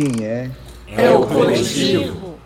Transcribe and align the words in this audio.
quem 0.00 0.24
é? 0.24 0.50
É 0.88 1.10
o 1.10 1.26
coletivo. 1.26 2.38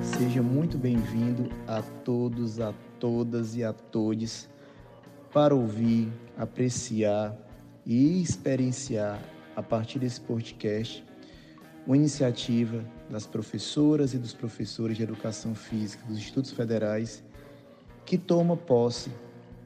Seja 0.00 0.40
muito 0.40 0.78
bem-vindo 0.78 1.50
a 1.66 1.82
todos, 2.04 2.60
a 2.60 2.72
todas 3.00 3.56
e 3.56 3.64
a 3.64 3.72
todos 3.72 4.48
para 5.32 5.56
ouvir, 5.56 6.08
apreciar 6.38 7.36
e 7.84 8.22
experienciar 8.22 9.20
a 9.56 9.62
partir 9.62 9.98
desse 9.98 10.20
podcast 10.20 11.04
uma 11.84 11.96
iniciativa 11.96 12.84
das 13.10 13.26
professoras 13.26 14.14
e 14.14 14.18
dos 14.18 14.32
professores 14.32 14.96
de 14.96 15.02
educação 15.02 15.52
física 15.52 16.04
dos 16.06 16.16
institutos 16.16 16.52
federais 16.52 17.24
que 18.04 18.16
toma 18.16 18.56
posse 18.56 19.10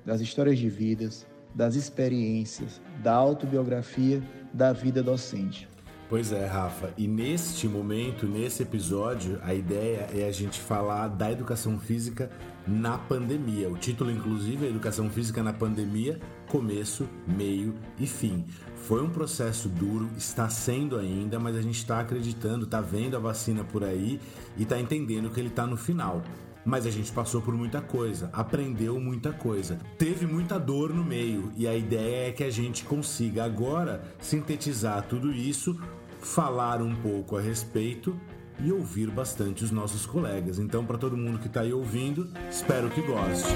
das 0.06 0.22
histórias 0.22 0.58
de 0.58 0.70
vidas, 0.70 1.26
das 1.54 1.74
experiências, 1.74 2.80
da 3.02 3.14
autobiografia 3.14 4.22
da 4.52 4.72
vida 4.72 5.02
docente. 5.02 5.68
Pois 6.08 6.32
é, 6.32 6.44
Rafa. 6.44 6.92
E 6.98 7.06
neste 7.06 7.68
momento, 7.68 8.26
nesse 8.26 8.64
episódio, 8.64 9.38
a 9.44 9.54
ideia 9.54 10.08
é 10.12 10.26
a 10.26 10.32
gente 10.32 10.58
falar 10.58 11.06
da 11.06 11.30
educação 11.30 11.78
física 11.78 12.28
na 12.66 12.98
pandemia. 12.98 13.68
O 13.70 13.76
título, 13.76 14.10
inclusive, 14.10 14.66
é 14.66 14.68
Educação 14.68 15.08
Física 15.08 15.40
na 15.40 15.52
Pandemia, 15.52 16.18
começo, 16.48 17.08
meio 17.28 17.74
e 17.96 18.08
fim. 18.08 18.44
Foi 18.74 19.00
um 19.00 19.08
processo 19.08 19.68
duro, 19.68 20.10
está 20.16 20.48
sendo 20.48 20.98
ainda, 20.98 21.38
mas 21.38 21.54
a 21.54 21.62
gente 21.62 21.76
está 21.76 22.00
acreditando, 22.00 22.64
está 22.64 22.80
vendo 22.80 23.16
a 23.16 23.20
vacina 23.20 23.62
por 23.62 23.84
aí 23.84 24.20
e 24.56 24.64
está 24.64 24.80
entendendo 24.80 25.30
que 25.30 25.38
ele 25.38 25.48
está 25.48 25.64
no 25.64 25.76
final. 25.76 26.22
Mas 26.70 26.86
a 26.86 26.90
gente 26.90 27.10
passou 27.10 27.42
por 27.42 27.52
muita 27.52 27.80
coisa, 27.80 28.30
aprendeu 28.32 29.00
muita 29.00 29.32
coisa, 29.32 29.76
teve 29.98 30.24
muita 30.24 30.56
dor 30.56 30.94
no 30.94 31.02
meio 31.02 31.50
e 31.56 31.66
a 31.66 31.74
ideia 31.74 32.28
é 32.28 32.32
que 32.32 32.44
a 32.44 32.50
gente 32.50 32.84
consiga 32.84 33.42
agora 33.42 34.00
sintetizar 34.20 35.02
tudo 35.02 35.32
isso, 35.32 35.76
falar 36.20 36.80
um 36.80 36.94
pouco 36.94 37.36
a 37.36 37.40
respeito 37.40 38.16
e 38.60 38.70
ouvir 38.70 39.10
bastante 39.10 39.64
os 39.64 39.72
nossos 39.72 40.06
colegas. 40.06 40.60
Então, 40.60 40.86
para 40.86 40.96
todo 40.96 41.16
mundo 41.16 41.40
que 41.40 41.48
está 41.48 41.62
aí 41.62 41.72
ouvindo, 41.72 42.30
espero 42.48 42.88
que 42.88 43.02
goste. 43.02 43.52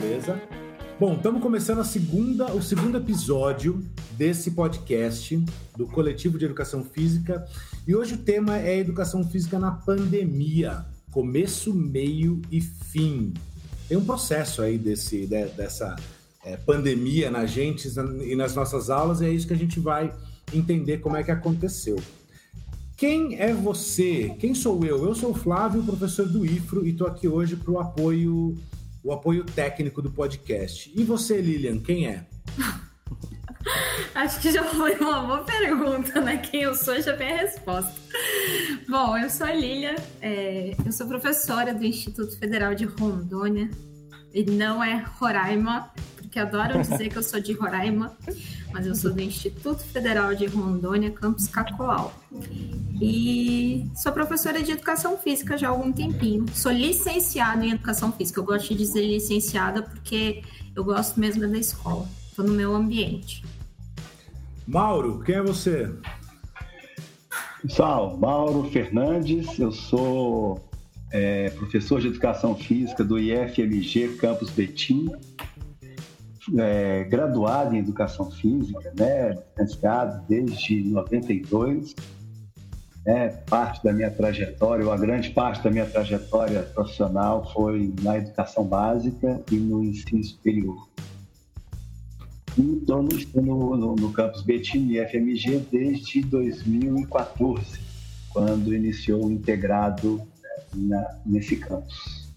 Beleza? 0.00 0.63
Bom, 0.98 1.14
estamos 1.14 1.42
começando 1.42 1.80
a 1.80 1.84
segunda, 1.84 2.54
o 2.54 2.62
segundo 2.62 2.96
episódio 2.96 3.84
desse 4.12 4.52
podcast 4.52 5.44
do 5.76 5.88
Coletivo 5.88 6.38
de 6.38 6.44
Educação 6.44 6.84
Física 6.84 7.44
e 7.84 7.96
hoje 7.96 8.14
o 8.14 8.18
tema 8.18 8.58
é 8.58 8.78
Educação 8.78 9.28
Física 9.28 9.58
na 9.58 9.72
Pandemia, 9.72 10.86
começo, 11.10 11.74
meio 11.74 12.40
e 12.48 12.60
fim. 12.60 13.34
Tem 13.88 13.98
um 13.98 14.04
processo 14.04 14.62
aí 14.62 14.78
desse, 14.78 15.26
de, 15.26 15.46
dessa 15.46 15.96
é, 16.44 16.56
pandemia 16.56 17.28
na 17.28 17.44
gente 17.44 17.88
e 18.22 18.36
nas 18.36 18.54
nossas 18.54 18.88
aulas 18.88 19.20
e 19.20 19.26
é 19.26 19.30
isso 19.30 19.48
que 19.48 19.54
a 19.54 19.58
gente 19.58 19.80
vai 19.80 20.14
entender 20.52 20.98
como 20.98 21.16
é 21.16 21.24
que 21.24 21.30
aconteceu. 21.32 21.98
Quem 22.96 23.40
é 23.40 23.52
você? 23.52 24.36
Quem 24.38 24.54
sou 24.54 24.84
eu? 24.84 25.04
Eu 25.04 25.14
sou 25.16 25.32
o 25.32 25.34
Flávio, 25.34 25.82
professor 25.82 26.28
do 26.28 26.46
IFRO, 26.46 26.86
e 26.86 26.90
estou 26.90 27.08
aqui 27.08 27.26
hoje 27.26 27.56
para 27.56 27.72
o 27.72 27.80
apoio 27.80 28.56
o 29.04 29.12
apoio 29.12 29.44
técnico 29.44 30.00
do 30.00 30.10
podcast. 30.10 30.90
E 30.96 31.04
você, 31.04 31.38
Lilian, 31.40 31.78
quem 31.78 32.08
é? 32.08 32.26
Acho 34.14 34.40
que 34.40 34.50
já 34.50 34.64
foi 34.64 34.94
uma 34.96 35.20
boa 35.20 35.44
pergunta, 35.44 36.20
né? 36.20 36.38
Quem 36.38 36.62
eu 36.62 36.74
sou 36.74 37.00
já 37.00 37.14
vem 37.14 37.32
a 37.32 37.36
resposta. 37.36 37.92
Bom, 38.88 39.16
eu 39.18 39.28
sou 39.28 39.46
a 39.46 39.52
Lilian, 39.52 39.96
é, 40.22 40.74
eu 40.84 40.92
sou 40.92 41.06
professora 41.06 41.74
do 41.74 41.84
Instituto 41.84 42.38
Federal 42.38 42.74
de 42.74 42.84
Rondônia, 42.84 43.70
e 44.32 44.44
não 44.44 44.82
é 44.82 45.04
Roraima, 45.18 45.92
porque 46.34 46.40
adoram 46.40 46.82
dizer 46.82 47.10
que 47.10 47.16
eu 47.16 47.22
sou 47.22 47.38
de 47.38 47.52
Roraima, 47.52 48.12
mas 48.72 48.84
eu 48.84 48.94
sou 48.96 49.12
do 49.12 49.20
Instituto 49.20 49.84
Federal 49.84 50.34
de 50.34 50.46
Rondônia, 50.46 51.08
campus 51.12 51.46
Cacoal. 51.46 52.12
E 53.00 53.86
sou 53.94 54.10
professora 54.10 54.60
de 54.60 54.72
educação 54.72 55.16
física 55.16 55.56
já 55.56 55.68
há 55.68 55.70
algum 55.70 55.92
tempinho. 55.92 56.44
Sou 56.52 56.72
licenciada 56.72 57.64
em 57.64 57.70
educação 57.70 58.10
física. 58.10 58.40
Eu 58.40 58.44
gosto 58.44 58.70
de 58.70 58.74
dizer 58.74 59.06
licenciada 59.06 59.80
porque 59.80 60.42
eu 60.74 60.82
gosto 60.82 61.20
mesmo 61.20 61.46
da 61.46 61.56
escola. 61.56 62.08
Estou 62.28 62.44
no 62.44 62.52
meu 62.52 62.74
ambiente. 62.74 63.44
Mauro, 64.66 65.22
quem 65.24 65.36
é 65.36 65.42
você? 65.42 65.94
Pessoal, 67.62 68.16
Mauro 68.16 68.68
Fernandes, 68.72 69.56
eu 69.56 69.70
sou 69.70 70.60
é, 71.12 71.50
professor 71.50 72.00
de 72.00 72.08
educação 72.08 72.56
física 72.56 73.04
do 73.04 73.20
IFMG 73.20 74.16
Campus 74.16 74.50
Betim, 74.50 75.12
é, 76.58 77.04
graduado 77.04 77.74
em 77.74 77.78
educação 77.78 78.30
física, 78.30 78.92
né, 78.98 79.38
licenciado 79.56 80.24
desde 80.28 80.82
92. 80.84 81.94
Né, 83.06 83.28
parte 83.50 83.84
da 83.84 83.92
minha 83.92 84.10
trajetória, 84.10 84.90
a 84.90 84.96
grande 84.96 85.28
parte 85.30 85.62
da 85.62 85.70
minha 85.70 85.84
trajetória 85.84 86.62
profissional 86.62 87.52
foi 87.52 87.92
na 88.02 88.16
educação 88.16 88.64
básica 88.64 89.42
e 89.52 89.56
no 89.56 89.84
ensino 89.84 90.24
superior. 90.24 90.88
E 92.56 92.78
estou 92.78 93.02
no, 93.02 93.76
no, 93.76 93.96
no, 93.96 94.12
campus 94.12 94.42
Betim 94.42 94.88
IFMG 94.92 95.66
desde 95.70 96.22
2014, 96.22 97.80
quando 98.30 98.72
iniciou 98.72 99.26
o 99.26 99.32
integrado 99.32 100.22
na, 100.72 101.18
nesse 101.26 101.56
campus. 101.56 102.32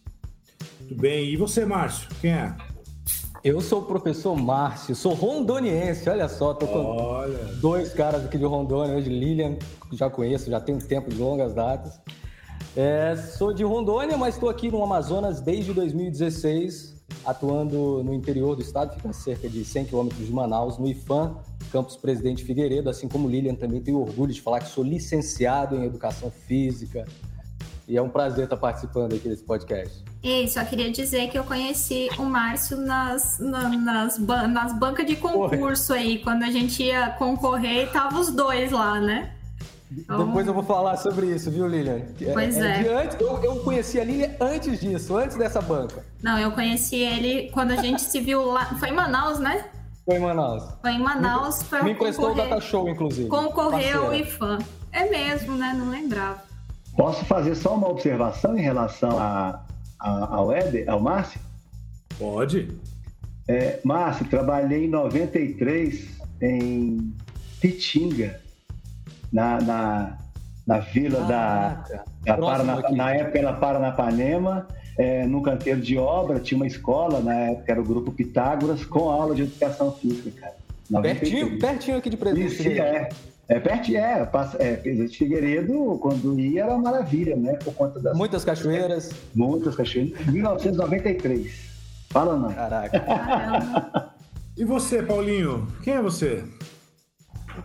Muito 0.81 0.95
bem. 0.95 1.31
E 1.31 1.37
você, 1.37 1.65
Márcio? 1.65 2.09
Quem 2.19 2.31
é? 2.31 2.66
Eu 3.43 3.61
sou 3.61 3.81
o 3.81 3.85
professor 3.85 4.35
Márcio, 4.35 4.95
sou 4.95 5.13
rondoniense, 5.13 6.09
olha 6.09 6.27
só, 6.27 6.53
tô 6.53 6.65
com 6.65 6.79
olha. 6.79 7.37
dois 7.61 7.93
caras 7.93 8.25
aqui 8.25 8.37
de 8.37 8.45
Rondônia, 8.45 8.95
hoje 8.95 9.09
Lilian, 9.09 9.57
já 9.93 10.09
conheço, 10.09 10.49
já 10.49 10.59
tenho 10.59 10.79
tempo 10.79 11.09
de 11.09 11.17
longas 11.17 11.53
datas. 11.53 11.99
É, 12.75 13.15
sou 13.15 13.53
de 13.53 13.63
Rondônia, 13.63 14.17
mas 14.17 14.35
estou 14.35 14.49
aqui 14.49 14.71
no 14.71 14.83
Amazonas 14.83 15.39
desde 15.39 15.73
2016, 15.73 16.95
atuando 17.25 18.03
no 18.03 18.13
interior 18.13 18.55
do 18.55 18.61
estado, 18.61 18.95
fica 18.95 19.09
a 19.09 19.13
cerca 19.13 19.47
de 19.47 19.63
100 19.63 19.85
quilômetros 19.85 20.25
de 20.25 20.33
Manaus, 20.33 20.77
no 20.77 20.87
IFAM, 20.87 21.37
Campus 21.71 21.95
Presidente 21.95 22.43
Figueiredo, 22.43 22.89
assim 22.89 23.07
como 23.07 23.29
Lilian, 23.29 23.55
também 23.55 23.81
tenho 23.81 23.99
orgulho 23.99 24.33
de 24.33 24.41
falar 24.41 24.59
que 24.59 24.69
sou 24.69 24.83
licenciado 24.83 25.75
em 25.75 25.85
Educação 25.85 26.31
Física, 26.31 27.05
e 27.87 27.95
é 27.95 28.01
um 28.01 28.09
prazer 28.09 28.45
estar 28.45 28.57
participando 28.57 29.13
aqui 29.13 29.29
desse 29.29 29.43
podcast. 29.43 30.03
E 30.27 30.45
só 30.49 30.61
queria 30.65 30.91
dizer 30.91 31.29
que 31.29 31.39
eu 31.39 31.45
conheci 31.45 32.09
o 32.19 32.23
Márcio 32.23 32.75
nas, 32.75 33.39
na, 33.39 33.69
nas, 33.69 34.19
nas 34.19 34.73
bancas 34.73 35.05
de 35.05 35.15
concurso 35.15 35.87
Porra. 35.87 35.99
aí, 35.99 36.19
quando 36.19 36.43
a 36.43 36.51
gente 36.51 36.83
ia 36.83 37.11
concorrer 37.11 37.83
e 37.83 37.87
tava 37.87 38.19
os 38.19 38.29
dois 38.29 38.69
lá, 38.73 38.99
né? 38.99 39.31
Então... 39.89 40.25
Depois 40.25 40.45
eu 40.45 40.53
vou 40.53 40.63
falar 40.63 40.97
sobre 40.97 41.27
isso, 41.27 41.49
viu, 41.49 41.65
Lilian? 41.65 42.01
É, 42.19 42.33
pois 42.33 42.57
é. 42.57 42.85
é. 42.85 43.03
Antes, 43.03 43.17
eu, 43.21 43.41
eu 43.41 43.55
conheci 43.61 44.01
a 44.01 44.03
Lilian 44.03 44.31
antes 44.41 44.81
disso, 44.81 45.15
antes 45.15 45.37
dessa 45.37 45.61
banca. 45.61 46.03
Não, 46.21 46.37
eu 46.37 46.51
conheci 46.51 46.97
ele 46.97 47.49
quando 47.53 47.71
a 47.71 47.77
gente 47.77 48.01
se 48.01 48.19
viu 48.19 48.47
lá. 48.47 48.65
Foi 48.81 48.89
em 48.89 48.93
Manaus, 48.93 49.39
né? 49.39 49.63
Foi 50.03 50.15
em 50.15 50.19
Manaus. 50.19 50.63
Foi 50.81 50.91
em 50.91 50.99
Manaus. 50.99 51.63
Me, 51.71 51.83
me 51.83 51.91
emprestou 51.91 52.31
o 52.31 52.35
Data 52.35 52.59
Show, 52.59 52.89
inclusive. 52.89 53.29
Concorreu 53.29 54.13
e 54.13 54.25
fã. 54.25 54.57
É 54.91 55.09
mesmo, 55.09 55.55
né? 55.55 55.73
Não 55.73 55.89
lembrava. 55.89 56.43
Posso 56.97 57.23
fazer 57.23 57.55
só 57.55 57.75
uma 57.75 57.87
observação 57.87 58.57
em 58.57 58.61
relação 58.61 59.17
a, 59.17 59.61
a, 59.99 60.35
ao 60.35 60.51
Éder, 60.51 60.89
ao 60.89 60.99
Márcio? 60.99 61.39
Pode. 62.17 62.69
É, 63.47 63.79
Márcio, 63.83 64.25
trabalhei 64.27 64.85
em 64.85 64.89
93 64.89 66.17
em 66.41 67.13
Pitinga, 67.61 68.39
na, 69.31 69.59
na, 69.61 70.17
na 70.65 70.79
vila 70.79 71.19
ah, 71.23 71.83
da, 71.87 72.03
da 72.23 72.37
Parana, 72.37 72.89
na 72.91 73.13
época 73.13 73.39
era 73.39 73.53
Paranapanema, 73.53 74.67
é, 74.97 75.25
no 75.25 75.41
canteiro 75.41 75.79
de 75.79 75.97
obra, 75.97 76.39
tinha 76.39 76.57
uma 76.57 76.67
escola, 76.67 77.19
na 77.19 77.33
época 77.33 77.71
era 77.71 77.81
o 77.81 77.85
grupo 77.85 78.11
Pitágoras, 78.11 78.83
com 78.83 79.09
aula 79.09 79.35
de 79.35 79.43
educação 79.43 79.91
física, 79.91 80.31
cara. 80.41 80.57
Pertinho, 81.01 81.59
pertinho 81.59 81.97
aqui 81.97 82.09
de 82.09 82.17
Presidente. 82.17 82.53
Isso, 82.53 82.81
é. 82.81 83.09
É 83.49 83.59
perto, 83.61 83.95
é, 83.95 84.25
passa, 84.25 84.61
é, 84.61 84.75
Presidente 84.75 85.17
Figueiredo, 85.17 85.97
quando 86.01 86.37
ia, 86.37 86.63
era 86.63 86.73
uma 86.73 86.91
maravilha, 86.91 87.35
né? 87.35 87.53
Por 87.63 87.73
conta 87.73 87.97
das. 87.99 88.15
Muitas 88.17 88.43
cachoeiras. 88.43 89.11
Muitas 89.33 89.73
cachoeiras. 89.73 90.25
1993. 90.25 91.67
Fala 92.09 92.37
não. 92.37 92.53
Caraca. 92.53 94.11
e 94.57 94.65
você, 94.65 95.01
Paulinho? 95.01 95.65
Quem 95.81 95.93
é 95.93 96.01
você? 96.01 96.43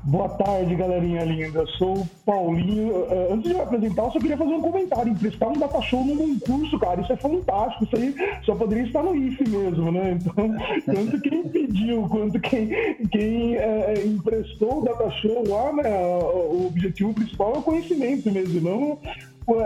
Boa 0.05 0.29
tarde, 0.31 0.75
galerinha 0.75 1.25
linda. 1.25 1.61
Eu 1.61 1.67
sou 1.67 1.99
o 1.99 2.07
Paulinho. 2.25 3.05
Eh, 3.11 3.29
antes 3.31 3.51
de 3.51 3.55
me 3.55 3.61
apresentar, 3.61 4.05
eu 4.05 4.11
só 4.11 4.19
queria 4.19 4.37
fazer 4.37 4.55
um 4.55 4.61
comentário. 4.61 5.13
Emprestar 5.13 5.49
um 5.49 5.59
data 5.59 5.81
show 5.83 6.05
num 6.05 6.17
concurso, 6.17 6.79
cara. 6.79 7.01
Isso 7.01 7.13
é 7.13 7.17
fantástico. 7.17 7.85
Isso 7.85 7.97
aí 7.97 8.15
só 8.45 8.55
poderia 8.55 8.85
estar 8.85 9.03
no 9.03 9.15
IFE 9.15 9.49
mesmo, 9.49 9.93
né? 9.93 10.19
Então, 10.19 10.57
tanto 10.87 11.21
quem 11.21 11.45
pediu 11.45 12.09
quanto 12.09 12.41
quem, 12.41 12.69
quem 13.11 13.57
é, 13.57 14.05
emprestou 14.05 14.81
o 14.81 14.85
data 14.85 15.11
show 15.11 15.45
lá, 15.47 15.73
né? 15.73 15.91
O 15.91 16.67
objetivo 16.67 17.13
principal 17.13 17.55
é 17.55 17.59
o 17.59 17.63
conhecimento 17.63 18.31
mesmo, 18.31 18.61
não 18.61 18.99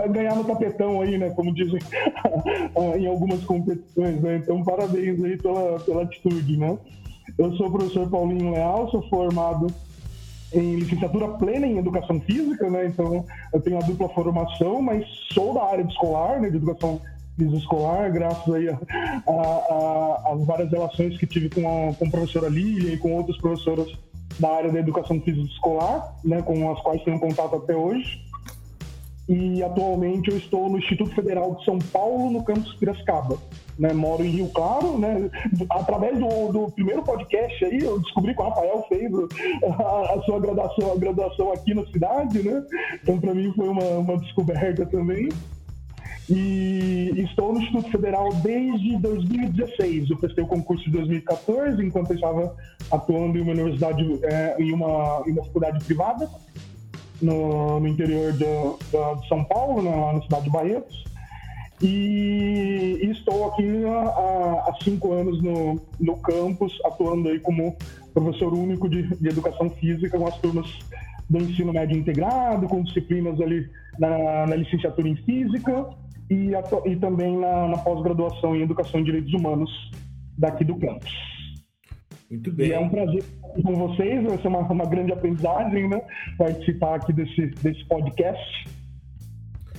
ganhar 0.09 0.35
no 0.35 0.43
tapetão 0.43 1.01
aí, 1.01 1.17
né? 1.17 1.29
Como 1.31 1.53
dizem 1.53 1.79
em 2.99 3.07
algumas 3.07 3.43
competições, 3.45 4.21
né? 4.21 4.37
Então, 4.37 4.63
parabéns 4.63 5.23
aí 5.23 5.37
pela, 5.37 5.79
pela 5.79 6.03
atitude, 6.03 6.57
né? 6.57 6.77
Eu 7.37 7.53
sou 7.55 7.67
o 7.67 7.71
professor 7.71 8.09
Paulinho 8.09 8.51
Leal, 8.51 8.89
sou 8.89 9.07
formado 9.09 9.67
em 10.53 10.75
licenciatura 10.75 11.27
plena 11.29 11.67
em 11.67 11.77
educação 11.77 12.19
física, 12.21 12.69
né? 12.69 12.87
Então, 12.87 13.25
eu 13.53 13.61
tenho 13.61 13.77
a 13.77 13.81
dupla 13.81 14.09
formação, 14.09 14.81
mas 14.81 15.05
sou 15.33 15.53
da 15.53 15.63
área 15.63 15.83
de 15.83 15.91
escolar, 15.91 16.39
né? 16.39 16.49
De 16.49 16.57
educação 16.57 17.01
física 17.37 17.57
escolar, 17.57 18.11
graças 18.11 18.53
aí 18.53 18.67
às 18.69 20.45
várias 20.45 20.71
relações 20.71 21.17
que 21.17 21.27
tive 21.27 21.49
com 21.49 21.61
a, 21.61 21.93
com 21.93 22.05
a 22.05 22.09
professora 22.09 22.49
Lília 22.49 22.93
e 22.93 22.97
com 22.97 23.15
outras 23.15 23.37
professoras 23.37 23.87
da 24.39 24.49
área 24.49 24.71
da 24.71 24.79
educação 24.79 25.21
física 25.21 25.45
escolar, 25.45 26.15
né? 26.23 26.41
Com 26.41 26.71
as 26.71 26.81
quais 26.81 27.03
tenho 27.03 27.19
contato 27.19 27.55
até 27.55 27.75
hoje 27.75 28.27
e 29.27 29.61
atualmente 29.61 30.31
eu 30.31 30.37
estou 30.37 30.69
no 30.69 30.77
Instituto 30.77 31.13
Federal 31.13 31.55
de 31.55 31.65
São 31.65 31.77
Paulo, 31.79 32.31
no 32.31 32.43
campus 32.43 32.73
Piracicaba. 32.75 33.37
Né, 33.77 33.93
moro 33.93 34.25
em 34.25 34.29
Rio 34.29 34.49
Claro, 34.49 34.97
né? 34.97 35.29
Através 35.69 36.17
do, 36.17 36.51
do, 36.51 36.71
primeiro 36.71 37.03
podcast 37.03 37.63
aí, 37.63 37.77
eu 37.79 37.99
descobri 37.99 38.33
que 38.33 38.41
o 38.41 38.45
Rafael 38.45 38.83
fez 38.89 39.11
a, 39.63 40.13
a 40.15 40.21
sua 40.23 40.39
graduação, 40.39 40.93
a 40.93 40.95
graduação 40.95 41.51
aqui 41.51 41.75
na 41.75 41.85
cidade, 41.85 42.41
né? 42.41 42.63
Então, 43.03 43.19
para 43.19 43.35
mim 43.35 43.53
foi 43.55 43.69
uma, 43.69 43.83
uma 43.83 44.17
descoberta 44.17 44.83
também. 44.87 45.29
E 46.29 47.13
estou 47.17 47.53
no 47.53 47.61
Instituto 47.61 47.89
Federal 47.89 48.29
desde 48.43 48.97
2016. 48.97 50.09
Eu 50.09 50.17
prestei 50.17 50.43
o 50.43 50.47
concurso 50.47 50.83
de 50.83 50.91
2014, 50.91 51.81
enquanto 51.85 52.09
eu 52.11 52.15
estava 52.15 52.55
atuando 52.91 53.37
em 53.37 53.41
uma 53.41 53.53
universidade, 53.53 54.03
é, 54.23 54.55
em, 54.59 54.73
uma, 54.73 55.23
em 55.25 55.31
uma 55.31 55.45
faculdade 55.45 55.83
privada 55.85 56.29
no, 57.21 57.79
no 57.79 57.87
interior 57.87 58.33
de, 58.33 58.39
de, 58.39 59.27
São 59.29 59.43
Paulo, 59.45 59.81
lá 59.81 60.13
na 60.13 60.21
cidade 60.21 60.43
de 60.43 60.49
Barretos. 60.49 61.06
E, 61.81 62.99
e 63.03 63.11
estou 63.11 63.49
aqui 63.49 63.85
há, 63.85 64.69
há, 64.69 64.75
cinco 64.83 65.13
anos 65.13 65.41
no, 65.43 65.79
no 65.99 66.17
campus, 66.17 66.77
atuando 66.83 67.29
aí 67.29 67.39
como 67.39 67.75
professor 68.13 68.53
único 68.53 68.89
de, 68.89 69.03
de 69.15 69.29
educação 69.29 69.69
física 69.69 70.17
com 70.17 70.27
as 70.27 70.37
turmas 70.39 70.67
do 71.29 71.37
ensino 71.37 71.71
médio 71.71 71.97
integrado, 71.97 72.67
com 72.67 72.81
disciplinas 72.81 73.39
ali 73.39 73.69
na, 73.99 74.47
na 74.47 74.55
licenciatura 74.55 75.07
em 75.07 75.15
física 75.17 75.87
e, 76.29 76.51
e 76.85 76.95
também 76.95 77.37
na, 77.37 77.67
na 77.67 77.77
pós-graduação 77.77 78.55
em 78.55 78.63
educação 78.63 79.01
e 79.01 79.03
direitos 79.03 79.33
humanos 79.33 79.69
daqui 80.37 80.63
do 80.63 80.75
campus. 80.77 81.11
Muito 82.29 82.51
bem. 82.51 82.69
E 82.69 82.73
é 82.73 82.79
um 82.79 82.89
prazer 82.89 83.19
estar 83.19 83.61
com 83.63 83.73
vocês, 83.73 84.23
vai 84.23 84.37
ser 84.37 84.47
uma, 84.47 84.59
uma 84.59 84.85
grande 84.85 85.13
aprendizagem, 85.13 85.87
né? 85.87 86.01
Participar 86.37 86.95
aqui 86.95 87.13
desse, 87.13 87.47
desse 87.61 87.85
podcast. 87.85 88.67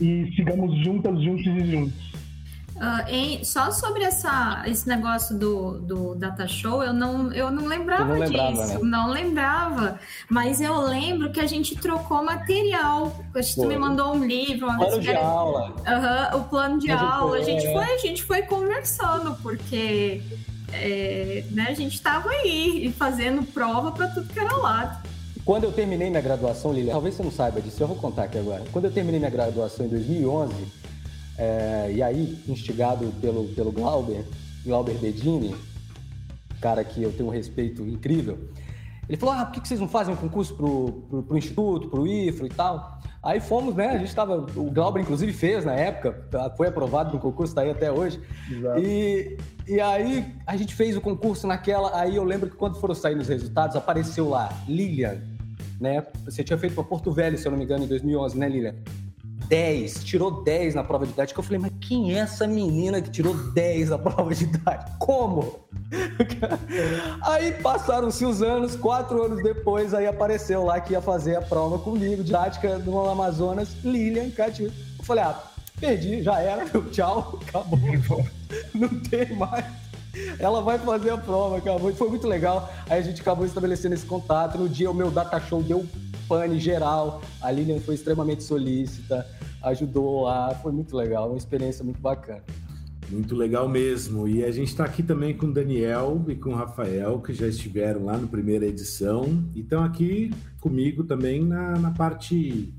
E 0.01 0.33
sigamos 0.37 0.85
juntas, 0.85 1.23
juntos 1.23 1.47
e 1.47 1.71
juntos. 1.71 2.09
Uh, 2.79 3.09
em, 3.09 3.45
só 3.45 3.73
sobre 3.73 4.05
essa, 4.05 4.63
esse 4.67 4.89
negócio 4.89 5.37
do, 5.37 5.81
do 5.81 6.15
data 6.15 6.47
show, 6.47 6.81
eu 6.81 6.93
não, 6.93 7.33
eu 7.33 7.51
não 7.51 7.67
lembrava, 7.67 8.05
não 8.05 8.21
lembrava 8.21 8.53
disso. 8.53 8.75
Né? 8.75 8.81
Não 8.85 9.11
lembrava. 9.11 9.99
Mas 10.31 10.61
eu 10.61 10.81
lembro 10.83 11.33
que 11.33 11.41
a 11.41 11.47
gente 11.47 11.75
trocou 11.75 12.23
material. 12.23 13.19
Acho 13.35 13.57
que 13.57 13.61
tu 13.63 13.67
me 13.67 13.77
mandou 13.77 14.15
um 14.15 14.25
livro. 14.25 14.69
Uma 14.69 14.79
plano 14.79 15.01
de 15.01 15.11
era... 15.11 15.27
aula. 15.27 15.71
Uhum, 15.71 16.39
o 16.39 16.45
plano 16.45 16.79
de 16.79 16.91
aula. 16.93 17.39
A 17.39 17.43
gente, 17.43 17.67
foi, 17.73 17.85
a 17.85 17.99
gente 17.99 18.23
foi 18.23 18.43
conversando, 18.43 19.35
porque 19.43 20.23
é, 20.73 21.45
né, 21.51 21.67
a 21.71 21.75
gente 21.75 21.95
estava 21.95 22.31
aí 22.31 22.95
fazendo 22.97 23.43
prova 23.43 23.91
para 23.91 24.07
tudo 24.07 24.33
que 24.33 24.39
era 24.39 24.55
lado. 24.55 25.09
Quando 25.49 25.65
eu 25.65 25.73
terminei 25.73 26.11
minha 26.11 26.21
graduação, 26.21 26.75
Lilian, 26.75 26.93
talvez 26.93 27.15
você 27.15 27.23
não 27.23 27.31
saiba 27.31 27.59
disso, 27.59 27.83
eu 27.83 27.87
vou 27.87 27.97
contar 27.97 28.25
aqui 28.25 28.37
agora. 28.37 28.63
Quando 28.71 28.85
eu 28.85 28.93
terminei 28.93 29.19
minha 29.19 29.31
graduação 29.31 29.87
em 29.87 29.89
2011, 29.89 30.55
é, 31.39 31.91
e 31.91 32.03
aí, 32.03 32.39
instigado 32.47 33.11
pelo, 33.19 33.49
pelo 33.55 33.73
Glauber, 33.73 34.27
Glauber 34.63 34.93
Bedini, 34.99 35.57
cara 36.61 36.85
que 36.85 37.03
eu 37.03 37.11
tenho 37.13 37.31
um 37.31 37.33
respeito 37.33 37.81
incrível, 37.81 38.39
ele 39.09 39.17
falou: 39.17 39.37
ah, 39.37 39.47
por 39.47 39.63
que 39.63 39.67
vocês 39.67 39.81
não 39.81 39.89
fazem 39.89 40.13
um 40.13 40.19
concurso 40.19 40.55
pro, 40.55 40.93
pro, 41.09 41.23
pro 41.23 41.39
Instituto, 41.39 41.89
pro 41.89 42.07
IFRO 42.07 42.45
e 42.45 42.51
tal? 42.51 43.01
Aí 43.23 43.41
fomos, 43.41 43.75
né? 43.75 43.89
A 43.89 43.97
gente 43.97 44.09
estava. 44.09 44.37
O 44.55 44.71
Glauber, 44.71 45.01
inclusive, 45.01 45.33
fez 45.33 45.65
na 45.65 45.73
época, 45.73 46.27
tá, 46.31 46.51
foi 46.59 46.69
aprovado 46.69 47.15
no 47.15 47.19
concurso, 47.19 47.53
está 47.53 47.63
aí 47.63 47.71
até 47.71 47.91
hoje. 47.91 48.21
Exato. 48.53 48.81
E, 48.81 49.39
e 49.67 49.81
aí 49.81 50.27
a 50.47 50.59
gente 50.59 50.75
fez 50.75 50.95
o 50.95 51.01
concurso 51.01 51.47
naquela. 51.47 51.99
Aí 51.99 52.17
eu 52.17 52.25
lembro 52.25 52.51
que 52.51 52.57
quando 52.57 52.79
foram 52.79 52.95
sair 52.95 53.17
os 53.17 53.29
resultados, 53.29 53.77
apareceu 53.77 54.29
lá, 54.29 54.51
Lilian, 54.69 55.38
né? 55.81 56.05
Você 56.25 56.43
tinha 56.43 56.59
feito 56.59 56.75
para 56.75 56.85
Porto 56.85 57.13
Velho, 57.13 57.39
se 57.39 57.47
eu 57.47 57.51
não 57.51 57.59
me 57.59 57.65
engano, 57.65 57.85
em 57.85 57.89
2011, 57.89 58.39
né, 58.39 58.49
Lilian? 58.49 58.75
10, 59.49 60.05
tirou 60.05 60.43
10 60.43 60.75
na 60.75 60.85
prova 60.85 61.07
de 61.07 61.13
didática. 61.13 61.41
Eu 61.41 61.45
falei, 61.45 61.59
mas 61.59 61.73
quem 61.81 62.15
é 62.15 62.19
essa 62.19 62.47
menina 62.47 63.01
que 63.01 63.11
tirou 63.11 63.35
10 63.35 63.91
na 63.91 63.99
prova 63.99 64.35
de 64.35 64.47
didática? 64.47 64.93
Como? 64.99 65.61
aí 67.23 67.53
passaram-se 67.53 68.25
os 68.27 68.43
anos, 68.43 68.77
quatro 68.77 69.23
anos 69.23 69.43
depois, 69.43 69.95
aí 69.95 70.07
apareceu 70.07 70.65
lá 70.65 70.81
que 70.81 70.93
ia 70.93 71.01
fazer 71.01 71.37
a 71.37 71.43
prova 71.43 71.79
comigo, 71.79 72.23
didática 72.23 72.79
no 72.79 73.09
Amazonas, 73.09 73.75
Lilian 73.83 74.31
Catinho. 74.31 74.71
Eu 74.99 75.05
falei, 75.05 75.25
ah, 75.25 75.43
perdi, 75.81 76.23
já 76.23 76.39
era, 76.41 76.67
tchau, 76.93 77.39
acabou. 77.49 77.79
Não 78.75 78.89
tem 79.01 79.35
mais. 79.35 79.65
Ela 80.39 80.61
vai 80.61 80.79
fazer 80.79 81.11
a 81.11 81.19
prova, 81.19 81.59
acabou. 81.59 81.91
E 81.91 81.95
foi 81.95 82.09
muito 82.09 82.27
legal. 82.27 82.73
Aí 82.89 82.99
a 82.99 83.03
gente 83.03 83.21
acabou 83.21 83.47
estabelecendo 83.47 83.95
esse 83.95 84.07
contato. 84.07 84.59
No 84.59 84.69
dia 84.69 84.91
o 84.91 84.95
meu 84.95 85.11
data 85.11 85.41
show 85.41 85.63
deu 85.63 85.87
pane 86.29 86.59
geral. 86.59 87.21
A 87.41 87.51
Lilian 87.51 87.81
foi 87.81 87.95
extremamente 87.95 88.43
solícita 88.43 89.27
ajudou 89.63 90.23
lá, 90.23 90.55
foi 90.63 90.73
muito 90.73 90.97
legal, 90.97 91.29
uma 91.29 91.39
experiência 91.39 91.85
muito 91.85 92.01
bacana. 92.01 92.43
Muito 93.11 93.35
legal 93.35 93.69
mesmo. 93.69 94.29
E 94.29 94.45
a 94.45 94.51
gente 94.51 94.69
está 94.69 94.85
aqui 94.85 95.03
também 95.03 95.35
com 95.35 95.47
o 95.47 95.53
Daniel 95.53 96.23
e 96.29 96.35
com 96.35 96.51
o 96.51 96.55
Rafael, 96.55 97.21
que 97.21 97.33
já 97.33 97.47
estiveram 97.47 98.05
lá 98.05 98.19
na 98.19 98.27
primeira 98.27 98.67
edição, 98.67 99.45
e 99.55 99.61
estão 99.61 99.83
aqui 99.83 100.31
comigo 100.61 101.05
também 101.05 101.43
na, 101.43 101.79
na 101.79 101.91
parte 101.91 102.73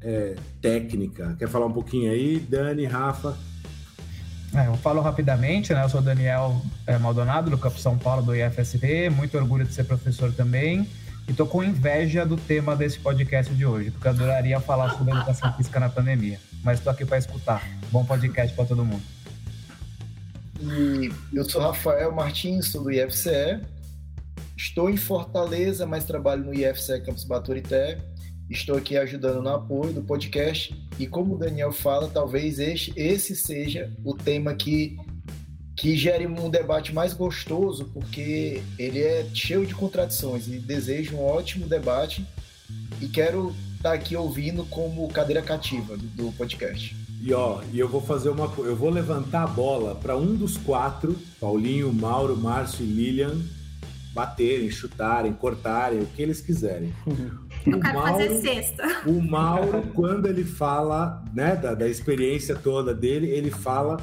é, 0.00 0.34
técnica. 0.60 1.36
Quer 1.38 1.48
falar 1.48 1.66
um 1.66 1.72
pouquinho 1.72 2.10
aí, 2.10 2.40
Dani, 2.40 2.84
Rafa? 2.84 3.36
É, 4.56 4.68
eu 4.68 4.74
falo 4.78 5.02
rapidamente, 5.02 5.74
né? 5.74 5.84
Eu 5.84 5.88
sou 5.90 6.00
Daniel 6.00 6.62
é, 6.86 6.96
Maldonado, 6.96 7.50
do 7.50 7.58
Campo 7.58 7.78
São 7.78 7.98
Paulo, 7.98 8.22
do 8.22 8.34
IFST, 8.34 9.10
muito 9.14 9.36
orgulho 9.36 9.66
de 9.66 9.74
ser 9.74 9.84
professor 9.84 10.32
também. 10.32 10.88
E 11.28 11.34
tô 11.34 11.44
com 11.44 11.62
inveja 11.62 12.24
do 12.24 12.38
tema 12.38 12.74
desse 12.74 12.98
podcast 12.98 13.52
de 13.52 13.66
hoje, 13.66 13.90
porque 13.90 14.06
eu 14.08 14.12
adoraria 14.12 14.58
falar 14.58 14.96
sobre 14.96 15.12
educação 15.12 15.52
física 15.52 15.78
na 15.78 15.90
pandemia. 15.90 16.40
Mas 16.64 16.80
tô 16.80 16.88
aqui 16.88 17.04
para 17.04 17.18
escutar. 17.18 17.62
Bom 17.92 18.02
podcast 18.04 18.56
para 18.56 18.64
todo 18.64 18.82
mundo. 18.82 19.02
E 20.58 21.12
eu 21.34 21.44
sou 21.44 21.60
Rafael 21.60 22.10
Martins, 22.14 22.68
sou 22.68 22.84
do 22.84 22.90
IFCE. 22.90 23.60
Estou 24.56 24.88
em 24.88 24.96
Fortaleza, 24.96 25.84
mas 25.84 26.04
trabalho 26.04 26.44
no 26.44 26.54
IFCE 26.54 27.02
Campus 27.02 27.24
Baturité. 27.24 27.98
Estou 28.48 28.76
aqui 28.76 28.96
ajudando 28.96 29.42
no 29.42 29.48
apoio 29.48 29.92
do 29.92 30.02
podcast. 30.02 30.74
E 30.98 31.06
como 31.06 31.34
o 31.34 31.38
Daniel 31.38 31.72
fala, 31.72 32.08
talvez 32.08 32.58
este, 32.58 32.92
esse 32.96 33.34
seja 33.34 33.92
o 34.04 34.14
tema 34.14 34.54
que 34.54 34.96
que 35.76 35.94
gere 35.94 36.26
um 36.26 36.48
debate 36.48 36.94
mais 36.94 37.12
gostoso, 37.12 37.90
porque 37.92 38.62
ele 38.78 39.00
é 39.00 39.28
cheio 39.34 39.66
de 39.66 39.74
contradições 39.74 40.48
e 40.48 40.58
desejo 40.58 41.16
um 41.16 41.22
ótimo 41.22 41.66
debate 41.66 42.26
e 43.00 43.06
quero 43.06 43.54
estar 43.76 43.90
tá 43.90 43.94
aqui 43.94 44.16
ouvindo 44.16 44.64
como 44.64 45.06
cadeira 45.08 45.42
cativa 45.42 45.94
do, 45.94 46.06
do 46.06 46.32
podcast. 46.32 46.96
E 47.20 47.32
ó, 47.34 47.60
e 47.72 47.78
eu 47.78 47.88
vou 47.88 48.00
fazer 48.00 48.30
uma 48.30 48.50
eu 48.58 48.74
vou 48.74 48.88
levantar 48.88 49.42
a 49.42 49.46
bola 49.46 49.94
para 49.94 50.16
um 50.16 50.34
dos 50.34 50.56
quatro, 50.56 51.14
Paulinho, 51.38 51.92
Mauro, 51.92 52.36
Márcio 52.36 52.82
e 52.82 52.88
Lilian, 52.88 53.38
baterem, 54.14 54.70
chutarem, 54.70 55.32
cortarem, 55.34 56.00
o 56.00 56.06
que 56.06 56.22
eles 56.22 56.40
quiserem. 56.40 56.92
Eu 57.66 57.80
quero 57.80 57.94
Mauro, 57.94 58.12
fazer 58.12 58.40
sexta. 58.40 59.02
O 59.06 59.20
Mauro, 59.20 59.82
quando 59.94 60.26
ele 60.26 60.44
fala, 60.44 61.24
né, 61.34 61.56
da, 61.56 61.74
da 61.74 61.88
experiência 61.88 62.54
toda 62.54 62.94
dele, 62.94 63.28
ele 63.28 63.50
fala 63.50 63.96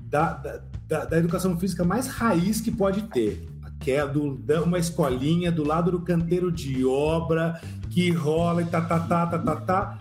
da, 0.00 0.32
da 0.34 0.60
da, 0.92 1.06
da, 1.06 1.16
educação 1.16 1.58
física 1.58 1.82
mais 1.84 2.06
raiz 2.06 2.60
que 2.60 2.70
pode 2.70 3.02
ter. 3.04 3.48
Que 3.80 3.92
é 3.92 4.06
do, 4.06 4.38
uma 4.62 4.78
escolinha 4.78 5.50
do 5.50 5.64
lado 5.64 5.90
do 5.90 6.00
canteiro 6.00 6.52
de 6.52 6.84
obra, 6.84 7.60
que 7.90 8.10
rola 8.10 8.62
e 8.62 8.66
tá, 8.66 8.82
tá, 8.82 9.00
tá, 9.00 9.26
tá, 9.26 9.38
tá, 9.38 9.56
tá. 9.56 9.98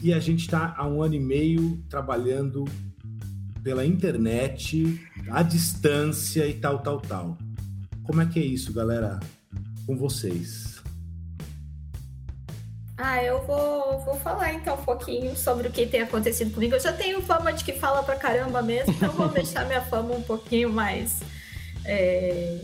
E 0.00 0.14
a 0.14 0.20
gente 0.20 0.40
está 0.40 0.74
há 0.78 0.86
um 0.86 1.02
ano 1.02 1.14
e 1.14 1.20
meio 1.20 1.82
trabalhando 1.88 2.64
pela 3.62 3.84
internet, 3.84 5.00
à 5.28 5.42
distância 5.42 6.46
e 6.46 6.54
tal, 6.54 6.78
tal, 6.78 7.00
tal. 7.00 7.36
Como 8.04 8.22
é 8.22 8.26
que 8.26 8.38
é 8.38 8.44
isso, 8.44 8.72
galera? 8.72 9.20
Com 9.84 9.96
vocês. 9.96 10.69
Ah, 13.02 13.24
eu 13.24 13.40
vou, 13.46 13.98
vou 14.00 14.14
falar 14.16 14.52
então 14.52 14.74
um 14.74 14.84
pouquinho 14.84 15.34
sobre 15.34 15.68
o 15.68 15.70
que 15.70 15.86
tem 15.86 16.02
acontecido 16.02 16.52
comigo. 16.52 16.74
Eu 16.74 16.80
já 16.80 16.92
tenho 16.92 17.22
fama 17.22 17.50
de 17.50 17.64
que 17.64 17.72
fala 17.72 18.02
pra 18.02 18.14
caramba 18.14 18.60
mesmo, 18.60 18.92
então 18.92 19.10
vou 19.12 19.26
deixar 19.32 19.64
minha 19.64 19.80
fama 19.80 20.14
um 20.14 20.20
pouquinho 20.22 20.70
mais. 20.70 21.20
É, 21.86 22.58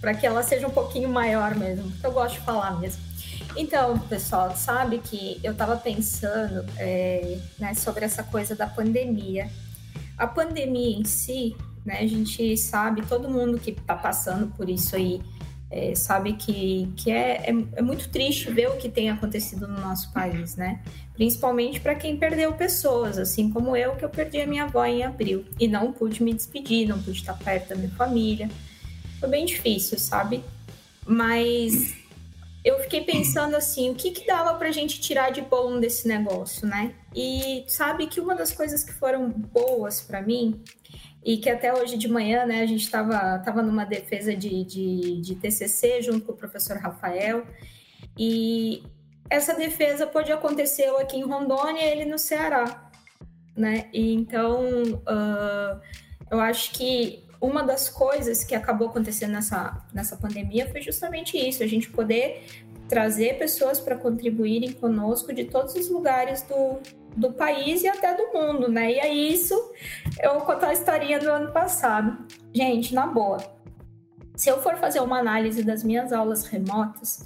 para 0.00 0.14
que 0.14 0.24
ela 0.24 0.44
seja 0.44 0.68
um 0.68 0.70
pouquinho 0.70 1.08
maior 1.08 1.56
mesmo. 1.56 1.92
Eu 2.04 2.12
gosto 2.12 2.38
de 2.38 2.40
falar 2.42 2.78
mesmo. 2.78 3.02
Então, 3.56 3.98
pessoal, 3.98 4.54
sabe 4.56 4.98
que 4.98 5.40
eu 5.42 5.50
estava 5.50 5.76
pensando 5.76 6.64
é, 6.78 7.36
né, 7.58 7.74
sobre 7.74 8.04
essa 8.04 8.22
coisa 8.22 8.54
da 8.54 8.68
pandemia. 8.68 9.50
A 10.16 10.28
pandemia 10.28 10.96
em 10.96 11.04
si, 11.04 11.56
né, 11.84 11.98
a 11.98 12.06
gente 12.06 12.56
sabe, 12.56 13.02
todo 13.02 13.28
mundo 13.28 13.58
que 13.58 13.72
está 13.72 13.96
passando 13.96 14.46
por 14.56 14.68
isso 14.68 14.94
aí, 14.94 15.20
é, 15.74 15.92
sabe 15.96 16.34
que, 16.34 16.88
que 16.96 17.10
é, 17.10 17.50
é, 17.50 17.54
é, 17.72 17.82
muito 17.82 18.08
triste 18.08 18.48
ver 18.48 18.68
o 18.68 18.76
que 18.76 18.88
tem 18.88 19.10
acontecido 19.10 19.66
no 19.66 19.80
nosso 19.80 20.12
país, 20.12 20.54
né? 20.54 20.80
Principalmente 21.14 21.80
para 21.80 21.96
quem 21.96 22.16
perdeu 22.16 22.52
pessoas, 22.52 23.18
assim 23.18 23.50
como 23.50 23.76
eu, 23.76 23.96
que 23.96 24.04
eu 24.04 24.08
perdi 24.08 24.40
a 24.40 24.46
minha 24.46 24.64
avó 24.64 24.84
em 24.84 25.02
abril 25.02 25.44
e 25.58 25.66
não 25.66 25.92
pude 25.92 26.22
me 26.22 26.32
despedir, 26.32 26.86
não 26.86 27.02
pude 27.02 27.18
estar 27.18 27.36
perto 27.36 27.70
da 27.70 27.74
minha 27.74 27.90
família. 27.90 28.48
Foi 29.18 29.28
bem 29.28 29.44
difícil, 29.44 29.98
sabe? 29.98 30.44
Mas 31.04 31.96
eu 32.64 32.78
fiquei 32.78 33.00
pensando 33.00 33.56
assim, 33.56 33.90
o 33.90 33.96
que 33.96 34.12
que 34.12 34.24
dava 34.24 34.54
pra 34.54 34.70
gente 34.70 35.00
tirar 35.00 35.30
de 35.30 35.40
bom 35.40 35.80
desse 35.80 36.06
negócio, 36.06 36.68
né? 36.68 36.94
E 37.12 37.64
sabe 37.66 38.06
que 38.06 38.20
uma 38.20 38.36
das 38.36 38.52
coisas 38.52 38.84
que 38.84 38.92
foram 38.92 39.28
boas 39.28 40.00
para 40.00 40.22
mim 40.22 40.62
e 41.24 41.38
que 41.38 41.48
até 41.48 41.72
hoje 41.72 41.96
de 41.96 42.06
manhã, 42.06 42.44
né, 42.44 42.60
a 42.60 42.66
gente 42.66 42.82
estava 42.82 43.38
tava 43.38 43.62
numa 43.62 43.84
defesa 43.84 44.36
de, 44.36 44.62
de, 44.64 45.20
de 45.22 45.34
TCC 45.36 46.02
junto 46.02 46.26
com 46.26 46.32
o 46.32 46.36
professor 46.36 46.76
Rafael, 46.76 47.46
e 48.18 48.82
essa 49.30 49.54
defesa 49.54 50.06
pode 50.06 50.30
acontecer 50.30 50.86
aqui 51.00 51.16
em 51.16 51.24
Rondônia 51.24 51.82
e 51.82 51.90
ele 51.90 52.04
no 52.04 52.18
Ceará, 52.18 52.90
né? 53.56 53.88
E 53.92 54.12
então, 54.14 54.62
uh, 55.08 55.80
eu 56.30 56.40
acho 56.40 56.72
que 56.72 57.24
uma 57.40 57.62
das 57.62 57.88
coisas 57.88 58.44
que 58.44 58.54
acabou 58.54 58.88
acontecendo 58.88 59.32
nessa, 59.32 59.82
nessa 59.92 60.16
pandemia 60.16 60.68
foi 60.70 60.82
justamente 60.82 61.36
isso, 61.36 61.62
a 61.62 61.66
gente 61.66 61.90
poder 61.90 62.44
trazer 62.88 63.38
pessoas 63.38 63.80
para 63.80 63.96
contribuírem 63.96 64.72
conosco 64.72 65.32
de 65.32 65.44
todos 65.44 65.74
os 65.74 65.88
lugares 65.88 66.42
do, 66.42 66.80
do 67.16 67.32
país 67.32 67.82
e 67.82 67.88
até 67.88 68.14
do 68.14 68.32
mundo, 68.32 68.68
né? 68.68 68.92
E 68.92 68.98
é 68.98 69.12
isso, 69.12 69.54
eu 70.22 70.40
contar 70.40 70.68
a 70.68 70.72
historinha 70.72 71.18
do 71.18 71.30
ano 71.30 71.52
passado. 71.52 72.26
Gente, 72.52 72.94
na 72.94 73.06
boa, 73.06 73.38
se 74.34 74.48
eu 74.48 74.60
for 74.60 74.76
fazer 74.76 75.00
uma 75.00 75.18
análise 75.18 75.62
das 75.62 75.84
minhas 75.84 76.12
aulas 76.12 76.46
remotas, 76.46 77.24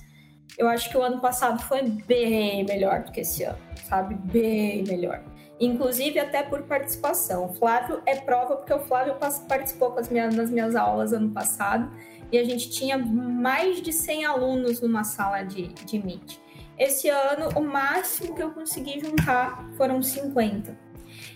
eu 0.59 0.69
acho 0.69 0.91
que 0.91 0.97
o 0.97 1.03
ano 1.03 1.21
passado 1.21 1.63
foi 1.63 1.83
bem 1.83 2.65
melhor 2.65 3.05
do 3.05 3.13
que 3.13 3.21
esse 3.21 3.45
ano, 3.45 3.59
sabe? 3.89 4.15
Bem 4.15 4.83
melhor. 4.85 5.23
Inclusive 5.61 6.19
até 6.19 6.43
por 6.43 6.63
participação. 6.63 7.47
O 7.47 7.55
Flávio 7.55 8.03
é 8.07 8.17
prova 8.17 8.57
porque 8.57 8.73
o 8.73 8.81
Flávio 8.81 9.17
participou 9.49 9.93
com 9.93 10.01
as 10.01 10.09
minhas, 10.09 10.51
minhas 10.51 10.77
aulas 10.77 11.13
ano 11.13 11.31
passado 11.31 11.91
e 12.31 12.39
a 12.39 12.45
gente 12.45 12.71
tinha 12.71 12.99
mais 12.99 13.81
de 13.81 13.93
100 13.93 14.25
alunos 14.27 14.81
numa 14.81 15.05
sala 15.05 15.43
de, 15.43 15.69
de 15.69 15.99
Meet. 15.99 16.39
Esse 16.79 17.09
ano, 17.09 17.49
o 17.57 17.61
máximo 17.61 18.35
que 18.35 18.43
eu 18.43 18.51
consegui 18.51 19.01
juntar 19.01 19.69
foram 19.77 20.03
50. 20.03 20.77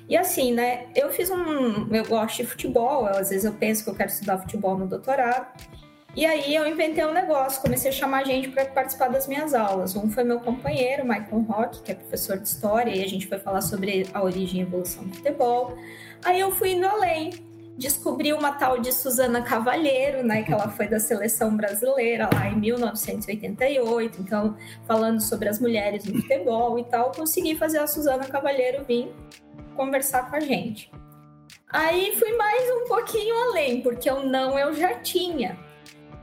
E 0.09 0.17
assim, 0.17 0.53
né? 0.53 0.87
Eu 0.95 1.11
fiz 1.11 1.31
um. 1.31 1.95
Eu 1.95 2.05
gosto 2.05 2.39
de 2.39 2.47
futebol, 2.47 3.07
às 3.07 3.31
vezes 3.31 3.45
eu 3.45 3.53
penso 3.53 3.85
que 3.85 3.91
eu 3.91 3.95
quero 3.95 4.11
estudar 4.11 4.39
futebol 4.39 4.77
no 4.77 4.87
doutorado. 4.87 5.47
E 6.15 6.27
aí 6.27 6.55
eu 6.55 6.67
inventei 6.67 7.05
um 7.07 7.13
negócio, 7.13 7.63
comecei 7.63 7.91
a 7.91 7.93
chamar 7.93 8.25
gente 8.25 8.51
para 8.51 8.67
participar 8.67 9.09
das 9.09 9.27
minhas 9.27 9.55
aulas. 9.55 9.97
Um 9.97 10.11
foi 10.11 10.23
meu 10.25 10.41
companheiro, 10.41 11.05
Michael 11.05 11.41
Rock, 11.49 11.83
que 11.83 11.91
é 11.91 11.95
professor 11.95 12.37
de 12.37 12.47
história, 12.47 12.95
e 12.95 13.03
a 13.03 13.09
gente 13.09 13.27
foi 13.27 13.39
falar 13.39 13.63
sobre 13.63 14.07
a 14.13 14.23
origem 14.23 14.61
e 14.61 14.63
evolução 14.63 15.05
do 15.05 15.17
futebol. 15.17 15.75
Aí 16.23 16.39
eu 16.39 16.53
fui 16.53 16.73
indo 16.73 16.87
além 16.87 17.31
descobri 17.77 18.33
uma 18.33 18.53
tal 18.53 18.79
de 18.79 18.93
Suzana 18.93 19.43
Cavalheiro, 19.43 20.25
né, 20.25 20.43
que 20.43 20.53
ela 20.53 20.69
foi 20.69 20.87
da 20.87 21.01
seleção 21.01 21.57
brasileira 21.57 22.29
lá 22.33 22.49
em 22.49 22.57
1988, 22.57 24.21
então 24.21 24.57
falando 24.87 25.21
sobre 25.21 25.49
as 25.49 25.59
mulheres 25.59 26.05
no 26.05 26.21
futebol 26.21 26.79
e 26.79 26.85
tal, 26.85 27.13
consegui 27.13 27.57
fazer 27.57 27.79
a 27.79 27.87
Suzana 27.87 28.25
Cavalheiro 28.25 28.85
vir 28.85 29.13
conversar 29.75 30.29
com 30.29 30.37
a 30.37 30.41
gente. 30.41 30.91
Aí 31.69 32.15
fui 32.17 32.37
mais 32.37 32.71
um 32.71 32.87
pouquinho 32.87 33.35
além, 33.49 33.81
porque 33.81 34.11
o 34.11 34.23
não 34.23 34.59
eu 34.59 34.75
já 34.75 34.95
tinha. 34.95 35.59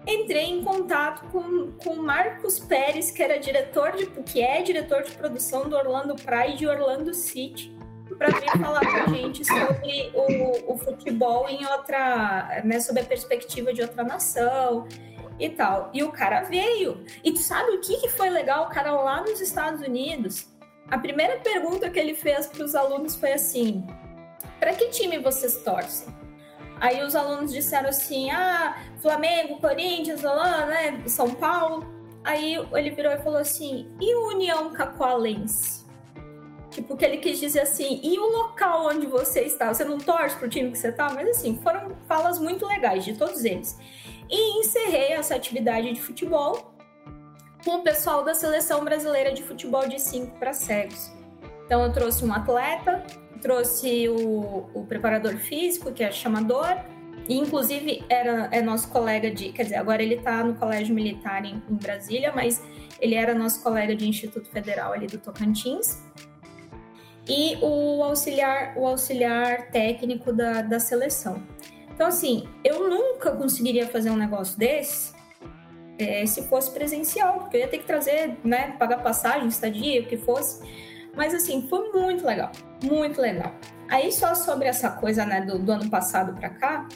Entrei 0.08 0.46
em 0.46 0.64
contato 0.64 1.28
com, 1.32 1.72
com 1.72 1.96
Marcos 1.96 2.60
Pérez, 2.60 3.12
que 3.12 3.22
era 3.22 3.40
diretor 3.40 3.92
de, 3.94 4.06
que 4.24 4.42
é 4.42 4.62
diretor 4.62 5.04
de 5.04 5.12
produção 5.12 5.68
do 5.68 5.76
Orlando 5.76 6.16
Pride 6.16 6.64
e 6.64 6.68
Orlando 6.68 7.14
City 7.14 7.79
para 8.20 8.38
vir 8.38 8.52
falar 8.62 8.82
com 8.82 8.98
a 8.98 9.16
gente 9.16 9.46
sobre 9.46 10.12
o, 10.14 10.74
o 10.74 10.78
futebol 10.78 11.48
em 11.48 11.66
outra, 11.66 12.62
né, 12.66 12.82
sob 12.82 13.00
a 13.00 13.06
perspectiva 13.06 13.74
de 13.74 13.82
outra 13.82 14.04
nação 14.04 14.86
e 15.40 15.50
tal. 15.50 15.90
E 15.94 16.04
o 16.04 16.12
cara 16.12 16.42
veio. 16.42 17.06
E 17.24 17.32
tu 17.32 17.40
sabe 17.40 17.72
o 17.72 17.80
que, 17.80 17.96
que 18.02 18.10
foi 18.10 18.30
legal? 18.30 18.66
O 18.66 18.70
cara 18.70 18.92
lá 18.92 19.22
nos 19.22 19.40
Estados 19.40 19.82
Unidos, 19.82 20.50
a 20.92 20.98
primeira 20.98 21.40
pergunta 21.40 21.90
que 21.90 21.98
ele 21.98 22.14
fez 22.14 22.46
para 22.46 22.66
os 22.66 22.76
alunos 22.76 23.16
foi 23.16 23.32
assim: 23.32 23.88
para 24.60 24.74
que 24.74 24.90
time 24.90 25.18
vocês 25.20 25.64
torcem? 25.64 26.14
Aí 26.82 27.02
os 27.02 27.16
alunos 27.16 27.54
disseram 27.54 27.88
assim: 27.88 28.30
ah, 28.32 28.78
Flamengo, 29.02 29.62
Corinthians, 29.62 30.26
Holanda, 30.26 30.66
né, 30.66 31.04
São 31.08 31.34
Paulo. 31.34 31.88
Aí 32.26 32.56
ele 32.74 32.90
virou 32.92 33.14
e 33.14 33.20
falou 33.20 33.40
assim: 33.40 33.90
e 34.02 34.14
União 34.14 34.74
Cacoalense? 34.74 35.79
Tipo, 36.72 36.96
que 36.96 37.04
ele 37.04 37.18
quis 37.18 37.40
dizer 37.40 37.62
assim, 37.62 38.00
e 38.04 38.18
o 38.20 38.30
local 38.32 38.86
onde 38.88 39.08
você 39.08 39.42
está? 39.42 39.74
Você 39.74 39.84
não 39.84 39.98
torce 39.98 40.36
pro 40.36 40.48
time 40.48 40.72
que 40.72 40.78
você 40.78 40.92
tá? 40.92 41.12
Mas 41.14 41.28
assim, 41.30 41.60
foram 41.64 41.96
falas 42.08 42.38
muito 42.38 42.66
legais 42.66 43.04
de 43.04 43.16
todos 43.16 43.44
eles. 43.44 43.78
E 44.30 44.60
encerrei 44.60 45.14
essa 45.14 45.36
atividade 45.36 45.92
de 45.92 46.00
futebol 46.00 46.76
com 47.66 47.78
o 47.78 47.82
pessoal 47.82 48.24
da 48.24 48.36
seleção 48.36 48.84
brasileira 48.84 49.34
de 49.34 49.42
futebol 49.42 49.88
de 49.88 50.00
5 50.00 50.38
para 50.38 50.54
cegos. 50.54 51.12
Então 51.66 51.84
eu 51.84 51.92
trouxe 51.92 52.24
um 52.24 52.32
atleta, 52.32 53.04
trouxe 53.42 54.08
o, 54.08 54.70
o 54.74 54.86
preparador 54.88 55.36
físico, 55.38 55.92
que 55.92 56.04
é 56.04 56.12
chamador, 56.12 56.78
e 57.28 57.36
inclusive 57.36 58.04
era, 58.10 58.48
é 58.52 58.62
nosso 58.62 58.90
colega 58.90 59.32
de. 59.32 59.52
Quer 59.52 59.64
dizer, 59.64 59.76
agora 59.76 60.02
ele 60.02 60.16
está 60.16 60.44
no 60.44 60.56
Colégio 60.56 60.94
Militar 60.94 61.44
em, 61.46 61.62
em 61.70 61.76
Brasília, 61.76 62.32
mas 62.34 62.64
ele 63.00 63.16
era 63.16 63.34
nosso 63.34 63.62
colega 63.62 63.96
de 63.96 64.08
Instituto 64.08 64.50
Federal 64.50 64.94
ali 64.94 65.08
do 65.08 65.18
Tocantins 65.18 66.02
e 67.30 67.58
o 67.62 68.04
auxiliar, 68.04 68.74
o 68.76 68.88
auxiliar 68.88 69.70
técnico 69.70 70.34
da, 70.34 70.64
da 70.64 70.80
seleção. 70.80 71.44
Então, 71.94 72.08
assim, 72.08 72.48
eu 72.64 72.90
nunca 72.90 73.32
conseguiria 73.32 73.88
fazer 73.88 74.10
um 74.10 74.18
negócio 74.18 74.58
desse 74.58 75.14
é, 76.00 76.26
se 76.26 76.44
fosse 76.48 76.72
presencial, 76.72 77.40
porque 77.40 77.58
eu 77.58 77.62
ia 77.62 77.68
ter 77.68 77.80
que 77.80 77.86
trazer, 77.86 78.38
né, 78.44 78.74
pagar 78.80 79.04
passagem, 79.04 79.48
estadia, 79.48 80.02
o 80.02 80.06
que 80.06 80.18
fosse. 80.18 80.64
Mas, 81.16 81.36
assim, 81.36 81.68
foi 81.68 81.92
muito 81.92 82.26
legal, 82.26 82.52
muito 82.84 83.22
legal. 83.22 83.54
Aí, 83.90 84.12
só 84.12 84.34
sobre 84.34 84.68
essa 84.68 84.90
coisa, 84.90 85.26
né, 85.26 85.42
do, 85.42 85.60
do 85.60 85.72
ano 85.72 85.90
passado 85.90 86.34
para 86.34 86.50
cá, 86.50 86.88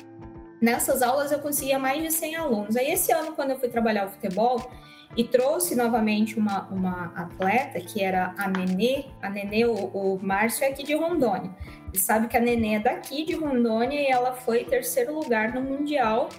nessas 0.62 1.02
aulas 1.02 1.32
eu 1.32 1.40
conseguia 1.40 1.78
mais 1.78 2.02
de 2.02 2.12
100 2.12 2.36
alunos. 2.38 2.78
Aí, 2.78 2.92
esse 2.92 3.12
ano, 3.12 3.34
quando 3.34 3.52
eu 3.52 3.60
fui 3.60 3.68
trabalhar 3.68 4.06
o 4.06 4.10
futebol, 4.10 4.72
e 5.16 5.24
trouxe 5.24 5.76
novamente 5.76 6.38
uma, 6.38 6.68
uma 6.70 7.14
atleta 7.16 7.80
que 7.80 8.02
era 8.04 8.34
a 8.38 8.48
Nenê. 8.48 9.06
A 9.22 9.30
Nenê, 9.30 9.66
o, 9.66 9.74
o 9.74 10.20
Márcio 10.22 10.66
é 10.66 10.70
aqui 10.70 10.84
de 10.84 10.96
Rondônia. 10.96 11.52
E 11.94 12.00
sabe 12.00 12.28
que 12.28 12.36
a 12.36 12.40
Nenê 12.40 12.76
é 12.76 12.80
daqui 12.80 13.24
de 13.24 13.34
Rondônia 13.36 14.02
e 14.02 14.08
ela 14.08 14.34
foi 14.34 14.64
terceiro 14.64 15.14
lugar 15.14 15.54
no 15.54 15.62
Mundial 15.62 16.30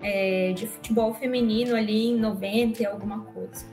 é, 0.00 0.52
de 0.52 0.66
Futebol 0.66 1.12
Feminino 1.14 1.74
ali 1.74 2.08
em 2.08 2.16
90 2.16 2.82
e 2.82 2.86
alguma 2.86 3.20
coisa. 3.20 3.66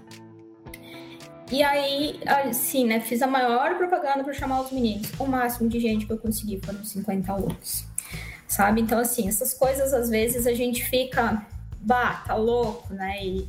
E 1.51 1.63
aí, 1.63 2.19
assim, 2.25 2.85
né, 2.85 2.99
fiz 2.99 3.21
a 3.21 3.27
maior 3.27 3.77
propaganda 3.77 4.23
para 4.23 4.33
chamar 4.33 4.61
os 4.61 4.71
meninos. 4.71 5.11
O 5.17 5.25
máximo 5.25 5.69
de 5.69 5.79
gente 5.79 6.05
que 6.05 6.11
eu 6.11 6.17
consegui 6.17 6.59
foram 6.63 6.83
50 6.83 7.31
alunos. 7.31 7.85
Sabe? 8.47 8.81
Então, 8.81 8.99
assim, 8.99 9.27
essas 9.27 9.53
coisas 9.53 9.93
às 9.93 10.09
vezes 10.09 10.47
a 10.47 10.53
gente 10.53 10.83
fica, 10.83 11.45
bah, 11.79 12.23
tá 12.25 12.35
louco, 12.35 12.93
né? 12.93 13.23
E, 13.23 13.47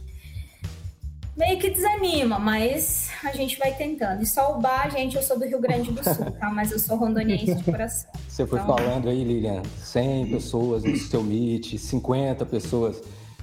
meio 1.39 1.59
que 1.59 1.71
desanima, 1.71 2.39
mas 2.39 3.09
a 3.25 3.33
gente 3.33 3.57
vai 3.59 3.73
tentando. 3.73 4.23
E 4.23 4.27
só 4.27 4.57
o 4.57 4.61
bar, 4.61 4.91
gente, 4.91 5.17
eu 5.17 5.23
sou 5.23 5.39
do 5.39 5.45
Rio 5.47 5.61
Grande 5.61 5.93
do 5.93 6.03
Sul, 6.03 6.31
tá? 6.33 6.51
Mas 6.51 6.73
eu 6.73 6.79
sou 6.79 6.97
rondoniense 6.97 7.55
de 7.55 7.65
coração. 7.65 8.11
Você 8.29 8.45
foi 8.45 8.59
então... 8.59 8.77
falando 8.77 9.09
aí, 9.09 9.23
Lilian, 9.23 9.63
100 9.79 10.31
pessoas 10.31 10.83
no 10.83 10.97
seu 10.97 11.23
Meet, 11.23 11.79
50 11.79 12.45
pessoas. 12.45 13.01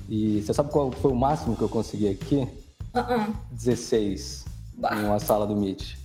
E 0.08 0.42
você 0.42 0.54
sabe 0.54 0.72
qual 0.72 0.92
foi 0.92 1.12
o 1.12 1.16
máximo 1.16 1.56
que 1.56 1.64
eu 1.64 1.70
consegui 1.70 2.08
aqui? 2.08 2.48
Uh 2.94 3.00
-uh. 3.00 3.34
16 3.52 4.46
bah. 4.78 4.96
em 4.96 5.06
uma 5.06 5.20
sala 5.20 5.48
do 5.48 5.56
Meet. 5.56 5.98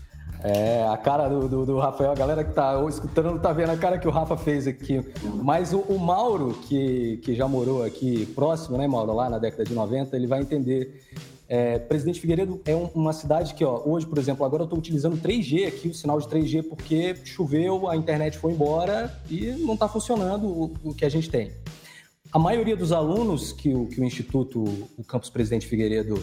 É, 0.43 0.89
a 0.89 0.97
cara 0.97 1.29
do, 1.29 1.47
do, 1.49 1.67
do, 1.67 1.79
Rafael, 1.79 2.13
a 2.13 2.15
galera 2.15 2.43
que 2.43 2.55
tá 2.55 2.83
escutando 2.89 3.39
tá 3.39 3.53
vendo 3.53 3.71
a 3.71 3.77
cara 3.77 3.99
que 3.99 4.09
o 4.09 4.11
Rafa 4.11 4.39
fez 4.39 4.67
aqui. 4.67 5.05
Mas 5.43 5.75
o, 5.75 5.81
o, 5.81 5.99
Mauro, 5.99 6.55
que, 6.67 7.19
que 7.19 7.35
já 7.35 7.47
morou 7.47 7.85
aqui 7.85 8.25
próximo, 8.27 8.79
né, 8.79 8.89
Mauro, 8.89 9.13
lá 9.13 9.29
na 9.29 9.39
década 9.39 9.65
de 9.65 9.75
90, 9.75 10.17
ele 10.17 10.27
vai 10.27 10.41
entender 10.41 11.05
é, 11.53 11.81
Presidente 11.81 12.21
Figueiredo 12.21 12.61
é 12.65 12.77
um, 12.77 12.85
uma 12.95 13.13
cidade 13.13 13.55
que, 13.55 13.65
ó, 13.65 13.83
hoje, 13.85 14.07
por 14.07 14.19
exemplo, 14.19 14.47
agora 14.47 14.63
eu 14.63 14.67
estou 14.67 14.79
utilizando 14.79 15.17
3G 15.17 15.67
aqui, 15.67 15.89
o 15.89 15.95
sinal 15.95 16.21
de 16.21 16.29
3G, 16.29 16.63
porque 16.63 17.17
choveu, 17.25 17.89
a 17.89 17.97
internet 17.97 18.39
foi 18.39 18.53
embora 18.53 19.13
e 19.29 19.47
não 19.59 19.75
está 19.75 19.89
funcionando 19.89 20.47
o, 20.47 20.73
o, 20.85 20.95
que 20.95 21.05
a 21.05 21.09
gente 21.09 21.29
tem. 21.29 21.51
A 22.31 22.39
maioria 22.39 22.77
dos 22.77 22.93
alunos 22.93 23.51
que 23.51 23.75
o, 23.75 23.87
que 23.87 24.01
o 24.01 24.05
Instituto, 24.05 24.63
o 24.97 25.03
Campus 25.03 25.29
Presidente 25.29 25.67
Figueiredo 25.67 26.23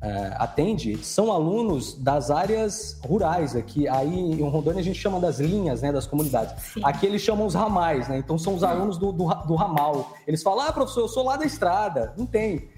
é, 0.00 0.36
atende 0.38 0.96
são 1.04 1.32
alunos 1.32 1.94
das 1.94 2.30
áreas 2.30 3.00
rurais 3.02 3.56
aqui. 3.56 3.88
Aí 3.88 4.14
em 4.16 4.48
Rondônia 4.48 4.78
a 4.78 4.84
gente 4.84 5.00
chama 5.00 5.18
das 5.18 5.40
linhas, 5.40 5.82
né, 5.82 5.90
das 5.90 6.06
comunidades. 6.06 6.62
Sim. 6.62 6.80
Aqui 6.84 7.04
eles 7.04 7.20
chamam 7.20 7.46
os 7.46 7.54
ramais, 7.54 8.06
né? 8.06 8.18
Então 8.18 8.38
são 8.38 8.54
os 8.54 8.62
alunos 8.62 8.96
do, 8.96 9.10
do, 9.10 9.24
do 9.26 9.54
ramal. 9.56 10.12
Eles 10.24 10.40
falam, 10.40 10.66
ah, 10.68 10.72
professor, 10.72 11.00
eu 11.00 11.08
sou 11.08 11.24
lá 11.24 11.36
da 11.36 11.44
estrada. 11.44 12.14
Não 12.16 12.26
tem. 12.26 12.68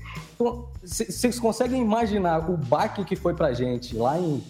Então, 0.40 0.70
vocês 0.82 1.38
conseguem 1.38 1.82
imaginar 1.82 2.50
o 2.50 2.56
baque 2.56 3.04
que 3.04 3.14
foi 3.14 3.34
pra 3.34 3.52
gente 3.52 3.94
lá 3.94 4.18
em 4.18 4.42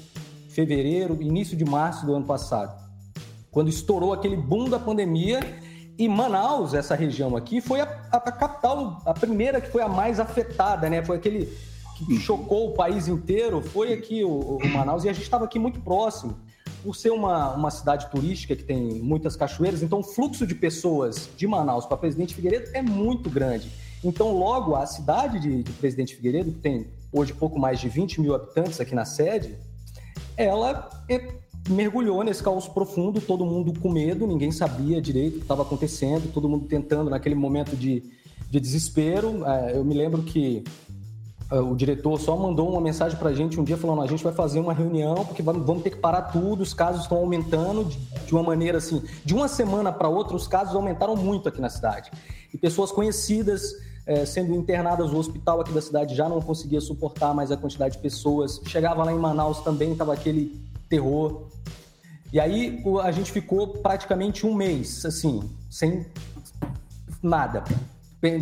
fevereiro, 0.49 1.21
início 1.21 1.57
de 1.57 1.65
março 1.65 2.07
do 2.07 2.15
ano 2.15 2.25
passado, 2.25 2.81
quando 3.51 3.69
estourou 3.69 4.13
aquele 4.13 4.37
boom 4.37 4.69
da 4.69 4.79
pandemia 4.79 5.41
e 5.99 6.09
Manaus, 6.09 6.75
essa 6.75 6.95
região 6.95 7.37
aqui, 7.37 7.61
foi 7.61 7.81
a, 7.81 8.09
a, 8.13 8.19
a 8.19 8.33
capital, 8.33 9.03
a 9.05 9.13
primeira 9.13 9.61
que 9.61 9.69
foi 9.69 9.83
a 9.83 9.89
mais 9.89 10.21
afetada, 10.21 10.89
né? 10.89 11.05
Foi 11.05 11.17
aquele 11.17 11.47
que 12.07 12.21
chocou 12.21 12.71
o 12.71 12.75
país 12.75 13.09
inteiro 13.09 13.61
foi 13.61 13.93
aqui 13.93 14.23
o, 14.23 14.59
o 14.59 14.69
Manaus 14.69 15.03
e 15.03 15.09
a 15.09 15.13
gente 15.13 15.25
estava 15.25 15.45
aqui 15.45 15.59
muito 15.59 15.81
próximo. 15.81 16.39
Por 16.85 16.95
ser 16.95 17.11
uma, 17.11 17.55
uma 17.55 17.71
cidade 17.71 18.09
turística 18.11 18.55
que 18.55 18.63
tem 18.63 18.81
muitas 19.03 19.35
cachoeiras, 19.35 19.83
então 19.83 19.99
o 19.99 20.05
fluxo 20.05 20.47
de 20.47 20.55
pessoas 20.55 21.29
de 21.37 21.49
Manaus 21.49 21.85
para 21.85 21.97
Presidente 21.97 22.33
Figueiredo 22.33 22.71
é 22.75 22.81
muito 22.81 23.29
grande. 23.29 23.71
Então, 24.03 24.33
logo, 24.33 24.75
a 24.75 24.87
cidade 24.87 25.39
de, 25.39 25.63
de 25.63 25.73
Presidente 25.73 26.17
Figueiredo, 26.17 26.53
que 26.53 26.59
tem 26.59 26.87
hoje 27.13 27.33
pouco 27.33 27.59
mais 27.59 27.81
de 27.81 27.89
20 27.89 28.21
mil 28.21 28.35
habitantes 28.35 28.81
aqui 28.81 28.95
na 28.95 29.05
sede, 29.05 29.57
ela 30.37 30.89
é, 31.09 31.35
mergulhou 31.69 32.23
nesse 32.25 32.43
caos 32.43 32.67
profundo, 32.67 33.21
todo 33.21 33.45
mundo 33.45 33.79
com 33.79 33.91
medo, 33.91 34.27
ninguém 34.27 34.51
sabia 34.51 35.01
direito 35.01 35.35
o 35.35 35.39
que 35.39 35.45
estava 35.45 35.63
acontecendo, 35.63 36.33
todo 36.33 36.49
mundo 36.49 36.67
tentando 36.67 37.11
naquele 37.11 37.35
momento 37.35 37.77
de, 37.77 38.03
de 38.51 38.61
desespero. 38.61 39.45
É, 39.47 39.77
eu 39.77 39.85
me 39.85 39.95
lembro 39.95 40.23
que 40.23 40.65
ah, 41.51 41.61
o 41.61 41.75
diretor 41.75 42.19
só 42.19 42.37
mandou 42.37 42.71
uma 42.71 42.81
mensagem 42.81 43.19
para 43.19 43.31
a 43.31 43.35
gente 43.35 43.61
um 43.61 43.65
dia 43.65 43.77
falando: 43.77 44.01
a 44.03 44.07
gente 44.07 44.23
vai 44.23 44.33
fazer 44.33 44.61
uma 44.61 44.73
reunião 44.73 45.27
porque 45.27 45.43
vamos 45.43 45.83
ter 45.83 45.91
que 45.91 45.97
parar 45.97 46.23
tudo, 46.23 46.63
os 46.63 46.73
casos 46.73 47.03
estão 47.03 47.19
aumentando 47.19 47.85
de 47.85 48.33
uma 48.33 48.43
maneira 48.43 48.79
assim, 48.79 49.03
de 49.25 49.35
uma 49.35 49.49
semana 49.49 49.93
para 49.93 50.09
outra, 50.09 50.37
os 50.37 50.47
casos 50.47 50.75
aumentaram 50.75 51.17
muito 51.17 51.49
aqui 51.49 51.61
na 51.61 51.69
cidade. 51.69 52.11
E 52.55 52.57
pessoas 52.57 52.93
conhecidas 52.93 53.75
é, 54.11 54.27
sendo 54.27 54.53
internadas, 54.57 55.13
o 55.13 55.17
hospital 55.17 55.61
aqui 55.61 55.73
da 55.73 55.81
cidade 55.81 56.17
já 56.17 56.29
não 56.29 56.41
conseguia 56.41 56.81
suportar 56.81 57.33
mais 57.33 57.53
a 57.53 57.57
quantidade 57.57 57.95
de 57.95 58.03
pessoas. 58.03 58.61
Chegava 58.67 59.05
lá 59.05 59.13
em 59.13 59.19
Manaus 59.19 59.61
também, 59.61 59.93
estava 59.93 60.13
aquele 60.13 60.61
terror. 60.89 61.47
E 62.33 62.41
aí 62.41 62.83
a 63.05 63.13
gente 63.13 63.31
ficou 63.31 63.69
praticamente 63.69 64.45
um 64.45 64.53
mês, 64.53 65.05
assim, 65.05 65.49
sem 65.71 66.05
nada, 67.23 67.63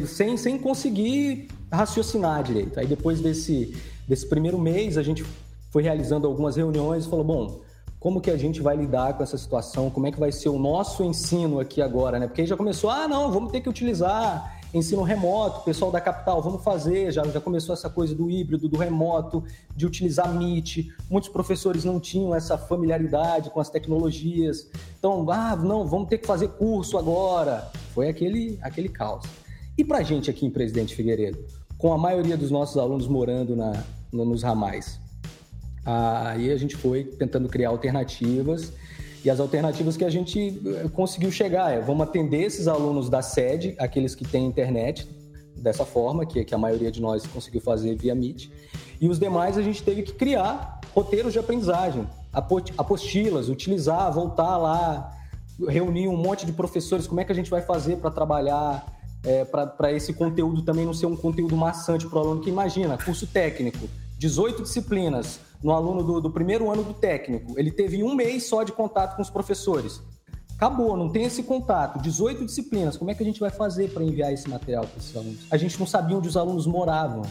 sem, 0.07 0.39
sem 0.39 0.59
conseguir 0.59 1.49
raciocinar 1.71 2.43
direito. 2.43 2.81
Aí 2.81 2.87
depois 2.87 3.21
desse, 3.21 3.77
desse 4.09 4.27
primeiro 4.27 4.59
mês, 4.59 4.97
a 4.97 5.03
gente 5.03 5.23
foi 5.71 5.83
realizando 5.83 6.27
algumas 6.27 6.57
reuniões 6.57 7.05
e 7.05 7.11
falou, 7.11 7.27
bom, 7.27 7.61
como 8.01 8.23
que 8.23 8.31
a 8.31 8.39
gente 8.39 8.63
vai 8.63 8.75
lidar 8.75 9.13
com 9.19 9.23
essa 9.23 9.37
situação? 9.37 9.91
Como 9.91 10.07
é 10.07 10.13
que 10.13 10.19
vai 10.19 10.33
ser 10.33 10.49
o 10.49 10.59
nosso 10.59 11.05
ensino 11.05 11.61
aqui 11.61 11.83
agora, 11.83 12.19
né? 12.19 12.27
Porque 12.27 12.41
aí 12.41 12.47
já 12.47 12.57
começou, 12.57 12.89
ah, 12.89 13.07
não, 13.07 13.31
vamos 13.31 13.53
ter 13.53 13.61
que 13.61 13.69
utilizar 13.69 14.58
ensino 14.73 15.03
remoto, 15.03 15.65
pessoal 15.65 15.91
da 15.91 16.01
capital, 16.01 16.43
vamos 16.43 16.63
fazer, 16.63 17.11
já, 17.13 17.25
já 17.25 17.41
começou 17.41 17.73
essa 17.73 17.89
coisa 17.89 18.15
do 18.15 18.31
híbrido, 18.31 18.69
do 18.69 18.77
remoto, 18.77 19.43
de 19.75 19.87
utilizar 19.87 20.33
Meet. 20.33 20.89
Muitos 21.11 21.31
professores 21.31 21.85
não 21.85 21.99
tinham 21.99 22.35
essa 22.35 22.59
familiaridade 22.59 23.51
com 23.51 23.61
as 23.61 23.71
tecnologias. 23.71 24.69
Então, 24.99 25.27
ah, 25.31 25.57
não, 25.57 25.87
vamos 25.87 26.09
ter 26.09 26.19
que 26.19 26.27
fazer 26.27 26.49
curso 26.49 26.99
agora. 26.99 27.71
Foi 27.95 28.09
aquele, 28.09 28.59
aquele 28.63 28.89
caos. 28.89 29.25
E 29.77 29.85
para 29.85 29.99
a 29.99 30.03
gente 30.03 30.31
aqui 30.31 30.45
em 30.45 30.51
Presidente 30.51 30.95
Figueiredo? 30.95 31.39
com 31.79 31.93
a 31.93 31.97
maioria 31.97 32.37
dos 32.37 32.51
nossos 32.51 32.77
alunos 32.77 33.07
morando 33.07 33.55
na, 33.55 33.85
no, 34.13 34.25
nos 34.25 34.43
ramais. 34.43 35.01
Aí 35.87 36.51
a 36.51 36.57
gente 36.57 36.77
foi 36.77 37.05
tentando 37.05 37.49
criar 37.49 37.71
alternativas 37.71 38.73
e 39.25 39.31
as 39.31 39.41
alternativas 39.41 39.97
que 39.97 40.05
a 40.05 40.11
gente 40.11 40.61
eh, 40.65 40.89
conseguiu 40.93 41.31
chegar 41.31 41.73
é 41.73 41.81
vamos 41.81 42.07
atender 42.07 42.43
esses 42.43 42.69
alunos 42.69 43.09
da 43.09 43.23
sede, 43.23 43.75
aqueles 43.79 44.15
que 44.15 44.25
têm 44.25 44.47
internet, 44.47 45.09
dessa 45.57 45.85
forma, 45.85 46.25
que, 46.25 46.45
que 46.45 46.55
a 46.55 46.59
maioria 46.59 46.91
de 46.91 47.01
nós 47.01 47.27
conseguiu 47.27 47.61
fazer 47.61 47.97
via 47.97 48.15
Meet, 48.15 48.49
e 49.01 49.09
os 49.09 49.19
demais 49.19 49.59
a 49.59 49.63
gente 49.63 49.83
teve 49.83 50.03
que 50.03 50.13
criar 50.13 50.81
roteiros 50.95 51.33
de 51.33 51.39
aprendizagem, 51.39 52.07
apostilas, 52.77 53.49
utilizar, 53.49 54.13
voltar 54.13 54.57
lá, 54.57 55.13
reunir 55.69 56.09
um 56.09 56.17
monte 56.17 56.47
de 56.47 56.53
professores, 56.53 57.07
como 57.07 57.21
é 57.21 57.25
que 57.25 57.33
a 57.33 57.35
gente 57.35 57.51
vai 57.51 57.63
fazer 57.63 57.97
para 57.97 58.11
trabalhar 58.11 58.87
é, 59.25 59.45
para 59.45 59.93
esse 59.93 60.13
conteúdo 60.13 60.63
também 60.63 60.87
não 60.87 60.95
ser 60.95 61.07
um 61.07 61.17
conteúdo 61.17 61.57
maçante 61.57 62.07
para 62.07 62.19
o 62.19 62.21
aluno 62.21 62.41
que 62.41 62.49
imagina, 62.49 62.97
curso 62.97 63.27
técnico, 63.27 63.89
18 64.19 64.63
disciplinas 64.63 65.41
no 65.63 65.73
aluno 65.73 66.03
do, 66.03 66.21
do, 66.21 66.31
primeiro 66.31 66.71
ano 66.71 66.85
do 66.85 66.95
técnico, 66.95 67.59
ele 67.59 67.71
teve 67.71 68.03
um 68.03 68.15
mês 68.15 68.45
só 68.45 68.63
de 68.63 68.73
contato 68.73 69.17
com 69.17 69.23
os 69.23 69.31
professores. 69.31 70.01
Acabou, 70.55 70.97
não 70.97 71.09
tem 71.09 71.25
esse 71.25 71.43
contato, 71.43 72.03
18 72.03 72.45
disciplinas, 72.45 72.97
como 72.97 73.11
é 73.11 73.15
que 73.15 73.23
a 73.23 73.27
gente 73.27 73.39
vai 73.39 73.51
fazer 73.51 73.91
para 73.91 74.03
enviar 74.03 74.33
esse 74.33 74.49
material 74.49 74.85
para 74.87 74.99
esses 74.99 75.17
alunos? 75.17 75.47
A 75.51 75.57
gente 75.57 75.79
não 75.79 75.87
sabia 75.87 76.17
onde 76.17 76.29
os 76.29 76.37
alunos 76.37 76.67
moravam. 76.67 77.23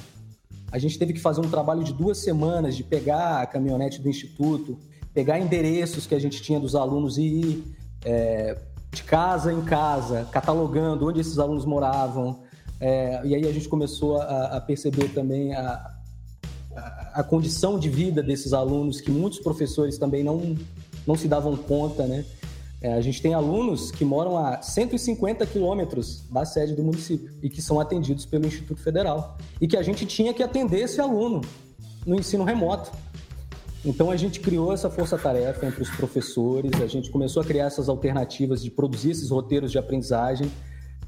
A 0.72 0.78
gente 0.78 0.98
teve 0.98 1.14
que 1.14 1.20
fazer 1.20 1.42
um 1.42 1.50
trabalho 1.50 1.84
de 1.84 1.94
duas 1.94 2.20
semanas 2.20 2.76
de 2.76 2.84
pegar 2.84 3.42
a 3.42 3.46
caminhonete 3.46 4.02
do 4.02 4.10
instituto, 4.10 4.78
pegar 5.14 5.40
endereços 5.40 6.06
que 6.06 6.16
a 6.16 6.20
gente 6.20 6.42
tinha 6.42 6.60
dos 6.60 6.76
alunos 6.76 7.18
e 7.18 7.24
ir 7.24 7.76
é, 8.06 8.58
de 8.92 9.04
casa 9.04 9.52
em 9.52 9.62
casa, 9.62 10.28
catalogando 10.32 11.08
onde 11.08 11.20
esses 11.20 11.40
alunos 11.40 11.66
moravam. 11.66 12.44
É, 12.80 13.22
e 13.26 13.36
aí 13.36 13.48
a 13.48 13.52
gente 13.52 13.68
começou 13.68 14.22
a, 14.22 14.58
a 14.58 14.62
perceber 14.62 15.10
também 15.10 15.54
a, 15.54 15.97
a, 17.20 17.24
condição 17.24 17.80
de 17.80 17.90
vida 17.90 18.22
desses 18.22 18.54
alunos, 18.54 19.02
que 19.02 19.12
muitos 19.12 19.40
professores 19.40 19.98
também 19.98 20.24
não, 20.24 20.56
não 21.06 21.16
se 21.16 21.28
davam 21.28 21.56
conta, 21.56 22.06
né? 22.06 22.26
É, 22.80 22.94
a 22.94 23.02
gente 23.02 23.22
tem 23.22 23.34
alunos 23.34 23.90
que 23.90 24.06
moram 24.06 24.38
a 24.38 24.62
150 24.62 25.46
quilômetros 25.48 26.24
da 26.30 26.46
sede 26.46 26.76
do 26.76 26.84
município 26.84 27.32
e 27.42 27.50
que 27.50 27.60
são 27.60 27.80
atendidos 27.80 28.26
pelo 28.26 28.46
Instituto 28.46 28.82
Federal. 28.84 29.36
E 29.60 29.68
que 29.68 29.76
a 29.76 29.82
gente 29.82 30.06
tinha 30.06 30.32
que 30.32 30.44
atender 30.44 30.82
esse 30.82 31.02
aluno 31.02 31.42
no 32.06 32.16
ensino 32.16 32.44
remoto. 32.44 32.92
Então 33.84 34.12
a 34.12 34.18
gente 34.18 34.40
criou 34.40 34.72
essa 34.72 34.90
força-tarefa 34.90 35.66
entre 35.66 35.82
os 35.82 35.90
professores, 35.90 36.72
a 36.82 36.88
gente 36.88 37.10
começou 37.10 37.42
a 37.42 37.46
criar 37.46 37.66
essas 37.66 37.90
alternativas 37.90 38.62
de 38.62 38.70
produzir 38.70 39.12
esses 39.12 39.32
roteiros 39.32 39.72
de 39.72 39.80
aprendizagem, 39.80 40.52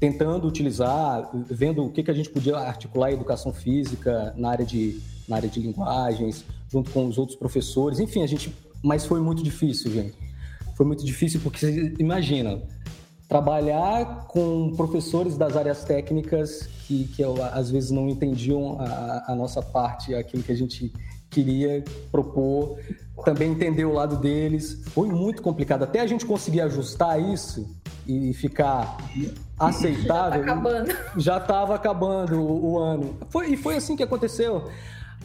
tentando 0.00 0.48
utilizar, 0.48 1.30
vendo 1.46 1.84
o 1.84 1.90
que, 1.90 2.02
que 2.02 2.10
a 2.10 2.14
gente 2.14 2.30
podia 2.30 2.56
articular 2.56 3.08
a 3.08 3.12
educação 3.12 3.52
física 3.52 4.32
na 4.36 4.50
área 4.50 4.64
de, 4.64 4.98
na 5.30 5.36
área 5.36 5.48
de 5.48 5.60
linguagens, 5.60 6.44
junto 6.68 6.90
com 6.90 7.06
os 7.06 7.16
outros 7.16 7.38
professores, 7.38 8.00
enfim, 8.00 8.22
a 8.22 8.26
gente. 8.26 8.54
Mas 8.82 9.06
foi 9.06 9.20
muito 9.20 9.42
difícil, 9.42 9.90
gente. 9.92 10.14
Foi 10.76 10.84
muito 10.84 11.04
difícil 11.04 11.40
porque 11.40 11.58
você 11.58 11.94
imagina 11.98 12.60
trabalhar 13.28 14.26
com 14.26 14.74
professores 14.76 15.36
das 15.36 15.56
áreas 15.56 15.84
técnicas 15.84 16.68
que, 16.86 17.04
que 17.04 17.22
às 17.52 17.70
vezes 17.70 17.92
não 17.92 18.08
entendiam 18.08 18.76
a, 18.80 19.24
a 19.28 19.34
nossa 19.36 19.62
parte, 19.62 20.14
aquilo 20.14 20.42
que 20.42 20.50
a 20.50 20.56
gente 20.56 20.92
queria 21.30 21.84
propor, 22.10 22.76
também 23.24 23.52
entender 23.52 23.84
o 23.84 23.92
lado 23.92 24.16
deles. 24.16 24.82
Foi 24.88 25.08
muito 25.08 25.42
complicado. 25.42 25.84
Até 25.84 26.00
a 26.00 26.06
gente 26.06 26.26
conseguir 26.26 26.60
ajustar 26.62 27.20
isso 27.20 27.68
e 28.06 28.34
ficar 28.34 28.96
aceitável. 29.56 30.42
Já 30.42 30.46
tá 30.46 30.52
acabando. 30.52 30.96
Já 31.16 31.36
estava 31.36 31.74
acabando 31.76 32.40
o, 32.40 32.72
o, 32.72 32.78
ano. 32.80 33.16
Foi, 33.28 33.52
e 33.52 33.56
foi 33.56 33.76
assim 33.76 33.94
que 33.94 34.02
aconteceu. 34.02 34.68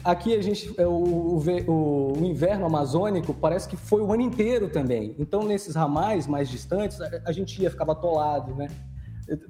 Aqui 0.06 0.36
a 0.36 0.42
gente, 0.44 0.72
é, 0.78 0.86
o, 0.86 0.92
o, 0.92 2.14
o, 2.14 2.24
inverno 2.24 2.68
amazônico 2.68 3.34
parece 3.34 3.68
que 3.68 3.76
foi 3.76 4.04
o 4.04 4.14
ano 4.14 4.22
inteiro 4.22 4.70
também. 4.70 5.16
Então, 5.18 5.44
nesses 5.44 5.74
ramais 5.74 6.28
mais 6.28 6.48
distantes, 6.48 7.02
a, 7.02 7.10
a 7.26 7.32
gente 7.32 7.60
ia, 7.60 7.72
ficava 7.72 7.94
atolado, 7.94 8.54
né? 8.54 8.68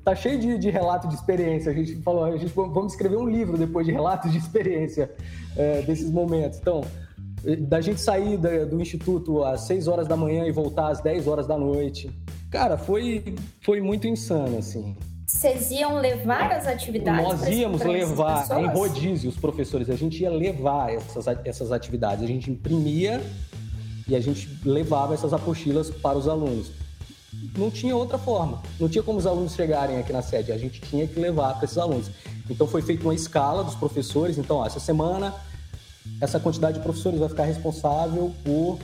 Tá 0.02 0.16
cheio 0.16 0.40
de, 0.40 0.58
de 0.58 0.70
relato 0.70 1.10
de 1.10 1.16
experiência. 1.16 1.70
A 1.70 1.76
gente 1.76 2.02
falou, 2.02 2.24
a 2.24 2.38
gente 2.38 2.54
vamos 2.56 2.94
escrever 2.94 3.18
um 3.18 3.28
livro 3.28 3.58
depois 3.58 3.86
de 3.86 3.92
relatos 3.92 4.32
de 4.32 4.38
experiência 4.38 5.14
é, 5.58 5.82
desses 5.82 6.10
momentos. 6.10 6.58
Então, 6.58 6.86
da 7.68 7.82
gente 7.82 8.00
sair 8.00 8.38
do 8.38 8.82
instituto 8.82 9.44
às 9.44 9.68
6 9.68 9.90
horas 9.90 10.08
da 10.08 10.16
manhã 10.16 10.46
e 10.46 10.54
voltar 10.54 10.88
às 10.88 11.02
10 11.02 11.28
horas 11.28 11.46
da 11.46 11.58
noite. 11.58 12.10
Cara, 12.50 12.78
foi, 12.78 13.36
foi 13.60 13.82
muito 13.82 14.08
insano, 14.08 14.58
assim. 14.58 14.96
Vocês 15.26 15.72
iam 15.72 15.96
levar 15.96 16.52
as 16.52 16.68
atividades? 16.68 17.42
Nós 17.42 17.48
íamos 17.48 17.82
levar 17.82 18.48
em 18.60 18.68
rodízio 18.68 19.30
os 19.30 19.38
professores. 19.38 19.90
A 19.90 19.96
gente 19.96 20.22
ia 20.22 20.30
levar 20.30 20.94
essas, 20.94 21.26
essas 21.44 21.72
atividades. 21.72 22.24
A 22.24 22.28
gente 22.28 22.52
imprimia 22.52 23.22
e 24.08 24.16
a 24.16 24.20
gente 24.20 24.48
levava 24.64 25.14
essas 25.14 25.34
apostilas 25.34 25.90
para 25.90 26.18
os 26.18 26.28
alunos 26.28 26.72
não 27.58 27.72
tinha 27.72 27.96
outra 27.96 28.18
forma. 28.18 28.62
Não 28.80 28.88
tinha 28.88 29.04
como 29.04 29.18
os 29.18 29.26
alunos 29.26 29.54
chegarem 29.54 29.98
aqui 29.98 30.12
na 30.12 30.22
sede. 30.22 30.52
A 30.52 30.58
gente 30.58 30.82
tinha 30.82 31.08
que 31.08 31.20
levar 31.20 31.56
para 31.56 31.66
esses 31.66 31.78
alunos. 31.78 32.10
Então 32.50 32.68
foi 32.68 32.82
feita 32.82 33.04
uma 33.04 33.14
escala 33.14 33.64
dos 33.64 33.76
professores. 33.76 34.38
Então, 34.38 34.58
ó, 34.58 34.66
essa 34.66 34.80
semana, 34.80 35.34
essa 36.22 36.40
quantidade 36.40 36.78
de 36.78 36.84
professores 36.84 37.20
vai 37.20 37.30
ficar 37.30 37.46
responsável 37.46 38.34
por 38.44 38.80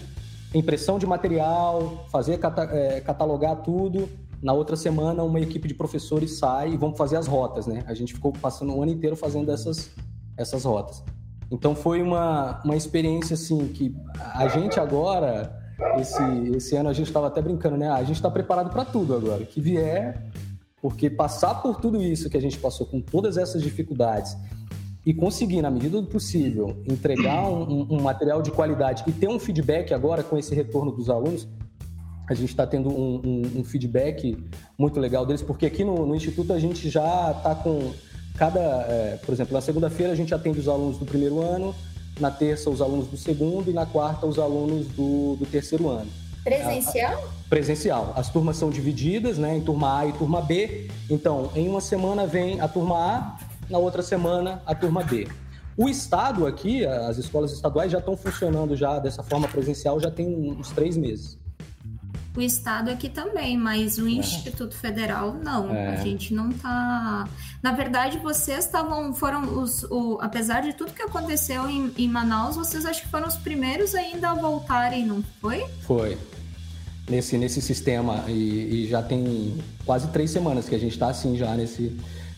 impressão 0.53 0.99
de 0.99 1.05
material, 1.05 2.05
fazer 2.11 2.39
é, 2.71 3.01
catalogar 3.01 3.57
tudo. 3.57 4.09
Na 4.41 4.53
outra 4.53 4.75
semana, 4.75 5.23
uma 5.23 5.39
equipe 5.39 5.67
de 5.67 5.73
professores 5.73 6.37
sai 6.37 6.73
e 6.73 6.77
vamos 6.77 6.97
fazer 6.97 7.17
as 7.17 7.27
rotas, 7.27 7.67
né? 7.67 7.83
A 7.85 7.93
gente 7.93 8.13
ficou 8.13 8.31
passando 8.33 8.73
o 8.73 8.81
ano 8.81 8.91
inteiro 8.91 9.15
fazendo 9.15 9.51
essas, 9.51 9.91
essas 10.35 10.63
rotas. 10.63 11.03
Então 11.51 11.75
foi 11.75 12.01
uma, 12.01 12.61
uma 12.63 12.75
experiência 12.75 13.33
assim 13.33 13.67
que 13.67 13.95
a 14.33 14.47
gente 14.47 14.79
agora, 14.79 15.53
esse, 15.99 16.23
esse 16.55 16.75
ano 16.75 16.89
a 16.89 16.93
gente 16.93 17.07
estava 17.07 17.27
até 17.27 17.41
brincando, 17.41 17.77
né? 17.77 17.89
A 17.89 18.03
gente 18.03 18.15
está 18.15 18.31
preparado 18.31 18.71
para 18.71 18.85
tudo 18.85 19.13
agora. 19.13 19.45
Que 19.45 19.61
vier, 19.61 20.31
porque 20.81 21.09
passar 21.09 21.61
por 21.61 21.79
tudo 21.79 22.01
isso 22.01 22.29
que 22.29 22.37
a 22.37 22.41
gente 22.41 22.57
passou 22.57 22.87
com 22.87 22.99
todas 22.99 23.37
essas 23.37 23.61
dificuldades 23.61 24.35
e 25.05 25.13
conseguir, 25.13 25.61
na 25.61 25.69
medida 25.69 26.01
do 26.01 26.07
possível, 26.07 26.81
entregar 26.87 27.47
um, 27.47 27.87
um, 27.91 28.01
material 28.01 28.41
de 28.41 28.51
qualidade 28.51 29.03
e 29.07 29.11
ter 29.11 29.27
um 29.27 29.39
feedback 29.39 29.93
agora 29.93 30.23
com 30.23 30.37
esse 30.37 30.53
retorno 30.53 30.91
dos 30.91 31.09
alunos, 31.09 31.47
a 32.31 32.35
gente 32.35 32.49
está 32.49 32.65
tendo 32.65 32.89
um, 32.89 33.41
um, 33.57 33.63
feedback 33.63 34.37
muito 34.77 34.99
legal 34.99 35.25
deles, 35.25 35.41
porque 35.41 35.65
aqui 35.65 35.83
no, 35.83 36.05
no 36.05 36.15
Instituto 36.15 36.53
a 36.53 36.59
gente 36.59 36.89
já 36.89 37.33
está 37.35 37.53
com 37.55 37.91
cada, 38.37 38.59
é, 38.59 39.19
por 39.25 39.33
exemplo, 39.33 39.53
na 39.53 39.61
segunda-feira 39.61 40.13
a 40.13 40.15
gente 40.15 40.33
atende 40.33 40.59
os 40.59 40.69
alunos 40.69 40.97
do 40.97 41.05
primeiro 41.05 41.41
ano, 41.41 41.75
na 42.19 42.31
terça 42.31 42.69
os 42.69 42.81
alunos 42.81 43.07
do 43.07 43.17
segundo 43.17 43.69
e 43.69 43.73
na 43.73 43.85
quarta 43.85 44.25
os 44.25 44.39
alunos 44.39 44.87
do, 44.87 45.35
do 45.35 45.45
terceiro 45.45 45.89
ano. 45.89 46.09
Presencial? 46.43 47.13
A, 47.13 47.49
presencial. 47.49 48.13
As 48.15 48.29
turmas 48.29 48.55
são 48.55 48.69
divididas, 48.69 49.37
né, 49.37 49.57
em 49.57 49.61
turma 49.61 49.99
A 49.99 50.07
e 50.07 50.13
turma 50.13 50.41
B. 50.41 50.89
Então, 51.09 51.51
em 51.53 51.67
uma 51.67 51.81
semana 51.81 52.25
vem 52.25 52.61
a 52.61 52.67
turma 52.67 52.95
A, 52.95 53.37
na 53.69 53.77
outra 53.77 54.01
semana 54.01 54.61
a 54.65 54.73
turma 54.73 55.03
B. 55.03 55.27
O 55.77 55.89
estado 55.89 56.47
aqui, 56.47 56.85
as 56.85 57.17
escolas 57.17 57.51
estaduais 57.51 57.91
já 57.91 57.99
estão 57.99 58.15
funcionando 58.15 58.75
já 58.75 58.99
dessa 58.99 59.21
forma 59.21 59.47
presencial 59.47 59.99
já 59.99 60.11
tem 60.11 60.27
uns 60.27 60.69
três 60.71 60.95
meses. 60.95 61.40
O 62.35 62.41
estado 62.41 62.89
aqui 62.89 63.09
também, 63.09 63.57
mas 63.57 63.97
o 63.97 64.07
é. 64.07 64.11
Instituto 64.11 64.73
Federal 64.75 65.33
não. 65.33 65.75
É. 65.75 65.89
A 65.89 65.95
gente 65.97 66.33
não 66.33 66.49
tá. 66.49 67.27
Na 67.61 67.73
verdade, 67.73 68.17
vocês 68.19 68.65
estavam, 68.65 69.13
foram 69.13 69.61
os, 69.61 69.83
o, 69.83 70.17
apesar 70.21 70.61
de 70.61 70.73
tudo 70.73 70.93
que 70.93 71.01
aconteceu 71.01 71.69
em, 71.69 71.91
em 71.97 72.07
Manaus, 72.07 72.55
vocês 72.55 72.85
acho 72.85 73.01
que 73.01 73.09
foram 73.09 73.27
os 73.27 73.35
primeiros 73.35 73.93
ainda 73.93 74.29
a 74.29 74.33
voltarem, 74.33 75.05
não 75.05 75.21
foi? 75.41 75.65
Foi. 75.81 76.17
Nesse, 77.09 77.37
nesse 77.37 77.61
sistema 77.61 78.23
e, 78.29 78.85
e 78.85 78.87
já 78.87 79.03
tem 79.03 79.57
quase 79.85 80.07
três 80.07 80.31
semanas 80.31 80.69
que 80.69 80.75
a 80.75 80.79
gente 80.79 80.93
está 80.93 81.09
assim 81.09 81.35
já 81.35 81.53
nesse, 81.55 81.97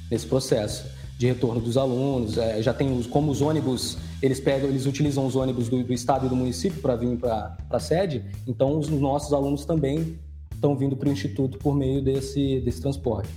nesse 0.09 0.25
processo 0.25 0.85
de 1.17 1.27
retorno 1.27 1.61
dos 1.61 1.77
alunos. 1.77 2.37
É, 2.37 2.61
já 2.63 2.73
tem 2.73 2.97
os, 2.97 3.05
como 3.05 3.31
os 3.31 3.41
ônibus, 3.41 3.97
eles 4.23 4.39
pegam, 4.39 4.69
eles 4.69 4.85
utilizam 4.85 5.25
os 5.25 5.35
ônibus 5.35 5.67
do, 5.67 5.83
do 5.83 5.91
estado 5.91 6.27
e 6.27 6.29
do 6.29 6.35
município 6.35 6.81
para 6.81 6.95
vir 6.95 7.17
para 7.17 7.57
a 7.69 7.79
sede, 7.79 8.23
então 8.47 8.79
os 8.79 8.87
nossos 8.87 9.33
alunos 9.33 9.65
também 9.65 10.17
estão 10.53 10.77
vindo 10.77 10.95
para 10.95 11.09
o 11.09 11.11
instituto 11.11 11.57
por 11.57 11.75
meio 11.75 12.01
desse, 12.01 12.61
desse 12.61 12.81
transporte. 12.81 13.29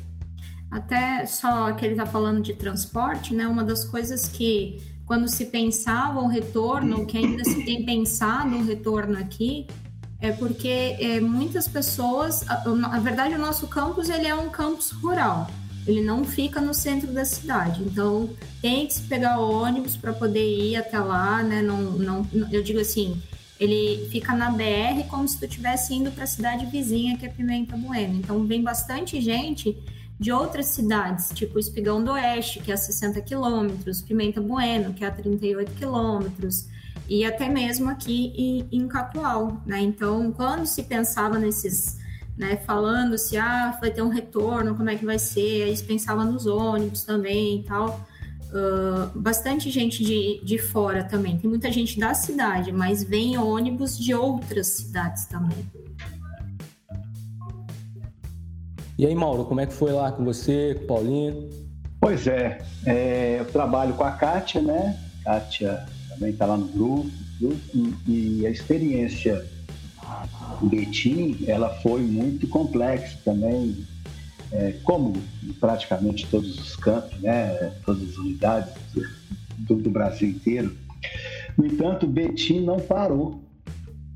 Até 0.71 1.27
só 1.27 1.73
que 1.73 1.85
ele 1.85 1.95
está 1.95 2.07
falando 2.07 2.41
de 2.41 2.55
transporte, 2.55 3.35
né? 3.35 3.49
Uma 3.49 3.65
das 3.65 3.85
coisas 3.85 4.29
que 4.29 4.81
quando 5.05 5.27
se 5.27 5.47
pensava 5.47 6.21
o 6.21 6.29
retorno, 6.29 7.05
que 7.05 7.19
ainda 7.19 7.43
se 7.45 7.65
tem 7.65 7.85
pensado 7.85 8.55
o 8.55 8.63
retorno 8.63 9.19
aqui, 9.19 9.67
é 10.21 10.31
porque 10.31 10.97
é, 11.01 11.21
muitas 11.21 11.67
pessoas, 11.67 12.45
na 12.65 13.01
verdade 13.01 13.35
o 13.35 13.39
nosso 13.39 13.67
campus 13.67 14.09
ele 14.09 14.29
é 14.29 14.35
um 14.37 14.51
campus 14.51 14.93
rural 14.93 15.49
ele 15.87 16.01
não 16.01 16.25
fica 16.25 16.61
no 16.61 16.75
centro 16.75 17.13
da 17.13 17.25
cidade. 17.25 17.83
Então, 17.83 18.31
tem 18.61 18.87
que 18.87 18.95
se 18.95 19.03
pegar 19.03 19.39
ônibus 19.39 19.97
para 19.97 20.13
poder 20.13 20.45
ir 20.45 20.77
até 20.77 20.99
lá, 20.99 21.43
né? 21.43 21.63
Não, 21.63 21.93
não, 21.93 22.29
eu 22.51 22.63
digo 22.63 22.81
assim, 22.81 23.21
ele 23.59 24.09
fica 24.11 24.35
na 24.35 24.51
BR 24.51 25.05
como 25.09 25.27
se 25.27 25.39
tu 25.39 25.45
estivesse 25.45 25.95
indo 25.95 26.11
para 26.11 26.25
a 26.25 26.27
cidade 26.27 26.67
vizinha, 26.67 27.17
que 27.17 27.25
é 27.25 27.29
Pimenta 27.29 27.77
Bueno. 27.77 28.17
Então, 28.17 28.45
vem 28.47 28.63
bastante 28.63 29.21
gente 29.21 29.77
de 30.19 30.33
outras 30.33 30.67
cidades, 30.67 31.31
tipo 31.35 31.59
Espigão 31.59 32.03
do 32.03 32.13
Oeste, 32.13 32.61
que 32.61 32.71
é 32.71 32.75
a 32.75 32.79
60 32.79 33.21
quilômetros, 33.21 34.01
Pimenta 34.01 34.41
Bueno, 34.41 34.95
que 34.95 35.05
é 35.05 35.09
a 35.09 35.11
38 35.11 35.73
quilômetros, 35.73 36.67
e 37.09 37.25
até 37.25 37.49
mesmo 37.49 37.91
aqui 37.91 38.67
em 38.73 38.89
Cacoal, 38.89 39.63
né? 39.65 39.81
Então, 39.81 40.33
quando 40.33 40.67
se 40.67 40.83
pensava 40.83 41.39
nesses 41.39 41.99
né, 42.37 42.57
falando 42.57 43.17
se 43.17 43.37
ah, 43.37 43.77
vai 43.81 43.91
ter 43.91 44.03
um 44.03 44.09
retorno, 44.09 44.75
como 44.75 44.91
é 44.91 44.97
que 44.97 45.05
vai 45.05 45.19
ser, 45.19 45.63
aí 45.63 45.69
eles 45.69 45.83
pensavam 45.83 46.25
nos 46.25 46.47
ônibus 46.47 47.03
também 47.03 47.61
e 47.61 47.63
tal. 47.63 48.07
Uh, 48.47 49.19
bastante 49.19 49.71
gente 49.71 50.05
de, 50.05 50.41
de 50.45 50.59
fora 50.59 51.03
também. 51.03 51.37
Tem 51.37 51.49
muita 51.51 51.71
gente 51.71 51.99
da 51.99 52.15
cidade, 52.15 52.73
mas 52.73 53.03
vem 53.03 53.37
ônibus 53.37 53.99
de 53.99 54.15
outras 54.15 54.69
cidades 54.69 55.27
também. 55.27 55.59
E 58.99 59.05
aí, 59.05 59.15
Mauro, 59.15 59.45
como 59.45 59.61
é 59.61 59.67
que 59.67 59.75
foi 59.75 59.93
lá 59.93 60.11
com 60.13 60.25
você, 60.25 60.75
com 60.75 60.85
o 60.85 60.87
Paulinho? 60.87 61.51
Pois 62.01 62.27
é, 62.27 62.59
é, 62.87 63.41
eu 63.41 63.45
trabalho 63.47 63.95
com 63.95 64.05
a 64.05 64.13
Kátia, 64.13 64.63
né? 64.63 64.99
Kátia 65.25 65.85
também 66.09 66.31
está 66.31 66.47
lá 66.47 66.57
no 66.57 66.67
grupo, 66.67 67.11
e 68.07 68.47
a 68.47 68.51
experiência 68.51 69.45
Betim, 70.63 71.45
ela 71.47 71.71
foi 71.83 72.03
muito 72.03 72.49
complexa 72.49 73.19
também, 73.25 73.77
é, 74.53 74.73
como 74.85 75.15
praticamente 75.61 76.27
todos 76.27 76.59
os 76.59 76.77
campos, 76.77 77.21
né, 77.21 77.73
todas 77.85 78.11
as 78.11 78.17
unidades 78.17 78.75
do, 79.59 79.77
do 79.77 79.91
Brasil 79.91 80.29
inteiro. 80.29 80.75
No 81.57 81.67
entanto, 81.67 82.07
Betim 82.07 82.61
não 82.61 82.79
parou. 82.79 83.41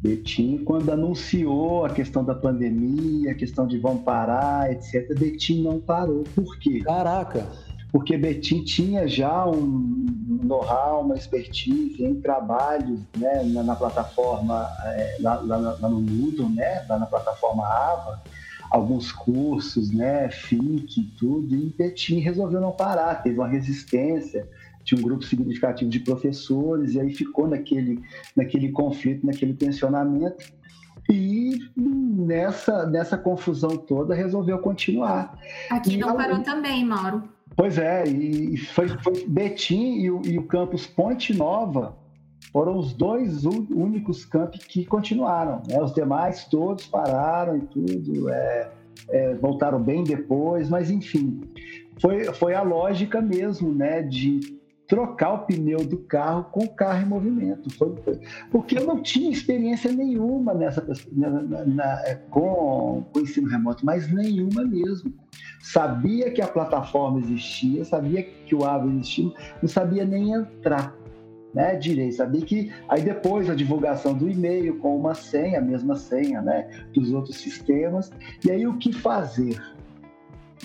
Betim, 0.02 0.58
quando 0.64 0.90
anunciou 0.90 1.84
a 1.84 1.90
questão 1.90 2.24
da 2.24 2.34
pandemia, 2.34 3.32
a 3.32 3.34
questão 3.34 3.66
de 3.66 3.78
vão 3.78 3.98
parar, 3.98 4.72
etc., 4.72 5.14
Betim 5.18 5.62
não 5.62 5.78
parou. 5.78 6.24
Por 6.34 6.58
quê? 6.58 6.80
Caraca! 6.80 7.46
porque 7.92 8.16
Betim 8.16 8.62
tinha 8.62 9.06
já 9.08 9.46
um 9.46 10.29
know-how, 10.46 11.02
uma 11.02 11.14
expertise 11.14 12.02
em 12.02 12.20
trabalhos 12.20 13.00
né, 13.16 13.42
na, 13.44 13.62
na 13.62 13.76
plataforma, 13.76 14.68
é, 14.84 15.16
lá, 15.20 15.34
lá, 15.40 15.56
lá, 15.80 15.88
no 15.88 16.00
Moodle, 16.00 16.48
né, 16.48 16.84
lá 16.88 16.98
na 16.98 17.06
plataforma 17.06 17.66
AVA, 17.66 18.22
alguns 18.70 19.10
cursos, 19.10 19.92
né, 19.92 20.30
FIC 20.30 21.00
e 21.00 21.04
tudo, 21.18 21.54
e 21.54 21.74
Betim 21.76 22.18
resolveu 22.18 22.60
não 22.60 22.72
parar, 22.72 23.22
teve 23.22 23.38
uma 23.38 23.48
resistência, 23.48 24.48
tinha 24.84 24.98
um 24.98 25.02
grupo 25.02 25.24
significativo 25.24 25.90
de 25.90 26.00
professores, 26.00 26.94
e 26.94 27.00
aí 27.00 27.12
ficou 27.14 27.48
naquele, 27.48 28.00
naquele 28.36 28.70
conflito, 28.70 29.26
naquele 29.26 29.54
tensionamento, 29.54 30.52
e 31.10 31.58
nessa, 31.76 32.86
nessa 32.86 33.18
confusão 33.18 33.76
toda 33.76 34.14
resolveu 34.14 34.58
continuar. 34.58 35.36
Aqui 35.68 35.96
não 35.96 36.16
parou 36.16 36.40
também, 36.40 36.84
Mauro. 36.84 37.24
Pois 37.60 37.76
é, 37.76 38.04
e 38.08 38.56
foi, 38.56 38.88
foi 38.88 39.26
Betim 39.28 39.98
e 39.98 40.10
o, 40.10 40.22
e 40.24 40.38
o 40.38 40.44
campus 40.44 40.86
Ponte 40.86 41.36
Nova 41.36 41.94
foram 42.50 42.78
os 42.78 42.94
dois 42.94 43.44
únicos 43.44 44.24
campos 44.24 44.64
que 44.64 44.86
continuaram. 44.86 45.60
Né? 45.68 45.78
Os 45.78 45.92
demais 45.92 46.46
todos 46.46 46.86
pararam 46.86 47.58
e 47.58 47.60
tudo, 47.60 48.30
é, 48.30 48.70
é, 49.10 49.34
voltaram 49.34 49.78
bem 49.78 50.02
depois, 50.02 50.70
mas 50.70 50.90
enfim, 50.90 51.42
foi, 52.00 52.24
foi 52.32 52.54
a 52.54 52.62
lógica 52.62 53.20
mesmo, 53.20 53.74
né, 53.74 54.02
de 54.02 54.58
trocar 54.90 55.32
o 55.32 55.38
pneu 55.46 55.84
do 55.84 55.98
carro 55.98 56.44
com 56.50 56.64
o 56.64 56.68
carro 56.68 57.00
em 57.00 57.06
movimento. 57.06 57.70
Foi, 57.70 57.94
porque 58.50 58.76
eu 58.76 58.84
não 58.84 59.00
tinha 59.00 59.30
experiência 59.30 59.92
nenhuma 59.92 60.52
nessa 60.52 60.84
na, 61.12 61.30
na, 61.30 61.64
na, 61.64 62.16
com, 62.28 63.04
com 63.12 63.18
o 63.20 63.22
ensino 63.22 63.48
remoto, 63.48 63.86
mas 63.86 64.12
nenhuma 64.12 64.64
mesmo. 64.64 65.14
Sabia 65.62 66.30
que 66.32 66.42
a 66.42 66.48
plataforma 66.48 67.20
existia, 67.20 67.84
sabia 67.84 68.24
que 68.24 68.52
o 68.54 68.64
AVE 68.64 68.96
existia, 68.96 69.32
não 69.62 69.68
sabia 69.68 70.04
nem 70.04 70.32
entrar 70.32 70.92
né, 71.54 71.76
direito. 71.76 72.16
Sabia 72.16 72.40
que 72.40 72.72
aí 72.88 73.02
depois 73.02 73.48
a 73.48 73.54
divulgação 73.54 74.12
do 74.12 74.28
e-mail 74.28 74.76
com 74.78 74.96
uma 74.96 75.14
senha, 75.14 75.60
a 75.60 75.62
mesma 75.62 75.94
senha 75.94 76.42
né, 76.42 76.68
dos 76.92 77.12
outros 77.12 77.36
sistemas, 77.36 78.10
e 78.44 78.50
aí 78.50 78.66
o 78.66 78.76
que 78.76 78.92
fazer? 78.92 79.60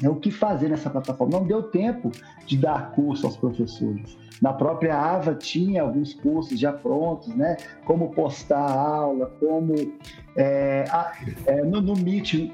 É 0.03 0.09
o 0.09 0.15
que 0.15 0.29
fazer 0.29 0.69
nessa 0.69 0.89
plataforma. 0.89 1.39
Não 1.39 1.45
deu 1.45 1.63
tempo 1.63 2.11
de 2.45 2.57
dar 2.57 2.91
curso 2.91 3.25
aos 3.25 3.37
professores. 3.37 4.17
Na 4.41 4.51
própria 4.51 4.97
AVA 4.97 5.33
tinha 5.35 5.81
alguns 5.81 6.13
cursos 6.13 6.59
já 6.59 6.73
prontos, 6.73 7.33
né? 7.35 7.55
Como 7.85 8.11
postar 8.11 8.59
a 8.59 8.73
aula, 8.73 9.27
como 9.39 9.73
é, 10.35 10.83
é, 11.45 11.63
no, 11.63 11.81
no 11.81 11.95
Meet 11.95 12.51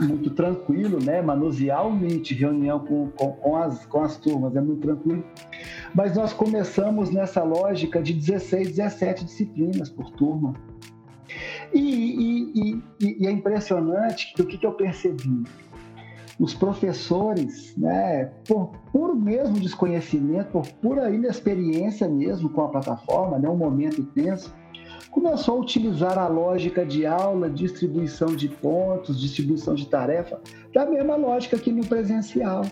muito 0.00 0.30
tranquilo, 0.30 0.98
né? 1.00 1.22
Manusear 1.22 1.86
o 1.86 1.92
Meet, 1.92 2.32
reunião 2.32 2.80
com, 2.80 3.08
com, 3.10 3.32
com, 3.32 3.56
as, 3.56 3.86
com 3.86 4.00
as 4.02 4.16
turmas, 4.16 4.56
é 4.56 4.60
muito 4.60 4.80
tranquilo. 4.80 5.24
Mas 5.94 6.16
nós 6.16 6.32
começamos 6.32 7.10
nessa 7.10 7.44
lógica 7.44 8.02
de 8.02 8.12
16, 8.12 8.76
17 8.76 9.24
disciplinas 9.24 9.88
por 9.88 10.10
turma. 10.10 10.54
E, 11.72 11.80
e, 11.80 12.82
e, 13.00 13.22
e 13.22 13.26
é 13.26 13.30
impressionante 13.30 14.34
que 14.34 14.42
o 14.42 14.46
que, 14.46 14.58
que 14.58 14.66
eu 14.66 14.72
percebi? 14.72 15.44
Os 16.42 16.52
professores, 16.52 17.72
né, 17.76 18.24
por 18.48 18.72
puro 18.92 19.14
mesmo 19.14 19.60
desconhecimento, 19.60 20.50
por 20.50 20.66
pura 20.66 21.08
inexperiência 21.08 22.08
mesmo 22.08 22.50
com 22.50 22.62
a 22.62 22.68
plataforma, 22.68 23.38
né, 23.38 23.48
um 23.48 23.56
momento 23.56 24.02
tenso, 24.06 24.52
começou 25.12 25.58
a 25.58 25.60
utilizar 25.60 26.18
a 26.18 26.26
lógica 26.26 26.84
de 26.84 27.06
aula, 27.06 27.48
distribuição 27.48 28.34
de 28.34 28.48
pontos, 28.48 29.20
distribuição 29.20 29.76
de 29.76 29.86
tarefa, 29.86 30.40
da 30.74 30.84
mesma 30.84 31.14
lógica 31.14 31.56
que 31.56 31.70
no 31.70 31.86
presencial. 31.86 32.62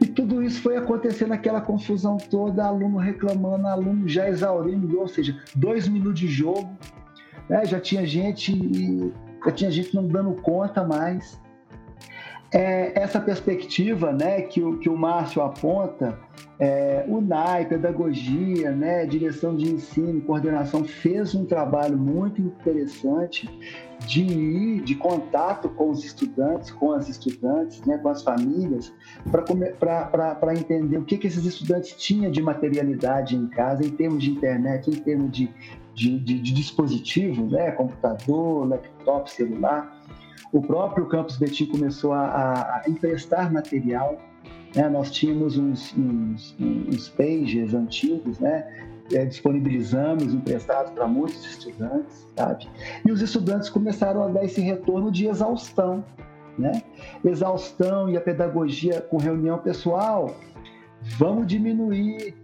E 0.00 0.06
tudo 0.06 0.40
isso 0.40 0.62
foi 0.62 0.76
acontecendo 0.76 1.32
aquela 1.32 1.60
confusão 1.60 2.18
toda, 2.18 2.64
aluno 2.64 2.98
reclamando, 2.98 3.66
aluno 3.66 4.08
já 4.08 4.28
exaurindo, 4.28 4.96
ou 5.00 5.08
seja, 5.08 5.36
dois 5.56 5.88
minutos 5.88 6.20
de 6.20 6.28
jogo, 6.28 6.70
né? 7.48 7.64
já 7.64 7.80
tinha 7.80 8.06
gente, 8.06 9.12
já 9.44 9.50
tinha 9.50 9.70
gente 9.72 9.92
não 9.92 10.06
dando 10.06 10.40
conta 10.40 10.84
mais. 10.84 11.36
É, 12.52 13.00
essa 13.00 13.20
perspectiva 13.20 14.12
né, 14.12 14.42
que, 14.42 14.60
o, 14.60 14.76
que 14.78 14.88
o 14.88 14.96
Márcio 14.96 15.40
aponta, 15.40 16.18
é, 16.58 17.04
o 17.06 17.20
NAI, 17.20 17.66
pedagogia, 17.66 18.72
né, 18.72 19.06
direção 19.06 19.54
de 19.54 19.72
ensino, 19.72 20.20
coordenação, 20.22 20.84
fez 20.84 21.32
um 21.32 21.46
trabalho 21.46 21.96
muito 21.96 22.40
interessante 22.40 23.48
de 24.04 24.22
ir, 24.22 24.80
de 24.82 24.96
contato 24.96 25.68
com 25.68 25.90
os 25.90 26.04
estudantes, 26.04 26.72
com 26.72 26.90
as 26.90 27.08
estudantes, 27.08 27.80
né, 27.82 27.98
com 27.98 28.08
as 28.08 28.22
famílias, 28.22 28.92
para 29.30 30.54
entender 30.54 30.98
o 30.98 31.04
que, 31.04 31.18
que 31.18 31.28
esses 31.28 31.44
estudantes 31.44 31.94
tinham 31.94 32.32
de 32.32 32.42
materialidade 32.42 33.36
em 33.36 33.46
casa, 33.46 33.86
em 33.86 33.90
termos 33.90 34.24
de 34.24 34.30
internet, 34.30 34.90
em 34.90 34.96
termos 34.96 35.30
de, 35.30 35.48
de, 35.94 36.18
de, 36.18 36.40
de 36.40 36.52
dispositivo, 36.52 37.46
né, 37.46 37.70
computador, 37.70 38.68
laptop, 38.68 39.30
celular 39.30 39.99
o 40.52 40.60
próprio 40.60 41.06
Campus 41.06 41.36
Betim 41.36 41.66
começou 41.66 42.12
a, 42.12 42.22
a, 42.24 42.82
emprestar 42.88 43.52
material. 43.52 44.18
Né? 44.74 44.88
Nós 44.88 45.10
tínhamos 45.10 45.56
uns, 45.56 45.94
uns, 45.96 46.56
uns 46.58 47.08
pages 47.08 47.74
antigos, 47.74 48.38
né? 48.38 48.86
É, 49.12 49.24
disponibilizamos, 49.24 50.32
emprestados 50.32 50.92
para 50.92 51.04
muitos 51.08 51.44
estudantes, 51.44 52.28
sabe? 52.36 52.68
E 53.04 53.10
os 53.10 53.20
estudantes 53.20 53.68
começaram 53.68 54.22
a 54.22 54.28
dar 54.28 54.44
esse 54.44 54.60
retorno 54.60 55.10
de 55.10 55.26
exaustão, 55.26 56.04
né? 56.56 56.80
Exaustão 57.24 58.08
e 58.08 58.16
a 58.16 58.20
pedagogia 58.20 59.00
com 59.00 59.16
reunião 59.16 59.58
pessoal. 59.58 60.36
Vamos 61.18 61.48
diminuir 61.48 62.36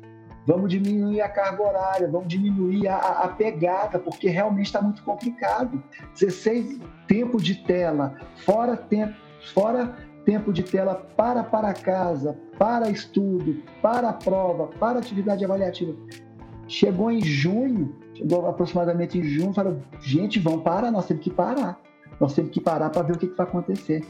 vamos 0.47 0.71
diminuir 0.71 1.21
a 1.21 1.29
carga 1.29 1.63
horária, 1.63 2.09
vamos 2.09 2.29
diminuir 2.29 2.89
a, 2.89 2.97
a 2.97 3.29
pegada, 3.29 3.99
porque 3.99 4.29
realmente 4.29 4.67
está 4.67 4.81
muito 4.81 5.03
complicado. 5.03 5.83
16 6.13 6.81
tempo 7.09 7.41
de 7.41 7.57
tela, 7.65 8.15
fora 8.45 8.77
tempo, 8.77 9.15
fora 9.53 9.97
tempo 10.25 10.53
de 10.53 10.63
tela 10.63 10.95
para 11.17 11.43
para 11.43 11.73
casa, 11.75 12.37
para 12.59 12.89
estudo, 12.89 13.63
para 13.83 14.13
prova, 14.13 14.69
para 14.79 14.99
atividade 14.99 15.45
avaliativa. 15.45 15.95
Chegou 16.69 17.11
em 17.11 17.23
junho, 17.23 17.95
chegou 18.15 18.49
aproximadamente 18.49 19.19
em 19.19 19.23
junho, 19.23 19.53
falou, 19.53 19.81
gente, 20.01 20.41
vamos 20.41 20.63
parar, 20.63 20.91
nós 20.91 21.07
temos 21.07 21.23
que 21.23 21.31
parar. 21.31 21.81
Nós 22.19 22.35
temos 22.35 22.51
que 22.51 22.61
parar 22.61 22.91
para 22.91 23.03
ver 23.03 23.17
o 23.17 23.19
que, 23.19 23.29
que 23.29 23.37
vai 23.37 23.47
acontecer. 23.47 24.05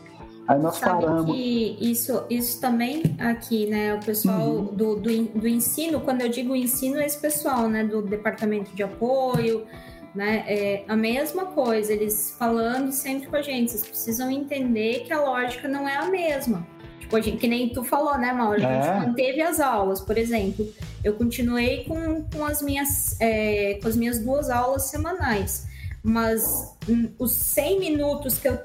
Aí 0.47 0.59
nós 0.61 0.77
Sabe 0.77 1.05
paramos. 1.05 1.35
que 1.35 1.77
isso, 1.81 2.25
isso 2.31 2.61
também 2.61 3.03
aqui, 3.19 3.67
né? 3.67 3.95
O 3.95 4.01
pessoal 4.05 4.49
uhum. 4.49 4.65
do, 4.67 4.97
do, 4.97 5.23
do, 5.25 5.49
ensino, 5.49 6.01
quando 6.01 6.21
eu 6.21 6.29
digo 6.29 6.55
ensino, 6.55 6.99
é 6.99 7.07
esse 7.07 7.19
pessoal, 7.19 7.69
né? 7.69 7.83
Do 7.83 8.01
departamento 8.01 8.75
de 8.75 8.83
apoio, 8.83 9.67
né? 10.15 10.45
É 10.47 10.85
a 10.87 10.95
mesma 10.95 11.47
coisa, 11.47 11.93
eles 11.93 12.35
falando 12.39 12.93
sempre 12.93 13.27
com 13.27 13.37
a 13.37 13.43
gente, 13.43 13.73
vocês 13.73 13.87
precisam 13.87 14.31
entender 14.31 15.01
que 15.01 15.13
a 15.13 15.21
lógica 15.21 15.67
não 15.67 15.89
é 15.89 15.97
a 15.97 16.07
mesma. 16.07 16.65
Tipo, 17.01 17.17
a 17.17 17.21
gente, 17.21 17.39
que 17.39 17.49
nem 17.49 17.69
tu 17.69 17.83
falou, 17.83 18.17
né, 18.17 18.33
Mauro? 18.33 18.57
A 18.57 18.59
gente 18.59 18.89
é. 18.89 19.01
manteve 19.01 19.43
as 19.43 19.59
aulas, 19.59 20.01
por 20.01 20.17
exemplo. 20.17 20.67
Eu 21.03 21.15
continuei 21.15 21.85
com, 21.85 22.23
com, 22.23 22.45
as 22.45 22.63
minhas, 22.63 23.17
é, 23.21 23.79
com 23.83 23.89
as 23.89 23.97
minhas 23.97 24.21
duas 24.21 24.49
aulas 24.49 24.85
semanais 24.91 25.67
mas 26.07 26.73
hum, 26.89 27.09
os 27.19 27.33
100 27.33 27.81
minutos 27.81 28.39
que 28.39 28.47
eu 28.47 28.57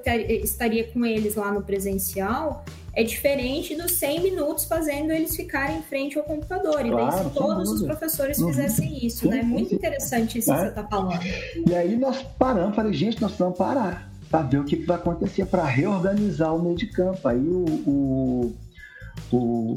estaria 0.43 0.87
com 0.91 1.03
eles 1.03 1.33
lá 1.33 1.51
no 1.51 1.63
presencial 1.63 2.63
é 2.93 3.03
diferente 3.03 3.75
dos 3.75 3.93
100 3.93 4.21
minutos 4.21 4.65
fazendo 4.65 5.11
eles 5.11 5.35
ficarem 5.35 5.79
em 5.79 5.81
frente 5.81 6.19
ao 6.19 6.23
computador. 6.23 6.85
E 6.85 6.91
daí, 6.91 7.11
se 7.11 7.29
todos 7.31 7.71
os 7.71 7.81
professores 7.81 8.37
uhum. 8.37 8.49
fizessem 8.49 9.03
isso, 9.03 9.21
sim, 9.21 9.29
né? 9.29 9.41
Muito 9.41 9.69
sim. 9.69 9.75
interessante 9.75 10.37
isso 10.37 10.51
é. 10.51 10.55
que 10.55 10.61
você 10.61 10.69
está 10.69 10.83
falando. 10.83 11.19
E 11.67 11.73
aí 11.73 11.97
nós 11.97 12.21
paramos, 12.37 12.75
falei, 12.75 12.93
gente, 12.93 13.19
nós 13.19 13.31
vamos 13.31 13.57
parar 13.57 14.07
para 14.29 14.43
ver 14.43 14.59
o 14.59 14.63
que, 14.63 14.77
que 14.77 14.85
vai 14.85 14.97
acontecer, 14.97 15.47
para 15.47 15.65
reorganizar 15.65 16.55
o 16.55 16.61
meio 16.61 16.75
de 16.75 16.85
campo. 16.91 17.27
Aí 17.27 17.39
o, 17.39 17.65
o, 17.87 18.55
o, 19.31 19.75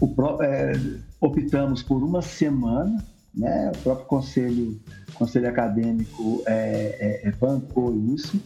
o 0.00 0.42
é, 0.44 0.72
optamos 1.20 1.82
por 1.82 2.04
uma 2.04 2.22
semana, 2.22 3.04
né? 3.38 3.70
O 3.74 3.78
próprio 3.78 4.06
conselho 4.06 4.78
conselho 5.14 5.48
acadêmico 5.48 6.42
é, 6.46 7.22
é, 7.24 7.28
é, 7.28 7.32
bancou 7.32 7.96
isso, 8.14 8.40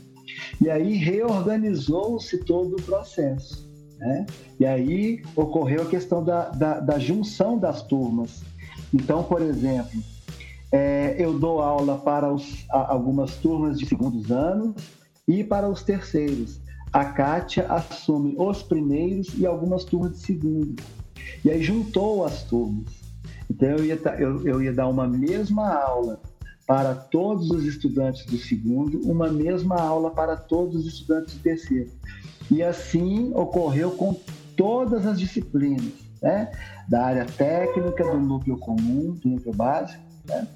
e 0.61 0.71
aí 0.71 0.97
reorganizou-se 0.97 2.39
todo 2.39 2.77
o 2.77 2.83
processo. 2.83 3.71
Né? 3.99 4.27
E 4.59 4.65
aí 4.65 5.23
ocorreu 5.37 5.83
a 5.83 5.87
questão 5.87 6.25
da, 6.25 6.49
da, 6.49 6.81
da 6.81 6.99
junção 6.99 7.59
das 7.59 7.83
turmas. 7.83 8.43
Então, 8.93 9.23
por 9.23 9.43
exemplo, 9.43 10.03
é, 10.71 11.15
eu 11.19 11.39
dou 11.39 11.61
aula 11.61 11.99
para 11.99 12.33
os, 12.33 12.65
algumas 12.71 13.37
turmas 13.37 13.79
de 13.79 13.87
segundos 13.87 14.31
anos 14.31 14.75
e 15.29 15.45
para 15.45 15.69
os 15.69 15.83
terceiros. 15.83 16.61
A 16.93 17.05
Kátia 17.05 17.67
assume 17.69 18.35
os 18.39 18.63
primeiros 18.63 19.29
e 19.39 19.47
algumas 19.47 19.85
turmas 19.85 20.13
de 20.13 20.19
segundo. 20.19 20.83
E 21.45 21.51
aí 21.51 21.63
juntou 21.63 22.25
as 22.25 22.43
turmas. 22.43 23.02
Então 23.51 23.69
eu 23.69 23.85
ia, 23.85 24.01
eu, 24.19 24.47
eu 24.47 24.63
ia 24.63 24.73
dar 24.73 24.89
uma 24.89 25.07
mesma 25.07 25.73
aula 25.73 26.21
para 26.67 26.95
todos 26.95 27.51
os 27.51 27.65
estudantes 27.65 28.25
do 28.27 28.39
segundo, 28.39 29.01
uma 29.03 29.29
mesma 29.29 29.77
aula 29.77 30.11
para 30.11 30.37
todos 30.37 30.77
os 30.77 30.87
estudantes 30.87 31.35
do 31.35 31.41
terceiro. 31.41 31.91
E 32.51 32.63
assim 32.63 33.33
ocorreu 33.35 33.93
com 33.93 34.17
todas 34.57 35.07
as 35.07 35.19
disciplinas, 35.19 35.93
né? 36.21 36.51
da 36.89 37.05
área 37.05 37.25
técnica, 37.25 38.05
do 38.05 38.19
núcleo 38.19 38.57
comum, 38.59 39.13
do 39.23 39.29
núcleo 39.29 39.55
básico. 39.55 40.03
Né? 40.27 40.47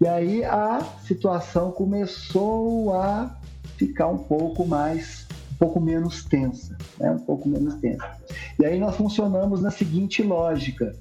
E 0.00 0.06
aí 0.06 0.44
a 0.44 0.80
situação 1.02 1.70
começou 1.70 2.94
a 2.94 3.38
ficar 3.76 4.08
um 4.08 4.18
pouco 4.18 4.66
mais, 4.66 5.26
um 5.52 5.56
pouco 5.56 5.80
menos 5.80 6.24
tensa, 6.24 6.76
né? 6.98 7.10
um 7.10 7.18
pouco 7.18 7.48
menos 7.48 7.74
tensa. 7.76 8.10
E 8.58 8.64
aí 8.64 8.78
nós 8.78 8.96
funcionamos 8.96 9.62
na 9.62 9.70
seguinte 9.70 10.22
lógica: 10.22 10.94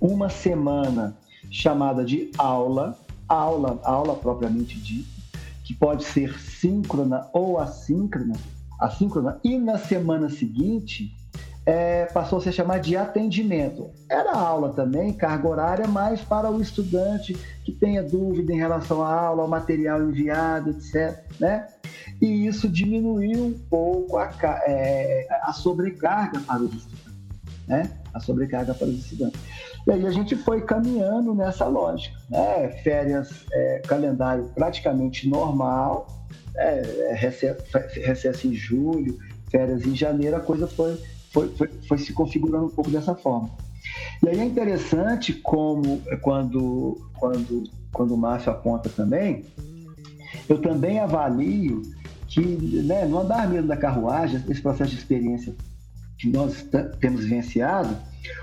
uma 0.00 0.28
semana 0.28 1.16
chamada 1.50 2.04
de 2.04 2.30
aula, 2.36 2.98
aula, 3.28 3.80
aula 3.82 4.14
propriamente 4.14 4.78
dita, 4.78 5.08
que 5.64 5.74
pode 5.74 6.04
ser 6.04 6.38
síncrona 6.38 7.26
ou 7.32 7.58
assíncrona, 7.58 8.34
assíncrona, 8.80 9.38
e 9.44 9.58
na 9.58 9.78
semana 9.78 10.30
seguinte 10.30 11.14
é, 11.68 12.06
passou 12.06 12.38
a 12.38 12.42
se 12.42 12.50
chamar 12.50 12.78
de 12.78 12.96
atendimento. 12.96 13.90
Era 14.08 14.32
aula 14.32 14.72
também, 14.72 15.12
carga 15.12 15.46
horária, 15.46 15.86
mas 15.86 16.22
para 16.22 16.50
o 16.50 16.62
estudante 16.62 17.36
que 17.62 17.72
tenha 17.72 18.02
dúvida 18.02 18.50
em 18.50 18.56
relação 18.56 19.02
à 19.02 19.12
aula, 19.12 19.42
ao 19.42 19.48
material 19.48 20.02
enviado, 20.02 20.70
etc. 20.70 21.22
Né? 21.38 21.66
E 22.22 22.46
isso 22.46 22.70
diminuiu 22.70 23.44
um 23.44 23.58
pouco 23.68 24.16
a, 24.16 24.30
é, 24.66 25.26
a 25.42 25.52
sobrecarga 25.52 26.40
para 26.40 26.62
os 26.62 26.72
estudantes. 26.72 27.12
Né? 27.66 27.90
A 28.14 28.20
sobrecarga 28.20 28.72
para 28.72 28.88
os 28.88 29.00
estudantes. 29.00 29.38
E 29.88 29.90
aí 29.90 30.06
a 30.06 30.10
gente 30.10 30.36
foi 30.36 30.60
caminhando 30.60 31.34
nessa 31.34 31.66
lógica, 31.66 32.14
né? 32.28 32.68
Férias, 32.84 33.46
é, 33.50 33.80
calendário 33.86 34.44
praticamente 34.54 35.26
normal, 35.26 36.06
é, 36.54 37.14
recesso, 37.14 37.62
recesso 37.94 38.46
em 38.46 38.52
julho, 38.52 39.18
férias 39.50 39.86
em 39.86 39.96
janeiro, 39.96 40.36
a 40.36 40.40
coisa 40.40 40.66
foi, 40.66 41.02
foi, 41.32 41.48
foi, 41.56 41.70
foi 41.88 41.96
se 41.96 42.12
configurando 42.12 42.66
um 42.66 42.70
pouco 42.70 42.90
dessa 42.90 43.14
forma. 43.14 43.48
E 44.22 44.28
aí 44.28 44.38
é 44.38 44.44
interessante 44.44 45.32
como 45.32 46.02
quando, 46.20 47.00
quando, 47.18 47.64
quando 47.90 48.14
o 48.14 48.18
Márcio 48.18 48.52
aponta 48.52 48.90
também, 48.90 49.46
eu 50.50 50.60
também 50.60 51.00
avalio 51.00 51.80
que 52.26 52.42
né, 52.42 53.06
no 53.06 53.20
andar 53.20 53.48
mesmo 53.48 53.68
da 53.68 53.76
carruagem, 53.76 54.44
esse 54.50 54.60
processo 54.60 54.90
de 54.90 54.98
experiência 54.98 55.54
que 56.18 56.28
nós 56.28 56.62
temos 57.00 57.22
vivenciado, 57.22 57.96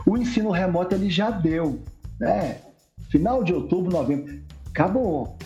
o 0.06 0.17
ensino 0.17 0.52
remoto 0.52 0.95
ele 0.95 1.10
já 1.10 1.30
deu, 1.30 1.82
né? 2.19 2.58
Final 3.10 3.43
de 3.43 3.54
outubro, 3.54 3.91
novembro, 3.91 4.41
acabou. 4.67 5.38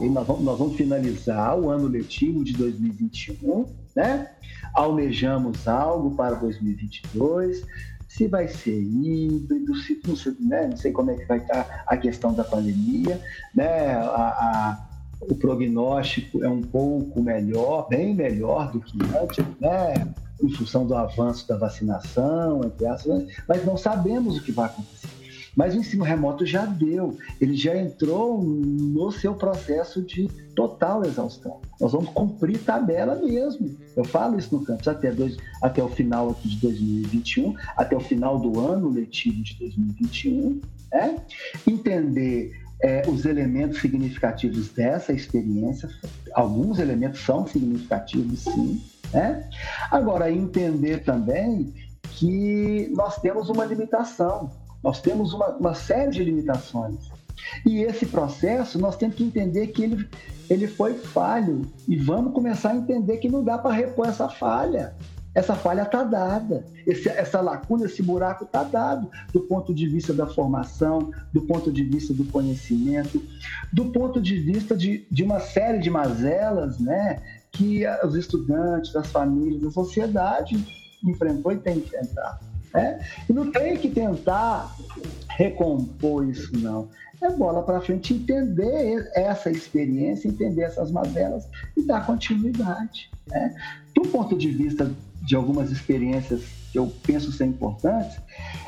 E 0.00 0.08
nós 0.08 0.26
vamos, 0.26 0.42
nós 0.42 0.58
vamos 0.58 0.76
finalizar 0.76 1.58
o 1.58 1.70
ano 1.70 1.88
letivo 1.88 2.44
de 2.44 2.52
2021, 2.52 3.66
né? 3.96 4.30
Almejamos 4.74 5.66
algo 5.66 6.12
para 6.12 6.36
2022. 6.36 7.64
Se 8.08 8.26
vai 8.26 8.48
ser 8.48 8.80
híbrido, 8.80 9.74
se 9.76 10.00
não 10.06 10.16
sei, 10.16 10.36
né? 10.40 10.68
não 10.68 10.76
sei 10.76 10.92
como 10.92 11.10
é 11.10 11.14
que 11.14 11.26
vai 11.26 11.38
estar 11.38 11.84
a 11.86 11.96
questão 11.96 12.32
da 12.32 12.44
pandemia, 12.44 13.20
né? 13.54 13.92
A, 13.94 13.98
a, 14.00 14.88
o 15.20 15.34
prognóstico 15.34 16.44
é 16.44 16.48
um 16.48 16.62
pouco 16.62 17.20
melhor, 17.20 17.88
bem 17.88 18.14
melhor 18.14 18.70
do 18.70 18.80
que 18.80 18.98
antes, 19.20 19.44
né? 19.60 20.14
Em 20.42 20.50
função 20.50 20.86
do 20.86 20.94
avanço 20.94 21.46
da 21.48 21.56
vacinação, 21.56 22.64
entre 22.64 22.86
aspas, 22.86 23.26
mas 23.46 23.64
não 23.64 23.76
sabemos 23.76 24.36
o 24.36 24.42
que 24.42 24.52
vai 24.52 24.66
acontecer. 24.66 25.08
Mas 25.58 25.74
o 25.74 25.78
ensino 25.78 26.04
remoto 26.04 26.46
já 26.46 26.64
deu, 26.64 27.18
ele 27.40 27.56
já 27.56 27.76
entrou 27.76 28.40
no 28.40 29.10
seu 29.10 29.34
processo 29.34 30.00
de 30.00 30.28
total 30.54 31.04
exaustão. 31.04 31.60
Nós 31.80 31.90
vamos 31.90 32.10
cumprir 32.10 32.58
tabela 32.58 33.16
mesmo. 33.16 33.76
Eu 33.96 34.04
falo 34.04 34.38
isso 34.38 34.54
no 34.54 34.64
campus 34.64 34.86
até, 34.86 35.10
dois, 35.10 35.36
até 35.60 35.82
o 35.82 35.88
final 35.88 36.30
aqui 36.30 36.48
de 36.48 36.60
2021, 36.60 37.56
até 37.76 37.96
o 37.96 38.00
final 38.00 38.38
do 38.38 38.60
ano 38.60 38.88
letivo 38.88 39.42
de 39.42 39.58
2021. 39.58 40.60
Né? 40.92 41.16
Entender 41.66 42.52
é, 42.80 43.02
os 43.08 43.24
elementos 43.24 43.80
significativos 43.80 44.68
dessa 44.68 45.12
experiência, 45.12 45.88
alguns 46.34 46.78
elementos 46.78 47.20
são 47.20 47.44
significativos, 47.48 48.40
sim. 48.40 48.80
Né? 49.12 49.48
Agora, 49.90 50.30
entender 50.30 51.04
também 51.04 51.72
que 52.12 52.92
nós 52.94 53.20
temos 53.20 53.48
uma 53.48 53.64
limitação, 53.64 54.50
nós 54.82 55.00
temos 55.00 55.32
uma, 55.32 55.48
uma 55.50 55.74
série 55.74 56.10
de 56.10 56.24
limitações. 56.24 56.96
E 57.64 57.82
esse 57.82 58.06
processo, 58.06 58.78
nós 58.78 58.96
temos 58.96 59.16
que 59.16 59.24
entender 59.24 59.68
que 59.68 59.82
ele, 59.82 60.08
ele 60.50 60.66
foi 60.66 60.94
falho. 60.94 61.66
E 61.86 61.96
vamos 61.96 62.32
começar 62.32 62.70
a 62.70 62.76
entender 62.76 63.18
que 63.18 63.28
não 63.28 63.44
dá 63.44 63.58
para 63.58 63.74
repor 63.74 64.08
essa 64.08 64.28
falha. 64.28 64.94
Essa 65.34 65.54
falha 65.54 65.82
está 65.82 66.02
dada, 66.02 66.64
esse, 66.84 67.08
essa 67.08 67.40
lacuna, 67.40 67.84
esse 67.84 68.02
buraco 68.02 68.42
está 68.42 68.64
dado 68.64 69.08
do 69.32 69.40
ponto 69.42 69.72
de 69.72 69.86
vista 69.86 70.12
da 70.12 70.26
formação, 70.26 71.12
do 71.32 71.42
ponto 71.42 71.70
de 71.70 71.84
vista 71.84 72.12
do 72.12 72.24
conhecimento, 72.24 73.22
do 73.72 73.92
ponto 73.92 74.20
de 74.20 74.36
vista 74.36 74.76
de, 74.76 75.06
de 75.08 75.22
uma 75.22 75.38
série 75.38 75.78
de 75.78 75.90
mazelas 75.90 76.80
né, 76.80 77.20
que 77.52 77.84
os 78.04 78.14
estudantes, 78.14 78.94
as 78.94 79.08
famílias, 79.08 79.64
a 79.64 79.70
sociedade 79.70 80.56
enfrentou 81.04 81.52
e 81.52 81.58
tem 81.58 81.78
enfrentado. 81.78 82.44
Né? 82.72 83.00
E 83.28 83.32
não 83.32 83.50
tem 83.50 83.76
que 83.76 83.88
tentar 83.88 84.74
recompor 85.28 86.28
isso, 86.28 86.56
não. 86.58 86.88
É 87.20 87.30
bola 87.30 87.62
para 87.62 87.80
frente 87.80 88.14
entender 88.14 89.10
essa 89.14 89.50
experiência, 89.50 90.28
entender 90.28 90.62
essas 90.62 90.90
mazelas 90.90 91.48
e 91.76 91.82
dar 91.82 92.06
continuidade. 92.06 93.10
Né? 93.26 93.54
Do 93.94 94.02
ponto 94.02 94.36
de 94.36 94.50
vista 94.50 94.90
de 95.22 95.34
algumas 95.34 95.70
experiências 95.70 96.42
que 96.70 96.78
eu 96.78 96.92
penso 97.02 97.32
ser 97.32 97.46
importantes, 97.46 98.18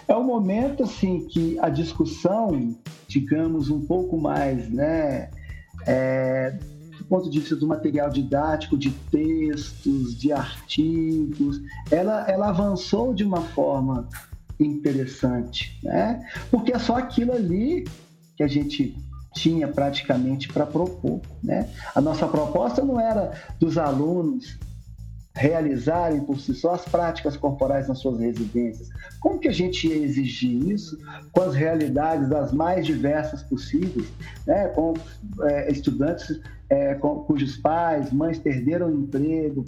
é 0.09 0.15
o 0.15 0.25
momento 0.25 0.83
assim 0.83 1.27
que 1.29 1.59
a 1.61 1.69
discussão, 1.69 2.75
digamos, 3.07 3.71
um 3.71 3.85
pouco 3.87 4.17
mais, 4.19 4.69
né, 4.69 5.31
é, 5.87 6.59
ponto 7.11 7.29
de 7.29 7.41
vista 7.41 7.57
do 7.57 7.67
material 7.67 8.09
didático, 8.09 8.79
de 8.79 8.91
textos, 9.11 10.17
de 10.17 10.33
artigos, 10.33 11.61
ela, 11.91 12.25
ela 12.31 12.51
avançou 12.51 13.13
de 13.13 13.25
uma 13.25 13.43
forma 13.43 14.09
interessante, 14.61 15.77
né? 15.83 16.25
Porque 16.53 16.73
é 16.73 16.79
só 16.79 16.97
aquilo 16.97 17.33
ali 17.33 17.85
que 18.37 18.45
a 18.45 18.47
gente 18.47 18.97
tinha 19.35 19.67
praticamente 19.67 20.49
para 20.49 20.65
propor, 20.65 21.21
né? 21.43 21.69
A 21.95 22.01
nossa 22.01 22.29
proposta 22.29 22.85
não 22.85 23.01
era 23.01 23.33
dos 23.59 23.77
alunos 23.77 24.57
realizarem 25.35 26.21
por 26.21 26.41
si 26.41 26.55
só 26.55 26.75
as 26.75 26.85
práticas 26.85 27.37
corporais 27.37 27.89
nas 27.89 27.99
suas 27.99 28.19
residências. 28.19 28.89
Como 29.21 29.39
que 29.39 29.49
a 29.49 29.53
gente 29.53 29.87
ia 29.87 29.97
exigir 29.97 30.71
isso 30.71 30.99
com 31.33 31.43
as 31.43 31.55
realidades 31.55 32.29
das 32.29 32.53
mais 32.53 32.85
diversas 32.85 33.43
possíveis, 33.43 34.09
né? 34.47 34.69
com 34.69 34.95
é, 35.43 35.71
estudantes 35.71 36.41
é, 36.69 36.95
com, 36.95 37.21
cujos 37.21 37.57
pais, 37.57 38.13
mães 38.13 38.39
perderam 38.39 38.89
o 38.89 38.95
emprego, 38.95 39.65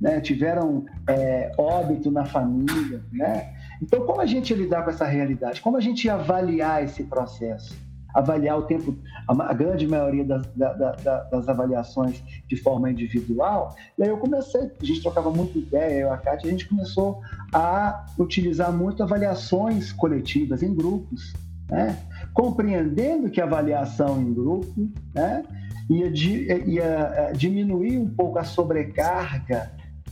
né? 0.00 0.20
tiveram 0.20 0.84
é, 1.08 1.52
óbito 1.56 2.10
na 2.10 2.24
família, 2.24 3.02
né? 3.12 3.54
Então, 3.82 4.06
como 4.06 4.20
a 4.20 4.26
gente 4.26 4.50
ia 4.50 4.56
lidar 4.56 4.82
com 4.82 4.90
essa 4.90 5.04
realidade? 5.04 5.60
Como 5.60 5.76
a 5.76 5.80
gente 5.80 6.06
ia 6.06 6.14
avaliar 6.14 6.82
esse 6.82 7.04
processo? 7.04 7.76
Avaliar 8.16 8.58
o 8.58 8.62
tempo, 8.62 8.96
a, 9.28 9.52
grande 9.52 9.86
maioria 9.86 10.24
das, 10.24 10.46
da, 10.54 10.72
da, 10.72 11.22
das 11.24 11.48
avaliações 11.48 12.22
de 12.48 12.56
forma 12.56 12.90
individual. 12.90 13.76
E 13.98 14.02
aí 14.02 14.08
eu 14.08 14.16
comecei, 14.16 14.62
a 14.62 14.84
gente 14.84 15.02
trocava 15.02 15.30
muito 15.30 15.58
ideia, 15.58 16.00
eu 16.00 16.08
e 16.08 16.10
a 16.10 16.16
Kátia, 16.16 16.48
a 16.48 16.50
gente 16.50 16.66
começou 16.66 17.20
a 17.52 18.06
utilizar 18.18 18.72
muito 18.72 19.02
avaliações 19.02 19.92
coletivas 19.92 20.62
em 20.62 20.74
grupos, 20.74 21.34
né? 21.70 21.98
compreendendo 22.32 23.28
que 23.28 23.40
a 23.40 23.44
avaliação 23.44 24.18
em 24.20 24.32
grupo 24.32 24.90
né? 25.14 25.44
ia, 25.90 26.08
ia 26.08 26.84
eh, 26.84 27.32
diminuir 27.34 27.98
um 27.98 28.08
pouco 28.08 28.38
a 28.38 28.44
sobrecarga 28.44 29.70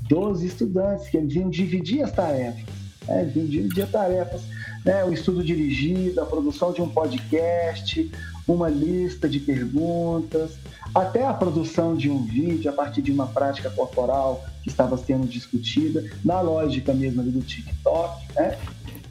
dos 0.08 0.42
estudantes, 0.42 1.08
que 1.08 1.16
eles 1.16 1.34
iam 1.34 1.48
dividir 1.48 2.02
as 2.02 2.12
tarefas, 2.12 2.64
né? 3.08 3.22
eles 3.22 3.34
iam 3.34 3.46
dividir 3.46 3.84
as 3.84 3.90
tarefas 3.90 4.42
né, 4.84 5.04
o 5.04 5.12
estudo 5.12 5.42
dirigido, 5.42 6.20
a 6.20 6.26
produção 6.26 6.72
de 6.72 6.82
um 6.82 6.88
podcast, 6.88 8.10
uma 8.46 8.68
lista 8.68 9.28
de 9.28 9.40
perguntas, 9.40 10.58
até 10.94 11.24
a 11.24 11.32
produção 11.32 11.96
de 11.96 12.10
um 12.10 12.22
vídeo 12.22 12.70
a 12.70 12.74
partir 12.74 13.00
de 13.00 13.10
uma 13.10 13.26
prática 13.26 13.70
corporal 13.70 14.44
que 14.62 14.68
estava 14.68 14.96
sendo 14.98 15.26
discutida, 15.26 16.04
na 16.24 16.40
lógica 16.40 16.92
mesmo 16.92 17.22
do 17.22 17.40
TikTok. 17.40 18.34
Né? 18.34 18.58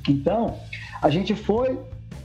Então, 0.07 0.57
a 1.01 1.09
gente 1.09 1.33
foi 1.35 1.79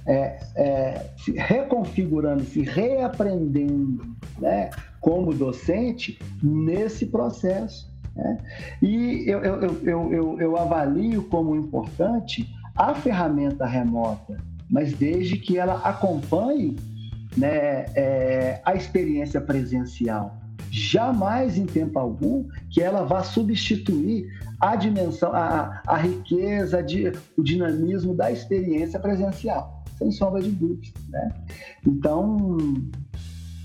é, 0.06 0.38
é, 0.56 1.06
se 1.18 1.32
reconfigurando, 1.32 2.44
se 2.44 2.62
reaprendendo 2.62 4.06
né, 4.38 4.70
como 5.00 5.34
docente 5.34 6.18
nesse 6.42 7.06
processo. 7.06 7.88
Né? 8.16 8.38
E 8.82 9.24
eu, 9.26 9.40
eu, 9.40 9.80
eu, 9.82 10.12
eu, 10.12 10.40
eu 10.40 10.56
avalio 10.56 11.22
como 11.24 11.54
importante 11.54 12.48
a 12.78 12.94
ferramenta 12.94 13.66
remota, 13.66 14.36
mas 14.70 14.92
desde 14.92 15.36
que 15.36 15.58
ela 15.58 15.80
acompanhe 15.80 16.76
né, 17.36 17.86
é, 17.94 18.60
a 18.64 18.74
experiência 18.74 19.40
presencial. 19.40 20.38
Jamais 20.70 21.56
em 21.56 21.66
tempo 21.66 21.98
algum 21.98 22.46
que 22.70 22.80
ela 22.80 23.04
vá 23.04 23.22
substituir 23.24 24.28
a 24.60 24.76
dimensão, 24.76 25.32
a, 25.32 25.82
a 25.86 25.96
riqueza, 25.96 26.82
de, 26.82 27.12
o 27.36 27.42
dinamismo 27.42 28.14
da 28.14 28.30
experiência 28.30 28.98
presencial, 29.00 29.82
sem 29.96 30.10
sombra 30.10 30.42
de 30.42 30.50
dúvida. 30.50 30.98
Né? 31.08 31.32
Então, 31.86 32.48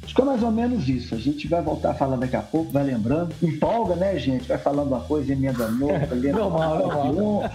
Que 0.05 0.21
é 0.21 0.25
mais 0.25 0.43
ou 0.43 0.51
menos 0.51 0.87
isso. 0.87 1.15
A 1.15 1.17
gente 1.17 1.47
vai 1.47 1.61
voltar 1.61 1.91
a 1.91 1.93
falar 1.93 2.17
daqui 2.17 2.35
a 2.35 2.41
pouco, 2.41 2.71
vai 2.71 2.83
lembrando. 2.83 3.33
Empolga, 3.41 3.95
né, 3.95 4.17
gente? 4.19 4.47
Vai 4.47 4.57
falando 4.57 4.87
uma 4.87 5.01
coisa, 5.01 5.31
emenda 5.31 5.65
outra, 5.65 6.09
lembra 6.13 6.41
normal, 6.41 6.77
normal. 6.87 7.51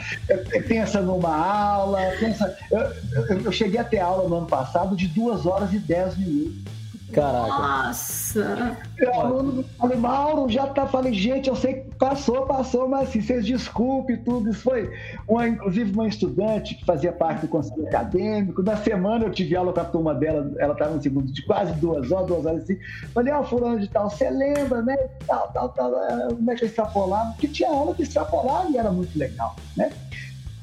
Pensa 0.66 1.00
numa 1.00 1.34
aula, 1.34 2.00
pensa. 2.18 2.56
Eu, 2.70 2.80
eu, 3.28 3.40
eu 3.42 3.52
cheguei 3.52 3.78
a 3.78 3.84
ter 3.84 4.00
aula 4.00 4.28
no 4.28 4.36
ano 4.38 4.46
passado 4.46 4.96
de 4.96 5.08
duas 5.08 5.46
horas 5.46 5.72
e 5.72 5.78
dez 5.78 6.16
minutos. 6.16 6.77
Caraca. 7.12 7.48
Nossa. 7.48 8.76
O 9.00 9.20
aluno 9.20 9.64
falei, 9.78 9.96
Mauro, 9.96 10.50
já 10.50 10.66
tá. 10.66 10.86
Falei, 10.86 11.14
gente, 11.14 11.48
eu 11.48 11.56
sei 11.56 11.74
que 11.74 11.94
passou, 11.96 12.46
passou, 12.46 12.86
mas 12.86 13.08
assim, 13.08 13.20
vocês 13.20 13.46
desculpem 13.46 14.18
tudo. 14.18 14.50
Isso 14.50 14.62
foi, 14.62 14.92
uma, 15.26 15.48
inclusive, 15.48 15.92
uma 15.92 16.06
estudante 16.06 16.74
que 16.74 16.84
fazia 16.84 17.10
parte 17.10 17.42
do 17.42 17.48
conselho 17.48 17.86
acadêmico. 17.86 18.62
Na 18.62 18.76
semana 18.76 19.24
eu 19.24 19.30
tive 19.30 19.56
aula 19.56 19.72
com 19.72 19.80
a 19.80 19.84
turma 19.84 20.14
dela, 20.14 20.52
ela 20.58 20.74
estava 20.74 20.94
no 20.94 21.02
segundo 21.02 21.32
de 21.32 21.42
quase 21.46 21.72
duas 21.74 22.12
horas, 22.12 22.26
duas 22.26 22.46
horas 22.46 22.62
assim. 22.64 22.78
Falei, 23.14 23.32
ó, 23.32 23.40
oh, 23.40 23.44
fulano 23.44 23.80
de 23.80 23.88
tal, 23.88 24.10
você 24.10 24.28
lembra, 24.28 24.82
né? 24.82 24.96
Tal, 25.26 25.48
tal, 25.52 25.68
tal, 25.70 26.04
é, 26.04 26.28
como 26.28 26.50
é 26.50 26.54
que 26.54 26.64
eu 26.64 26.68
extrapolava? 26.68 27.30
Porque 27.32 27.48
tinha 27.48 27.70
aula 27.70 27.94
que 27.94 28.02
extrapolava 28.02 28.70
e 28.70 28.76
era 28.76 28.90
muito 28.90 29.18
legal, 29.18 29.56
né? 29.76 29.90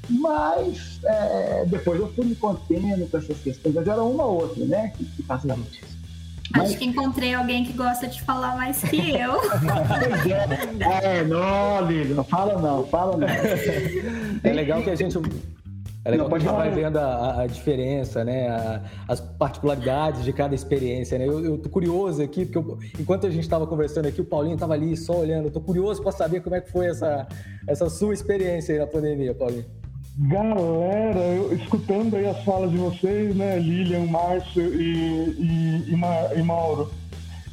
Mas 0.07 0.99
é, 1.03 1.65
depois 1.65 1.99
eu 1.99 2.13
fui 2.13 2.25
me 2.25 2.35
contendo 2.35 3.09
com 3.09 3.17
essas 3.17 3.39
questões, 3.39 3.73
mas 3.73 3.87
era 3.87 4.03
uma 4.03 4.25
ou 4.25 4.41
outra, 4.41 4.63
né? 4.65 4.93
Que, 4.95 5.05
que 5.05 5.23
passava 5.23 5.59
disso. 5.61 5.94
Mas... 6.51 6.69
Acho 6.69 6.77
que 6.77 6.85
encontrei 6.85 7.33
alguém 7.33 7.63
que 7.65 7.73
gosta 7.73 8.07
de 8.07 8.21
falar 8.21 8.55
mais 8.55 8.81
que 8.81 9.11
eu. 9.11 9.41
é, 11.01 11.23
não, 11.23 11.87
Lívia, 11.87 12.15
não 12.15 12.23
fala 12.23 12.61
não, 12.61 12.85
fala 12.87 13.17
não. 13.17 13.27
É 14.43 14.53
legal 14.53 14.81
que 14.83 14.89
a 14.89 14.95
gente 14.95 15.17
é 16.05 16.11
legal 16.11 16.29
que 16.29 16.35
a 16.35 16.39
gente 16.39 16.51
vai 16.51 16.69
vendo 16.69 16.97
a, 16.97 17.41
a 17.41 17.47
diferença, 17.47 18.23
né? 18.23 18.47
A, 18.47 18.81
as 19.07 19.19
particularidades 19.19 20.23
de 20.23 20.31
cada 20.31 20.53
experiência, 20.53 21.17
né? 21.17 21.27
Eu, 21.27 21.43
eu 21.43 21.57
tô 21.57 21.67
curioso 21.67 22.21
aqui, 22.21 22.45
porque 22.45 22.59
eu, 22.59 22.77
enquanto 22.99 23.25
a 23.25 23.29
gente 23.31 23.41
estava 23.41 23.65
conversando 23.65 24.07
aqui, 24.07 24.21
o 24.21 24.25
Paulinho 24.25 24.53
estava 24.53 24.75
ali 24.75 24.95
só 24.95 25.19
olhando. 25.19 25.45
Eu 25.45 25.51
tô 25.51 25.59
curioso 25.59 26.03
para 26.03 26.11
saber 26.11 26.41
como 26.41 26.55
é 26.55 26.61
que 26.61 26.71
foi 26.71 26.85
essa, 26.85 27.27
essa 27.67 27.89
sua 27.89 28.13
experiência 28.13 28.73
aí 28.75 28.79
na 28.79 28.85
pandemia, 28.85 29.33
Paulinho. 29.33 29.65
Galera, 30.17 31.19
eu, 31.19 31.53
escutando 31.57 32.15
aí 32.15 32.25
as 32.25 32.41
falas 32.45 32.71
de 32.71 32.77
vocês, 32.77 33.35
né, 33.35 33.59
Lilian, 33.59 34.05
Márcio 34.05 34.63
e, 34.73 35.35
e, 35.37 35.83
e, 35.89 35.95
Ma, 35.97 36.33
e 36.33 36.41
Mauro, 36.41 36.89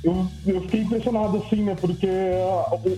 eu, 0.05 0.29
eu, 0.47 0.61
fiquei 0.63 0.83
impressionado 0.83 1.39
assim, 1.39 1.65
né, 1.65 1.75
porque 1.81 2.07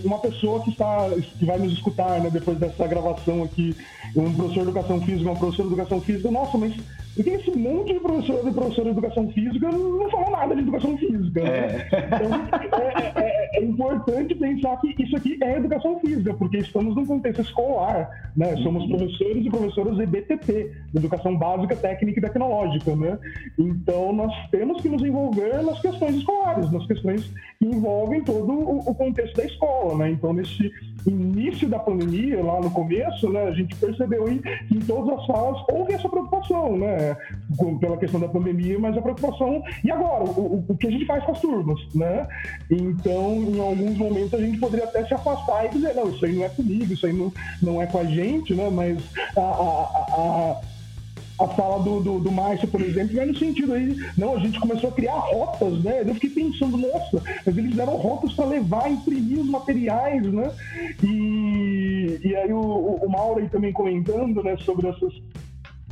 uma 0.03 0.19
pessoa 0.19 0.61
que 0.63 0.69
está, 0.69 1.09
que 1.39 1.45
vai 1.45 1.57
nos 1.57 1.73
escutar, 1.73 2.19
né, 2.19 2.29
depois 2.29 2.59
dessa 2.59 2.85
gravação 2.85 3.41
aqui, 3.41 3.75
um 4.15 4.31
professor 4.35 4.65
de 4.65 4.69
educação 4.69 5.01
física, 5.01 5.31
uma 5.31 5.39
professora 5.39 5.67
de 5.67 5.73
educação 5.73 6.01
física, 6.01 6.29
nossa, 6.29 6.57
mas 6.59 6.75
Porque 7.15 7.29
esse 7.29 7.51
monte 7.51 7.93
de 7.93 7.99
professor 7.99 8.45
e 8.45 8.51
professora 8.51 8.91
de 8.91 8.97
educação 8.97 9.29
física 9.31 9.71
não 9.71 10.09
falam 10.09 10.31
nada 10.31 10.55
de 10.55 10.61
educação 10.61 10.97
física. 10.97 11.41
Né? 11.41 11.49
É. 11.49 11.87
Então, 12.05 12.79
é, 12.79 13.13
é, 13.15 13.59
é, 13.59 13.63
importante 13.63 14.35
pensar 14.35 14.77
que 14.81 15.01
isso 15.01 15.15
aqui 15.15 15.37
é 15.41 15.57
educação 15.57 15.97
física, 15.99 16.33
porque 16.33 16.57
estamos 16.57 16.93
num 16.93 17.05
contexto 17.05 17.41
escolar, 17.41 18.09
né? 18.35 18.57
Somos 18.57 18.83
uhum. 18.83 18.97
professores 18.97 19.45
e 19.45 19.49
professoras 19.49 19.99
EBTP, 19.99 20.71
Educação 20.93 21.37
Básica, 21.37 21.75
Técnica 21.75 22.19
e 22.19 22.21
Tecnológica, 22.21 22.95
né? 22.95 23.17
Então, 23.57 24.11
nós 24.11 24.33
temos 24.51 24.81
que 24.81 24.89
nos 24.89 25.01
envolver 25.01 25.63
nas 25.63 25.79
questões 25.79 26.15
escolares, 26.15 26.69
nas 26.69 26.85
questões 26.85 27.31
que 27.59 27.65
envolvem 27.65 28.23
todo 28.25 28.51
o 28.51 28.93
contexto 28.93 29.37
da 29.37 29.45
escola, 29.45 29.97
né? 29.99 30.11
Então, 30.11 30.33
nesse 30.33 30.69
início 31.07 31.69
da 31.69 31.79
pandemia, 31.79 32.43
lá 32.43 32.59
no 32.59 32.71
começo, 32.71 33.29
né, 33.29 33.43
a 33.43 33.51
gente 33.51 33.75
percebeu 33.75 34.25
que 34.25 34.75
em 34.75 34.79
todas 34.79 35.19
as 35.19 35.25
salas 35.27 35.63
houve 35.71 35.93
essa 35.93 36.09
preocupação, 36.09 36.77
né, 36.77 37.04
pela 37.79 37.97
questão 37.97 38.19
da 38.19 38.27
pandemia, 38.27 38.79
mas 38.79 38.97
a 38.97 39.01
preocupação, 39.01 39.63
e 39.83 39.91
agora, 39.91 40.23
o, 40.23 40.65
o 40.67 40.77
que 40.77 40.87
a 40.87 40.91
gente 40.91 41.05
faz 41.05 41.23
com 41.23 41.31
as 41.31 41.41
turmas, 41.41 41.79
né? 41.93 42.27
Então, 42.69 43.35
em 43.35 43.59
alguns 43.59 43.97
momentos 43.97 44.33
a 44.33 44.41
gente 44.41 44.57
poderia 44.59 44.85
até 44.85 45.05
se 45.05 45.13
afastar 45.13 45.65
e 45.65 45.69
dizer, 45.69 45.93
não, 45.95 46.09
isso 46.09 46.25
aí 46.25 46.35
não 46.35 46.45
é 46.45 46.49
comigo, 46.49 46.93
isso 46.93 47.05
aí 47.05 47.13
não, 47.13 47.33
não 47.61 47.81
é 47.81 47.85
com 47.85 47.99
a 47.99 48.05
gente, 48.05 48.53
né, 48.53 48.69
mas 48.69 49.03
a, 49.35 49.41
a, 49.41 50.61
a 50.61 50.61
a 51.37 51.47
fala 51.49 51.83
do, 51.83 51.99
do, 51.99 52.19
do 52.19 52.31
Márcio, 52.31 52.67
por 52.67 52.81
exemplo, 52.81 53.15
vai 53.15 53.25
no 53.25 53.37
sentido 53.37 53.73
aí, 53.73 53.95
não, 54.17 54.35
a 54.35 54.39
gente 54.39 54.59
começou 54.59 54.89
a 54.89 54.93
criar 54.93 55.17
rotas, 55.17 55.83
né? 55.83 56.01
Eu 56.05 56.13
fiquei 56.15 56.29
pensando, 56.29 56.77
nossa, 56.77 57.21
mas 57.45 57.57
eles 57.57 57.75
deram 57.75 57.97
rotas 57.97 58.33
para 58.33 58.45
levar, 58.45 58.89
imprimir 58.89 59.39
os 59.39 59.49
materiais, 59.49 60.23
né? 60.23 60.51
E, 61.03 62.19
e 62.23 62.35
aí 62.35 62.53
o, 62.53 62.59
o 62.61 63.09
Mauro 63.09 63.41
aí 63.41 63.49
também 63.49 63.73
comentando, 63.73 64.41
né, 64.43 64.55
sobre 64.57 64.87
essas 64.87 65.13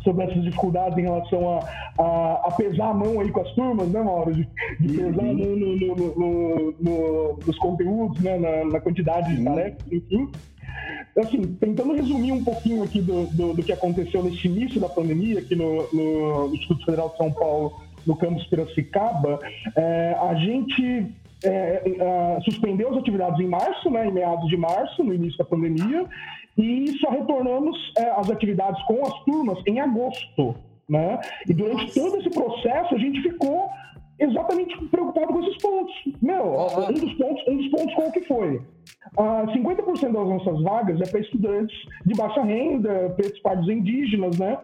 sobre 0.04 0.26
essas 0.26 0.44
dificuldades 0.44 0.98
em 0.98 1.04
relação 1.04 1.58
a, 1.58 1.60
a, 2.02 2.48
a, 2.48 2.52
pesar 2.52 2.90
a 2.90 2.94
mão 2.94 3.20
aí 3.20 3.32
com 3.32 3.42
as 3.42 3.52
turmas, 3.54 3.88
né, 3.90 4.02
Mauro? 4.02 4.34
De, 4.34 4.48
de 4.80 4.98
pesar 4.98 5.22
a 5.22 5.34
mão 5.34 5.34
no, 5.34 5.76
no, 5.78 6.76
no, 6.80 7.40
nos 7.46 7.58
conteúdos, 7.58 8.20
né, 8.22 8.38
na, 8.38 8.66
na 8.66 8.80
quantidade 8.80 9.36
de 9.36 9.44
tarefas, 9.44 9.92
enfim. 9.92 10.30
Assim, 11.18 11.42
tentando 11.60 11.94
resumir 11.94 12.32
um 12.32 12.44
pouquinho 12.44 12.84
aqui 12.84 13.00
do, 13.00 13.28
do, 13.28 13.54
do, 13.54 13.64
que 13.64 13.72
aconteceu 13.72 14.24
nesse 14.24 14.48
início 14.48 14.82
da 14.82 14.90
pandemia 14.90 15.40
aqui 15.40 15.56
no, 15.56 15.88
no 15.94 16.54
Instituto 16.54 16.84
Federal 16.86 17.10
de 17.10 17.18
São 17.18 17.32
Paulo, 17.32 17.74
no 18.06 18.16
campus 18.18 18.46
Piracicaba, 18.48 19.40
é, 19.76 20.18
a 20.20 20.34
gente 20.36 21.08
é, 21.44 21.84
é, 21.86 22.42
suspendeu 22.42 22.90
as 22.90 22.98
atividades 22.98 23.40
em 23.40 23.48
março, 23.48 23.90
né, 23.90 24.08
em 24.08 24.12
meados 24.12 24.48
de 24.50 24.58
março, 24.58 25.04
no 25.04 25.14
início 25.14 25.38
da 25.38 25.46
pandemia, 25.46 26.06
e 26.58 26.88
só 27.00 27.10
retornamos 27.10 27.78
é, 27.98 28.10
as 28.12 28.30
atividades 28.30 28.82
com 28.84 29.02
as 29.06 29.24
turmas 29.24 29.60
em 29.66 29.80
agosto. 29.80 30.56
Né? 30.88 31.20
E 31.48 31.54
durante 31.54 31.94
todo 31.94 32.18
esse 32.18 32.30
processo 32.30 32.94
a 32.94 32.98
gente 32.98 33.22
ficou 33.22 33.70
exatamente 34.20 34.78
preocupado 34.88 35.28
com 35.28 35.44
esses 35.44 35.58
pontos. 35.62 35.94
Meu, 36.22 36.68
um 36.90 36.94
dos 36.94 37.14
pontos, 37.14 37.48
um 37.48 37.58
dos 37.58 37.68
pontos 37.70 37.96
qual 37.96 38.12
que 38.12 38.22
foi? 38.22 38.62
Ah, 39.18 39.46
50% 39.48 40.02
das 40.02 40.12
nossas 40.12 40.62
vagas 40.62 41.02
é 41.02 41.10
para 41.10 41.20
estudantes 41.20 41.76
de 42.06 42.14
baixa 42.16 42.42
renda, 42.44 43.14
pretos 43.16 43.40
pardos 43.40 43.70
indígenas, 43.70 44.38
né? 44.38 44.58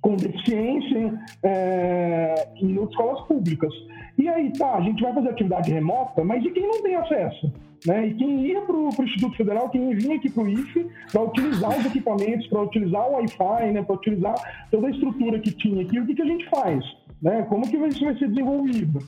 Com 0.00 0.16
deficiência 0.16 1.18
é, 1.42 2.48
em 2.56 2.78
outras 2.78 2.98
escolas 2.98 3.26
públicas. 3.26 3.72
E 4.18 4.28
aí, 4.28 4.52
tá, 4.52 4.76
a 4.76 4.80
gente 4.80 5.02
vai 5.02 5.12
fazer 5.12 5.28
atividade 5.28 5.70
remota, 5.70 6.24
mas 6.24 6.44
e 6.44 6.50
quem 6.50 6.66
não 6.66 6.82
tem 6.82 6.94
acesso? 6.94 7.52
Né? 7.86 8.08
E 8.08 8.14
quem 8.14 8.46
ia 8.46 8.60
para 8.60 8.76
o 8.76 8.88
Instituto 8.88 9.36
Federal, 9.36 9.70
quem 9.70 9.94
vinha 9.94 10.16
aqui 10.16 10.30
para 10.30 10.42
o 10.42 10.48
IFE 10.48 10.86
para 11.10 11.22
utilizar 11.22 11.78
os 11.78 11.86
equipamentos, 11.86 12.46
para 12.48 12.62
utilizar 12.62 13.08
o 13.08 13.14
Wi-Fi, 13.14 13.72
né? 13.72 13.82
para 13.82 13.94
utilizar 13.94 14.34
toda 14.70 14.86
a 14.86 14.90
estrutura 14.90 15.38
que 15.38 15.50
tinha 15.52 15.82
aqui, 15.82 15.98
o 15.98 16.06
que, 16.06 16.14
que 16.14 16.22
a 16.22 16.26
gente 16.26 16.48
faz? 16.50 16.84
Né? 17.22 17.42
Como 17.48 17.62
que 17.68 17.76
isso 17.76 18.04
vai 18.04 18.16
ser 18.18 18.28
desenvolvido? 18.28 18.98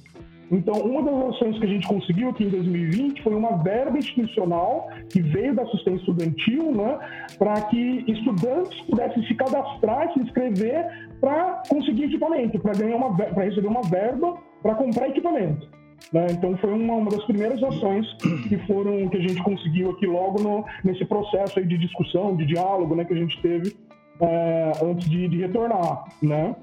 Então, 0.53 0.75
uma 0.75 1.03
das 1.03 1.35
ações 1.35 1.59
que 1.59 1.65
a 1.65 1.69
gente 1.69 1.89
conseguiu 1.89 2.29
aqui 2.29 2.45
em 2.45 2.51
2020 2.51 3.23
foi 3.23 3.35
uma 3.35 3.57
verba 3.63 3.97
institucional 3.97 4.91
que 5.09 5.23
veio 5.23 5.55
da 5.55 5.63
assistência 5.63 6.01
estudantil, 6.01 6.73
né, 6.73 6.99
para 7.39 7.59
que 7.63 8.05
estudantes 8.07 8.79
pudessem 8.83 9.27
se 9.27 9.35
cadastrar, 9.35 10.13
se 10.13 10.21
inscrever 10.21 11.09
para 11.23 11.63
conseguir 11.71 12.05
equipamento, 12.05 12.59
para 12.59 12.75
ganhar 12.75 12.97
uma 12.97 13.17
para 13.17 13.45
receber 13.45 13.69
uma 13.69 13.81
verba 13.81 14.37
para 14.63 14.75
comprar 14.75 15.09
equipamento. 15.09 15.67
Né? 16.13 16.27
Então 16.31 16.57
foi 16.59 16.73
uma, 16.73 16.95
uma, 16.95 17.11
das 17.11 17.25
primeiras 17.25 17.63
ações 17.63 18.07
que 18.49 18.59
foram 18.67 19.09
que 19.09 19.17
a 19.17 19.21
gente 19.21 19.43
conseguiu 19.43 19.91
aqui 19.91 20.07
logo 20.07 20.43
no, 20.43 20.65
nesse 20.85 21.05
processo 21.05 21.59
aí 21.59 21.67
de 21.67 21.79
discussão, 21.79 22.37
de 22.37 22.47
diálogo, 22.47 22.95
né, 22.95 23.05
que 23.05 23.15
a 23.15 23.17
gente 23.17 23.41
teve 23.41 23.75
é, 24.21 24.73
antes 24.83 25.09
de, 25.09 25.29
de 25.29 25.39
retornar, 25.39 26.05
né? 26.23 26.55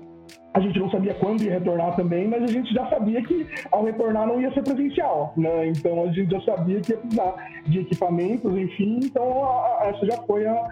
A 0.53 0.59
gente 0.59 0.79
não 0.79 0.89
sabia 0.89 1.13
quando 1.15 1.43
ia 1.43 1.53
retornar 1.53 1.95
também, 1.95 2.27
mas 2.27 2.43
a 2.43 2.47
gente 2.47 2.73
já 2.73 2.87
sabia 2.89 3.21
que 3.21 3.47
ao 3.71 3.83
retornar 3.83 4.27
não 4.27 4.41
ia 4.41 4.51
ser 4.53 4.63
presencial, 4.63 5.33
né? 5.37 5.67
Então 5.67 6.03
a 6.03 6.11
gente 6.11 6.31
já 6.31 6.41
sabia 6.41 6.81
que 6.81 6.91
ia 6.91 6.97
precisar 6.97 7.35
de 7.65 7.79
equipamentos, 7.79 8.57
enfim. 8.57 8.99
Então 9.03 9.43
a, 9.43 9.83
a, 9.83 9.87
essa 9.89 10.05
já 10.05 10.17
foi 10.23 10.45
a, 10.47 10.67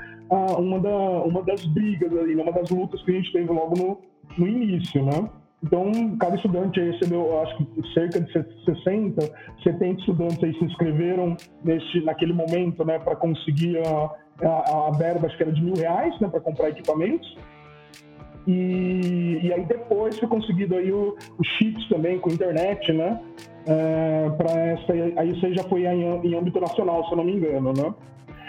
uma, 0.58 0.80
da, 0.80 0.90
uma 1.24 1.44
das 1.44 1.66
brigas 1.66 2.12
ali, 2.18 2.36
né? 2.36 2.44
uma 2.44 2.52
das 2.52 2.70
lutas 2.70 3.02
que 3.04 3.12
a 3.12 3.14
gente 3.16 3.32
teve 3.32 3.52
logo 3.52 3.78
no, 3.78 3.98
no 4.38 4.48
início, 4.48 5.04
né? 5.04 5.30
Então, 5.64 6.16
cada 6.18 6.36
estudante 6.36 6.80
recebeu, 6.80 7.42
acho 7.42 7.58
que 7.58 7.94
cerca 7.94 8.22
de 8.22 8.32
60, 8.32 9.34
70 9.64 10.00
estudantes 10.00 10.44
aí 10.44 10.54
se 10.54 10.64
inscreveram 10.64 11.36
nesse, 11.64 12.02
naquele 12.02 12.32
momento, 12.32 12.86
né, 12.86 13.00
para 13.00 13.16
conseguir 13.16 13.80
a, 13.80 14.12
a, 14.48 14.88
a 14.88 14.92
verba, 14.92 15.26
acho 15.26 15.36
que 15.36 15.44
era 15.44 15.52
de 15.52 15.64
mil 15.64 15.74
reais, 15.74 16.20
né, 16.20 16.28
para 16.28 16.40
comprar 16.42 16.70
equipamentos. 16.70 17.36
E, 18.46 19.40
e 19.44 19.52
aí 19.52 19.66
depois 19.66 20.18
foi 20.20 20.28
conseguido 20.30 20.76
aí 20.76 20.92
o, 20.92 21.18
os 21.38 21.48
chips 21.58 21.90
também 21.90 22.18
com 22.18 22.30
internet, 22.30 22.94
né? 22.94 23.20
É, 23.66 24.30
para 24.38 24.52
essa, 24.62 24.94
aí 24.94 25.32
isso 25.32 25.46
aí 25.46 25.54
já 25.54 25.64
foi 25.64 25.84
em, 25.86 26.04
em 26.26 26.34
âmbito 26.34 26.58
nacional, 26.62 27.04
se 27.06 27.12
eu 27.12 27.18
não 27.18 27.26
me 27.26 27.34
engano, 27.34 27.74
né? 27.74 27.94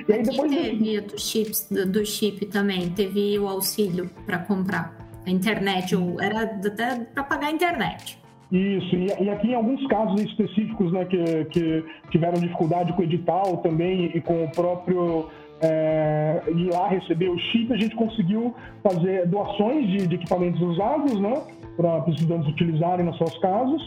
E 0.08 0.12
aí 0.12 0.22
depois 0.22 0.54
teve 0.54 1.00
do 1.00 1.18
chips 1.18 1.68
do, 1.68 1.84
do 1.84 2.06
chip 2.06 2.46
também, 2.46 2.90
teve 2.90 3.36
o 3.40 3.48
auxílio 3.48 4.08
para 4.24 4.38
comprar 4.38 4.97
a 5.28 5.32
internet, 5.32 5.94
era 6.20 6.42
até 6.42 7.04
para 7.14 7.24
pagar 7.24 7.48
a 7.48 7.52
internet. 7.52 8.18
Isso, 8.50 8.96
e, 8.96 9.06
e, 9.24 9.30
aqui 9.30 9.48
em 9.48 9.54
alguns 9.54 9.86
casos 9.88 10.22
específicos, 10.22 10.90
né, 10.90 11.04
que, 11.04 11.44
que 11.46 11.84
tiveram 12.10 12.40
dificuldade 12.40 12.92
com 12.94 13.02
o 13.02 13.04
edital 13.04 13.58
também 13.58 14.10
e 14.14 14.20
com 14.22 14.44
o 14.44 14.50
próprio 14.50 15.28
é, 15.60 16.42
ir 16.48 16.70
lá 16.72 16.88
receber 16.88 17.28
o 17.28 17.38
chip, 17.38 17.72
a 17.72 17.76
gente 17.76 17.94
conseguiu 17.94 18.54
fazer 18.82 19.26
doações 19.26 19.86
de, 19.88 20.06
de 20.06 20.14
equipamentos 20.14 20.60
usados, 20.62 21.20
né, 21.20 21.42
para 21.76 22.08
os 22.08 22.14
estudantes 22.14 22.48
utilizarem 22.48 23.04
nas 23.04 23.16
suas 23.16 23.36
casas. 23.38 23.82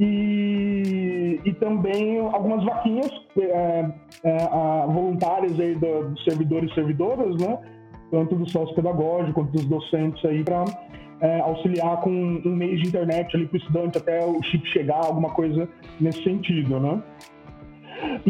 E, 0.00 1.40
e 1.44 1.52
também 1.54 2.20
algumas 2.20 2.64
vaquinhas 2.64 3.10
é, 3.36 3.90
é, 4.22 4.86
voluntárias 4.86 5.58
aí 5.58 5.74
dos 5.74 6.22
servidores 6.24 6.70
e 6.70 6.74
servidoras, 6.74 7.36
né, 7.40 7.58
tanto 8.10 8.34
do 8.34 8.48
sócio 8.50 8.74
pedagógico 8.74 9.40
quanto 9.40 9.52
dos 9.52 9.66
docentes 9.66 10.24
aí 10.24 10.42
para 10.42 10.64
é, 11.20 11.40
auxiliar 11.40 12.00
com 12.00 12.10
um 12.10 12.54
mês 12.54 12.80
de 12.80 12.88
internet 12.88 13.36
ali 13.36 13.46
para 13.46 13.54
o 13.54 13.58
estudante 13.58 13.98
até 13.98 14.24
o 14.24 14.42
chip 14.42 14.66
chegar, 14.68 15.04
alguma 15.04 15.30
coisa 15.30 15.68
nesse 16.00 16.22
sentido, 16.22 16.78
né? 16.78 17.02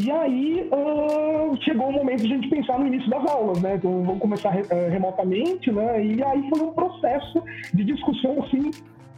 E 0.02 0.10
aí 0.10 0.68
uh, 0.72 1.54
chegou 1.62 1.88
o 1.88 1.92
momento 1.92 2.22
de 2.22 2.32
a 2.32 2.36
gente 2.36 2.48
pensar 2.48 2.78
no 2.78 2.86
início 2.86 3.10
das 3.10 3.30
aulas, 3.30 3.60
né? 3.60 3.74
Então 3.74 4.02
vamos 4.02 4.20
começar 4.20 4.50
re 4.50 4.62
uh, 4.62 4.90
remotamente, 4.90 5.70
né? 5.70 6.04
E 6.04 6.22
aí 6.22 6.48
foi 6.48 6.62
um 6.62 6.72
processo 6.72 7.42
de 7.74 7.84
discussão 7.84 8.42
assim 8.42 8.70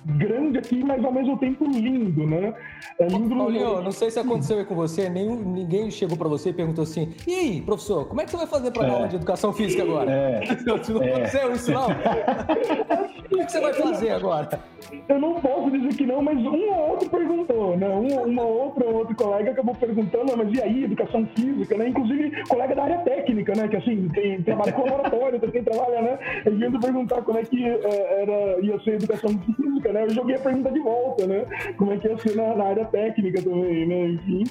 grande 0.04 0.58
aqui, 0.58 0.82
mas 0.82 1.04
ao 1.04 1.12
mesmo 1.12 1.36
tempo 1.38 1.64
lindo, 1.64 2.26
né? 2.26 2.54
É 2.98 3.06
lindo 3.06 3.36
Paulinho, 3.36 3.82
não 3.82 3.92
sei 3.92 4.10
se 4.10 4.18
aconteceu 4.18 4.58
aí 4.58 4.64
com 4.64 4.74
você, 4.74 5.08
nenhum, 5.08 5.36
ninguém 5.36 5.90
chegou 5.90 6.16
para 6.16 6.28
você 6.28 6.50
e 6.50 6.52
perguntou 6.52 6.84
assim: 6.84 7.12
e 7.26 7.34
aí, 7.34 7.60
professor, 7.60 8.06
como 8.06 8.20
é 8.20 8.24
que 8.24 8.30
você 8.30 8.36
vai 8.38 8.46
fazer 8.46 8.70
para 8.70 8.86
é. 8.86 8.90
aula 8.90 9.08
de 9.08 9.16
educação 9.16 9.52
física 9.52 9.82
agora? 9.82 10.10
É. 10.10 10.40
Não, 10.66 11.02
é. 11.02 11.10
aconteceu 11.10 11.52
isso, 11.52 11.70
não? 11.72 11.88
o 13.30 13.46
que 13.46 13.50
você 13.50 13.60
vai 13.60 13.72
fazer 13.72 14.10
agora? 14.10 14.60
Eu 15.08 15.18
não 15.18 15.34
posso 15.34 15.70
dizer 15.70 15.94
que 15.94 16.06
não, 16.06 16.22
mas 16.22 16.38
um 16.38 16.70
ou 16.70 16.90
outro 16.90 17.08
perguntou, 17.08 17.76
né? 17.76 17.88
Um, 17.88 18.24
uma 18.24 18.42
outra 18.42 18.86
ou 18.86 18.96
outro 18.96 19.14
colega 19.14 19.50
acabou 19.50 19.74
perguntando, 19.74 20.36
mas 20.36 20.52
e 20.52 20.62
aí, 20.62 20.84
educação 20.84 21.26
física, 21.36 21.76
né? 21.76 21.88
Inclusive, 21.88 22.44
colega 22.48 22.74
da 22.74 22.84
área 22.84 22.98
técnica, 22.98 23.52
né? 23.54 23.68
Que 23.68 23.76
assim, 23.76 24.08
tem 24.08 24.42
trabalho 24.42 24.72
com 24.72 24.82
laboratório, 24.82 25.40
tem 25.50 25.62
trabalha, 25.62 26.02
né? 26.02 26.18
Ele 26.44 26.56
vindo 26.56 26.80
perguntar 26.80 27.22
como 27.22 27.38
é 27.38 27.42
que 27.42 27.64
é, 27.64 28.22
era, 28.22 28.60
ia 28.60 28.80
ser 28.80 28.94
educação 28.94 29.30
física, 29.38 29.89
né? 29.92 30.04
Eu 30.04 30.10
joguei 30.10 30.36
a 30.36 30.40
pergunta 30.40 30.70
de 30.70 30.80
volta, 30.80 31.26
né? 31.26 31.44
Como 31.76 31.92
é 31.92 31.98
que 31.98 32.08
ia 32.08 32.18
ser 32.18 32.36
na, 32.36 32.54
na 32.54 32.64
área 32.64 32.84
técnica 32.86 33.42
também, 33.42 33.86
né? 33.86 34.08
Enfim. 34.08 34.44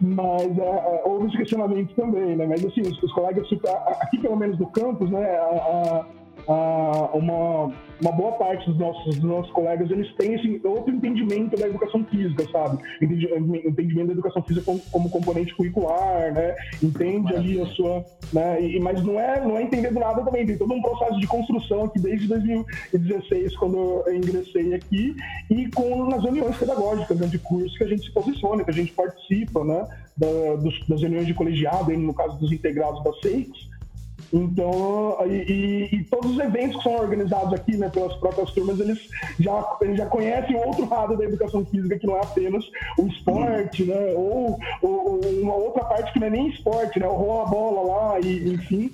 Mas 0.00 0.46
uh, 0.58 1.08
houve 1.08 1.28
esse 1.28 1.36
questionamento 1.36 1.94
também, 1.94 2.36
né? 2.36 2.46
Mas 2.46 2.64
assim, 2.64 2.80
os, 2.80 3.02
os 3.02 3.12
colegas, 3.12 3.46
aqui 4.00 4.18
pelo 4.18 4.36
menos 4.36 4.58
no 4.58 4.66
campus, 4.70 5.10
né? 5.10 5.24
A, 5.36 5.42
a, 5.42 6.06
uma, 6.46 7.72
uma 8.00 8.12
boa 8.12 8.32
parte 8.32 8.68
dos 8.68 8.78
nossos, 8.78 9.16
dos 9.16 9.24
nossos 9.24 9.50
colegas 9.52 9.90
eles 9.90 10.12
têm 10.16 10.34
esse 10.34 10.60
outro 10.64 10.94
entendimento 10.94 11.56
da 11.56 11.66
educação 11.66 12.04
física, 12.04 12.46
sabe? 12.50 12.82
Entendimento 13.00 14.08
da 14.08 14.12
educação 14.12 14.42
física 14.42 14.64
como, 14.64 14.80
como 14.90 15.10
componente 15.10 15.54
curricular, 15.54 16.32
né? 16.32 16.54
Entende 16.82 17.34
ali 17.34 17.60
a 17.60 17.66
sua. 17.66 18.04
Né? 18.32 18.62
E, 18.62 18.80
mas 18.80 19.02
não 19.02 19.18
é, 19.18 19.40
não 19.40 19.56
é 19.56 19.62
entender 19.62 19.92
do 19.92 20.00
nada 20.00 20.22
também, 20.22 20.46
tem 20.46 20.58
todo 20.58 20.72
um 20.74 20.82
processo 20.82 21.18
de 21.18 21.26
construção 21.26 21.84
aqui 21.84 22.00
desde 22.00 22.26
2016, 22.26 23.56
quando 23.56 24.02
eu 24.06 24.14
ingressei 24.14 24.74
aqui, 24.74 25.14
e 25.50 25.70
com 25.70 26.08
nas 26.08 26.22
reuniões 26.22 26.56
pedagógicas 26.56 27.18
né, 27.18 27.26
de 27.26 27.38
curso 27.38 27.76
que 27.76 27.84
a 27.84 27.88
gente 27.88 28.02
se 28.02 28.12
posiciona, 28.12 28.64
que 28.64 28.70
a 28.70 28.74
gente 28.74 28.92
participa, 28.92 29.64
né? 29.64 29.86
Da, 30.16 30.54
dos, 30.56 30.86
das 30.86 31.00
reuniões 31.00 31.26
de 31.26 31.34
colegiado, 31.34 31.90
no 31.96 32.14
caso 32.14 32.38
dos 32.38 32.52
integrados 32.52 33.02
da 33.02 33.12
SEICS, 33.14 33.68
então, 34.36 35.16
e, 35.26 35.88
e, 35.92 36.04
todos 36.10 36.32
os 36.32 36.38
eventos 36.40 36.78
que 36.78 36.82
são 36.82 36.96
organizados 36.96 37.52
aqui, 37.52 37.76
né, 37.76 37.88
pelas 37.88 38.16
próprias 38.16 38.50
turmas, 38.50 38.80
eles 38.80 38.98
já, 39.38 39.76
eles 39.80 39.96
já 39.96 40.06
conhecem 40.06 40.56
outro 40.56 40.88
lado 40.88 41.16
da 41.16 41.24
educação 41.24 41.64
física, 41.64 41.96
que 41.96 42.06
não 42.06 42.16
é 42.16 42.20
apenas 42.20 42.64
o 42.98 43.06
esporte, 43.06 43.84
né, 43.84 44.12
ou, 44.16 44.58
ou 44.82 45.20
uma 45.40 45.54
outra 45.54 45.84
parte 45.84 46.12
que 46.12 46.18
não 46.18 46.26
é 46.26 46.30
nem 46.30 46.48
esporte, 46.48 46.98
né, 46.98 47.06
o 47.06 47.14
rola 47.14 47.46
bola 47.48 47.82
lá, 47.86 48.20
e, 48.20 48.54
enfim. 48.54 48.90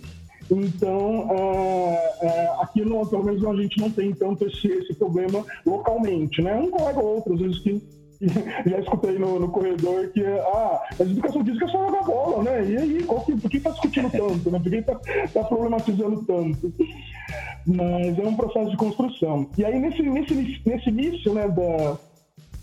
Então, 0.51 1.29
é, 1.31 2.27
é, 2.27 2.55
aqui, 2.61 2.85
no, 2.85 3.07
pelo 3.07 3.25
menos, 3.25 3.43
a 3.43 3.55
gente 3.55 3.81
não 3.81 3.91
tem 3.91 4.13
tanto 4.13 4.47
esse, 4.47 4.67
esse 4.67 4.93
problema 4.95 5.43
localmente, 5.65 6.43
né? 6.43 6.57
Um 6.57 6.71
colega 6.71 6.99
ou 6.99 7.15
outro, 7.15 7.35
às 7.35 7.41
vezes, 7.41 7.61
que 7.61 7.81
já 8.67 8.79
escutei 8.79 9.19
no, 9.19 9.41
no, 9.41 9.49
corredor 9.49 10.09
que 10.09 10.23
ah, 10.23 10.83
a 10.99 11.03
educação 11.03 11.45
física 11.45 11.65
é 11.65 11.69
só 11.69 11.87
jogar 11.87 12.03
bola, 12.03 12.43
né? 12.43 12.65
E 12.67 12.77
aí, 12.77 13.03
qual 13.05 13.23
que, 13.23 13.35
por 13.35 13.51
que 13.51 13.61
tá 13.61 13.71
discutindo 13.71 14.11
tanto, 14.13 14.51
né? 14.51 14.59
Por 14.59 14.71
que 14.71 14.83
tá, 14.83 15.01
tá 15.33 15.45
problematizando 15.45 16.23
tanto? 16.25 16.73
Mas 17.67 18.19
é 18.19 18.23
um 18.23 18.37
processo 18.37 18.71
de 18.71 18.77
construção. 18.77 19.49
E 19.57 19.65
aí, 19.65 19.79
nesse, 19.79 20.03
nesse, 20.03 20.63
nesse 20.67 20.89
início, 20.91 21.33
né, 21.33 21.49
da, 21.49 21.97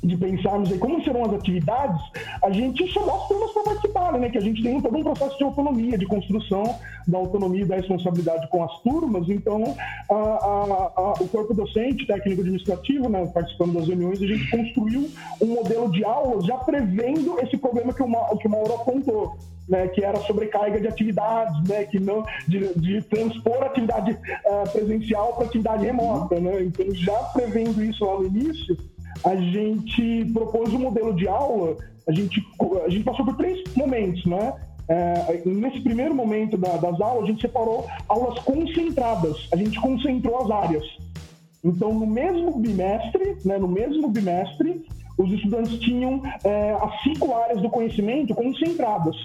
de 0.03 0.15
pensarmos 0.15 0.71
em 0.71 0.77
como 0.77 1.03
serão 1.03 1.25
as 1.25 1.33
atividades, 1.33 2.01
a 2.43 2.51
gente 2.51 2.87
chamou 2.87 3.15
as 3.15 3.27
turmas 3.27 3.51
para 3.51 3.63
participarem, 3.63 4.21
né? 4.21 4.29
Que 4.29 4.37
a 4.37 4.41
gente 4.41 4.61
tem 4.61 4.79
todo 4.79 4.97
um 4.97 5.03
processo 5.03 5.37
de 5.37 5.43
autonomia, 5.43 5.97
de 5.97 6.05
construção 6.05 6.63
da 7.07 7.17
autonomia 7.17 7.63
e 7.63 7.65
da 7.65 7.75
responsabilidade 7.75 8.47
com 8.49 8.63
as 8.63 8.79
turmas. 8.81 9.29
Então, 9.29 9.63
a, 10.09 10.13
a, 10.13 10.91
a, 10.95 11.13
o 11.19 11.27
corpo 11.27 11.53
docente, 11.53 12.05
técnico 12.05 12.41
administrativo, 12.41 13.09
né, 13.09 13.25
participando 13.33 13.73
das 13.73 13.87
reuniões, 13.87 14.21
a 14.21 14.27
gente 14.27 14.49
construiu 14.49 15.09
um 15.41 15.47
modelo 15.47 15.91
de 15.91 16.03
aulas 16.03 16.45
já 16.45 16.57
prevendo 16.57 17.39
esse 17.39 17.57
problema 17.57 17.93
que 17.93 18.03
o, 18.03 18.07
Ma, 18.07 18.37
que 18.37 18.47
o 18.47 18.51
Mauro 18.51 18.73
apontou. 18.73 19.35
Né, 19.67 19.85
que 19.89 20.01
era 20.01 20.17
sobrecarga 20.21 20.79
de 20.79 20.87
atividades, 20.87 21.67
né, 21.67 21.83
que 21.83 21.99
não 21.99 22.23
de, 22.47 22.73
de 22.79 23.01
transpor 23.01 23.61
atividade 23.63 24.11
uh, 24.13 24.69
presencial 24.71 25.33
para 25.33 25.45
atividade 25.45 25.85
remota, 25.85 26.39
né? 26.39 26.63
Então 26.63 26.85
já 26.95 27.17
prevendo 27.33 27.83
isso 27.83 28.05
lá 28.05 28.17
no 28.17 28.27
início, 28.27 28.77
a 29.23 29.35
gente 29.35 30.25
propôs 30.33 30.73
um 30.73 30.79
modelo 30.79 31.13
de 31.13 31.27
aula, 31.27 31.77
a 32.07 32.11
gente, 32.11 32.41
a 32.85 32.89
gente 32.89 33.03
passou 33.03 33.25
por 33.25 33.35
três 33.35 33.63
momentos, 33.75 34.25
né? 34.25 34.53
É, 34.89 35.41
nesse 35.45 35.81
primeiro 35.81 36.15
momento 36.15 36.57
da, 36.57 36.77
das 36.77 36.99
aulas, 37.01 37.25
a 37.25 37.27
gente 37.27 37.41
separou 37.41 37.85
aulas 38.07 38.39
concentradas, 38.39 39.47
a 39.51 39.57
gente 39.57 39.79
concentrou 39.81 40.41
as 40.43 40.49
áreas. 40.49 40.85
Então, 41.63 41.93
no 41.93 42.07
mesmo 42.07 42.57
bimestre, 42.57 43.37
né, 43.43 43.57
no 43.57 43.67
mesmo 43.67 44.07
bimestre, 44.07 44.85
os 45.17 45.29
estudantes 45.31 45.77
tinham 45.79 46.21
é, 46.43 46.77
as 46.81 47.01
cinco 47.03 47.35
áreas 47.35 47.61
do 47.61 47.69
conhecimento 47.69 48.33
concentradas. 48.33 49.15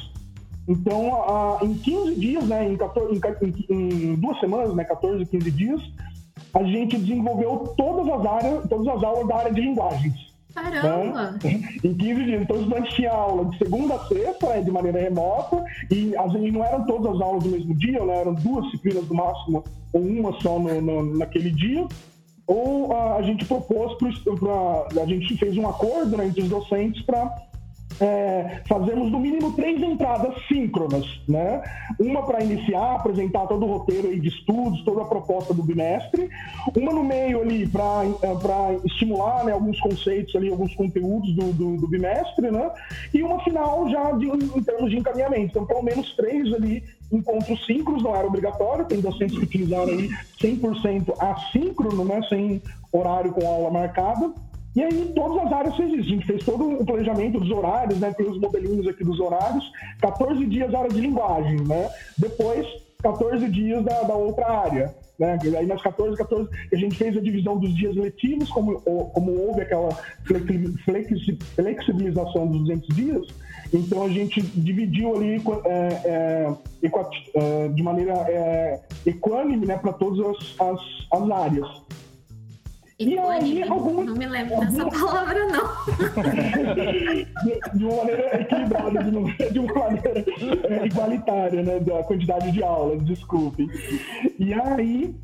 Então, 0.66 1.14
a, 1.14 1.58
em 1.62 1.74
15 1.74 2.14
dias, 2.16 2.44
né, 2.44 2.68
em, 2.68 2.76
14, 2.76 3.20
em, 3.42 3.74
em, 3.74 4.14
duas 4.14 4.40
semanas, 4.40 4.74
né, 4.74 4.84
14, 4.84 5.26
15 5.26 5.50
dias, 5.50 5.80
a 6.54 6.62
gente 6.64 6.98
desenvolveu 6.98 7.74
todas 7.76 8.08
as 8.08 8.26
áreas, 8.26 8.68
todas 8.68 8.88
as 8.88 9.02
aulas 9.02 9.28
da 9.28 9.36
área 9.36 9.52
de 9.52 9.60
linguagens. 9.60 10.32
Caramba! 10.54 11.32
Né? 11.42 11.62
Em 11.82 11.94
15 11.94 12.24
dias. 12.24 12.42
Então, 12.42 12.56
os 12.56 12.62
estudantes 12.62 12.94
tinham 12.94 13.14
aula 13.14 13.44
de 13.46 13.58
segunda 13.58 13.94
a 13.94 14.06
sexta, 14.06 14.48
né, 14.48 14.62
de 14.62 14.70
maneira 14.70 15.00
remota, 15.00 15.64
e 15.90 16.14
às 16.16 16.32
vezes 16.32 16.52
não 16.52 16.64
eram 16.64 16.84
todas 16.84 17.14
as 17.14 17.20
aulas 17.20 17.42
do 17.42 17.50
mesmo 17.50 17.74
dia, 17.74 18.04
né, 18.04 18.20
eram 18.20 18.34
duas 18.34 18.66
disciplinas 18.66 19.08
no 19.08 19.14
máximo, 19.14 19.64
ou 19.92 20.00
uma 20.02 20.32
só 20.40 20.58
no, 20.58 20.80
no, 20.80 21.18
naquele 21.18 21.50
dia. 21.50 21.86
Ou 22.46 22.92
a, 22.92 23.16
a 23.16 23.22
gente 23.22 23.44
propôs, 23.46 23.94
para 23.94 25.02
a 25.02 25.06
gente 25.06 25.36
fez 25.38 25.56
um 25.56 25.66
acordo 25.66 26.16
né, 26.16 26.26
entre 26.26 26.42
os 26.42 26.48
docentes 26.48 27.02
para 27.02 27.34
é, 28.02 28.60
fazemos 28.66 29.12
no 29.12 29.20
mínimo 29.20 29.52
três 29.52 29.80
entradas 29.80 30.34
síncronas, 30.48 31.06
né? 31.28 31.62
Uma 32.00 32.24
para 32.24 32.42
iniciar, 32.42 32.96
apresentar 32.96 33.46
todo 33.46 33.64
o 33.64 33.78
roteiro 33.78 34.18
de 34.18 34.28
estudos, 34.28 34.82
toda 34.84 35.02
a 35.02 35.04
proposta 35.04 35.54
do 35.54 35.62
bimestre, 35.62 36.28
uma 36.76 36.92
no 36.92 37.04
meio 37.04 37.40
ali 37.40 37.64
para 37.68 38.02
é, 38.72 38.80
estimular 38.84 39.44
né, 39.44 39.52
alguns 39.52 39.78
conceitos 39.80 40.34
ali, 40.34 40.50
alguns 40.50 40.74
conteúdos 40.74 41.32
do, 41.36 41.52
do, 41.52 41.76
do, 41.76 41.86
bimestre, 41.86 42.50
né? 42.50 42.72
E 43.14 43.22
uma 43.22 43.38
final 43.44 43.88
já 43.88 44.10
de, 44.10 44.26
em 44.26 44.62
termos 44.62 44.90
de 44.90 44.98
encaminhamento. 44.98 45.50
Então, 45.52 45.64
pelo 45.64 45.84
menos 45.84 46.12
três 46.16 46.52
ali 46.52 46.82
encontros 47.12 47.64
síncronos, 47.66 48.02
não 48.02 48.16
era 48.16 48.26
obrigatório, 48.26 48.84
tem 48.86 49.00
docentes 49.00 49.38
que 49.38 49.44
utilizaram 49.44 49.92
aí 49.92 50.08
100% 50.40 51.14
assíncrono, 51.20 52.04
né? 52.04 52.20
Sem 52.28 52.60
horário 52.92 53.32
com 53.32 53.46
aula 53.46 53.70
marcada. 53.70 54.32
E 54.74 54.82
aí 54.82 55.12
todas 55.14 55.46
as 55.46 55.52
áreas 55.52 55.76
fez 55.76 55.92
isso. 55.92 56.00
A 56.00 56.14
gente 56.14 56.26
fez 56.26 56.44
todo 56.44 56.80
o 56.80 56.84
planejamento 56.84 57.38
dos 57.38 57.50
horários, 57.50 57.98
né? 57.98 58.12
Tem 58.12 58.28
os 58.28 58.38
modelinhos 58.38 58.86
aqui 58.86 59.04
dos 59.04 59.20
horários. 59.20 59.70
14 60.00 60.44
dias 60.46 60.74
área 60.74 60.90
de 60.90 61.00
linguagem, 61.00 61.60
né? 61.60 61.90
Depois, 62.16 62.66
14 63.02 63.48
dias 63.48 63.84
da, 63.84 64.02
da 64.02 64.14
outra 64.14 64.46
área. 64.46 64.94
Né? 65.18 65.38
Aí 65.58 65.66
nas 65.66 65.82
14, 65.82 66.16
14, 66.16 66.48
a 66.72 66.76
gente 66.76 66.96
fez 66.96 67.16
a 67.16 67.20
divisão 67.20 67.58
dos 67.58 67.74
dias 67.76 67.94
letivos, 67.94 68.50
como, 68.50 68.80
como 68.80 69.38
houve 69.38 69.60
aquela 69.60 69.90
flexibilização 71.54 72.46
dos 72.46 72.62
200 72.62 72.96
dias, 72.96 73.28
então 73.72 74.04
a 74.04 74.08
gente 74.08 74.42
dividiu 74.42 75.14
ali 75.14 75.40
é, 75.64 76.00
é, 76.04 76.52
é, 77.34 77.68
de 77.68 77.82
maneira 77.82 78.14
é, 78.28 78.80
equânime 79.06 79.66
né, 79.66 79.78
para 79.78 79.92
todas 79.92 80.18
as, 80.20 80.60
as, 80.60 80.80
as 81.12 81.30
áreas. 81.30 81.68
Aí, 83.30 83.62
algumas... 83.62 84.06
Não 84.06 84.14
me 84.14 84.26
lembro 84.26 84.60
dessa 84.60 84.86
palavra, 84.88 85.46
não. 85.48 85.72
de, 87.74 87.84
uma 87.84 87.96
maneira 87.96 88.40
equilibrada, 88.40 89.04
de 89.04 89.16
uma, 89.16 89.32
de 89.32 89.58
uma 89.58 89.74
maneira 89.74 90.24
é, 90.68 90.86
igualitária, 90.86 91.62
né? 91.62 91.80
Da 91.80 92.02
quantidade 92.02 92.50
de 92.52 92.62
aulas, 92.62 93.04
desculpe. 93.04 93.66
E 94.38 94.54
aí, 94.54 95.14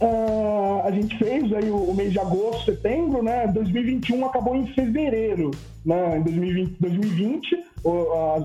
uh, 0.00 0.86
a 0.86 0.90
gente 0.90 1.16
fez 1.18 1.52
aí 1.52 1.70
o, 1.70 1.76
o, 1.76 1.94
mês 1.94 2.12
de 2.12 2.18
agosto, 2.18 2.64
setembro, 2.64 3.22
né? 3.22 3.46
2021 3.48 4.24
acabou 4.26 4.56
em 4.56 4.66
fevereiro, 4.68 5.50
né? 5.84 6.18
Em 6.18 6.22
2020, 6.22 6.76
2020 6.80 7.73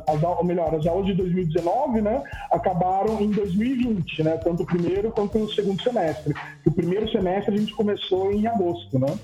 as, 0.08 0.24
ou 0.24 0.44
melhor, 0.44 0.74
as 0.76 0.86
aulas 0.86 1.06
de 1.06 1.14
2019, 1.14 2.02
né, 2.02 2.22
acabaram 2.52 3.20
em 3.22 3.32
2020, 3.32 4.24
né, 4.24 4.38
tanto 4.38 4.64
o 4.64 4.66
primeiro 4.66 5.12
quanto 5.12 5.38
o 5.38 5.54
segundo 5.54 5.82
semestre. 5.82 6.34
O 6.66 6.72
primeiro 6.72 7.10
semestre 7.10 7.56
a 7.56 7.58
gente 7.58 7.74
começou 7.74 8.32
em 8.32 8.46
agosto, 8.48 9.00
né. 9.00 9.18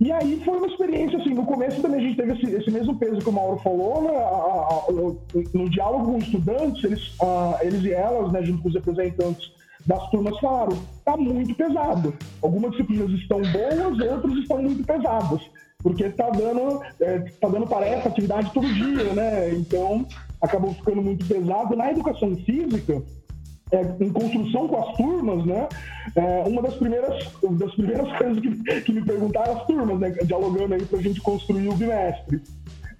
E 0.00 0.10
aí 0.10 0.40
foi 0.44 0.58
uma 0.58 0.66
experiência, 0.66 1.18
assim, 1.18 1.32
no 1.32 1.44
começo 1.44 1.80
também 1.80 2.00
a 2.00 2.02
gente 2.02 2.16
teve 2.16 2.32
esse, 2.32 2.56
esse 2.56 2.70
mesmo 2.70 2.96
peso 2.96 3.20
que 3.20 3.28
o 3.28 3.32
Mauro 3.32 3.58
falou, 3.58 4.02
né, 4.02 4.16
a, 4.16 4.20
a, 4.20 4.84
a, 4.88 5.58
no 5.58 5.68
diálogo 5.68 6.06
com 6.06 6.18
os 6.18 6.24
estudantes, 6.24 6.84
eles, 6.84 7.16
eles 7.60 7.84
e 7.84 7.92
elas, 7.92 8.32
né, 8.32 8.42
junto 8.42 8.62
com 8.62 8.68
os 8.68 8.74
representantes 8.74 9.52
das 9.84 10.10
turmas 10.10 10.38
falaram, 10.38 10.78
tá 11.04 11.16
muito 11.16 11.54
pesado. 11.56 12.14
Algumas 12.40 12.70
disciplinas 12.72 13.10
estão 13.10 13.42
boas, 13.42 13.98
outras 13.98 14.34
estão 14.38 14.62
muito 14.62 14.84
pesadas 14.84 15.40
porque 15.82 16.04
está 16.04 16.30
dando, 16.30 16.80
é, 17.00 17.18
tá 17.40 17.48
dando 17.48 17.66
tarefa, 17.66 18.08
atividade 18.08 18.50
todo 18.52 18.72
dia, 18.72 19.12
né? 19.12 19.50
Então 19.50 20.06
acabou 20.40 20.72
ficando 20.74 21.02
muito 21.02 21.26
pesado. 21.26 21.76
Na 21.76 21.90
educação 21.90 22.36
física, 22.36 23.02
é, 23.72 24.04
em 24.04 24.10
construção 24.10 24.68
com 24.68 24.78
as 24.78 24.96
turmas, 24.96 25.44
né? 25.44 25.68
É, 26.14 26.44
uma 26.46 26.62
das 26.62 26.74
primeiras, 26.74 27.30
das 27.42 27.74
primeiras 27.74 28.10
coisas 28.18 28.40
que, 28.40 28.80
que 28.82 28.92
me 28.92 29.02
perguntaram 29.02 29.56
as 29.56 29.66
turmas, 29.66 29.98
né? 29.98 30.10
Dialogando 30.24 30.74
aí 30.74 30.84
para 30.84 30.98
a 30.98 31.02
gente 31.02 31.20
construir 31.20 31.68
o 31.68 31.74
bimestre 31.74 32.40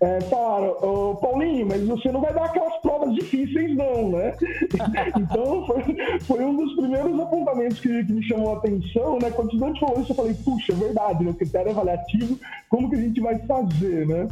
é, 0.02 0.20
falaram, 0.22 0.76
oh, 0.82 1.14
Paulinho, 1.14 1.64
mas 1.68 1.86
você 1.86 2.10
não 2.10 2.20
vai 2.20 2.34
dar 2.34 2.46
aquelas 2.46 2.76
provas 2.78 3.14
difíceis, 3.14 3.76
não, 3.76 4.10
né? 4.10 4.34
então, 5.16 5.64
foi, 5.64 6.18
foi, 6.22 6.44
um 6.44 6.56
dos 6.56 6.74
primeiros 6.74 7.20
apontamentos 7.20 7.78
que, 7.78 8.04
que, 8.04 8.12
me 8.12 8.22
chamou 8.24 8.52
a 8.52 8.58
atenção, 8.58 9.20
né? 9.20 9.30
Quando 9.30 9.50
o 9.50 9.52
estudante 9.52 9.78
falou 9.78 10.00
isso, 10.00 10.10
eu 10.10 10.16
falei, 10.16 10.34
puxa, 10.34 10.72
é 10.72 10.76
verdade? 10.76 11.28
O 11.28 11.34
critério 11.34 11.70
avaliativo, 11.70 12.36
como 12.68 12.90
que 12.90 12.96
a 12.96 13.00
gente 13.00 13.20
vai 13.20 13.38
fazer, 13.46 14.08
né? 14.08 14.28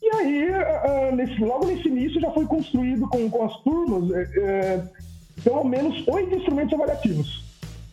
E 0.00 0.16
aí, 0.16 0.48
uh, 0.50 1.16
nesse, 1.16 1.40
logo 1.40 1.66
nesse 1.66 1.88
início, 1.88 2.20
já 2.20 2.30
foi 2.30 2.46
construído 2.46 3.08
com, 3.08 3.28
com 3.28 3.44
as 3.44 3.56
turmas 3.62 4.04
uh, 4.04 4.88
pelo 5.42 5.64
menos 5.64 6.06
oito 6.06 6.36
instrumentos 6.36 6.72
avaliativos. 6.72 7.42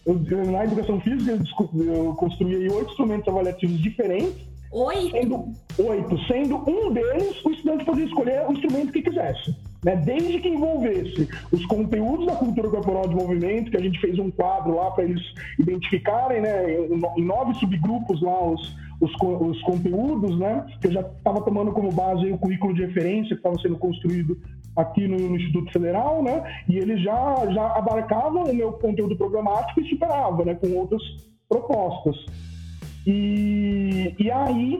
Eu, 0.05 0.15
na 0.51 0.65
educação 0.65 0.99
física, 1.01 1.31
eu, 1.31 1.83
eu 1.83 2.13
construí 2.13 2.69
oito 2.69 2.91
instrumentos 2.91 3.27
avaliativos 3.27 3.81
diferentes, 3.81 4.50
Oito? 4.71 5.11
Sendo, 5.11 5.45
oito. 5.79 6.17
Sendo 6.27 6.55
um 6.69 6.93
deles, 6.93 7.43
o 7.43 7.51
estudante 7.51 7.83
podia 7.83 8.05
escolher 8.05 8.47
o 8.47 8.53
instrumento 8.53 8.93
que 8.93 9.01
quisesse. 9.01 9.53
né? 9.83 9.97
Desde 9.97 10.39
que 10.39 10.47
envolvesse 10.47 11.27
os 11.51 11.65
conteúdos 11.65 12.25
da 12.25 12.35
cultura 12.35 12.69
corporal 12.69 13.07
de 13.07 13.15
movimento, 13.15 13.69
que 13.69 13.77
a 13.77 13.81
gente 13.81 13.99
fez 13.99 14.17
um 14.17 14.31
quadro 14.31 14.75
lá 14.75 14.91
para 14.91 15.03
eles 15.03 15.21
identificarem, 15.59 16.41
né? 16.41 16.73
Em 17.17 17.25
nove 17.25 17.53
subgrupos 17.55 18.21
lá 18.21 18.43
os, 18.45 18.75
os, 19.01 19.11
os 19.21 19.61
conteúdos, 19.63 20.39
né? 20.39 20.65
Que 20.79 20.87
eu 20.87 20.93
já 20.93 21.01
estava 21.01 21.41
tomando 21.41 21.73
como 21.73 21.91
base 21.91 22.31
o 22.31 22.37
currículo 22.37 22.73
de 22.73 22.85
referência 22.85 23.35
que 23.35 23.39
estava 23.41 23.59
sendo 23.59 23.77
construído 23.77 24.37
aqui 24.77 25.05
no, 25.05 25.17
no, 25.17 25.35
Instituto 25.35 25.69
Federal, 25.73 26.23
né? 26.23 26.43
E 26.69 26.77
ele 26.77 26.95
já 27.03 27.45
já 27.51 27.75
abarcava 27.75 28.39
o 28.39 28.55
meu 28.55 28.71
conteúdo 28.73 29.17
programático 29.17 29.81
e 29.81 29.89
superava, 29.89 30.45
né? 30.45 30.55
Com 30.55 30.73
outras 30.77 31.01
propostas. 31.49 32.15
E, 33.05 34.15
e 34.19 34.31
aí 34.31 34.79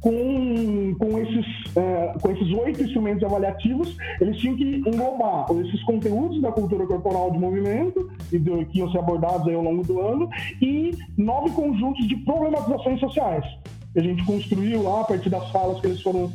com, 0.00 0.94
com, 0.94 1.18
esses, 1.18 1.46
uh, 1.70 2.18
com 2.20 2.30
esses 2.30 2.50
oito 2.52 2.82
instrumentos 2.82 3.24
avaliativos, 3.24 3.96
eles 4.20 4.36
tinham 4.38 4.56
que 4.56 4.64
englobar 4.64 5.46
esses 5.66 5.82
conteúdos 5.82 6.40
da 6.40 6.52
cultura 6.52 6.86
corporal 6.86 7.32
de 7.32 7.38
movimento, 7.38 8.10
e 8.30 8.38
do, 8.38 8.64
que 8.66 8.78
iam 8.78 8.90
ser 8.90 8.98
abordados 8.98 9.52
ao 9.52 9.62
longo 9.62 9.82
do 9.82 10.00
ano, 10.00 10.28
e 10.62 10.96
nove 11.16 11.50
conjuntos 11.50 12.06
de 12.06 12.16
problematizações 12.16 13.00
sociais. 13.00 13.44
A 13.96 14.00
gente 14.00 14.24
construiu 14.24 14.82
lá 14.82 15.00
a 15.00 15.04
partir 15.04 15.30
das 15.30 15.50
falas 15.50 15.80
que 15.80 15.88
eles 15.88 16.00
foram, 16.00 16.32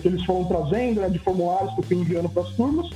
que 0.00 0.06
eles 0.06 0.24
foram 0.24 0.44
trazendo, 0.44 1.00
né, 1.00 1.08
de 1.08 1.18
formulários 1.18 1.74
que 1.74 1.80
eu 1.80 1.84
fui 1.84 1.96
enviando 1.96 2.28
para 2.28 2.42
as 2.42 2.50
turmas. 2.50 2.90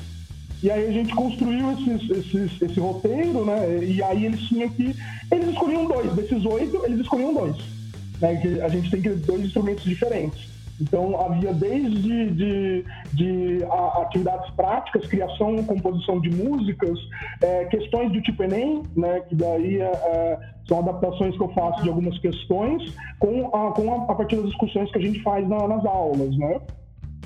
E 0.64 0.70
aí 0.70 0.88
a 0.88 0.92
gente 0.92 1.14
construiu 1.14 1.72
esses, 1.72 2.10
esses, 2.10 2.62
esse 2.62 2.80
roteiro, 2.80 3.44
né? 3.44 3.84
E 3.84 4.02
aí 4.02 4.24
eles 4.24 4.40
tinham 4.48 4.68
que. 4.70 4.96
Eles 5.30 5.48
escolhiam 5.50 5.84
dois, 5.84 6.12
desses 6.14 6.44
oito, 6.44 6.84
eles 6.84 7.00
escolhiam 7.00 7.32
dois 7.32 7.74
né, 8.20 8.36
que 8.36 8.60
a 8.60 8.68
gente 8.68 8.90
tem 8.90 9.00
dois 9.00 9.44
instrumentos 9.44 9.84
diferentes. 9.84 10.54
Então, 10.80 11.20
havia 11.20 11.52
desde 11.52 12.30
de, 12.30 12.84
de 13.12 13.64
atividades 14.00 14.50
práticas, 14.54 15.06
criação, 15.06 15.62
composição 15.62 16.20
de 16.20 16.30
músicas, 16.30 16.98
é, 17.40 17.66
questões 17.66 18.10
do 18.12 18.20
tipo 18.20 18.42
Enem, 18.42 18.82
né, 18.96 19.20
que 19.20 19.36
daí 19.36 19.78
é, 19.80 19.84
é 19.84 20.54
são 20.66 20.80
adaptações 20.80 21.36
que 21.36 21.42
eu 21.42 21.48
faço 21.50 21.82
de 21.82 21.90
algumas 21.90 22.18
questões, 22.18 22.92
com 23.20 23.54
a, 23.54 23.70
com 23.72 23.92
a, 23.92 24.12
a 24.12 24.14
partir 24.14 24.36
das 24.36 24.46
discussões 24.46 24.90
que 24.90 24.98
a 24.98 25.02
gente 25.02 25.22
faz 25.22 25.46
na, 25.46 25.68
nas 25.68 25.84
aulas. 25.84 26.36
Né? 26.36 26.60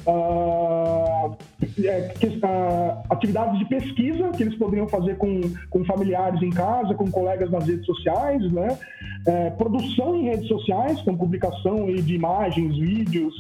Uh, 0.06 1.36
é, 1.84 2.14
uh, 2.24 3.02
atividades 3.10 3.58
de 3.58 3.64
pesquisa 3.66 4.28
que 4.30 4.42
eles 4.42 4.56
poderiam 4.56 4.88
fazer 4.88 5.16
com, 5.16 5.40
com 5.70 5.84
familiares 5.84 6.40
em 6.42 6.50
casa, 6.50 6.94
com 6.94 7.10
colegas 7.10 7.50
nas 7.50 7.66
redes 7.66 7.86
sociais, 7.86 8.50
né? 8.52 8.78
É, 9.26 9.50
produção 9.50 10.16
em 10.16 10.24
redes 10.24 10.48
sociais, 10.48 11.00
com 11.02 11.16
publicação 11.16 11.86
de 11.86 12.14
imagens, 12.14 12.76
vídeos 12.78 13.34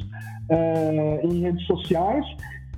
é, 0.48 1.20
em 1.24 1.40
redes 1.40 1.66
sociais. 1.66 2.26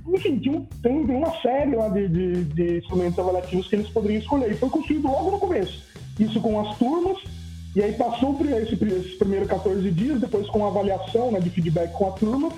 Enfim, 0.07 0.39
tem, 0.39 0.67
tem, 0.81 1.05
tem 1.05 1.15
uma 1.15 1.31
série 1.41 1.75
lá 1.75 1.89
de, 1.89 2.07
de, 2.07 2.43
de 2.45 2.77
instrumentos 2.77 3.19
avaliativos 3.19 3.67
que 3.67 3.75
eles 3.75 3.89
poderiam 3.89 4.19
escolher. 4.19 4.51
E 4.51 4.55
foi 4.55 4.69
construído 4.69 5.07
logo 5.07 5.31
no 5.31 5.39
começo. 5.39 5.83
Isso 6.19 6.39
com 6.41 6.59
as 6.59 6.77
turmas, 6.77 7.17
e 7.75 7.81
aí 7.81 7.93
passou 7.93 8.33
por 8.33 8.45
esse, 8.47 8.73
esse 8.73 9.17
primeiro 9.17 9.45
14 9.45 9.89
dias, 9.91 10.19
depois 10.19 10.47
com 10.47 10.65
a 10.65 10.67
avaliação 10.67 11.31
né, 11.31 11.39
de 11.39 11.49
feedback 11.49 11.91
com 11.93 12.07
a 12.07 12.11
turma, 12.11 12.49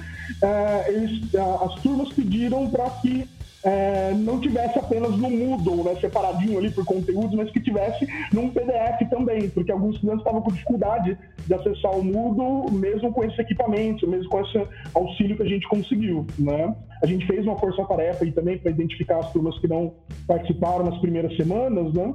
é, 0.42 0.92
eles, 0.92 1.34
as 1.36 1.76
turmas 1.82 2.10
pediram 2.14 2.70
para 2.70 2.90
que 3.02 3.28
é, 3.64 4.14
não 4.14 4.40
tivesse 4.42 4.78
apenas 4.78 5.12
no 5.12 5.30
Moodle, 5.30 5.86
né, 5.86 5.96
separadinho 6.00 6.60
ali 6.60 6.70
por 6.70 6.84
conteúdos, 6.84 7.34
mas 7.34 7.50
que 7.50 7.62
tivesse 7.62 8.06
num 8.34 8.50
PDF 8.50 9.10
também, 9.10 9.50
porque 9.50 9.72
alguns 9.72 9.96
estudantes 9.96 10.20
estavam 10.20 10.42
com 10.42 10.52
dificuldade 10.52 11.18
de 11.48 11.54
acessar 11.54 11.92
o 11.92 12.04
Moodle, 12.04 12.72
mesmo 12.72 13.12
com 13.14 13.24
esse 13.24 13.40
equipamento, 13.40 14.08
mesmo 14.08 14.30
com 14.30 14.42
esse 14.42 14.68
auxílio 14.94 15.38
que 15.38 15.44
a 15.44 15.48
gente 15.48 15.68
conseguiu. 15.68 16.28
Né? 16.38 16.76
A 17.02 17.06
gente 17.06 17.26
fez 17.26 17.46
uma 17.46 17.58
força-tarefa 17.58 18.26
aí 18.26 18.32
também 18.32 18.58
para 18.58 18.72
identificar 18.72 19.20
as 19.20 19.32
turmas 19.32 19.58
que 19.60 19.68
não 19.68 19.94
participaram 20.28 20.84
nas 20.84 20.98
primeiras 21.00 21.36
semanas, 21.38 21.94
né? 21.94 22.14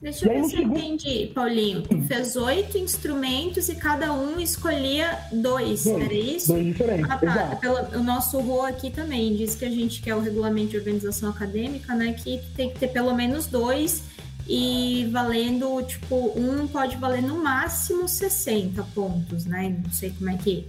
Deixa 0.00 0.26
eu 0.26 0.32
ver 0.32 0.48
se 0.48 0.56
eu 0.56 0.62
entendi, 0.62 1.30
Paulinho. 1.34 1.82
Fez 2.06 2.34
oito 2.34 2.78
instrumentos 2.78 3.68
e 3.68 3.74
cada 3.74 4.12
um 4.14 4.40
escolhia 4.40 5.18
dois, 5.30 5.84
dois 5.84 5.86
era 5.86 6.14
isso? 6.14 6.52
Dois 6.54 6.66
diferentes. 6.66 7.10
Ah, 7.10 7.18
tá. 7.18 7.56
Pelo, 7.56 7.98
o 7.98 8.02
nosso 8.02 8.38
RO 8.38 8.62
aqui 8.62 8.90
também 8.90 9.36
diz 9.36 9.54
que 9.54 9.64
a 9.64 9.70
gente 9.70 10.00
quer 10.00 10.14
o 10.14 10.20
regulamento 10.20 10.70
de 10.70 10.78
organização 10.78 11.28
acadêmica, 11.28 11.94
né? 11.94 12.14
Que 12.14 12.40
tem 12.56 12.70
que 12.70 12.78
ter 12.78 12.88
pelo 12.88 13.14
menos 13.14 13.46
dois 13.46 14.02
e 14.48 15.06
valendo, 15.12 15.82
tipo, 15.82 16.32
um 16.34 16.66
pode 16.66 16.96
valer 16.96 17.22
no 17.22 17.42
máximo 17.42 18.08
60 18.08 18.82
pontos, 18.94 19.44
né? 19.44 19.80
Não 19.84 19.92
sei 19.92 20.10
como 20.10 20.30
é 20.30 20.36
que. 20.38 20.66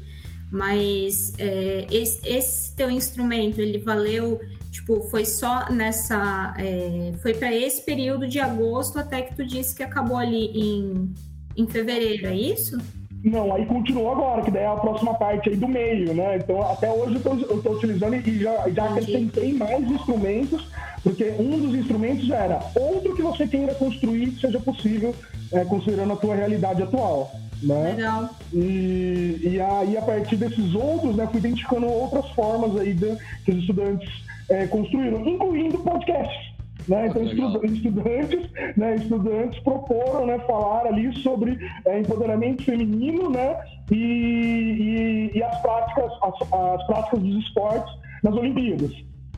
Mas 0.52 1.34
é, 1.38 1.88
esse, 1.90 2.20
esse 2.28 2.76
teu 2.76 2.92
instrumento, 2.92 3.62
ele 3.62 3.78
valeu 3.78 4.42
Tipo, 4.72 5.02
foi 5.02 5.26
só 5.26 5.70
nessa. 5.70 6.54
É, 6.58 7.12
foi 7.22 7.34
para 7.34 7.54
esse 7.54 7.84
período 7.84 8.26
de 8.26 8.40
agosto 8.40 8.98
até 8.98 9.22
que 9.22 9.36
tu 9.36 9.46
disse 9.46 9.76
que 9.76 9.84
acabou 9.84 10.16
ali 10.16 10.46
em, 10.56 11.14
em 11.58 11.68
fevereiro, 11.68 12.28
é 12.28 12.36
isso? 12.36 12.78
Não, 13.24 13.54
aí 13.54 13.66
continuou 13.66 14.12
agora, 14.14 14.42
que 14.42 14.50
daí 14.50 14.64
é 14.64 14.68
a 14.68 14.76
próxima 14.76 15.14
parte 15.14 15.50
aí 15.50 15.58
do 15.58 15.68
meio, 15.68 16.14
né? 16.14 16.38
Então, 16.38 16.62
até 16.64 16.90
hoje 16.90 17.22
eu 17.24 17.58
estou 17.58 17.74
utilizando 17.74 18.16
e 18.16 18.40
já, 18.40 18.70
já 18.70 18.86
acrescentei 18.86 19.54
mais 19.54 19.84
instrumentos, 19.92 20.66
porque 21.04 21.36
um 21.38 21.60
dos 21.60 21.76
instrumentos 21.76 22.30
era 22.32 22.60
outro 22.74 23.16
que 23.16 23.22
você 23.22 23.46
queira 23.46 23.76
construir 23.76 24.32
que 24.32 24.42
seja 24.42 24.60
possível, 24.60 25.14
é, 25.52 25.66
considerando 25.66 26.14
a 26.14 26.16
tua 26.16 26.34
realidade 26.34 26.82
atual. 26.82 27.32
Né? 27.62 27.94
Legal. 27.96 28.30
E, 28.52 29.40
e 29.44 29.62
aí, 29.62 29.98
a 29.98 30.02
partir 30.02 30.38
desses 30.38 30.74
outros, 30.74 31.16
né, 31.16 31.28
fui 31.30 31.40
identificando 31.40 31.86
outras 31.86 32.28
formas 32.32 32.76
aí 32.80 32.94
de, 32.94 33.16
que 33.46 33.52
os 33.52 33.60
estudantes 33.60 34.10
é, 34.52 34.68
construíram, 34.68 35.26
incluindo 35.28 35.80
podcasts. 35.80 36.52
Né? 36.88 37.08
Então, 37.08 37.24
estudantes, 37.24 38.50
né, 38.76 38.96
estudantes 38.96 39.60
proporam 39.60 40.26
né, 40.26 40.40
falar 40.40 40.88
ali 40.88 41.14
sobre 41.22 41.58
é, 41.86 42.00
empoderamento 42.00 42.64
feminino 42.64 43.30
né, 43.30 43.56
e, 43.92 43.96
e, 43.96 45.38
e 45.38 45.44
as, 45.44 45.62
práticas, 45.62 46.12
as, 46.22 46.54
as, 46.54 46.88
práticas 46.88 47.20
dos 47.20 47.44
esportes 47.44 47.94
nas 48.24 48.34
Olimpíadas. 48.34 48.92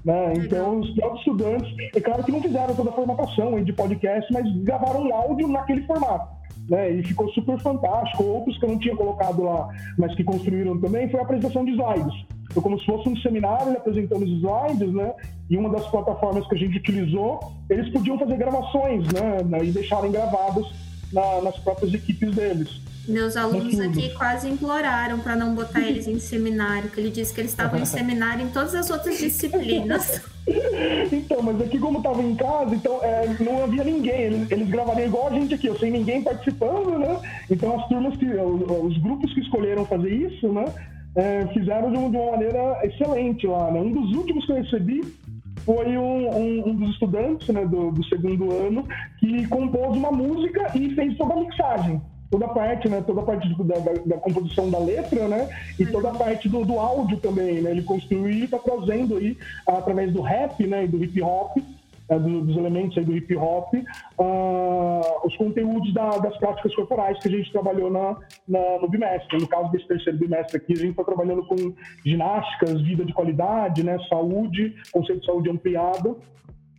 Né? 0.06 0.34
Então, 0.38 0.80
os 0.80 0.90
próprios 0.96 1.20
estudantes, 1.20 1.76
é 1.96 2.00
claro 2.00 2.24
que 2.24 2.32
não 2.32 2.42
fizeram 2.42 2.76
toda 2.76 2.90
a 2.90 2.94
formatação 2.94 3.64
de 3.64 3.74
podcast, 3.74 4.34
mas 4.34 4.50
gravaram 4.64 5.04
um 5.04 5.14
áudio 5.14 5.48
naquele 5.48 5.82
formato. 5.86 6.28
Né? 6.70 6.92
E 6.92 7.04
ficou 7.04 7.30
super 7.30 7.60
fantástico. 7.60 8.24
Outros 8.24 8.58
que 8.58 8.66
eu 8.66 8.70
não 8.70 8.80
tinha 8.80 8.96
colocado 8.96 9.44
lá, 9.44 9.68
mas 9.98 10.16
que 10.16 10.24
construíram 10.24 10.80
também, 10.80 11.10
foi 11.10 11.20
a 11.20 11.24
apresentação 11.24 11.66
de 11.66 11.72
slides. 11.72 12.26
Foi 12.54 12.62
como 12.62 12.80
se 12.80 12.86
fosse 12.86 13.10
um 13.10 13.18
seminário 13.18 13.72
apresentando 13.74 14.24
os 14.24 14.30
slides, 14.30 14.94
né? 14.94 15.14
E 15.50 15.58
uma 15.58 15.70
das 15.70 15.88
plataformas 15.88 16.48
que 16.48 16.56
a 16.56 16.58
gente 16.58 16.78
utilizou, 16.78 17.40
eles 17.70 17.92
podiam 17.92 18.18
fazer 18.18 18.38
gravações, 18.38 19.08
né? 19.12 19.38
E 19.64 19.72
deixarem 19.72 20.12
gravadas 20.12 20.66
na, 21.12 21.42
nas 21.42 21.58
próprias 21.60 21.94
equipes 21.94 22.36
deles. 22.36 22.82
Meus 23.08 23.36
alunos 23.36 23.80
aqui 23.82 24.10
quase 24.12 24.50
imploraram 24.50 25.20
para 25.20 25.36
não 25.36 25.54
botar 25.54 25.82
eles 25.82 26.08
em 26.08 26.20
seminário, 26.20 26.90
que 26.90 27.02
ele 27.02 27.10
disse 27.10 27.34
que 27.34 27.42
eles 27.42 27.52
estavam 27.52 27.80
em 27.80 27.84
seminário 27.86 28.46
em 28.46 28.50
todas 28.50 28.74
as 28.74 28.90
outras 28.90 29.18
disciplinas. 29.18 30.22
então, 31.12 31.42
mas 31.42 31.60
aqui 31.60 31.78
como 31.80 31.98
estava 31.98 32.22
em 32.22 32.34
casa, 32.36 32.74
então 32.74 33.00
é, 33.04 33.36
não 33.42 33.64
havia 33.64 33.84
ninguém. 33.84 34.22
Eles, 34.22 34.52
eles 34.52 34.70
gravariam 34.70 35.08
igual 35.08 35.28
a 35.28 35.32
gente 35.32 35.54
aqui, 35.54 35.70
sem 35.80 35.92
ninguém 35.92 36.24
participando, 36.24 36.98
né? 36.98 37.20
Então 37.52 37.78
as 37.78 37.88
turmas 37.90 38.16
que, 38.16 38.26
os 38.26 38.98
grupos 39.00 39.34
que 39.34 39.42
escolheram 39.42 39.86
fazer 39.86 40.10
isso, 40.10 40.48
né? 40.54 40.66
É, 41.16 41.48
fizeram 41.48 41.92
de, 41.92 41.98
uma 41.98 42.32
maneira 42.32 42.80
excelente 42.84 43.46
lá. 43.48 43.72
Né? 43.72 43.80
Um 43.80 43.92
dos 43.92 44.16
últimos 44.16 44.46
que 44.46 44.52
eu 44.52 44.56
recebi 44.58 45.02
foi 45.66 45.98
um, 45.98 46.30
um, 46.30 46.70
um 46.70 46.76
dos 46.76 46.90
estudantes 46.92 47.48
né, 47.50 47.66
do, 47.66 47.92
do, 47.92 48.04
segundo 48.06 48.52
ano 48.52 48.86
que 49.20 49.48
compôs 49.48 49.96
uma 49.96 50.12
música 50.12 50.72
e 50.76 50.94
fez 50.94 51.18
toda 51.18 51.34
a 51.34 51.40
mixagem. 51.40 52.02
Toda 52.30 52.46
a 52.46 52.50
parte, 52.50 52.90
né? 52.90 53.00
Toda 53.06 53.22
a 53.22 53.24
parte 53.24 53.48
da, 53.64 53.76
da, 53.78 53.94
da 54.08 54.18
composição 54.18 54.68
da 54.72 54.80
letra, 54.80 55.28
né? 55.28 55.48
E 55.80 55.86
toda 55.86 56.10
a 56.10 56.14
parte 56.16 56.50
do, 56.50 56.66
do 56.66 56.80
áudio 56.80 57.18
também, 57.18 57.62
né? 57.62 57.70
Ele 57.70 57.84
construiu 57.84 58.28
e 58.28 58.46
está 58.46 58.58
trazendo 58.58 59.18
aí, 59.18 59.38
através 59.68 60.12
do 60.12 60.20
rap, 60.20 60.66
né? 60.66 60.86
E 60.86 60.88
do 60.88 61.04
hip 61.04 61.22
hop, 61.22 61.58
dos 62.10 62.58
elementos 62.58 62.98
aí 62.98 63.06
do 63.06 63.16
hip 63.16 63.36
hop, 63.36 63.74
uh, 63.74 65.28
os 65.28 65.36
conteúdos 65.38 65.94
da, 65.94 66.10
das 66.18 66.38
práticas 66.38 66.76
corporais 66.76 67.18
que 67.20 67.28
a 67.28 67.32
gente 67.32 67.52
trabalhou 67.52 67.90
na, 67.90 68.18
na, 68.48 68.80
no 68.82 68.90
bimestre. 68.90 69.40
No 69.40 69.48
caso 69.48 69.72
desse 69.72 69.88
terceiro 69.88 70.20
bimestre 70.20 70.58
aqui, 70.58 70.74
a 70.74 70.78
gente 70.78 70.92
está 70.92 71.04
trabalhando 71.04 71.46
com 71.46 71.56
ginásticas, 72.06 72.82
vida 72.82 73.06
de 73.06 73.14
qualidade, 73.14 73.84
né, 73.84 73.98
saúde, 74.10 74.76
conceito 74.92 75.22
de 75.22 75.26
saúde 75.26 75.50
ampliada 75.50 76.16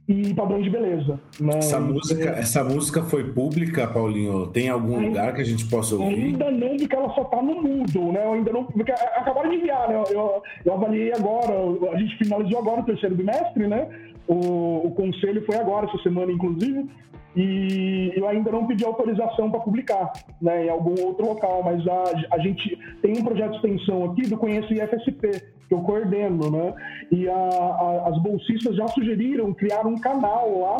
e 0.06 0.34
padrões 0.34 0.64
de 0.64 0.70
beleza. 0.70 1.18
Né? 1.40 1.56
Essa, 1.56 1.80
música, 1.80 2.30
essa 2.30 2.62
música 2.62 3.02
foi 3.02 3.32
pública, 3.32 3.86
Paulinho? 3.86 4.46
Tem 4.48 4.68
algum 4.68 4.96
ainda, 4.96 5.08
lugar 5.08 5.34
que 5.34 5.40
a 5.40 5.44
gente 5.44 5.66
possa 5.66 5.94
ouvir? 5.94 6.24
Ainda 6.24 6.50
não, 6.50 6.76
porque 6.76 6.94
ela 6.94 7.14
só 7.14 7.22
está 7.22 7.40
no 7.40 7.62
Moodle, 7.62 8.12
né? 8.12 8.24
Eu 8.24 8.32
ainda 8.34 8.52
não, 8.52 8.64
porque 8.64 8.92
acabaram 8.92 9.48
de 9.48 9.56
enviar, 9.56 9.88
né? 9.88 10.02
Eu, 10.10 10.42
eu 10.64 10.74
avaliei 10.74 11.12
agora, 11.14 11.54
a 11.90 11.98
gente 11.98 12.18
finalizou 12.18 12.58
agora 12.58 12.82
o 12.82 12.84
terceiro 12.84 13.14
bimestre, 13.14 13.66
né? 13.66 13.88
O, 14.26 14.86
o 14.86 14.90
conselho 14.92 15.44
foi 15.44 15.56
agora, 15.56 15.86
essa 15.86 16.02
semana, 16.02 16.32
inclusive. 16.32 16.88
e 17.36 18.12
eu 18.16 18.26
ainda 18.28 18.50
não 18.50 18.66
pedi 18.66 18.84
autorização 18.84 19.50
para 19.50 19.60
publicar 19.60 20.12
né, 20.40 20.66
em 20.66 20.70
algum 20.70 20.94
outro 21.04 21.26
local, 21.26 21.62
mas 21.64 21.86
a, 21.86 22.04
a 22.32 22.38
gente 22.38 22.78
tem 23.02 23.18
um 23.18 23.24
projeto 23.24 23.50
de 23.50 23.56
extensão 23.56 24.04
aqui 24.04 24.22
do 24.22 24.36
Conheço 24.36 24.72
IFSP, 24.72 25.42
que 25.68 25.74
eu 25.74 25.80
coordeno, 25.80 26.50
né? 26.50 26.74
E 27.10 27.28
a, 27.28 27.34
a, 27.34 28.08
as 28.08 28.22
bolsistas 28.22 28.76
já 28.76 28.86
sugeriram 28.88 29.52
criar 29.52 29.86
um 29.86 29.96
canal 29.96 30.60
lá 30.60 30.76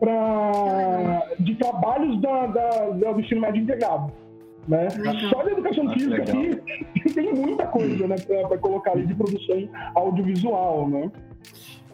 pra, 0.00 1.26
de 1.38 1.54
trabalhos 1.56 2.20
da, 2.20 2.46
da, 2.46 2.90
do 2.90 3.20
ensino 3.20 3.42
médio 3.42 3.62
integrado. 3.62 4.12
Né? 4.66 4.88
Só 5.30 5.42
de 5.42 5.50
educação 5.50 5.88
ah, 5.88 5.92
física 5.94 6.22
aqui 6.22 6.60
tem 7.14 7.32
muita 7.34 7.66
coisa 7.66 8.06
né, 8.06 8.16
para 8.48 8.58
colocar 8.58 8.92
ali 8.92 9.06
de 9.06 9.14
produção 9.14 9.68
audiovisual. 9.94 10.88
Né? 10.88 11.10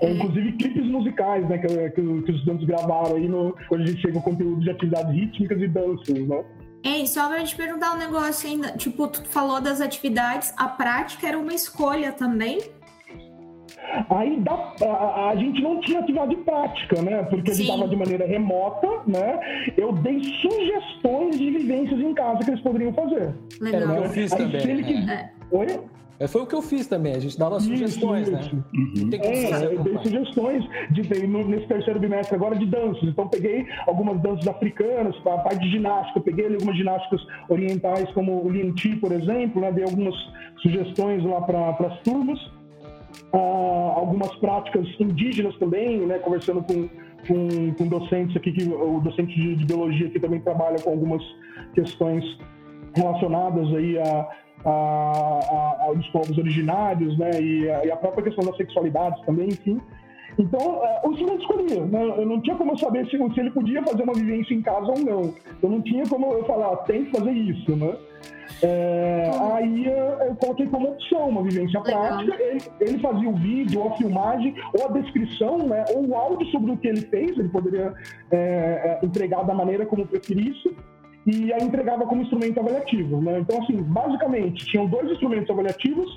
É. 0.00 0.12
Inclusive 0.12 0.52
clipes 0.52 0.86
musicais, 0.86 1.48
né, 1.48 1.58
que, 1.58 1.68
que, 1.68 1.90
que, 1.90 2.00
os 2.00 2.38
estudantes 2.38 2.66
gravaram 2.66 3.16
aí 3.16 3.28
no, 3.28 3.54
quando 3.68 3.82
a 3.82 3.86
gente 3.86 4.00
chega 4.00 4.16
ao 4.18 4.22
conteúdo 4.22 4.60
de 4.60 4.70
atividades 4.70 5.12
rítmicas 5.12 5.60
e 5.60 5.68
danças, 5.68 6.28
né? 6.28 6.44
Ei, 6.84 7.06
só 7.06 7.28
pra 7.28 7.42
te 7.42 7.56
perguntar 7.56 7.94
um 7.94 7.98
negócio 7.98 8.48
ainda. 8.48 8.72
Tipo, 8.72 9.08
tu 9.08 9.24
falou 9.26 9.60
das 9.60 9.80
atividades, 9.80 10.52
a 10.56 10.68
prática 10.68 11.26
era 11.26 11.38
uma 11.38 11.54
escolha 11.54 12.12
também? 12.12 12.60
Aí 14.10 14.40
da, 14.40 14.74
a, 14.82 15.30
a, 15.30 15.36
gente 15.36 15.62
não 15.62 15.80
tinha 15.80 16.00
atividade 16.00 16.36
prática, 16.36 17.00
né? 17.02 17.22
Porque 17.24 17.54
Sim. 17.54 17.62
a 17.62 17.64
gente 17.64 17.74
estava 17.74 17.88
de 17.88 17.96
maneira 17.96 18.26
remota, 18.26 18.86
né? 19.06 19.72
Eu 19.76 19.92
dei 19.92 20.22
sugestões 20.22 21.38
de 21.38 21.50
vivências 21.50 21.98
em 22.00 22.14
casa 22.14 22.38
que 22.40 22.50
eles 22.50 22.60
poderiam 22.60 22.92
fazer. 22.92 23.34
Legal. 23.60 23.80
Era 23.82 23.92
que 23.92 24.06
eu 24.06 24.10
fiz 24.10 24.32
Aí, 24.32 24.38
também. 24.38 25.04
Né? 25.04 25.30
É. 25.50 25.56
Oi? 25.56 25.66
É, 26.18 26.26
foi 26.26 26.42
o 26.42 26.46
que 26.46 26.54
eu 26.54 26.62
fiz 26.62 26.86
também, 26.86 27.14
a 27.14 27.18
gente 27.18 27.38
dava 27.38 27.58
isso, 27.58 27.66
sugestões, 27.66 28.30
né? 28.30 28.40
isso. 28.40 28.56
né? 28.56 28.62
Uhum. 28.74 29.10
É, 29.12 29.64
eu 29.66 29.82
dei 29.82 29.98
sugestões 29.98 30.64
de, 30.90 31.26
nesse 31.26 31.66
terceiro 31.66 32.00
bimestre 32.00 32.34
agora 32.34 32.56
de 32.56 32.66
danças. 32.66 33.02
Então 33.02 33.28
peguei 33.28 33.66
algumas 33.86 34.20
danças 34.22 34.46
africanas, 34.48 35.14
a 35.26 35.38
parte 35.38 35.60
de 35.60 35.70
ginástica, 35.72 36.18
eu 36.18 36.22
peguei 36.22 36.46
algumas 36.46 36.76
ginásticas 36.76 37.20
orientais, 37.48 38.10
como 38.12 38.44
o 38.44 38.50
Lin 38.50 38.74
Chi, 38.76 38.96
por 38.96 39.12
exemplo, 39.12 39.60
né? 39.60 39.70
Dei 39.72 39.84
algumas 39.84 40.14
sugestões 40.62 41.22
lá 41.24 41.42
para 41.42 41.70
as 41.70 42.00
turmas. 42.00 42.38
Ah, 43.32 43.94
algumas 43.96 44.34
práticas 44.36 44.86
indígenas 44.98 45.56
também, 45.58 46.06
né? 46.06 46.18
Conversando 46.18 46.62
com, 46.62 46.88
com, 47.26 47.74
com 47.74 47.88
docentes 47.88 48.36
aqui, 48.36 48.52
que, 48.52 48.64
o 48.64 49.00
docente 49.00 49.34
de, 49.34 49.56
de 49.56 49.64
biologia 49.66 50.08
que 50.08 50.18
também 50.18 50.40
trabalha 50.40 50.76
com 50.82 50.90
algumas 50.90 51.22
questões 51.74 52.24
relacionadas 52.94 53.68
aí 53.74 53.98
a, 53.98 54.28
aos 54.66 56.06
povos 56.08 56.36
originários, 56.36 57.16
né? 57.18 57.30
E 57.40 57.70
a, 57.70 57.86
e 57.86 57.90
a, 57.90 57.96
própria 57.96 58.24
questão 58.24 58.44
da 58.44 58.56
sexualidade 58.56 59.24
também, 59.24 59.48
enfim. 59.48 59.80
Então, 60.38 60.84
é, 60.84 61.00
o 61.04 61.12
estudante 61.12 61.42
escolhia, 61.42 61.86
né? 61.86 62.02
Eu 62.18 62.26
não 62.26 62.40
tinha 62.40 62.56
como 62.56 62.72
eu 62.72 62.78
saber 62.78 63.06
se, 63.06 63.16
se, 63.16 63.40
ele 63.40 63.50
podia 63.50 63.82
fazer 63.82 64.02
uma 64.02 64.12
vivência 64.12 64.54
em 64.54 64.60
casa 64.60 64.86
ou 64.86 64.98
não. 64.98 65.34
Eu 65.62 65.70
não 65.70 65.80
tinha 65.80 66.04
como 66.06 66.32
eu 66.32 66.44
falar, 66.44 66.72
ah, 66.72 66.76
tem 66.78 67.04
que 67.04 67.12
fazer 67.12 67.30
isso, 67.30 67.76
né? 67.76 67.96
É, 68.62 69.30
aí 69.52 69.86
eu 69.86 70.34
coloquei 70.36 70.66
como 70.66 70.90
opção 70.90 71.28
uma 71.28 71.42
vivência 71.42 71.80
prática. 71.80 72.42
Ele, 72.42 72.60
ele, 72.80 72.98
fazia 72.98 73.28
o 73.28 73.36
vídeo, 73.36 73.80
ou 73.80 73.88
a 73.88 73.96
filmagem, 73.96 74.54
ou 74.72 74.88
a 74.88 74.92
descrição, 74.92 75.58
né, 75.58 75.84
ou 75.94 76.06
o 76.06 76.14
áudio 76.14 76.46
sobre 76.48 76.72
o 76.72 76.76
que 76.76 76.88
ele 76.88 77.02
fez. 77.02 77.38
Ele 77.38 77.48
poderia 77.48 77.94
é, 78.30 78.98
é 79.02 79.06
entregar 79.06 79.44
da 79.44 79.54
maneira 79.54 79.84
como 79.84 80.06
preferisse 80.06 80.74
e 81.26 81.52
a 81.52 81.58
entregava 81.58 82.06
como 82.06 82.22
instrumento 82.22 82.60
avaliativo. 82.60 83.20
Né? 83.20 83.40
Então, 83.40 83.60
assim, 83.62 83.82
basicamente, 83.82 84.64
tinham 84.66 84.86
dois 84.86 85.10
instrumentos 85.10 85.50
avaliativos 85.50 86.08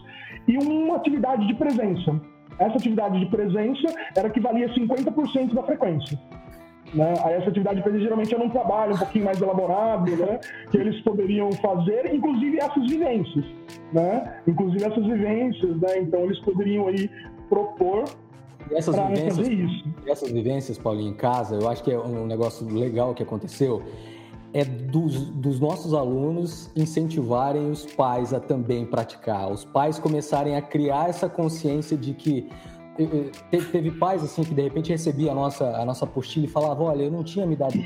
e 0.48 0.58
uma 0.58 0.98
atividade 0.98 1.48
de 1.48 1.56
presença. 1.56 2.20
Essa 2.60 2.76
atividade 2.76 3.20
de 3.20 3.26
presença 3.28 3.88
era 4.16 4.30
que 4.30 4.40
valia 4.40 4.70
50% 4.74 5.54
da 5.54 5.64
frequência. 5.64 6.20
Né? 6.94 7.14
Aí 7.24 7.36
essa 7.36 7.50
atividade 7.50 7.78
de 7.78 7.84
presença 7.84 8.04
geralmente 8.04 8.34
era 8.34 8.44
um 8.44 8.50
trabalho 8.50 8.96
um 8.96 8.98
pouquinho 8.98 9.26
mais 9.26 9.42
elaborado, 9.42 10.16
né? 10.16 10.40
que 10.70 10.78
eles 10.78 11.00
poderiam 11.02 11.52
fazer, 11.54 12.14
inclusive 12.14 12.58
essas 12.58 12.88
vivências. 12.88 13.46
Né? 13.94 14.42
Inclusive 14.48 14.84
essas 14.84 15.06
vivências, 15.06 15.78
né? 15.80 16.00
então 16.00 16.22
eles 16.22 16.40
poderiam 16.40 16.88
aí 16.88 17.10
propor 17.48 18.06
e 18.70 18.76
essas 18.76 18.96
vivências, 18.96 19.84
essas 20.06 20.32
vivências, 20.32 20.78
Paulinho, 20.78 21.12
em 21.12 21.16
casa, 21.16 21.56
eu 21.56 21.68
acho 21.68 21.84
que 21.84 21.92
é 21.92 21.98
um 21.98 22.28
negócio 22.28 22.68
legal 22.68 23.16
que 23.16 23.24
aconteceu 23.24 23.82
é 24.54 24.66
dos, 24.66 25.26
dos, 25.30 25.60
nossos 25.60 25.94
alunos 25.94 26.72
incentivarem 26.76 27.70
os 27.70 27.86
pais 27.86 28.34
a 28.34 28.40
também 28.40 28.86
praticar, 28.86 29.52
os 29.52 29.64
pais 29.64 30.00
começarem 30.00 30.56
a 30.56 30.62
criar 30.62 31.10
essa 31.10 31.30
consciência 31.30 31.96
de 31.96 32.14
que 32.14 32.50
teve, 32.98 33.66
teve 33.72 33.92
pais 33.92 34.24
assim 34.24 34.44
que 34.44 34.54
de 34.54 34.62
repente 34.62 34.92
recebia 34.92 35.32
a 35.32 35.36
nossa 35.36 35.66
a 35.78 35.86
nossa 35.86 36.06
apostila 36.06 36.46
e 36.46 36.50
falava, 36.50 36.84
olha, 36.84 37.04
eu 37.04 37.12
não 37.12 37.24
tinha 37.24 37.46
me 37.46 37.56
dado 37.56 37.78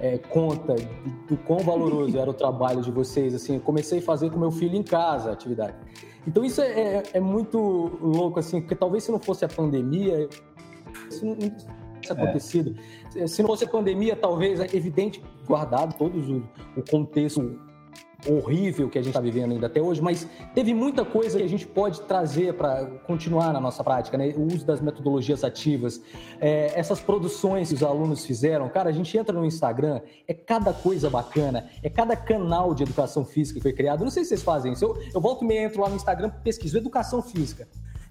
é, 0.00 0.18
conta 0.18 0.74
do, 0.74 1.26
do 1.28 1.36
quão 1.36 1.60
valoroso 1.60 2.18
era 2.18 2.30
o 2.30 2.34
trabalho 2.34 2.80
de 2.80 2.90
vocês, 2.90 3.34
assim, 3.34 3.54
eu 3.56 3.60
comecei 3.60 3.98
a 3.98 4.02
fazer 4.02 4.30
com 4.30 4.38
meu 4.38 4.50
filho 4.50 4.74
em 4.76 4.82
casa 4.82 5.30
a 5.30 5.32
atividade. 5.32 5.74
Então 6.26 6.44
isso 6.44 6.60
é, 6.60 6.96
é, 6.96 7.02
é 7.14 7.20
muito 7.20 7.58
louco, 8.00 8.38
assim, 8.38 8.60
porque 8.60 8.74
talvez 8.74 9.04
se 9.04 9.12
não 9.12 9.18
fosse 9.18 9.44
a 9.44 9.48
pandemia, 9.48 10.28
isso 11.10 11.24
não, 11.24 11.36
não 12.00 12.16
tivesse 12.16 12.20
acontecido. 12.20 12.74
Se 13.26 13.42
não 13.42 13.48
fosse 13.48 13.64
a 13.64 13.68
pandemia, 13.68 14.16
talvez 14.16 14.60
é 14.60 14.66
evidente, 14.74 15.22
guardado 15.46 15.96
todo 15.96 16.44
o 16.76 16.82
contexto 16.90 17.58
horrível 18.28 18.88
que 18.90 18.98
a 18.98 19.00
gente 19.00 19.10
está 19.10 19.20
vivendo 19.20 19.52
ainda 19.52 19.66
até 19.66 19.80
hoje, 19.80 20.02
mas 20.02 20.28
teve 20.54 20.74
muita 20.74 21.04
coisa 21.04 21.38
que 21.38 21.44
a 21.44 21.48
gente 21.48 21.66
pode 21.66 22.02
trazer 22.02 22.54
para 22.54 22.84
continuar 23.06 23.52
na 23.52 23.60
nossa 23.60 23.82
prática, 23.82 24.18
né? 24.18 24.34
O 24.36 24.42
uso 24.42 24.64
das 24.66 24.80
metodologias 24.80 25.42
ativas, 25.42 26.02
é, 26.38 26.78
essas 26.78 27.00
produções 27.00 27.68
que 27.68 27.76
os 27.76 27.82
alunos 27.82 28.26
fizeram, 28.26 28.68
cara, 28.68 28.90
a 28.90 28.92
gente 28.92 29.16
entra 29.16 29.32
no 29.32 29.44
Instagram, 29.44 30.00
é 30.28 30.34
cada 30.34 30.72
coisa 30.72 31.08
bacana, 31.08 31.70
é 31.82 31.88
cada 31.88 32.14
canal 32.14 32.74
de 32.74 32.82
educação 32.82 33.24
física 33.24 33.58
que 33.58 33.62
foi 33.62 33.72
criado. 33.72 34.04
não 34.04 34.10
sei 34.10 34.22
se 34.24 34.30
vocês 34.30 34.42
fazem 34.42 34.72
isso, 34.72 34.84
eu, 34.84 34.98
eu 35.14 35.20
volto 35.20 35.42
e 35.42 35.46
meio 35.46 35.62
entro 35.62 35.80
lá 35.80 35.88
no 35.88 35.96
Instagram, 35.96 36.30
pesquiso 36.42 36.76
educação 36.76 37.22
física 37.22 37.66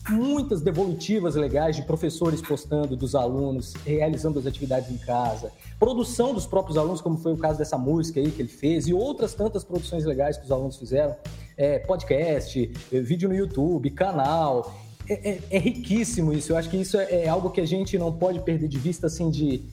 muitas 0.08 0.62
devolutivas 0.62 1.36
legais 1.36 1.76
de 1.76 1.82
professores 1.84 2.42
postando 2.42 2.96
dos 2.96 3.16
alunos, 3.16 3.74
realizando 3.86 4.40
as 4.40 4.46
atividades 4.46 4.90
em 4.90 4.98
casa, 4.98 5.52
produção 5.80 6.34
dos 6.34 6.46
próprios 6.46 6.78
alunos, 6.78 7.02
como 7.02 7.18
foi 7.18 7.34
o 7.34 7.38
caso 7.38 7.58
dessa 7.58 7.78
música 7.78 8.20
aí 8.20 8.32
que 8.32 8.42
ele 8.42 8.50
fez, 8.50 8.88
e 8.88 8.94
outras 8.94 9.34
tantas 9.34 9.64
produções 9.64 10.06
legais 10.06 10.38
que 10.38 10.46
os 10.46 10.52
alunos 10.52 10.78
fizeram, 10.78 11.16
é, 11.58 11.80
podcast, 11.80 12.72
é, 12.92 13.00
vídeo 13.00 13.28
no 13.28 13.36
YouTube, 13.36 13.90
canal. 13.92 14.74
É, 15.08 15.32
é, 15.32 15.40
é, 15.50 15.58
riquíssimo 15.58 16.32
isso. 16.32 16.52
Eu 16.52 16.58
acho 16.58 16.70
que 16.70 16.78
isso 16.78 16.98
é, 16.98 17.24
é, 17.24 17.28
algo 17.28 17.50
que 17.50 17.60
a 17.60 17.66
gente 17.66 17.98
não 17.98 18.12
pode 18.12 18.40
perder 18.42 18.68
de 18.68 18.78
vista, 18.78 19.08
assim, 19.08 19.30
de, 19.30 19.64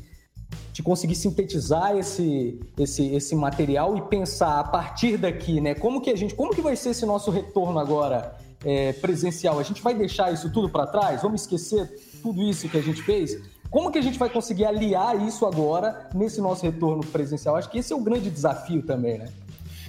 de 0.73 0.83
conseguir 0.83 1.15
sintetizar 1.15 1.97
esse, 1.97 2.59
esse, 2.79 3.15
esse 3.15 3.37
material 3.37 3.97
e 3.97 4.03
pensar 4.03 4.59
a 4.59 4.65
partir 4.65 5.19
daqui, 5.19 5.61
né? 5.61 5.75
Como 5.75 6.01
que 6.01 6.11
a 6.11 6.17
gente, 6.17 6.35
como 6.35 6.55
que 6.55 6.63
vai 6.63 6.75
ser 6.75 6.91
esse 6.91 7.05
nosso 7.05 7.31
retorno 7.31 7.79
agora? 7.79 8.46
É, 8.65 8.93
presencial, 8.93 9.59
a 9.59 9.63
gente 9.63 9.83
vai 9.83 9.95
deixar 9.95 10.33
isso 10.33 10.51
tudo 10.51 10.69
para 10.69 10.87
trás? 10.87 11.23
Vamos 11.23 11.43
esquecer 11.43 11.89
tudo 12.23 12.43
isso 12.43 12.69
que 12.69 12.77
a 12.77 12.83
gente 12.83 13.03
fez? 13.03 13.39
Como 13.71 13.91
que 13.91 13.99
a 13.99 14.03
gente 14.03 14.19
vai 14.19 14.31
conseguir 14.31 14.65
aliar 14.65 15.21
isso 15.27 15.45
agora 15.45 16.09
nesse 16.15 16.41
nosso 16.41 16.65
retorno 16.65 17.05
presencial? 17.05 17.57
Acho 17.57 17.71
que 17.71 17.79
esse 17.79 17.93
é 17.93 17.97
o 17.97 18.01
grande 18.01 18.31
desafio 18.31 18.83
também, 18.83 19.19
né? 19.19 19.29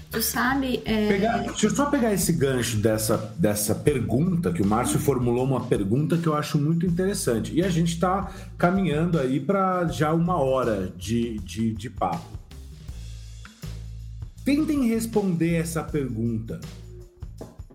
Tu 0.10 0.22
sabe. 0.22 0.82
É... 0.86 1.08
Pegar, 1.08 1.38
deixa 1.40 1.68
eu 1.68 1.76
só 1.76 1.86
pegar 1.88 2.14
esse 2.14 2.32
gancho 2.32 2.78
dessa, 2.78 3.18
dessa 3.38 3.76
pergunta, 3.76 4.54
que 4.54 4.62
o 4.62 4.66
Márcio 4.66 5.00
formulou 5.00 5.44
uma 5.44 5.66
pergunta 5.66 6.18
que 6.18 6.28
eu 6.28 6.34
acho 6.34 6.58
muito 6.58 6.86
interessante. 6.86 7.54
E 7.54 7.64
a 7.64 7.70
gente 7.70 7.94
está 7.94 8.32
caminhando 8.58 9.20
aí 9.20 9.40
para 9.40 9.86
já 9.88 10.14
uma 10.14 10.42
hora 10.42 10.92
de, 10.98 11.40
de, 11.40 11.74
de 11.74 11.90
papo. 11.90 12.26
Tentem 14.46 14.88
responder 14.88 15.56
essa 15.56 15.84
pergunta 15.84 16.62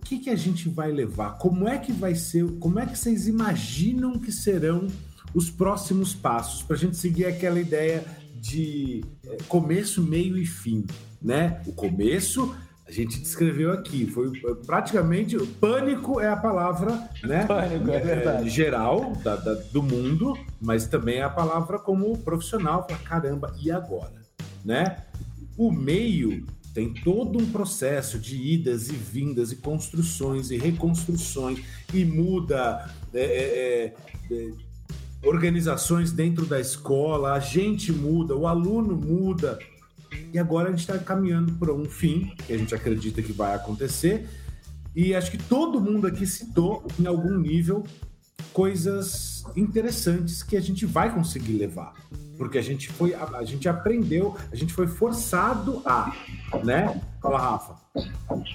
que, 0.03 0.19
que 0.19 0.29
a 0.29 0.35
gente 0.35 0.69
vai 0.69 0.91
levar? 0.91 1.37
Como 1.37 1.67
é 1.67 1.77
que 1.77 1.91
vai 1.91 2.15
ser? 2.15 2.45
Como 2.59 2.79
é 2.79 2.85
que 2.85 2.97
vocês 2.97 3.27
imaginam 3.27 4.19
que 4.19 4.31
serão 4.31 4.87
os 5.33 5.49
próximos 5.49 6.13
passos 6.13 6.61
para 6.61 6.75
a 6.75 6.79
gente 6.79 6.97
seguir 6.97 7.25
aquela 7.25 7.59
ideia 7.59 8.03
de 8.35 9.03
é, 9.25 9.37
começo, 9.47 10.03
meio 10.03 10.37
e 10.37 10.45
fim, 10.45 10.85
né? 11.21 11.61
O 11.65 11.73
começo 11.73 12.53
a 12.85 12.91
gente 12.91 13.19
descreveu 13.19 13.71
aqui, 13.71 14.05
foi 14.05 14.29
praticamente 14.65 15.37
pânico 15.59 16.19
é 16.19 16.27
a 16.27 16.35
palavra, 16.35 17.09
né? 17.23 17.45
Pânico 17.45 17.89
é, 17.89 17.95
é 17.95 17.99
verdade. 17.99 18.49
geral 18.49 19.13
da, 19.23 19.37
da, 19.37 19.53
do 19.53 19.81
mundo, 19.81 20.37
mas 20.61 20.85
também 20.85 21.19
é 21.19 21.23
a 21.23 21.29
palavra 21.29 21.79
como 21.79 22.17
profissional, 22.17 22.83
para 22.83 22.97
caramba, 22.97 23.55
e 23.61 23.71
agora, 23.71 24.21
né? 24.65 24.97
O 25.57 25.71
meio 25.71 26.45
tem 26.73 26.91
todo 26.91 27.37
um 27.37 27.51
processo 27.51 28.17
de 28.17 28.35
idas 28.35 28.89
e 28.89 28.93
vindas 28.93 29.51
e 29.51 29.57
construções 29.57 30.49
e 30.49 30.57
reconstruções 30.57 31.63
e 31.93 32.03
muda 32.03 32.91
é, 33.13 33.19
é, 33.19 33.93
é, 34.31 34.51
organizações 35.23 36.11
dentro 36.11 36.45
da 36.45 36.59
escola, 36.59 37.33
a 37.33 37.39
gente 37.39 37.91
muda, 37.91 38.35
o 38.35 38.47
aluno 38.47 38.95
muda. 38.95 39.59
E 40.33 40.39
agora 40.39 40.67
a 40.67 40.71
gente 40.71 40.81
está 40.81 40.97
caminhando 40.97 41.53
para 41.53 41.73
um 41.73 41.85
fim, 41.85 42.33
que 42.45 42.53
a 42.53 42.57
gente 42.57 42.73
acredita 42.73 43.21
que 43.21 43.31
vai 43.31 43.55
acontecer. 43.55 44.27
E 44.95 45.13
acho 45.15 45.31
que 45.31 45.37
todo 45.37 45.81
mundo 45.81 46.07
aqui 46.07 46.25
citou, 46.25 46.85
em 46.99 47.05
algum 47.05 47.37
nível, 47.37 47.83
coisas 48.51 49.43
interessantes 49.55 50.43
que 50.43 50.57
a 50.57 50.61
gente 50.61 50.85
vai 50.85 51.13
conseguir 51.13 51.53
levar. 51.53 51.93
Porque 52.37 52.57
a 52.57 52.61
gente 52.61 52.89
foi, 52.89 53.13
a, 53.13 53.23
a 53.37 53.43
gente 53.43 53.69
aprendeu, 53.69 54.35
a 54.51 54.55
gente 54.55 54.73
foi 54.73 54.87
forçado 54.87 55.81
a, 55.85 56.15
né? 56.63 57.01
Fala, 57.21 57.39
Rafa. 57.39 57.75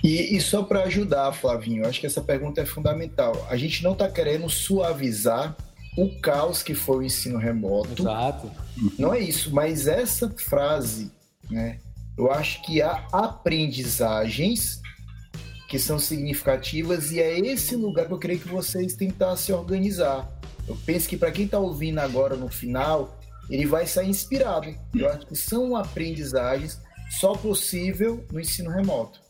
E, 0.02 0.36
e 0.36 0.40
só 0.40 0.62
para 0.62 0.82
ajudar, 0.84 1.32
Flavinho, 1.32 1.86
acho 1.86 2.00
que 2.00 2.06
essa 2.06 2.20
pergunta 2.20 2.60
é 2.60 2.66
fundamental. 2.66 3.46
A 3.48 3.56
gente 3.56 3.82
não 3.84 3.92
está 3.92 4.08
querendo 4.08 4.48
suavizar 4.48 5.56
o 5.96 6.20
caos 6.20 6.62
que 6.62 6.74
foi 6.74 6.98
o 6.98 7.02
ensino 7.02 7.38
remoto. 7.38 8.02
Exato. 8.02 8.50
Não 8.98 9.14
é 9.14 9.20
isso, 9.20 9.54
mas 9.54 9.86
essa 9.86 10.28
frase, 10.30 11.10
né? 11.50 11.78
Eu 12.16 12.32
acho 12.32 12.62
que 12.62 12.82
há 12.82 13.06
aprendizagens 13.12 14.80
que 15.68 15.78
são 15.78 15.98
significativas 15.98 17.12
e 17.12 17.20
é 17.20 17.38
esse 17.38 17.76
lugar 17.76 18.06
que 18.06 18.12
eu 18.12 18.18
creio 18.18 18.40
que 18.40 18.48
vocês 18.48 18.94
tentar 18.94 19.36
se 19.36 19.52
organizar. 19.52 20.26
Eu 20.66 20.76
penso 20.86 21.06
que 21.06 21.16
para 21.16 21.30
quem 21.30 21.44
está 21.44 21.58
ouvindo 21.58 21.98
agora 21.98 22.34
no 22.34 22.48
final, 22.48 23.18
ele 23.50 23.66
vai 23.66 23.86
sair 23.86 24.08
inspirado. 24.08 24.74
Eu 24.94 25.08
acho 25.10 25.26
que 25.26 25.36
são 25.36 25.76
aprendizagens 25.76 26.80
só 27.20 27.34
possível 27.34 28.24
no 28.32 28.40
ensino 28.40 28.70
remoto. 28.70 29.20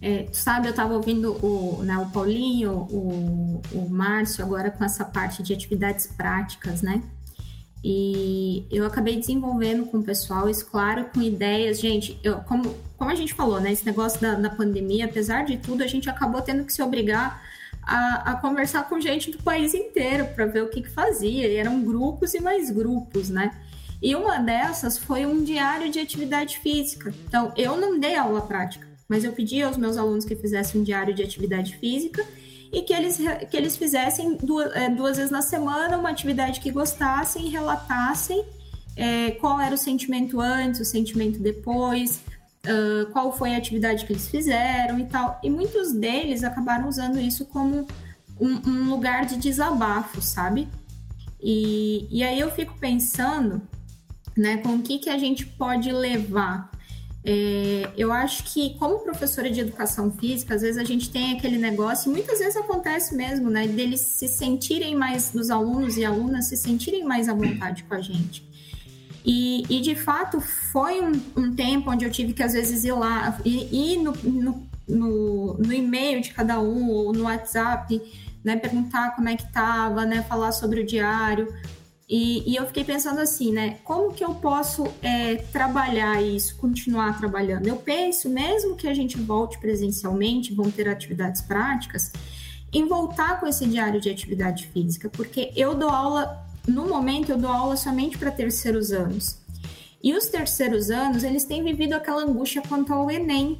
É, 0.00 0.26
sabe, 0.32 0.68
eu 0.68 0.70
estava 0.70 0.94
ouvindo 0.94 1.32
o, 1.44 1.82
né, 1.82 1.98
o 1.98 2.06
Paulinho, 2.10 2.72
o, 2.90 3.60
o 3.72 3.88
Márcio, 3.90 4.44
agora 4.44 4.70
com 4.70 4.84
essa 4.84 5.04
parte 5.04 5.42
de 5.42 5.52
atividades 5.52 6.06
práticas, 6.06 6.82
né? 6.82 7.02
E 7.82 8.66
eu 8.70 8.84
acabei 8.84 9.16
desenvolvendo 9.16 9.86
com 9.86 9.98
o 9.98 10.02
pessoal, 10.02 10.48
isso, 10.48 10.66
claro, 10.66 11.06
com 11.14 11.22
ideias. 11.22 11.80
Gente, 11.80 12.18
eu, 12.22 12.38
como, 12.40 12.74
como 12.96 13.10
a 13.10 13.14
gente 13.14 13.34
falou, 13.34 13.60
né? 13.60 13.72
Esse 13.72 13.86
negócio 13.86 14.20
da, 14.20 14.34
da 14.34 14.50
pandemia, 14.50 15.04
apesar 15.04 15.44
de 15.44 15.56
tudo, 15.58 15.82
a 15.82 15.86
gente 15.86 16.10
acabou 16.10 16.42
tendo 16.42 16.64
que 16.64 16.72
se 16.72 16.82
obrigar 16.82 17.42
a, 17.82 18.32
a 18.32 18.34
conversar 18.36 18.88
com 18.88 19.00
gente 19.00 19.30
do 19.30 19.38
país 19.42 19.74
inteiro 19.74 20.26
para 20.34 20.46
ver 20.46 20.62
o 20.62 20.68
que, 20.68 20.82
que 20.82 20.90
fazia. 20.90 21.46
E 21.46 21.56
eram 21.56 21.82
grupos 21.82 22.34
e 22.34 22.40
mais 22.40 22.70
grupos, 22.70 23.28
né? 23.28 23.52
E 24.02 24.14
uma 24.14 24.38
dessas 24.38 24.98
foi 24.98 25.24
um 25.26 25.42
diário 25.42 25.90
de 25.90 25.98
atividade 25.98 26.58
física. 26.58 27.12
Então, 27.26 27.52
eu 27.56 27.76
não 27.76 27.98
dei 27.98 28.16
aula 28.16 28.40
prática 28.40 28.88
mas 29.08 29.24
eu 29.24 29.32
pedi 29.32 29.62
aos 29.62 29.76
meus 29.76 29.96
alunos 29.96 30.24
que 30.24 30.36
fizessem 30.36 30.80
um 30.80 30.84
diário 30.84 31.14
de 31.14 31.22
atividade 31.22 31.76
física 31.76 32.24
e 32.72 32.82
que 32.82 32.92
eles, 32.92 33.18
que 33.50 33.56
eles 33.56 33.76
fizessem 33.76 34.36
duas, 34.36 34.74
é, 34.74 34.88
duas 34.88 35.16
vezes 35.16 35.30
na 35.30 35.42
semana 35.42 35.96
uma 35.96 36.10
atividade 36.10 36.60
que 36.60 36.70
gostassem 36.70 37.46
e 37.46 37.48
relatassem 37.48 38.44
é, 38.96 39.30
qual 39.32 39.60
era 39.60 39.74
o 39.74 39.78
sentimento 39.78 40.40
antes, 40.40 40.80
o 40.80 40.84
sentimento 40.84 41.38
depois, 41.38 42.20
uh, 42.66 43.10
qual 43.12 43.36
foi 43.36 43.54
a 43.54 43.58
atividade 43.58 44.04
que 44.04 44.12
eles 44.12 44.28
fizeram 44.28 44.98
e 44.98 45.04
tal. 45.04 45.38
E 45.42 45.48
muitos 45.48 45.92
deles 45.92 46.42
acabaram 46.42 46.88
usando 46.88 47.18
isso 47.18 47.44
como 47.46 47.86
um, 48.40 48.68
um 48.68 48.90
lugar 48.90 49.24
de 49.24 49.36
desabafo, 49.36 50.20
sabe? 50.20 50.68
E, 51.40 52.08
e 52.10 52.22
aí 52.24 52.38
eu 52.40 52.50
fico 52.50 52.76
pensando 52.78 53.62
né, 54.36 54.58
com 54.58 54.76
o 54.76 54.82
que, 54.82 54.98
que 54.98 55.10
a 55.10 55.18
gente 55.18 55.46
pode 55.46 55.90
levar 55.92 56.70
é, 57.30 57.90
eu 57.94 58.10
acho 58.10 58.42
que, 58.44 58.74
como 58.78 59.00
professora 59.00 59.50
de 59.50 59.60
educação 59.60 60.10
física, 60.10 60.54
às 60.54 60.62
vezes 60.62 60.78
a 60.78 60.84
gente 60.84 61.10
tem 61.10 61.36
aquele 61.36 61.58
negócio, 61.58 62.08
e 62.08 62.14
muitas 62.14 62.38
vezes 62.38 62.56
acontece 62.56 63.14
mesmo, 63.14 63.50
né, 63.50 63.68
deles 63.68 64.00
se 64.00 64.26
sentirem 64.26 64.96
mais, 64.96 65.30
dos 65.30 65.50
alunos 65.50 65.98
e 65.98 66.06
alunas 66.06 66.46
se 66.46 66.56
sentirem 66.56 67.04
mais 67.04 67.28
à 67.28 67.34
vontade 67.34 67.84
com 67.84 67.94
a 67.94 68.00
gente. 68.00 68.48
E, 69.22 69.62
e 69.68 69.82
de 69.82 69.94
fato, 69.94 70.40
foi 70.40 71.02
um, 71.02 71.20
um, 71.36 71.54
tempo 71.54 71.90
onde 71.90 72.02
eu 72.02 72.10
tive 72.10 72.32
que, 72.32 72.42
às 72.42 72.54
vezes, 72.54 72.82
ir 72.82 72.92
lá, 72.92 73.38
ir, 73.44 73.68
ir 73.74 73.98
no, 73.98 74.12
no, 74.24 74.66
no, 74.88 75.54
no 75.58 75.72
e-mail 75.74 76.22
de 76.22 76.32
cada 76.32 76.58
um, 76.58 76.88
ou 76.88 77.12
no 77.12 77.24
WhatsApp, 77.24 78.00
né, 78.42 78.56
perguntar 78.56 79.14
como 79.14 79.28
é 79.28 79.36
que 79.36 79.44
estava, 79.44 80.06
né, 80.06 80.22
falar 80.22 80.52
sobre 80.52 80.80
o 80.80 80.86
diário, 80.86 81.54
e, 82.08 82.50
e, 82.50 82.56
eu 82.56 82.64
fiquei 82.66 82.84
pensando 82.84 83.20
assim, 83.20 83.52
né? 83.52 83.76
Como 83.84 84.14
que 84.14 84.24
eu 84.24 84.34
posso 84.36 84.86
é, 85.02 85.36
trabalhar 85.52 86.22
isso, 86.22 86.56
continuar 86.56 87.18
trabalhando? 87.18 87.66
Eu 87.66 87.76
penso, 87.76 88.30
mesmo 88.30 88.76
que 88.76 88.88
a 88.88 88.94
gente 88.94 89.18
volte 89.18 89.58
presencialmente, 89.58 90.54
vão 90.54 90.70
ter 90.70 90.88
atividades 90.88 91.42
práticas, 91.42 92.10
em 92.72 92.86
voltar 92.88 93.38
com 93.38 93.46
esse 93.46 93.66
diário 93.66 94.00
de 94.00 94.08
atividade 94.08 94.68
física, 94.68 95.10
porque 95.10 95.52
eu 95.54 95.74
dou 95.74 95.90
aula, 95.90 96.46
no 96.66 96.88
momento, 96.88 97.30
eu 97.30 97.36
dou 97.36 97.50
aula 97.50 97.76
somente 97.76 98.16
para 98.16 98.30
terceiros 98.30 98.90
anos. 98.90 99.36
E 100.02 100.14
os 100.14 100.28
terceiros 100.28 100.90
anos, 100.90 101.22
eles 101.22 101.44
têm 101.44 101.62
vivido 101.62 101.92
aquela 101.92 102.22
angústia 102.22 102.62
quanto 102.66 102.90
ao 102.90 103.10
Enem. 103.10 103.58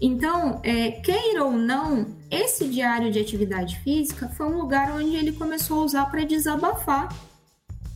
Então, 0.00 0.60
é, 0.64 0.90
queira 0.90 1.44
ou 1.44 1.52
não, 1.52 2.04
esse 2.28 2.66
diário 2.66 3.12
de 3.12 3.20
atividade 3.20 3.78
física 3.78 4.28
foi 4.28 4.46
um 4.46 4.58
lugar 4.58 4.90
onde 4.90 5.14
ele 5.14 5.30
começou 5.30 5.82
a 5.82 5.84
usar 5.84 6.06
para 6.06 6.24
desabafar 6.24 7.08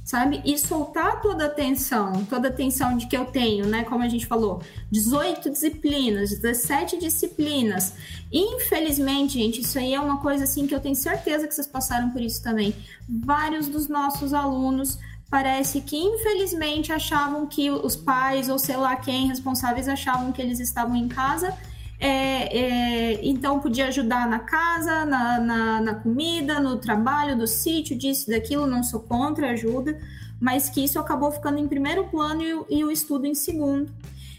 sabe? 0.09 0.41
E 0.43 0.59
soltar 0.59 1.21
toda 1.21 1.45
a 1.45 1.49
tensão, 1.51 2.25
toda 2.25 2.49
a 2.49 2.51
tensão 2.51 2.97
de 2.97 3.07
que 3.07 3.15
eu 3.15 3.27
tenho, 3.27 3.67
né? 3.67 3.85
Como 3.85 4.03
a 4.03 4.09
gente 4.09 4.25
falou, 4.25 4.63
18 4.91 5.51
disciplinas, 5.51 6.31
17 6.31 6.97
disciplinas. 6.97 7.93
Infelizmente, 8.33 9.35
gente, 9.35 9.61
isso 9.61 9.79
aí 9.79 9.93
é 9.93 10.01
uma 10.01 10.17
coisa 10.17 10.45
assim 10.45 10.67
que 10.67 10.75
eu 10.75 10.81
tenho 10.81 10.97
certeza 10.97 11.47
que 11.47 11.55
vocês 11.55 11.67
passaram 11.67 12.09
por 12.09 12.23
isso 12.23 12.43
também. 12.43 12.75
Vários 13.07 13.69
dos 13.69 13.87
nossos 13.87 14.33
alunos 14.33 14.99
parece 15.29 15.83
que 15.83 15.99
infelizmente 15.99 16.91
achavam 16.91 17.47
que 17.47 17.71
os 17.71 17.95
pais 17.95 18.49
ou 18.49 18.59
sei 18.59 18.79
lá 18.79 18.97
quem 18.97 19.29
responsáveis 19.29 19.89
achavam 19.89 20.33
que 20.33 20.41
eles 20.41 20.59
estavam 20.59 20.97
em 20.97 21.07
casa 21.07 21.55
é, 22.01 22.59
é, 22.59 23.27
então 23.27 23.59
podia 23.59 23.89
ajudar 23.89 24.29
na 24.29 24.39
casa, 24.39 25.05
na, 25.05 25.41
na, 25.41 25.81
na, 25.81 25.95
comida, 25.95 26.61
no 26.61 26.77
trabalho, 26.77 27.37
do 27.37 27.47
sítio, 27.47 27.97
disso, 27.97 28.31
daquilo, 28.31 28.67
não 28.67 28.85
sou 28.85 29.01
contra 29.01 29.51
ajuda, 29.51 29.99
mas 30.41 30.69
que 30.69 30.83
isso 30.83 30.99
acabou 30.99 31.33
ficando 31.33 31.59
em 31.59 31.67
primeiro 31.67 32.05
plano 32.05 32.67
e, 32.69 32.79
e 32.79 32.85
o 32.85 32.91
estudo 32.91 33.27
em 33.27 33.35
segundo. 33.35 33.93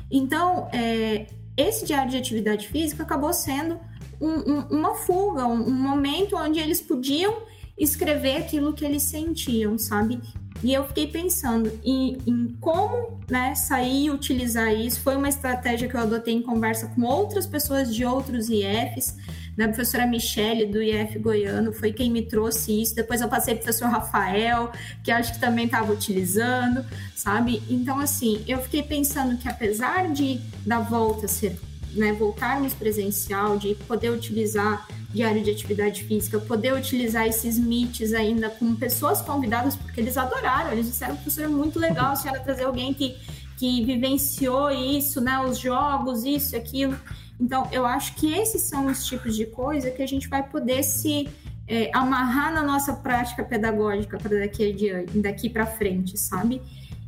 Então, 0.10 0.70
é, 0.72 1.28
esse 1.58 1.86
diário 1.86 2.10
de 2.10 2.18
atividade 2.18 2.68
física 2.70 3.04
acabou 3.04 3.34
sendo 3.34 3.78
um, 4.22 4.30
um, 4.30 4.60
uma 4.70 4.96
fuga, 4.96 5.46
um, 5.46 5.68
um 5.68 5.74
momento 5.74 6.38
onde 6.38 6.60
eles 6.60 6.82
podiam 6.82 7.44
escrever 7.78 8.38
aquilo 8.38 8.74
que 8.74 8.86
eles 8.86 9.04
sentiam, 9.04 9.78
sabe? 9.78 10.20
E 10.62 10.74
eu 10.74 10.86
fiquei 10.86 11.08
pensando 11.08 11.72
em, 11.84 12.18
em, 12.28 12.56
como 12.60 13.20
né, 13.30 13.56
sair 13.56 14.06
e 14.06 14.12
utilizar 14.12 14.74
isso. 14.74 15.00
Foi 15.00 15.16
uma 15.16 15.30
estratégia 15.30 15.88
que 15.88 15.96
eu 15.96 16.02
adotei 16.02 16.34
em 16.34 16.42
conversa 16.42 16.88
com 16.88 17.02
outras 17.04 17.48
pessoas 17.48 17.94
de 17.94 18.04
outros 18.04 18.50
IFs. 18.50 19.16
Né? 19.56 19.66
A 19.66 19.68
professora 19.70 20.06
Michele, 20.06 20.66
do 20.66 20.82
IF 20.82 21.18
Goiano, 21.20 21.72
foi 21.72 21.94
quem 21.94 22.12
me 22.12 22.22
trouxe 22.22 22.82
isso. 22.82 22.94
Depois 22.94 23.22
eu 23.22 23.30
passei 23.30 23.56
para 23.56 23.62
o 23.62 23.64
professor 23.64 23.90
Rafael, 23.90 24.72
que 25.04 25.12
acho 25.12 25.34
que 25.34 25.40
também 25.40 25.66
estava 25.66 25.92
utilizando, 25.92 26.86
sabe? 27.16 27.64
Então, 27.70 28.00
assim, 28.00 28.44
eu 28.48 28.60
fiquei 28.60 28.84
pensando 28.84 29.38
que 29.38 29.48
apesar 29.48 30.12
de 30.12 30.42
da 30.66 30.80
volta 30.80 31.28
ser, 31.28 31.58
né, 31.94 32.14
voltarmos 32.14 32.74
presencial, 32.74 33.58
de 33.58 33.76
poder 33.76 34.12
utilizar 34.12 34.88
diário 35.12 35.44
de 35.44 35.50
atividade 35.50 36.04
física, 36.04 36.40
poder 36.40 36.74
utilizar 36.74 37.28
esses 37.28 37.58
meets 37.58 38.14
ainda 38.14 38.50
com 38.50 38.76
pessoas 38.76 39.22
convidadas, 39.22 39.76
porque 39.76 40.00
eles 40.00 40.18
adoraram, 40.18 40.72
eles 40.72 40.86
disseram, 40.86 41.16
professor, 41.16 41.46
é 41.46 41.48
muito 41.48 41.80
legal 41.80 42.12
a 42.12 42.16
senhora 42.16 42.40
trazer 42.40 42.66
alguém 42.66 42.94
que, 42.94 43.16
que 43.58 43.84
vivenciou 43.84 44.70
isso, 44.70 45.20
né, 45.20 45.40
os 45.40 45.58
jogos, 45.58 46.24
isso 46.24 46.56
aquilo. 46.56 46.96
Então, 47.40 47.68
eu 47.72 47.86
acho 47.86 48.16
que 48.16 48.34
esses 48.34 48.62
são 48.64 48.86
os 48.88 49.06
tipos 49.06 49.36
de 49.36 49.46
coisa 49.46 49.90
que 49.90 50.04
a 50.04 50.08
gente 50.08 50.28
vai 50.28 50.44
poder 50.44 50.84
se 50.84 51.28
é, 51.68 51.90
amarrar 51.94 52.54
na 52.54 52.64
nossa 52.64 52.94
prática 52.94 53.44
pedagógica 53.44 54.18
para 54.18 54.40
daqui, 54.40 55.06
daqui 55.16 55.50
para 55.50 55.66
frente, 55.66 56.18
sabe? 56.18 56.62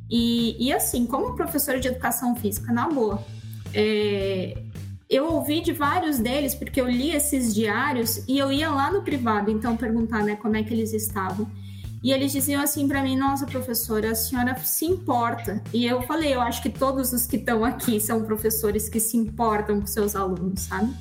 E, 0.09 0.55
e 0.59 0.73
assim, 0.73 1.05
como 1.05 1.35
professora 1.35 1.79
de 1.79 1.87
educação 1.87 2.35
física, 2.35 2.71
na 2.71 2.87
boa, 2.89 3.23
é, 3.73 4.57
eu 5.11 5.25
ouvi 5.25 5.59
de 5.59 5.73
vários 5.73 6.17
deles, 6.17 6.55
porque 6.55 6.79
eu 6.79 6.89
li 6.89 7.11
esses 7.11 7.53
diários 7.53 8.23
e 8.29 8.39
eu 8.39 8.49
ia 8.49 8.71
lá 8.71 8.89
no 8.89 9.01
privado, 9.01 9.51
então 9.51 9.75
perguntar, 9.75 10.23
né, 10.23 10.37
como 10.37 10.55
é 10.55 10.63
que 10.63 10.73
eles 10.73 10.93
estavam. 10.93 11.51
E 12.01 12.11
eles 12.11 12.31
diziam 12.31 12.63
assim 12.63 12.87
para 12.87 13.03
mim: 13.03 13.15
Nossa, 13.15 13.45
professora, 13.45 14.11
a 14.11 14.15
senhora 14.15 14.55
se 14.63 14.85
importa. 14.85 15.61
E 15.71 15.85
eu 15.85 16.01
falei: 16.03 16.33
Eu 16.33 16.41
acho 16.41 16.61
que 16.61 16.69
todos 16.69 17.13
os 17.13 17.27
que 17.27 17.35
estão 17.35 17.63
aqui 17.63 17.99
são 17.99 18.23
professores 18.23 18.89
que 18.89 18.99
se 18.99 19.17
importam 19.17 19.81
com 19.81 19.85
seus 19.85 20.15
alunos, 20.15 20.61
sabe? 20.61 20.91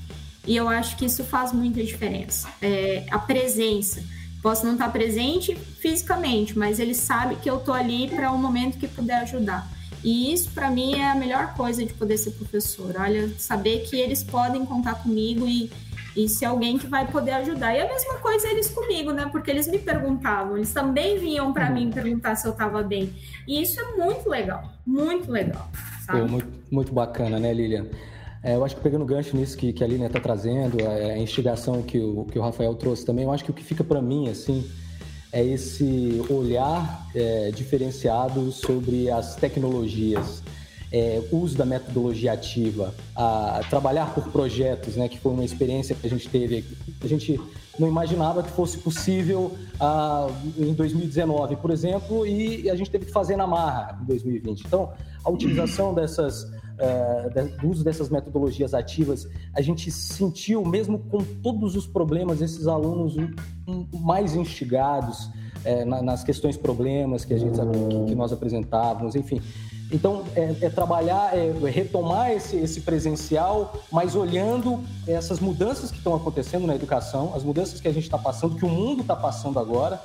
E 0.47 0.55
eu 0.55 0.69
acho 0.69 0.97
que 0.97 1.07
isso 1.07 1.25
faz 1.25 1.53
muita 1.53 1.83
diferença. 1.83 2.49
É, 2.61 3.07
a 3.11 3.19
presença. 3.19 4.03
Posso 4.43 4.65
não 4.65 4.73
estar 4.73 4.91
presente 4.91 5.55
fisicamente, 5.55 6.59
mas 6.59 6.79
ele 6.79 6.95
sabe 6.95 7.37
que 7.37 7.49
eu 7.49 7.61
tô 7.61 7.73
ali 7.75 8.09
para 8.09 8.33
o 8.33 8.35
um 8.35 8.39
momento 8.39 8.79
que 8.79 8.89
puder 8.89 9.21
ajudar. 9.21 9.71
E 10.03 10.33
isso, 10.33 10.51
para 10.51 10.71
mim, 10.71 10.95
é 10.95 11.11
a 11.11 11.15
melhor 11.15 11.55
coisa 11.55 11.85
de 11.85 11.93
poder 11.93 12.17
ser 12.17 12.33
professor. 12.33 12.95
Olha, 12.99 13.29
saber 13.39 13.81
que 13.81 13.97
eles 13.97 14.25
podem 14.25 14.65
contar 14.65 14.95
comigo 15.03 15.47
e, 15.47 15.71
e 16.17 16.29
ser 16.29 16.47
alguém 16.47 16.79
que 16.79 16.87
vai 16.87 17.07
poder 17.07 17.33
ajudar. 17.33 17.75
E 17.75 17.81
a 17.81 17.89
mesma 17.89 18.15
coisa 18.15 18.49
eles 18.49 18.71
comigo, 18.71 19.13
né? 19.13 19.29
Porque 19.31 19.51
eles 19.51 19.69
me 19.69 19.79
perguntavam, 19.79 20.57
eles 20.57 20.73
também 20.73 21.19
vinham 21.19 21.53
para 21.53 21.71
mim 21.71 21.91
perguntar 21.91 22.35
se 22.37 22.47
eu 22.47 22.53
estava 22.53 22.83
bem. 22.83 23.13
E 23.47 23.61
isso 23.63 23.81
é 23.81 23.97
muito 23.97 24.29
legal, 24.29 24.73
muito 24.87 25.31
legal. 25.31 25.69
Sabe? 26.07 26.31
muito, 26.31 26.49
muito 26.71 26.93
bacana, 26.93 27.39
né, 27.39 27.53
Lilian? 27.53 27.87
É, 28.43 28.55
eu 28.55 28.65
acho 28.65 28.77
que 28.77 28.83
pegando 28.83 29.03
o 29.03 29.07
gancho 29.07 29.37
nisso 29.37 29.57
que, 29.57 29.73
que 29.73 29.85
a 29.85 29.87
Lina 29.87 30.07
está 30.07 30.19
trazendo, 30.19 30.79
a, 30.87 30.91
a, 30.91 31.19
instigação 31.19 31.83
que 31.83 31.99
o, 31.99 32.25
que 32.25 32.39
o 32.39 32.43
Rafael 32.43 32.75
trouxe 32.75 33.05
também, 33.05 33.25
eu 33.25 33.31
acho 33.31 33.45
que 33.45 33.51
o 33.51 33.55
que 33.55 33.63
fica 33.63 33.85
para 33.85 34.01
mim, 34.01 34.31
assim, 34.31 34.65
é 35.33 35.45
esse 35.45 36.23
olhar 36.29 37.07
é, 37.15 37.51
diferenciado 37.51 38.51
sobre 38.51 39.11
as 39.11 39.37
tecnologias, 39.37 40.43
é, 40.93 41.23
uso 41.31 41.57
da 41.57 41.65
metodologia 41.65 42.33
ativa, 42.33 42.93
a, 43.15 43.59
a, 43.59 43.61
trabalhar 43.65 44.13
por 44.13 44.25
projetos, 44.31 44.97
né, 44.97 45.09
que 45.09 45.19
foi 45.19 45.33
uma 45.33 45.45
experiência 45.45 45.95
que 45.95 46.07
a 46.07 46.11
gente 46.11 46.29
teve. 46.29 46.65
A 47.03 47.07
gente 47.07 47.41
não 47.79 47.87
imaginava 47.87 48.43
que 48.43 48.51
fosse 48.51 48.77
possível 48.79 49.57
ah, 49.79 50.29
em 50.59 50.75
2019, 50.75 51.57
por 51.57 51.71
exemplo, 51.71 52.27
e 52.27 52.69
a 52.69 52.75
gente 52.75 52.91
teve 52.91 53.07
que 53.07 53.13
fazer 53.13 53.37
na 53.37 53.47
marra 53.47 53.99
em 54.03 54.05
2020. 54.05 54.67
Então, 54.67 54.93
a 55.25 55.31
utilização 55.31 55.95
dessas 55.95 56.51
uh, 56.81 57.61
do 57.61 57.69
uso 57.69 57.85
dessas 57.85 58.09
metodologias 58.09 58.75
ativas, 58.75 59.29
a 59.55 59.61
gente 59.61 59.91
sentiu, 59.91 60.65
mesmo 60.65 60.99
com 60.99 61.19
todos 61.43 61.77
os 61.77 61.87
problemas, 61.87 62.41
esses 62.41 62.67
alunos 62.67 63.15
mais 63.93 64.35
instigados 64.35 65.27
uh, 65.27 66.03
nas 66.03 66.25
questões 66.25 66.57
problemas 66.57 67.25
que, 67.25 67.35
a 67.35 67.39
gente, 67.39 67.59
que 68.09 68.15
nós 68.15 68.33
apresentávamos, 68.33 69.15
enfim. 69.15 69.41
Então, 69.93 70.25
é, 70.37 70.55
é 70.61 70.71
trabalhar, 70.71 71.37
é, 71.37 71.49
é 71.49 71.71
retomar 71.71 72.31
esse, 72.31 72.57
esse, 72.57 72.81
presencial, 72.81 73.83
mas 73.91 74.15
olhando 74.15 74.81
essas 75.07 75.41
mudanças 75.41 75.91
que 75.91 75.99
estão 75.99 76.15
acontecendo 76.15 76.67
na 76.67 76.77
educação, 76.77 77.33
as 77.35 77.43
mudanças 77.43 77.81
que 77.81 77.89
a 77.89 77.93
gente 77.93 78.05
está 78.05 78.17
passando, 78.17 78.55
que 78.55 78.65
o 78.65 78.69
mundo 78.69 79.03
está 79.03 79.17
passando 79.17 79.59
agora, 79.59 80.01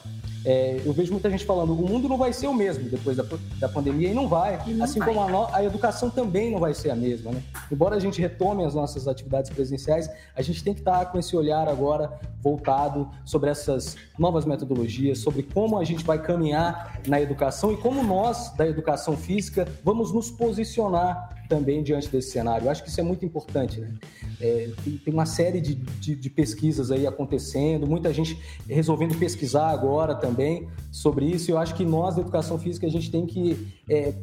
é, 0.45 0.79
eu 0.85 0.93
vejo 0.93 1.11
muita 1.11 1.29
gente 1.29 1.43
falando, 1.43 1.73
o 1.73 1.89
mundo 1.89 2.07
não 2.07 2.17
vai 2.17 2.31
ser 2.31 2.45
o 2.45 2.53
mesmo 2.53 2.87
depois 2.87 3.17
da, 3.17 3.25
da 3.59 3.67
pandemia, 3.67 4.11
e 4.11 4.13
não 4.13 4.27
vai. 4.27 4.61
E 4.67 4.73
não 4.75 4.85
assim 4.85 4.99
vai. 4.99 5.07
como 5.09 5.21
a, 5.21 5.27
no, 5.27 5.47
a, 5.53 5.63
educação 5.63 6.09
também 6.09 6.51
não 6.51 6.59
vai 6.59 6.73
ser 6.73 6.91
a 6.91 6.95
mesma, 6.95 7.31
né? 7.31 7.41
Embora 7.71 7.95
a 7.95 7.99
gente 7.99 8.21
retome 8.21 8.63
as 8.63 8.75
nossas 8.75 9.07
atividades 9.07 9.49
presenciais, 9.49 10.07
a 10.35 10.41
gente 10.43 10.63
tem 10.63 10.73
que 10.73 10.81
estar 10.81 11.03
com 11.07 11.17
esse 11.17 11.35
olhar 11.35 11.67
agora 11.67 12.19
voltado 12.43 13.09
sobre 13.25 13.49
essas 13.49 13.97
novas 14.19 14.45
metodologias, 14.45 15.17
sobre 15.17 15.41
como 15.41 15.79
a 15.79 15.83
gente 15.83 16.03
vai 16.03 16.21
caminhar 16.21 17.01
na 17.07 17.19
educação 17.19 17.71
e 17.71 17.77
como 17.77 18.03
nós, 18.03 18.53
da 18.55 18.67
educação 18.67 19.17
física, 19.17 19.67
vamos 19.83 20.13
nos 20.13 20.29
posicionar 20.29 21.34
também 21.47 21.83
diante 21.83 22.07
desse 22.09 22.31
cenário. 22.31 22.65
Eu 22.65 22.71
acho 22.71 22.83
que 22.83 22.89
isso 22.89 22.99
é 22.99 23.03
muito 23.03 23.25
importante, 23.25 23.79
né? 23.79 23.93
É, 24.39 24.69
tem, 24.83 25.13
uma 25.13 25.25
série 25.25 25.61
de, 25.61 25.75
de, 25.75 26.15
de, 26.15 26.29
pesquisas 26.29 26.91
aí 26.91 27.07
acontecendo, 27.07 27.87
muita 27.87 28.13
gente 28.13 28.37
resolvendo 28.67 29.17
pesquisar 29.17 29.69
agora 29.69 30.13
também 30.13 30.67
sobre 30.91 31.25
isso. 31.25 31.49
Eu 31.49 31.57
acho 31.57 31.73
que 31.73 31.85
nós, 31.85 32.15
da 32.15 32.21
educação 32.21 32.59
física, 32.59 32.85
a 32.85 32.89
gente 32.89 33.09
tem 33.09 33.25
que. 33.25 33.73
É, 33.89 34.13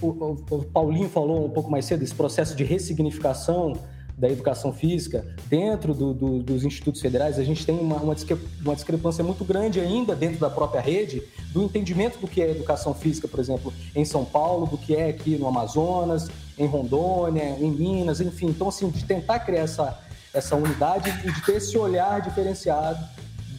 o, 0.00 0.08
o, 0.08 0.64
Paulinho 0.64 1.08
falou 1.08 1.46
um 1.46 1.50
pouco 1.50 1.70
mais 1.70 1.84
cedo, 1.84 2.02
esse 2.02 2.14
processo 2.14 2.56
de 2.56 2.64
ressignificação 2.64 3.74
da 4.18 4.28
educação 4.28 4.72
física, 4.72 5.24
dentro 5.46 5.94
do, 5.94 6.12
do, 6.12 6.42
dos 6.42 6.64
institutos 6.64 7.00
federais, 7.00 7.38
a 7.38 7.44
gente 7.44 7.64
tem 7.64 7.78
uma, 7.78 7.96
uma, 7.96 8.74
discrepância 8.74 9.22
muito 9.22 9.44
grande 9.44 9.78
ainda 9.78 10.14
dentro 10.14 10.40
da 10.40 10.50
própria 10.50 10.80
rede 10.80 11.22
do 11.52 11.62
entendimento 11.62 12.18
do 12.18 12.26
que 12.26 12.42
é 12.42 12.50
educação 12.50 12.92
física, 12.92 13.28
por 13.28 13.38
exemplo, 13.38 13.72
em 13.94 14.04
São 14.04 14.24
Paulo, 14.24 14.66
do 14.66 14.76
que 14.76 14.96
é 14.96 15.08
aqui 15.08 15.36
no 15.36 15.46
Amazonas, 15.46 16.28
em 16.58 16.66
Rondônia, 16.66 17.44
em 17.60 17.70
Minas, 17.70 18.20
enfim. 18.20 18.48
Então, 18.48 18.68
assim, 18.68 18.90
de 18.90 19.04
tentar 19.04 19.38
criar 19.38 19.60
essa, 19.60 20.00
essa 20.34 20.56
unidade 20.56 21.08
e 21.24 21.30
de 21.30 21.40
ter 21.42 21.56
esse 21.56 21.78
olhar 21.78 22.20
diferenciado 22.20 22.98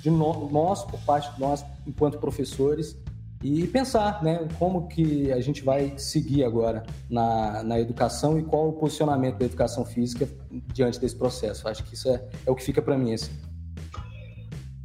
de 0.02 0.10
nós, 0.10 0.84
por 0.84 1.00
parte 1.02 1.34
de 1.34 1.40
nós, 1.40 1.64
enquanto 1.88 2.18
professores, 2.18 2.98
e 3.42 3.66
pensar 3.68 4.22
né, 4.22 4.48
como 4.58 4.88
que 4.88 5.32
a 5.32 5.40
gente 5.40 5.64
vai 5.64 5.94
seguir 5.98 6.44
agora 6.44 6.84
na, 7.10 7.64
na 7.64 7.80
educação 7.80 8.38
e 8.38 8.44
qual 8.44 8.70
o 8.70 8.74
posicionamento 8.74 9.38
da 9.38 9.46
educação 9.46 9.86
física 9.86 10.28
diante 10.74 11.00
desse 11.00 11.16
processo. 11.16 11.68
Acho 11.68 11.84
que 11.84 11.94
isso 11.94 12.10
é, 12.10 12.22
é 12.46 12.52
o 12.52 12.56
que 12.56 12.64
fica 12.64 12.82
para 12.82 12.98
mim. 12.98 13.14
Assim. 13.14 13.32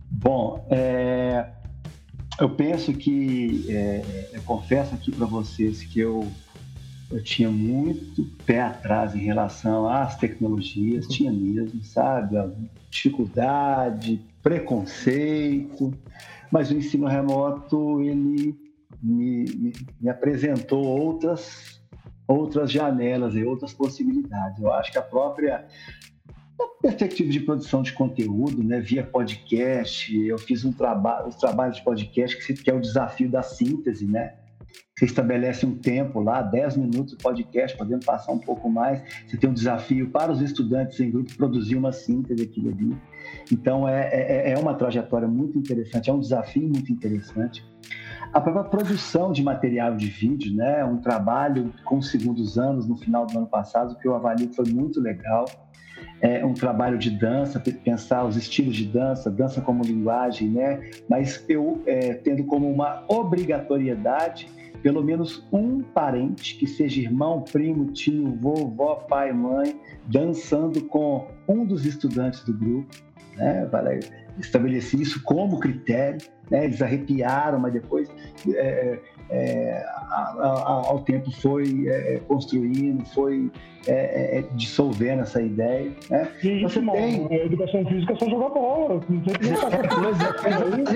Bom, 0.09 0.65
é, 0.71 1.49
eu 2.39 2.49
penso 2.51 2.93
que, 2.93 3.67
é, 3.69 4.29
eu 4.33 4.43
confesso 4.43 4.95
aqui 4.95 5.11
para 5.11 5.27
vocês 5.27 5.83
que 5.83 5.99
eu, 5.99 6.25
eu 7.11 7.23
tinha 7.25 7.51
muito 7.51 8.25
pé 8.47 8.61
atrás 8.61 9.17
em 9.17 9.25
relação 9.25 9.89
às 9.89 10.17
tecnologias, 10.17 11.09
tinha 11.09 11.33
mesmo, 11.33 11.83
sabe? 11.83 12.37
Dificuldade, 12.89 14.23
preconceito 14.41 15.93
mas 16.55 16.71
o 16.71 16.77
ensino 16.77 17.09
remoto 17.09 18.01
ele 18.01 18.57
me, 19.03 19.45
me, 19.45 19.73
me 20.01 20.09
apresentou 20.09 20.85
outras 20.87 21.83
outras 22.29 22.71
janelas 22.71 23.35
e 23.35 23.43
outras 23.43 23.75
possibilidades. 23.75 24.63
Eu 24.63 24.73
acho 24.73 24.93
que 24.93 24.97
a 24.97 25.03
própria 25.03 25.67
perspectiva 26.81 27.29
de 27.29 27.41
produção 27.41 27.83
de 27.83 27.93
conteúdo, 27.93 28.63
né, 28.63 28.81
via 28.81 29.03
podcast, 29.03 30.17
eu 30.17 30.39
fiz 30.39 30.65
um 30.65 30.73
trabalho, 30.73 31.27
os 31.27 31.35
trabalhos 31.35 31.77
de 31.77 31.83
podcast 31.83 32.39
que, 32.39 32.55
que 32.55 32.71
é 32.71 32.75
o 32.75 32.81
desafio 32.81 33.29
da 33.29 33.43
síntese, 33.43 34.07
né? 34.07 34.35
Você 34.97 35.07
estabelece 35.07 35.67
um 35.67 35.77
tempo 35.77 36.21
lá, 36.21 36.41
10 36.41 36.77
minutos 36.77 37.17
de 37.17 37.23
podcast, 37.23 37.77
podendo 37.77 38.07
passar 38.07 38.33
um 38.33 38.39
pouco 38.39 38.71
mais. 38.71 39.03
Você 39.27 39.37
tem 39.37 39.51
um 39.51 39.55
desafio 39.55 40.09
para 40.11 40.31
os 40.31 40.41
estudantes 40.41 41.01
em 41.01 41.11
grupo 41.11 41.37
produzir 41.37 41.75
uma 41.75 41.91
síntese 41.91 42.45
aqui 42.45 42.69
ali. 42.69 42.97
Então, 43.51 43.89
é, 43.89 44.09
é, 44.13 44.53
é 44.53 44.59
uma 44.59 44.75
trajetória 44.75 45.27
muito 45.27 45.59
interessante, 45.59 46.11
é 46.11 46.13
um 46.13 46.21
desafio 46.21 46.69
muito 46.69 46.93
interessante. 46.93 47.65
A 48.33 48.41
própria 48.41 48.65
produção 48.65 49.33
de 49.33 49.43
material 49.43 49.97
de 49.97 50.07
vídeo, 50.07 50.55
né? 50.55 50.85
Um 50.85 50.99
trabalho 50.99 51.73
com 51.85 52.01
segundos 52.01 52.57
anos 52.57 52.87
no 52.87 52.97
final 52.97 53.27
do 53.27 53.37
ano 53.37 53.47
passado, 53.49 53.97
que 53.99 54.07
eu 54.07 54.15
avalio 54.15 54.49
que 54.49 54.57
foi 54.57 54.67
muito 54.67 55.01
legal. 55.01 55.45
É 56.21 56.45
um 56.45 56.55
trabalho 56.55 56.99
de 56.99 57.11
dança, 57.11 57.61
pensar 57.61 58.25
os 58.25 58.37
estilos 58.37 58.77
de 58.77 58.87
dança, 58.87 59.31
dança 59.31 59.61
como 59.61 59.83
linguagem, 59.83 60.51
né? 60.51 60.81
Mas 61.09 61.45
eu 61.49 61.83
é, 61.87 62.15
tendo 62.15 62.45
como 62.45 62.71
uma 62.71 63.05
obrigatoriedade 63.09 64.49
pelo 64.85 65.03
menos 65.03 65.43
um 65.51 65.81
parente, 65.81 66.57
que 66.57 66.67
seja 66.67 67.01
irmão, 67.01 67.41
primo, 67.41 67.87
tio, 67.87 68.37
vovó, 68.39 68.97
pai, 68.97 69.33
mãe, 69.33 69.81
dançando 70.09 70.85
com 70.85 71.27
um 71.49 71.65
dos 71.65 71.87
estudantes 71.87 72.45
do 72.45 72.53
grupo. 72.53 72.95
Né? 73.35 73.67
Estabeleci 74.39 75.01
isso 75.01 75.23
como 75.23 75.59
critério. 75.59 76.21
Né? 76.51 76.65
Eles 76.65 76.81
arrepiaram, 76.83 77.59
mas 77.59 77.73
depois 77.73 78.09
é, 78.49 78.99
é, 79.31 79.85
ao 80.39 81.01
tempo 81.01 81.31
foi 81.31 81.87
é, 81.89 82.21
construindo, 82.27 83.05
foi 83.07 83.51
é, 83.87 84.39
é, 84.39 84.45
dissolvendo 84.55 85.23
essa 85.23 85.41
ideia. 85.43 85.93
Né? 86.11 86.29
E 86.43 86.63
Você 86.63 86.81
tem... 86.81 87.27
a 87.31 87.45
educação 87.45 87.85
física 87.87 88.13
é 88.13 88.17
só 88.17 88.29
jogar 88.29 88.49
bola. 88.51 89.01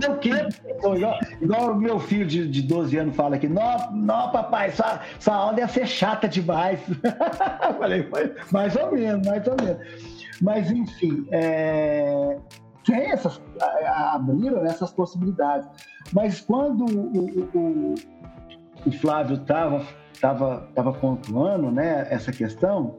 Não 0.02 0.18
que, 0.18 0.30
igual, 0.30 1.18
igual 1.40 1.72
o 1.72 1.76
meu 1.76 1.98
filho 1.98 2.26
de, 2.26 2.48
de 2.48 2.62
12 2.62 2.96
anos 2.96 3.16
fala 3.16 3.36
aqui, 3.36 3.48
não, 3.48 3.92
não 3.92 4.30
papai, 4.30 4.70
sua, 4.70 5.00
sua 5.18 5.34
aula 5.34 5.60
ia 5.60 5.68
ser 5.68 5.86
chata 5.86 6.28
demais. 6.28 6.80
Falei, 7.78 8.06
mais 8.50 8.76
ou 8.76 8.92
menos, 8.92 9.26
mais 9.26 9.46
ou 9.46 9.56
menos. 9.62 9.78
Mas, 10.40 10.70
enfim, 10.70 11.26
é, 11.32 12.36
tem 12.88 13.10
essas, 13.10 13.40
abriram 13.86 14.64
essas 14.64 14.90
possibilidades. 14.90 15.68
Mas 16.12 16.40
quando 16.40 16.84
o, 16.86 17.48
o, 17.54 17.94
o 18.86 18.92
Flávio 18.92 19.36
estava 19.36 19.84
tava, 20.20 20.68
tava 20.74 20.92
pontuando 20.92 21.70
né, 21.70 22.06
essa 22.10 22.32
questão, 22.32 22.96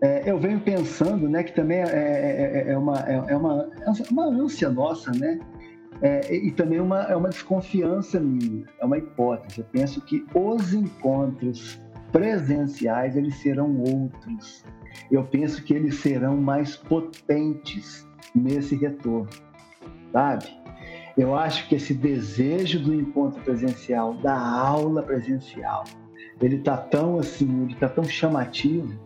é, 0.00 0.28
eu 0.28 0.38
venho 0.38 0.60
pensando 0.60 1.28
né, 1.28 1.44
que 1.44 1.52
também 1.52 1.78
é, 1.78 1.84
é, 1.84 2.62
é, 2.68 2.72
é 2.72 2.78
uma, 2.78 2.98
é, 3.08 3.14
é, 3.28 3.36
uma, 3.36 3.70
é 3.80 4.10
uma 4.10 4.26
ânsia 4.26 4.68
nossa, 4.68 5.10
né? 5.12 5.38
É, 6.02 6.34
e 6.34 6.50
também 6.50 6.80
uma, 6.80 7.04
é 7.04 7.14
uma 7.14 7.28
desconfiança 7.28 8.18
minha, 8.18 8.64
é 8.80 8.84
uma 8.84 8.98
hipótese. 8.98 9.60
Eu 9.60 9.66
penso 9.70 10.00
que 10.00 10.26
os 10.34 10.74
encontros 10.74 11.80
presenciais 12.10 13.16
eles 13.16 13.36
serão 13.36 13.80
outros. 13.80 14.64
Eu 15.10 15.22
penso 15.24 15.62
que 15.62 15.72
eles 15.72 16.00
serão 16.00 16.36
mais 16.36 16.76
potentes 16.76 18.06
nesse 18.34 18.76
retorno, 18.76 19.28
sabe? 20.12 20.46
Eu 21.16 21.36
acho 21.36 21.68
que 21.68 21.76
esse 21.76 21.94
desejo 21.94 22.82
do 22.82 22.94
encontro 22.94 23.40
presencial, 23.42 24.14
da 24.14 24.36
aula 24.36 25.02
presencial, 25.02 25.84
ele 26.40 26.56
está 26.56 26.76
tão 26.76 27.18
assim, 27.18 27.62
ele 27.62 27.72
está 27.72 27.88
tão 27.88 28.04
chamativo. 28.04 28.98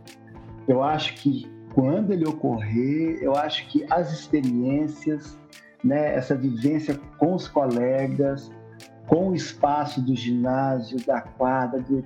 Eu 0.66 0.82
acho 0.82 1.14
que 1.14 1.50
quando 1.74 2.12
ele 2.12 2.26
ocorrer, 2.26 3.18
eu 3.22 3.36
acho 3.36 3.68
que 3.68 3.84
as 3.90 4.12
experiências, 4.12 5.38
né, 5.84 6.14
essa 6.14 6.34
vivência 6.34 6.98
com 7.18 7.34
os 7.34 7.46
colegas, 7.46 8.50
com 9.06 9.30
o 9.30 9.34
espaço 9.34 10.02
do 10.02 10.14
ginásio, 10.14 10.98
da 11.06 11.20
quadra, 11.20 11.80
do, 11.80 12.04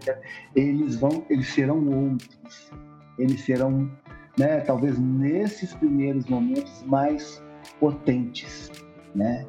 eles 0.55 0.97
vão, 0.97 1.25
eles 1.29 1.49
serão 1.49 1.85
outros. 1.89 2.71
Eles 3.19 3.45
serão, 3.45 3.91
né, 4.39 4.61
talvez 4.61 4.99
nesses 4.99 5.75
primeiros 5.75 6.27
momentos 6.27 6.83
mais 6.87 7.43
potentes, 7.79 8.71
né? 9.15 9.47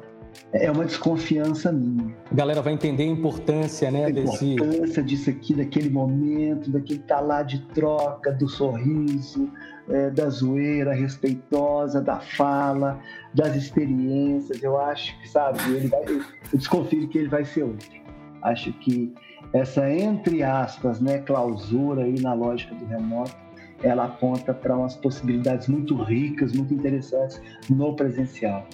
é 0.52 0.70
uma 0.70 0.84
desconfiança 0.84 1.72
minha. 1.72 2.14
A 2.30 2.34
galera 2.34 2.62
vai 2.62 2.72
entender 2.72 3.04
a 3.04 3.06
importância, 3.06 3.90
né, 3.90 4.06
a 4.06 4.10
desse... 4.10 4.54
importância 4.54 5.02
disso 5.02 5.30
aqui, 5.30 5.54
daquele 5.54 5.90
momento, 5.90 6.70
daquele 6.70 7.00
talar 7.00 7.44
de 7.44 7.60
troca, 7.68 8.32
do 8.32 8.48
sorriso, 8.48 9.50
é, 9.88 10.10
da 10.10 10.28
zoeira 10.28 10.92
respeitosa, 10.92 12.00
da 12.00 12.20
fala, 12.20 13.00
das 13.34 13.56
experiências. 13.56 14.62
Eu 14.62 14.78
acho 14.80 15.18
que, 15.20 15.28
sabe, 15.28 15.58
ele 15.74 15.88
vai, 15.88 16.04
eu 16.04 16.58
desconfio 16.58 17.08
que 17.08 17.18
ele 17.18 17.28
vai 17.28 17.44
ser 17.44 17.64
outro. 17.64 18.04
Acho 18.42 18.72
que 18.74 19.12
essa, 19.52 19.90
entre 19.90 20.42
aspas, 20.42 21.00
né, 21.00 21.18
clausura 21.18 22.04
aí 22.04 22.20
na 22.20 22.34
lógica 22.34 22.74
do 22.74 22.84
remoto, 22.86 23.43
ela 23.84 24.06
aponta 24.06 24.52
para 24.54 24.76
umas 24.76 24.96
possibilidades 24.96 25.68
muito 25.68 25.94
ricas, 25.94 26.52
muito 26.52 26.72
interessantes 26.72 27.40
no 27.68 27.94
presencial, 27.94 28.66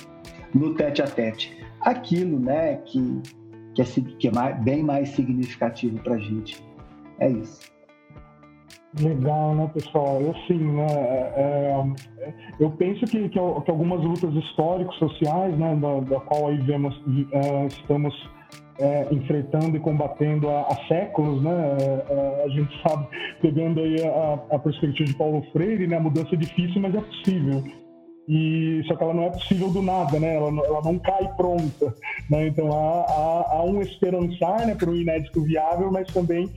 no 0.54 0.74
tete 0.74 1.02
a 1.02 1.06
tete. 1.06 1.58
Aquilo 1.80 2.38
né, 2.38 2.76
que, 2.86 3.20
que 3.74 3.82
é, 3.82 3.84
que 4.18 4.28
é 4.28 4.32
mais, 4.32 4.62
bem 4.62 4.82
mais 4.82 5.08
significativo 5.10 5.98
para 5.98 6.14
a 6.14 6.18
gente. 6.18 6.64
É 7.18 7.28
isso. 7.28 7.70
Legal, 9.00 9.54
né, 9.54 9.70
pessoal? 9.72 10.20
Eu 10.20 10.34
sim, 10.46 10.58
né? 10.58 10.86
É, 10.86 11.84
é, 12.18 12.34
eu 12.58 12.70
penso 12.72 13.04
que, 13.06 13.28
que, 13.28 13.38
algumas 13.38 14.02
lutas 14.02 14.34
históricas 14.34 14.94
sociais, 14.96 15.56
né, 15.56 15.76
da, 15.76 16.00
da 16.00 16.20
qual 16.20 16.48
aí 16.48 16.58
vemos, 16.58 17.00
é, 17.32 17.66
estamos 17.66 18.14
é, 18.80 19.08
enfrentando 19.10 19.76
e 19.76 19.80
combatendo 19.80 20.48
há, 20.48 20.62
há 20.62 20.88
séculos, 20.88 21.42
né? 21.42 21.76
É, 21.80 22.12
é, 22.12 22.44
a 22.44 22.48
gente 22.48 22.82
sabe, 22.82 23.06
pegando 23.42 23.80
aí 23.80 23.96
a, 24.02 24.56
a, 24.56 24.58
perspectiva 24.58 25.04
de 25.10 25.16
Paulo 25.16 25.44
Freire, 25.52 25.86
né? 25.86 25.96
A 25.96 26.00
mudança 26.00 26.34
é 26.34 26.38
difícil, 26.38 26.80
mas 26.80 26.94
é 26.94 27.00
possível. 27.00 27.62
E 28.26 28.82
só 28.86 28.96
que 28.96 29.02
ela 29.02 29.12
não 29.12 29.24
é 29.24 29.30
possível 29.30 29.70
do 29.70 29.82
nada, 29.82 30.18
né? 30.18 30.34
Ela, 30.34 30.48
ela 30.64 30.80
não 30.82 30.98
cai 30.98 31.28
pronta, 31.36 31.94
né? 32.30 32.46
Então 32.46 32.72
há, 32.72 33.00
há, 33.02 33.56
há 33.56 33.64
um 33.64 33.82
esperançar, 33.82 34.66
né, 34.66 34.74
para 34.74 34.90
o 34.90 34.96
inédito 34.96 35.42
viável, 35.42 35.90
mas 35.92 36.06
também 36.08 36.48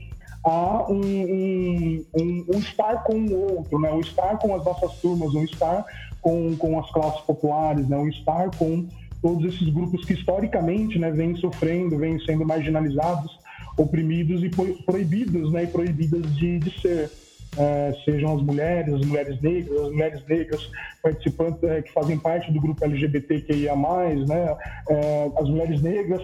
há 0.44 0.90
um, 0.90 1.00
um, 1.00 2.04
um, 2.16 2.46
um, 2.54 2.58
estar 2.58 3.02
com 3.04 3.16
o 3.16 3.56
outro, 3.56 3.78
né? 3.78 3.92
Um 3.92 4.00
estar 4.00 4.38
com 4.38 4.54
as 4.54 4.64
nossas 4.64 4.94
turmas, 4.96 5.34
um 5.34 5.44
estar 5.44 5.84
com, 6.22 6.56
com 6.56 6.78
as 6.78 6.90
classes 6.90 7.20
populares, 7.22 7.86
né? 7.86 7.98
Um 7.98 8.08
estar 8.08 8.50
com 8.56 8.86
todos 9.24 9.54
esses 9.54 9.70
grupos 9.70 10.04
que 10.04 10.12
historicamente 10.12 10.98
né, 10.98 11.10
vêm 11.10 11.34
sofrendo, 11.36 11.96
vêm 11.96 12.20
sendo 12.20 12.44
marginalizados, 12.44 13.40
oprimidos 13.74 14.44
e 14.44 14.50
proibidos, 14.84 15.50
né, 15.50 15.64
e 15.64 15.66
proibidas 15.66 16.36
de, 16.36 16.58
de 16.58 16.80
ser. 16.82 17.10
É, 17.56 17.94
sejam 18.04 18.34
as 18.34 18.42
mulheres, 18.42 18.92
as 18.92 19.06
mulheres 19.06 19.40
negras, 19.40 19.80
as 19.80 19.92
mulheres 19.92 20.26
negras 20.26 20.70
participantes 21.00 21.62
é, 21.62 21.82
que 21.82 21.92
fazem 21.92 22.18
parte 22.18 22.52
do 22.52 22.60
grupo 22.60 22.84
LGBTQIA+, 22.84 23.76
né, 23.76 24.56
é, 24.90 25.30
as 25.36 25.48
mulheres 25.48 25.80
negras 25.80 26.20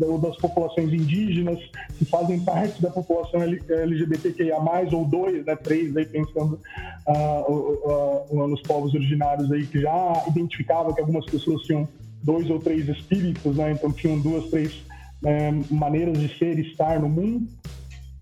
ou 0.00 0.18
das 0.18 0.36
populações 0.38 0.92
indígenas 0.92 1.60
que 1.96 2.04
fazem 2.04 2.40
parte 2.40 2.82
da 2.82 2.90
população 2.90 3.42
LGBTQIA+, 3.42 4.56
ou 4.92 5.04
dois, 5.04 5.46
né, 5.46 5.54
três, 5.54 5.96
aí, 5.96 6.04
pensando 6.04 6.58
ah, 7.06 7.44
nos 8.32 8.60
povos 8.62 8.92
originários 8.92 9.52
aí 9.52 9.68
que 9.68 9.80
já 9.80 10.24
identificava 10.26 10.92
que 10.92 11.00
algumas 11.00 11.24
pessoas 11.26 11.62
tinham 11.62 11.88
dois 12.22 12.48
ou 12.50 12.58
três 12.58 12.88
espíritos, 12.88 13.56
né? 13.56 13.72
Então 13.72 13.92
tinham 13.92 14.18
duas, 14.18 14.50
três 14.50 14.72
é, 15.24 15.50
maneiras 15.70 16.18
de 16.18 16.28
ser 16.38 16.58
e 16.58 16.70
estar 16.70 17.00
no 17.00 17.08
mundo, 17.08 17.46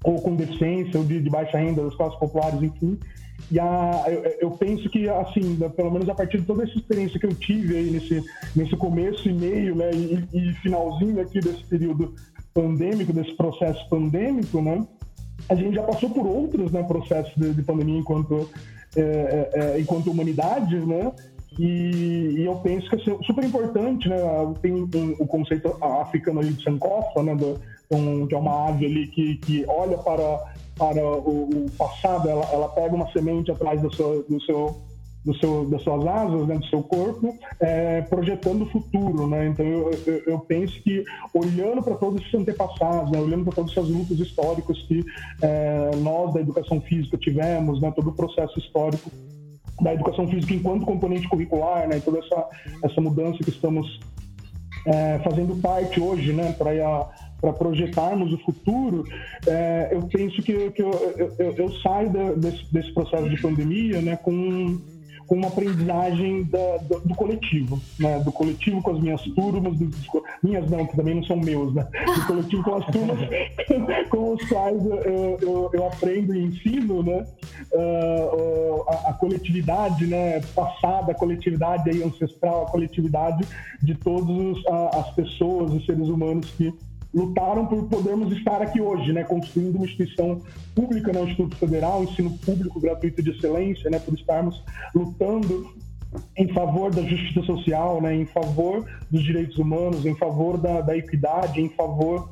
ou 0.05 0.20
com 0.20 0.36
deficiência, 0.36 0.99
ou 0.99 1.07
de, 1.07 1.20
de 1.20 1.30
baixa 1.30 1.59
renda, 1.59 1.82
das 1.82 1.95
classes 1.95 2.18
populares, 2.18 2.62
enfim. 2.62 2.99
E 3.51 3.59
a, 3.59 4.05
eu, 4.09 4.22
eu, 4.40 4.51
penso 4.53 4.88
que, 4.88 5.09
assim, 5.09 5.57
pelo 5.76 5.90
menos 5.90 6.09
a 6.09 6.14
partir 6.14 6.40
de 6.40 6.47
toda 6.47 6.62
essa 6.62 6.76
experiência 6.76 7.18
que 7.18 7.26
eu 7.26 7.34
tive 7.34 7.76
aí 7.76 7.90
nesse, 7.90 8.22
nesse 8.55 8.76
começo 8.76 9.28
e 9.28 9.32
meio, 9.32 9.74
né, 9.74 9.90
e, 9.92 10.26
e 10.32 10.53
finalzinho 10.55 11.20
aqui 11.20 11.40
desse 11.40 11.62
período 11.64 12.14
pandêmico, 12.53 13.12
desse 13.12 13.34
processo 13.34 13.86
pandêmico, 13.88 14.62
né, 14.62 14.86
a 15.49 15.55
gente 15.55 15.74
já 15.74 15.82
passou 15.82 16.09
por 16.11 16.26
outros 16.26 16.72
né, 16.72 16.82
processos 16.84 17.34
de, 17.36 17.53
de 17.53 17.62
pandemia 17.62 17.99
enquanto, 17.99 18.49
é, 18.97 19.01
é, 19.01 19.61
é 19.61 19.80
enquanto 19.80 20.11
humanidade, 20.11 20.76
né, 20.76 21.12
e, 21.59 22.36
e, 22.38 22.44
eu 22.44 22.57
penso 22.57 22.88
que 22.88 22.96
é 22.96 23.22
super 23.22 23.44
importante, 23.44 24.09
né? 24.09 24.16
Tem 24.61 24.72
o 25.18 25.26
conceito 25.26 25.76
africano 25.82 26.40
ali 26.40 26.52
de 26.52 26.62
Sankofa, 26.62 27.22
né? 27.22 27.34
Do, 27.34 27.61
um, 27.90 28.26
que 28.26 28.34
é 28.34 28.38
uma 28.38 28.68
ave 28.68 28.86
ali 28.86 29.07
que, 29.09 29.36
que 29.36 29.64
olha 29.68 29.98
para, 29.98 30.44
para 30.76 31.05
o, 31.05 31.66
o 31.66 31.70
passado, 31.76 32.28
ela, 32.28 32.44
ela 32.52 32.68
pega 32.68 32.94
uma 32.94 33.11
semente 33.12 33.50
atrás 33.50 33.80
do 33.80 33.94
seu, 33.94 34.24
do 34.28 34.40
seu 34.42 34.76
do 35.24 35.34
seu, 35.38 35.64
das 35.70 35.82
suas 35.82 36.07
asas, 36.07 36.46
né, 36.46 36.59
do 36.59 36.66
seu 36.66 36.82
corpo, 36.82 37.34
é, 37.59 38.02
projetando 38.02 38.62
o 38.62 38.66
futuro, 38.66 39.26
né? 39.26 39.48
Então 39.48 39.64
eu, 39.64 39.90
eu, 40.07 40.22
eu 40.26 40.38
penso 40.40 40.78
que 40.82 41.02
olhando 41.32 41.82
para 41.82 41.94
todos 41.94 42.20
esses 42.20 42.34
antepassados, 42.34 43.11
né, 43.11 43.18
olhando 43.18 43.44
para 43.44 43.55
todas 43.55 43.70
essas 43.70 43.88
lutas 43.88 44.18
históricas 44.18 44.76
que 44.82 45.02
é, 45.40 45.90
nós 45.96 46.34
da 46.34 46.40
educação 46.40 46.78
física 46.82 47.16
tivemos, 47.16 47.80
né, 47.80 47.90
todo 47.90 48.11
o 48.11 48.12
processo 48.12 48.59
histórico 48.59 49.11
da 49.80 49.94
educação 49.94 50.26
física 50.28 50.54
enquanto 50.54 50.86
componente 50.86 51.28
curricular, 51.28 51.88
né, 51.88 52.00
toda 52.00 52.18
essa, 52.18 52.48
essa 52.84 53.00
mudança 53.00 53.38
que 53.38 53.50
estamos 53.50 54.00
é, 54.86 55.18
fazendo 55.20 55.60
parte 55.60 56.00
hoje, 56.00 56.32
né, 56.32 56.52
para 56.52 57.52
projetarmos 57.52 58.32
o 58.32 58.38
futuro, 58.38 59.04
é, 59.46 59.88
eu 59.92 60.02
penso 60.02 60.42
que, 60.42 60.70
que 60.70 60.82
eu, 60.82 60.90
eu, 61.38 61.52
eu 61.56 61.72
saio 61.80 62.10
desse, 62.36 62.72
desse, 62.72 62.92
processo 62.92 63.28
de 63.28 63.40
pandemia 63.40 64.00
né, 64.00 64.16
com 64.16 64.78
com 65.26 65.36
uma 65.36 65.48
aprendizagem 65.48 66.44
da, 66.44 66.76
do, 66.78 67.00
do, 67.00 67.14
coletivo, 67.14 67.80
né? 67.98 68.18
Do 68.20 68.32
coletivo 68.32 68.82
com 68.82 68.90
as 68.90 69.00
minhas 69.00 69.22
turmas, 69.22 69.78
minhas 70.42 70.70
não, 70.70 70.86
que 70.86 70.96
também 70.96 71.14
não 71.14 71.24
são 71.24 71.36
meus, 71.36 71.74
né? 71.74 71.86
Do 72.14 72.26
coletivo 72.26 72.62
com 72.62 72.74
as 72.74 72.86
turmas 72.86 73.18
com 74.10 74.34
os 74.34 74.48
quais 74.48 74.84
eu, 74.84 75.38
eu, 75.40 75.70
eu 75.72 75.86
aprendo 75.86 76.34
e 76.34 76.44
ensino, 76.44 77.02
né? 77.02 77.26
Uh, 77.72 78.84
a, 78.88 79.10
a, 79.10 79.12
coletividade, 79.14 80.06
né? 80.06 80.40
Passada, 80.54 81.12
a 81.12 81.14
coletividade 81.14 81.90
aí 81.90 82.02
ancestral, 82.02 82.64
a 82.66 82.70
coletividade 82.70 83.46
de 83.82 83.94
todas 83.94 84.56
as 84.94 85.10
pessoas 85.14 85.72
e 85.74 85.84
seres 85.84 86.08
humanos 86.08 86.50
que 86.56 86.72
lutaram 87.14 87.66
por 87.66 87.84
podermos 87.84 88.36
estar 88.36 88.60
aqui 88.60 88.80
hoje, 88.80 89.12
né, 89.12 89.22
construindo 89.22 89.76
uma 89.76 89.84
instituição 89.84 90.42
pública 90.74 91.12
né, 91.12 91.22
Instituto 91.22 91.56
Federal, 91.56 92.02
ensino 92.02 92.36
público 92.38 92.80
gratuito 92.80 93.22
de 93.22 93.30
excelência, 93.30 93.88
né, 93.88 94.00
por 94.00 94.14
estarmos 94.14 94.62
lutando 94.94 95.72
em 96.36 96.48
favor 96.48 96.92
da 96.92 97.02
justiça 97.02 97.42
social, 97.42 98.00
né, 98.00 98.14
em 98.14 98.26
favor 98.26 98.84
dos 99.10 99.22
direitos 99.22 99.58
humanos, 99.58 100.04
em 100.04 100.14
favor 100.16 100.58
da, 100.58 100.80
da 100.80 100.96
equidade, 100.96 101.60
em 101.60 101.68
favor 101.68 102.30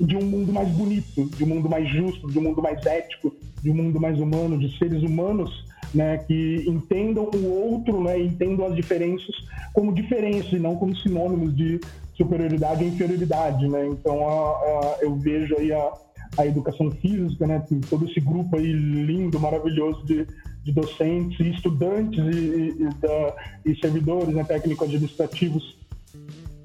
de 0.00 0.16
um 0.16 0.24
mundo 0.24 0.52
mais 0.52 0.68
bonito, 0.68 1.24
de 1.36 1.44
um 1.44 1.46
mundo 1.46 1.68
mais 1.68 1.88
justo, 1.88 2.30
de 2.30 2.38
um 2.38 2.42
mundo 2.42 2.60
mais 2.60 2.84
ético, 2.84 3.34
de 3.62 3.70
um 3.70 3.74
mundo 3.74 4.00
mais 4.00 4.18
humano, 4.18 4.58
de 4.58 4.76
seres 4.76 5.02
humanos 5.02 5.64
né, 5.94 6.18
que 6.18 6.64
entendam 6.66 7.30
o 7.32 7.72
outro, 7.72 8.02
né, 8.02 8.20
entendam 8.20 8.66
as 8.66 8.74
diferenças 8.74 9.34
como 9.72 9.94
diferenças 9.94 10.52
e 10.52 10.58
não 10.58 10.76
como 10.76 10.96
sinônimos 10.96 11.56
de 11.56 11.80
superioridade 12.16 12.84
e 12.84 12.88
inferioridade, 12.88 13.68
né? 13.68 13.86
Então 13.86 14.28
a, 14.28 14.50
a, 14.50 14.96
eu 15.00 15.14
vejo 15.16 15.56
aí 15.56 15.72
a, 15.72 15.92
a 16.38 16.46
educação 16.46 16.90
física, 16.90 17.46
né? 17.46 17.64
Todo 17.88 18.08
esse 18.08 18.20
grupo 18.20 18.56
aí 18.56 18.72
lindo, 18.72 19.38
maravilhoso 19.38 20.04
de, 20.04 20.26
de 20.62 20.72
docentes 20.72 21.38
e 21.40 21.50
estudantes 21.50 22.18
e, 22.18 22.38
e, 22.38 22.82
e, 22.82 22.88
da, 23.00 23.36
e 23.64 23.76
servidores, 23.76 24.34
né? 24.34 24.44
Técnicos 24.44 24.86
administrativos 24.86 25.83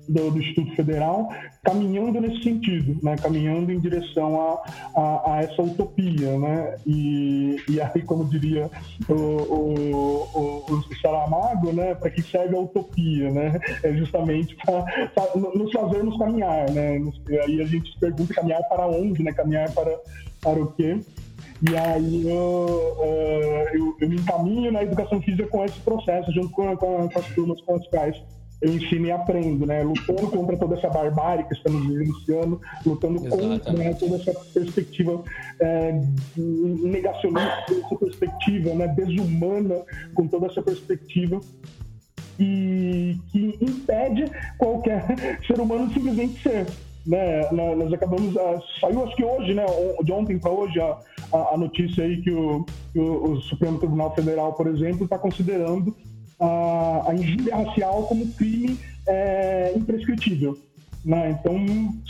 do, 0.10 0.32
do, 0.32 0.40
Instituto 0.40 0.76
Federal, 0.76 1.30
caminhando 1.64 2.20
nesse 2.20 2.44
sentido, 2.44 2.98
né? 3.04 3.16
caminhando 3.16 3.72
em 3.72 3.80
direção 3.80 4.42
a, 4.42 4.64
a, 4.96 5.34
a 5.34 5.42
essa 5.44 5.62
utopia. 5.62 6.38
Né? 6.38 6.76
E, 6.86 7.58
e, 7.70 7.80
aí, 7.80 8.02
como 8.02 8.26
diria 8.26 8.70
o, 9.08 9.14
o, 9.14 10.30
o, 10.34 10.74
o 10.74 10.96
Saramago, 11.02 11.72
né? 11.72 11.94
para 11.94 12.10
que 12.10 12.22
serve 12.24 12.56
a 12.56 12.60
utopia? 12.60 13.30
Né? 13.30 13.60
É 13.84 13.94
justamente 13.94 14.56
para 14.58 14.84
nos 15.56 15.72
fazermos 15.72 16.18
caminhar. 16.18 16.70
Né? 16.72 17.00
Aí 17.46 17.62
a 17.62 17.66
gente 17.66 17.92
se 17.94 18.00
pergunta 18.00 18.34
caminhar 18.34 18.64
para 18.64 18.88
onde, 18.88 19.22
né? 19.22 19.32
caminhar 19.32 19.72
para, 19.72 19.96
para 20.42 20.60
o 20.62 20.72
quê? 20.74 21.00
E 21.62 21.76
aí 21.76 22.30
eu, 22.30 22.98
eu, 23.74 23.96
eu, 24.00 24.10
me 24.10 24.16
encaminho 24.16 24.72
na 24.72 24.82
educação 24.82 25.22
física 25.22 25.46
com 25.48 25.66
esse 25.66 25.78
processo, 25.82 26.32
junto 26.32 26.50
com, 26.52 26.76
com, 26.78 27.10
com 27.10 27.20
as 27.20 27.26
turmas 27.36 27.62
com 27.62 27.76
as 27.76 27.86
quais 27.88 28.16
eu 28.62 28.74
ensino 28.74 29.08
e 29.08 29.12
aprendo, 29.12 29.66
né? 29.66 29.84
Lutando 29.84 30.28
contra 30.28 30.58
toda 30.58 30.76
essa 30.78 30.90
barbárie 30.90 31.46
que 31.46 31.54
estamos 31.54 31.88
vivenciando, 31.88 32.60
lutando 32.86 33.26
Exatamente. 33.26 33.66
contra 33.66 33.74
né, 33.74 33.94
toda 33.94 34.16
essa 34.18 34.34
perspectiva 34.54 35.24
é, 35.60 36.02
negacionista, 36.36 37.66
essa 37.70 37.96
perspectiva 37.96 38.74
né, 38.74 38.88
desumana, 38.90 39.82
com 40.14 40.28
toda 40.28 40.48
essa 40.48 40.62
perspectiva 40.62 41.40
e 42.38 43.18
que 43.32 43.58
impede 43.62 44.26
qualquer 44.58 45.06
ser 45.46 45.60
humano 45.60 45.92
simplesmente 45.94 46.42
ser. 46.42 46.66
Né, 47.06 47.50
nós 47.52 47.92
acabamos, 47.94 48.36
uh, 48.36 48.62
saiu 48.80 49.04
acho 49.04 49.16
que 49.16 49.24
hoje, 49.24 49.54
né, 49.54 49.66
de 50.04 50.12
ontem 50.12 50.38
para 50.38 50.52
hoje, 50.52 50.80
a, 50.80 50.98
a, 51.54 51.58
notícia 51.58 52.04
aí 52.04 52.22
que 52.22 52.30
o, 52.30 52.66
o, 52.94 53.02
o 53.02 53.42
Supremo 53.44 53.80
Tribunal 53.80 54.14
Federal, 54.14 54.54
por 54.54 54.68
exemplo, 54.68 55.06
está 55.06 55.18
considerando 55.18 55.96
a, 56.40 57.04
a 57.08 57.14
injúria 57.14 57.56
racial 57.56 58.04
como 58.04 58.28
crime 58.34 58.80
é, 59.08 59.74
imprescritível. 59.76 60.58
Né? 61.04 61.38
Então, 61.40 61.56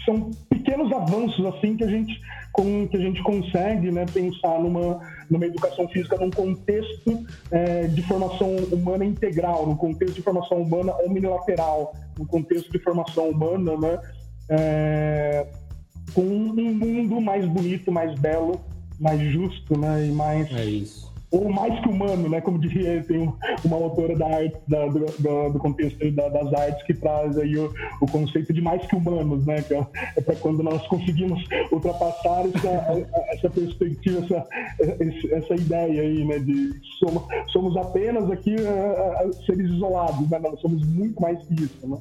são 0.04 0.32
pequenos 0.50 0.92
avanços 0.92 1.46
assim 1.46 1.78
que 1.78 1.84
a 1.84 1.88
gente, 1.88 2.20
com, 2.52 2.88
que 2.88 2.98
a 2.98 3.00
gente 3.00 3.22
consegue 3.22 3.92
né, 3.92 4.06
pensar 4.12 4.60
numa, 4.60 5.00
numa 5.30 5.46
educação 5.46 5.88
física 5.90 6.18
num 6.18 6.32
contexto 6.32 7.26
é, 7.52 7.88
de 7.88 8.02
formação 8.04 8.56
humana 8.72 9.06
integral, 9.06 9.68
num 9.68 9.76
contexto 9.76 10.16
de 10.16 10.22
formação 10.22 10.62
humana 10.62 10.94
omnilateral, 11.06 11.94
num 12.18 12.26
contexto 12.26 12.72
de 12.72 12.80
formação 12.80 13.30
humana 13.30 13.78
né, 13.78 14.00
é, 14.50 15.48
com 16.14 16.22
um 16.22 16.74
mundo 16.74 17.22
mais 17.22 17.46
bonito, 17.46 17.92
mais 17.92 18.20
belo, 18.20 18.60
mais 19.00 19.22
justo 19.32 19.78
né, 19.78 20.08
e 20.08 20.12
mais. 20.12 20.52
É 20.52 20.66
isso 20.66 21.09
ou 21.32 21.48
mais 21.50 21.80
que 21.82 21.90
humano, 21.90 22.28
né? 22.28 22.42
Como 22.42 22.58
diria, 22.58 23.04
tem 23.04 23.32
uma 23.64 23.76
autora 23.78 24.16
da 24.16 24.26
arte, 24.26 24.58
da, 24.68 24.88
do, 24.88 25.52
do, 25.52 25.60
contexto 25.60 26.12
da, 26.12 26.28
das 26.30 26.54
artes 26.54 26.84
que 26.84 26.94
traz 26.94 27.38
aí 27.38 27.56
o, 27.56 27.72
o, 28.02 28.08
conceito 28.08 28.52
de 28.52 28.62
mais 28.62 28.84
que 28.88 28.96
humanos, 28.96 29.46
né? 29.46 29.62
Que 29.62 29.76
é, 29.76 29.88
é 30.18 30.22
para 30.22 30.36
quando 30.36 30.64
nós 30.64 30.86
conseguimos 30.88 31.40
ultrapassar 31.72 32.46
essa, 32.48 33.10
essa 33.32 33.50
perspectiva, 33.50 34.20
essa, 34.20 34.48
essa 35.36 35.54
ideia 35.54 36.02
aí, 36.02 36.26
né? 36.26 36.40
De 36.40 36.74
somos, 36.98 37.24
somos 37.52 37.78
apenas 37.78 38.30
aqui 38.32 38.56
uh, 38.56 39.46
seres 39.46 39.70
isolados, 39.70 40.28
né? 40.30 40.40
Nós 40.40 40.60
somos 40.60 40.84
muito 40.88 41.22
mais 41.22 41.38
que 41.46 41.54
isso, 41.54 41.88
né? 41.88 41.98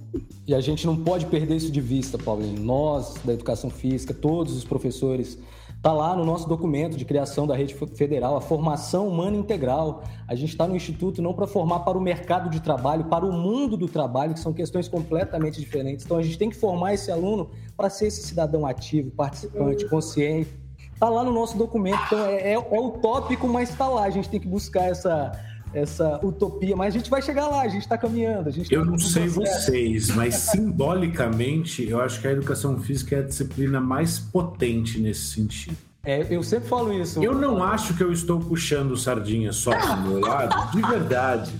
E 0.46 0.54
a 0.54 0.60
gente 0.60 0.86
não 0.86 0.96
pode 0.96 1.26
perder 1.26 1.56
isso 1.56 1.70
de 1.70 1.80
vista, 1.82 2.16
Paulinho. 2.16 2.60
Nós, 2.62 3.16
da 3.22 3.34
educação 3.34 3.68
física, 3.68 4.14
todos 4.14 4.56
os 4.56 4.64
professores 4.64 5.38
Está 5.78 5.92
lá 5.92 6.16
no 6.16 6.24
nosso 6.24 6.48
documento 6.48 6.96
de 6.96 7.04
criação 7.04 7.46
da 7.46 7.54
rede 7.54 7.72
federal, 7.94 8.36
a 8.36 8.40
formação 8.40 9.06
humana 9.06 9.36
integral. 9.36 10.02
A 10.26 10.34
gente 10.34 10.48
está 10.50 10.66
no 10.66 10.74
Instituto 10.74 11.22
não 11.22 11.32
para 11.32 11.46
formar 11.46 11.80
para 11.80 11.96
o 11.96 12.00
mercado 12.00 12.50
de 12.50 12.58
trabalho, 12.58 13.04
para 13.04 13.24
o 13.24 13.32
mundo 13.32 13.76
do 13.76 13.86
trabalho, 13.86 14.34
que 14.34 14.40
são 14.40 14.52
questões 14.52 14.88
completamente 14.88 15.60
diferentes. 15.60 16.04
Então 16.04 16.16
a 16.18 16.22
gente 16.22 16.36
tem 16.36 16.50
que 16.50 16.56
formar 16.56 16.94
esse 16.94 17.12
aluno 17.12 17.50
para 17.76 17.88
ser 17.88 18.08
esse 18.08 18.22
cidadão 18.22 18.66
ativo, 18.66 19.12
participante, 19.12 19.88
consciente. 19.88 20.50
Está 20.92 21.08
lá 21.08 21.22
no 21.22 21.32
nosso 21.32 21.56
documento. 21.56 22.00
Então 22.06 22.26
é, 22.26 22.34
é, 22.34 22.52
é 22.54 22.80
utópico, 22.80 23.46
mas 23.46 23.70
está 23.70 23.86
lá. 23.86 24.02
A 24.02 24.10
gente 24.10 24.28
tem 24.28 24.40
que 24.40 24.48
buscar 24.48 24.90
essa, 24.90 25.30
essa 25.78 26.20
utopia, 26.24 26.76
mas 26.76 26.94
a 26.94 26.98
gente 26.98 27.10
vai 27.10 27.22
chegar 27.22 27.48
lá, 27.48 27.62
a 27.62 27.68
gente 27.68 27.82
está 27.82 27.96
caminhando. 27.96 28.48
A 28.48 28.52
gente 28.52 28.72
eu 28.72 28.84
tá 28.84 28.90
não 28.90 28.98
sei 28.98 29.28
vocês, 29.28 30.08
mas 30.10 30.34
simbolicamente 30.34 31.88
eu 31.88 32.00
acho 32.00 32.20
que 32.20 32.28
a 32.28 32.32
educação 32.32 32.78
física 32.80 33.16
é 33.16 33.18
a 33.20 33.22
disciplina 33.22 33.80
mais 33.80 34.18
potente 34.18 35.00
nesse 35.00 35.26
sentido. 35.26 35.76
É, 36.04 36.26
eu 36.30 36.42
sempre 36.42 36.68
falo 36.68 36.92
isso. 36.92 37.22
Eu 37.22 37.34
não 37.34 37.62
acho 37.62 37.94
que 37.94 38.02
eu 38.02 38.12
estou 38.12 38.40
puxando 38.40 38.96
sardinha 38.96 39.52
só 39.52 39.70
pro 39.70 39.96
meu 40.02 40.20
lado, 40.20 40.72
de 40.72 40.80
verdade. 40.80 41.52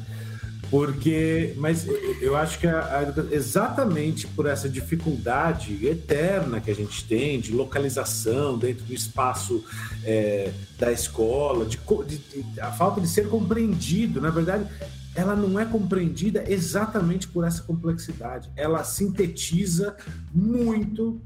Porque, 0.70 1.54
mas 1.56 1.86
eu 2.20 2.36
acho 2.36 2.58
que 2.58 2.66
a, 2.66 2.80
a, 2.80 3.34
exatamente 3.34 4.26
por 4.26 4.46
essa 4.46 4.68
dificuldade 4.68 5.86
eterna 5.86 6.60
que 6.60 6.70
a 6.70 6.74
gente 6.74 7.04
tem 7.04 7.40
de 7.40 7.52
localização 7.52 8.58
dentro 8.58 8.84
do 8.84 8.92
espaço 8.92 9.64
é, 10.04 10.52
da 10.78 10.92
escola, 10.92 11.64
de, 11.64 11.78
de, 12.06 12.60
a 12.60 12.70
falta 12.70 13.00
de 13.00 13.08
ser 13.08 13.28
compreendido, 13.28 14.20
na 14.20 14.30
verdade, 14.30 14.66
ela 15.14 15.34
não 15.34 15.58
é 15.58 15.64
compreendida 15.64 16.44
exatamente 16.46 17.26
por 17.26 17.44
essa 17.44 17.62
complexidade. 17.62 18.50
Ela 18.54 18.84
sintetiza 18.84 19.96
muito 20.32 21.20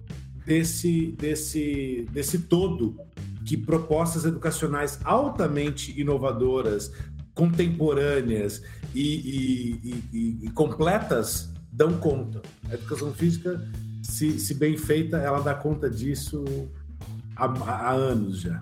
desse, 0.46 1.14
desse, 1.18 2.06
desse 2.12 2.38
todo 2.38 2.96
que 3.44 3.56
propostas 3.56 4.24
educacionais 4.24 5.00
altamente 5.04 5.98
inovadoras, 6.00 6.92
contemporâneas 7.34 8.62
e, 8.94 9.80
e, 9.84 10.04
e, 10.12 10.46
e 10.46 10.50
completas 10.50 11.50
dão 11.72 11.94
conta. 11.94 12.42
A 12.70 12.74
educação 12.74 13.12
física, 13.12 13.60
se, 14.02 14.38
se, 14.38 14.54
bem 14.54 14.76
feita, 14.76 15.16
ela 15.16 15.40
dá 15.40 15.54
conta 15.54 15.88
disso 15.88 16.44
há, 17.36 17.46
há 17.46 17.90
anos 17.92 18.40
já. 18.40 18.60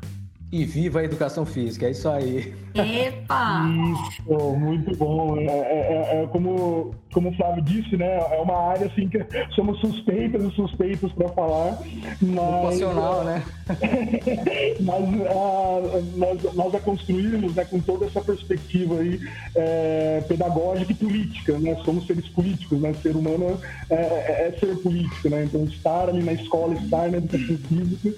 E 0.53 0.65
viva 0.65 0.99
a 0.99 1.05
educação 1.05 1.47
física, 1.47 1.87
é 1.87 1.93
isso 1.93 2.09
aí. 2.09 2.53
Epa! 2.75 3.69
Isso, 3.69 4.57
muito 4.59 4.97
bom. 4.97 5.37
É, 5.37 5.45
é, 5.45 5.49
é, 5.49 6.23
é, 6.23 6.27
como, 6.27 6.93
como 7.13 7.29
o 7.29 7.35
Flávio 7.35 7.63
disse, 7.63 7.97
né? 7.97 8.19
É 8.33 8.41
uma 8.41 8.71
área 8.71 8.87
assim 8.87 9.09
que 9.09 9.25
somos 9.55 9.79
suspeitas 9.81 10.43
e 10.43 10.51
suspeitos 10.51 11.13
para 11.13 11.29
falar. 11.29 11.79
Mas, 12.21 12.81
né? 12.81 13.43
mas 14.81 15.05
uh, 15.05 16.17
nós, 16.17 16.55
nós 16.55 16.75
a 16.75 16.81
construímos 16.81 17.55
né, 17.55 17.65
com 17.65 17.79
toda 17.79 18.07
essa 18.07 18.21
perspectiva 18.21 18.99
aí, 18.99 19.21
é, 19.55 20.23
pedagógica 20.27 20.91
e 20.91 20.95
política, 20.97 21.59
né? 21.59 21.77
Somos 21.85 22.07
seres 22.09 22.29
políticos, 22.29 22.81
né? 22.81 22.93
Ser 22.95 23.15
humano 23.15 23.57
é, 23.89 23.95
é, 23.95 24.49
é 24.49 24.57
ser 24.59 24.77
político, 24.79 25.29
né? 25.29 25.45
Então, 25.45 25.65
estar 25.65 26.09
ali 26.09 26.23
na 26.25 26.33
escola, 26.33 26.75
estar 26.75 27.09
na 27.09 27.19
educação 27.19 27.57
física, 27.57 28.09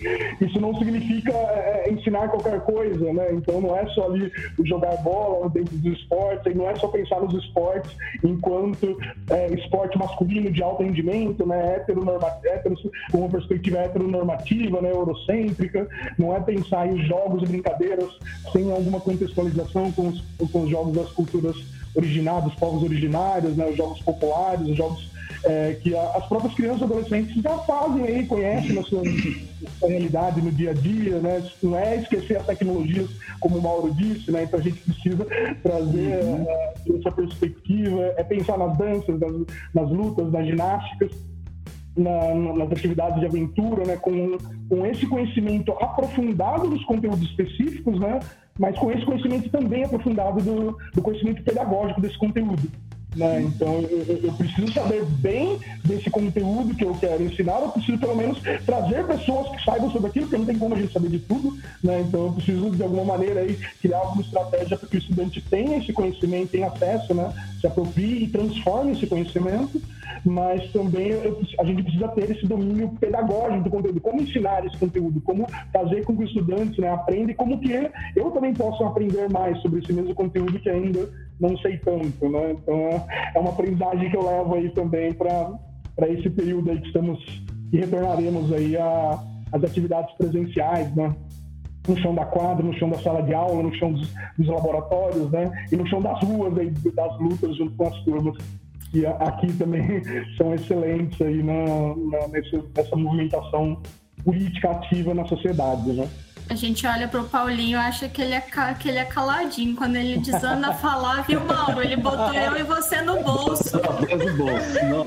isso 0.40 0.58
não 0.60 0.74
significa 0.78 1.32
é, 1.32 1.90
ensinar 2.22 2.28
qualquer 2.28 2.60
coisa, 2.60 3.12
né? 3.12 3.32
Então, 3.32 3.60
não 3.60 3.76
é 3.76 3.86
só 3.88 4.06
ali 4.06 4.30
jogar 4.64 4.96
bola 4.98 5.48
dentro 5.50 5.76
dos 5.76 5.98
esportes, 5.98 6.52
e 6.52 6.56
não 6.56 6.68
é 6.68 6.76
só 6.76 6.88
pensar 6.88 7.20
nos 7.20 7.34
esportes 7.34 7.90
enquanto 8.22 8.98
é, 9.30 9.52
esporte 9.54 9.98
masculino 9.98 10.50
de 10.50 10.62
alto 10.62 10.82
rendimento, 10.82 11.46
né, 11.46 11.76
heteronormativo, 11.76 12.42
com 13.10 13.18
uma 13.18 13.28
perspectiva 13.28 13.78
heteronormativa, 13.78 14.80
né, 14.80 14.90
eurocêntrica, 14.90 15.88
não 16.18 16.34
é 16.34 16.40
pensar 16.40 16.86
em 16.86 16.98
jogos 17.06 17.42
e 17.42 17.46
brincadeiras 17.46 18.10
sem 18.52 18.70
alguma 18.70 19.00
contextualização 19.00 19.90
com 19.92 20.08
os, 20.08 20.22
com 20.50 20.62
os 20.62 20.70
jogos 20.70 20.94
das 20.94 21.10
culturas 21.12 21.56
originárias, 21.94 22.44
dos 22.44 22.54
povos 22.54 22.82
originários, 22.82 23.56
né, 23.56 23.66
os 23.66 23.76
jogos 23.76 24.00
populares, 24.00 24.66
os 24.66 24.76
jogos 24.76 25.11
é, 25.44 25.76
que 25.82 25.96
a, 25.96 26.02
as 26.16 26.26
próprias 26.26 26.54
crianças 26.54 26.80
e 26.80 26.84
adolescentes 26.84 27.42
já 27.42 27.58
fazem 27.58 28.04
aí, 28.04 28.26
conhecem 28.26 28.74
na 28.74 28.82
sua, 28.82 29.02
sua, 29.78 29.88
realidade 29.88 30.40
no 30.40 30.50
dia 30.52 30.70
a 30.70 30.74
dia, 30.74 31.18
né? 31.18 31.42
Não 31.62 31.76
é 31.76 31.96
esquecer 31.96 32.36
as 32.36 32.46
tecnologias, 32.46 33.10
como 33.40 33.58
o 33.58 33.62
Mauro 33.62 33.92
disse, 33.94 34.30
né? 34.30 34.44
Então 34.44 34.60
a 34.60 34.62
gente 34.62 34.80
precisa 34.80 35.26
trazer 35.62 36.24
uhum. 36.24 36.46
é, 36.48 36.74
essa 36.98 37.10
perspectiva, 37.10 38.14
é 38.16 38.22
pensar 38.22 38.58
nas 38.58 38.76
danças, 38.76 39.18
nas, 39.18 39.32
nas 39.74 39.90
lutas, 39.90 40.30
nas 40.30 40.46
ginásticas. 40.46 41.10
Na, 41.94 42.34
nas 42.34 42.72
atividades 42.72 43.20
de 43.20 43.26
aventura, 43.26 43.84
né, 43.84 43.96
com, 43.98 44.38
com 44.66 44.86
esse 44.86 45.06
conhecimento 45.06 45.72
aprofundado 45.72 46.66
dos 46.66 46.82
conteúdos 46.86 47.20
específicos, 47.20 48.00
né, 48.00 48.18
mas 48.58 48.78
com 48.78 48.90
esse 48.90 49.04
conhecimento 49.04 49.50
também 49.50 49.84
aprofundado 49.84 50.40
do, 50.40 50.78
do 50.94 51.02
conhecimento 51.02 51.42
pedagógico 51.42 52.00
desse 52.00 52.16
conteúdo. 52.16 52.62
Né? 53.14 53.42
Então 53.42 53.80
eu, 53.90 54.20
eu, 54.22 54.32
preciso 54.32 54.72
saber 54.72 55.04
bem 55.04 55.58
desse 55.84 56.08
conteúdo 56.08 56.74
que 56.74 56.84
eu 56.84 56.94
quero 56.94 57.22
ensinar, 57.22 57.60
eu 57.60 57.68
preciso 57.68 57.98
pelo 57.98 58.16
menos 58.16 58.38
trazer 58.64 59.04
pessoas 59.06 59.50
que 59.50 59.64
saibam 59.64 59.90
sobre 59.90 60.08
aquilo, 60.08 60.26
porque 60.26 60.38
não 60.38 60.46
tem 60.46 60.58
como 60.58 60.74
a 60.74 60.78
gente 60.78 60.94
saber 60.94 61.10
de 61.10 61.18
tudo, 61.18 61.58
né? 61.84 62.00
Então 62.00 62.26
eu 62.26 62.32
preciso 62.32 62.70
de 62.70 62.82
alguma 62.82 63.04
maneira 63.04 63.40
aí 63.40 63.58
criar 63.82 63.98
alguma 63.98 64.22
estratégia 64.22 64.78
para 64.78 64.88
que 64.88 64.96
o 64.96 64.98
estudante 64.98 65.42
tenha 65.42 65.76
esse 65.76 65.92
conhecimento, 65.92 66.52
tenha 66.52 66.68
acesso, 66.68 67.12
né? 67.12 67.32
Se 67.60 67.66
aproprie 67.66 68.24
e 68.24 68.28
transforme 68.28 68.92
esse 68.92 69.06
conhecimento 69.06 69.80
mas 70.24 70.70
também 70.72 71.12
a 71.58 71.64
gente 71.64 71.82
precisa 71.82 72.08
ter 72.08 72.30
esse 72.30 72.46
domínio 72.46 72.88
pedagógico 73.00 73.64
do 73.64 73.70
conteúdo, 73.70 74.00
como 74.00 74.22
ensinar 74.22 74.64
esse 74.64 74.78
conteúdo, 74.78 75.20
como 75.20 75.46
fazer 75.72 76.04
com 76.04 76.16
que 76.16 76.24
os 76.24 76.30
estudantes 76.30 76.78
né, 76.78 76.88
aprendam 76.88 77.30
e 77.30 77.34
como 77.34 77.58
que 77.58 77.90
eu 78.14 78.30
também 78.30 78.54
possa 78.54 78.86
aprender 78.86 79.28
mais 79.30 79.60
sobre 79.60 79.80
esse 79.80 79.92
mesmo 79.92 80.14
conteúdo 80.14 80.58
que 80.60 80.70
ainda 80.70 81.08
não 81.40 81.56
sei 81.58 81.76
tanto, 81.78 82.28
né? 82.28 82.52
Então 82.52 82.74
é 83.34 83.38
uma 83.38 83.50
aprendizagem 83.50 84.10
que 84.10 84.16
eu 84.16 84.24
levo 84.24 84.54
aí 84.54 84.70
também 84.70 85.12
para 85.12 86.08
esse 86.08 86.30
período 86.30 86.70
aí 86.70 86.80
que 86.80 86.86
estamos 86.86 87.42
e 87.72 87.78
retornaremos 87.78 88.52
aí 88.52 88.76
às 88.76 89.64
atividades 89.64 90.14
presenciais, 90.16 90.94
né? 90.94 91.14
no 91.88 91.96
chão 91.98 92.14
da 92.14 92.24
quadra, 92.24 92.64
no 92.64 92.72
chão 92.74 92.88
da 92.88 92.98
sala 92.98 93.22
de 93.22 93.34
aula, 93.34 93.62
no 93.62 93.74
chão 93.74 93.92
dos, 93.92 94.08
dos 94.38 94.46
laboratórios, 94.46 95.30
né? 95.30 95.50
E 95.72 95.76
no 95.76 95.86
chão 95.88 96.00
das 96.00 96.22
ruas, 96.22 96.56
aí, 96.56 96.70
das 96.70 97.18
lutas 97.18 97.56
junto 97.56 97.76
com 97.76 97.88
as 97.88 97.98
turmas 98.04 98.36
que 98.92 99.06
aqui 99.06 99.52
também 99.54 100.02
são 100.36 100.54
excelentes 100.54 101.20
aí 101.20 101.42
na, 101.42 101.96
na 101.96 102.28
nesse, 102.28 102.62
nessa 102.76 102.94
movimentação 102.94 103.80
política 104.22 104.70
ativa 104.70 105.14
na 105.14 105.26
sociedade, 105.26 105.92
né? 105.92 106.08
A 106.50 106.54
gente 106.54 106.86
olha 106.86 107.08
pro 107.08 107.24
Paulinho 107.24 107.78
e 107.78 107.80
acha 107.80 108.08
que 108.08 108.20
ele, 108.20 108.34
é, 108.34 108.42
que 108.78 108.88
ele 108.88 108.98
é 108.98 109.04
caladinho. 109.04 109.74
Quando 109.74 109.96
ele 109.96 110.18
desanda 110.18 110.68
a 110.68 110.74
falar, 110.74 111.22
viu, 111.22 111.40
Mauro? 111.40 111.82
Ele 111.82 111.96
botou 111.96 112.34
eu 112.34 112.58
e 112.58 112.62
você 112.62 113.00
no 113.00 113.22
bolso. 113.22 113.78
No 113.78 114.36
bolso, 114.36 114.74
não. 114.84 115.06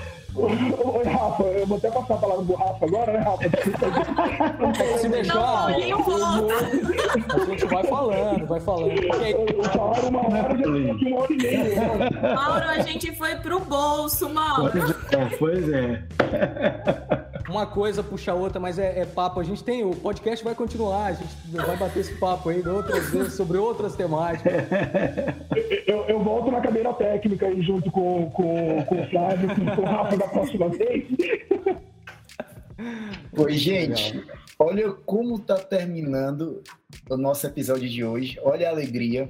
Oi, 0.42 1.04
Rafa, 1.04 1.42
eu 1.42 1.66
vou 1.66 1.76
até 1.76 1.90
passar 1.90 2.14
a 2.14 2.18
palavra 2.18 2.44
do 2.44 2.54
Rafa 2.54 2.84
agora, 2.86 3.12
né, 3.12 3.18
Rafa? 3.18 4.98
Se 4.98 5.08
deixar, 5.08 5.66
a 5.66 5.72
gente 5.72 7.64
vai 7.66 7.84
falando, 7.84 8.46
vai 8.46 8.60
falando. 8.60 8.90
Falaram 9.72 10.08
uma 10.08 10.28
hora, 10.28 10.56
já 10.56 11.08
uma 11.10 11.20
hora 11.20 11.32
e 11.32 11.36
meia. 11.36 12.34
Mauro, 12.34 12.68
a 12.70 12.78
gente 12.80 13.14
foi 13.16 13.36
pro 13.36 13.60
bolso, 13.60 14.28
Mauro. 14.30 14.72
Pois 15.38 15.68
é. 15.68 16.02
Uma 17.50 17.66
coisa 17.66 18.02
puxa 18.02 18.32
a 18.32 18.34
outra, 18.34 18.60
mas 18.60 18.78
é, 18.78 19.00
é, 19.00 19.04
papo. 19.04 19.40
A 19.40 19.44
gente 19.44 19.62
tem, 19.62 19.84
o 19.84 19.94
podcast 19.94 20.44
vai 20.44 20.54
continuar, 20.54 21.06
a 21.06 21.12
gente 21.12 21.34
vai 21.52 21.76
bater 21.76 22.00
esse 22.00 22.14
papo 22.14 22.48
aí 22.48 22.66
outras 22.66 23.10
vezes 23.10 23.34
sobre 23.34 23.58
outras 23.58 23.96
temáticas. 23.96 24.52
Eu, 25.86 26.04
eu, 26.04 26.22
volto 26.22 26.50
na 26.50 26.60
cadeira 26.60 26.92
técnica 26.94 27.46
aí 27.46 27.60
junto 27.62 27.90
com, 27.90 28.30
com, 28.30 28.84
com 28.84 29.02
o 29.02 29.10
Flávio, 29.10 29.48
com 29.74 29.82
o 29.82 29.84
Rafa 29.84 30.16
da 30.16 30.28
próxima 30.28 30.68
vez. 30.68 31.04
Oi, 33.36 33.52
gente, 33.54 34.24
olha 34.58 34.92
como 34.92 35.38
tá 35.38 35.56
terminando 35.56 36.62
o 37.08 37.16
nosso 37.16 37.46
episódio 37.46 37.88
de 37.88 38.04
hoje. 38.04 38.38
Olha 38.42 38.68
a 38.68 38.70
alegria. 38.70 39.28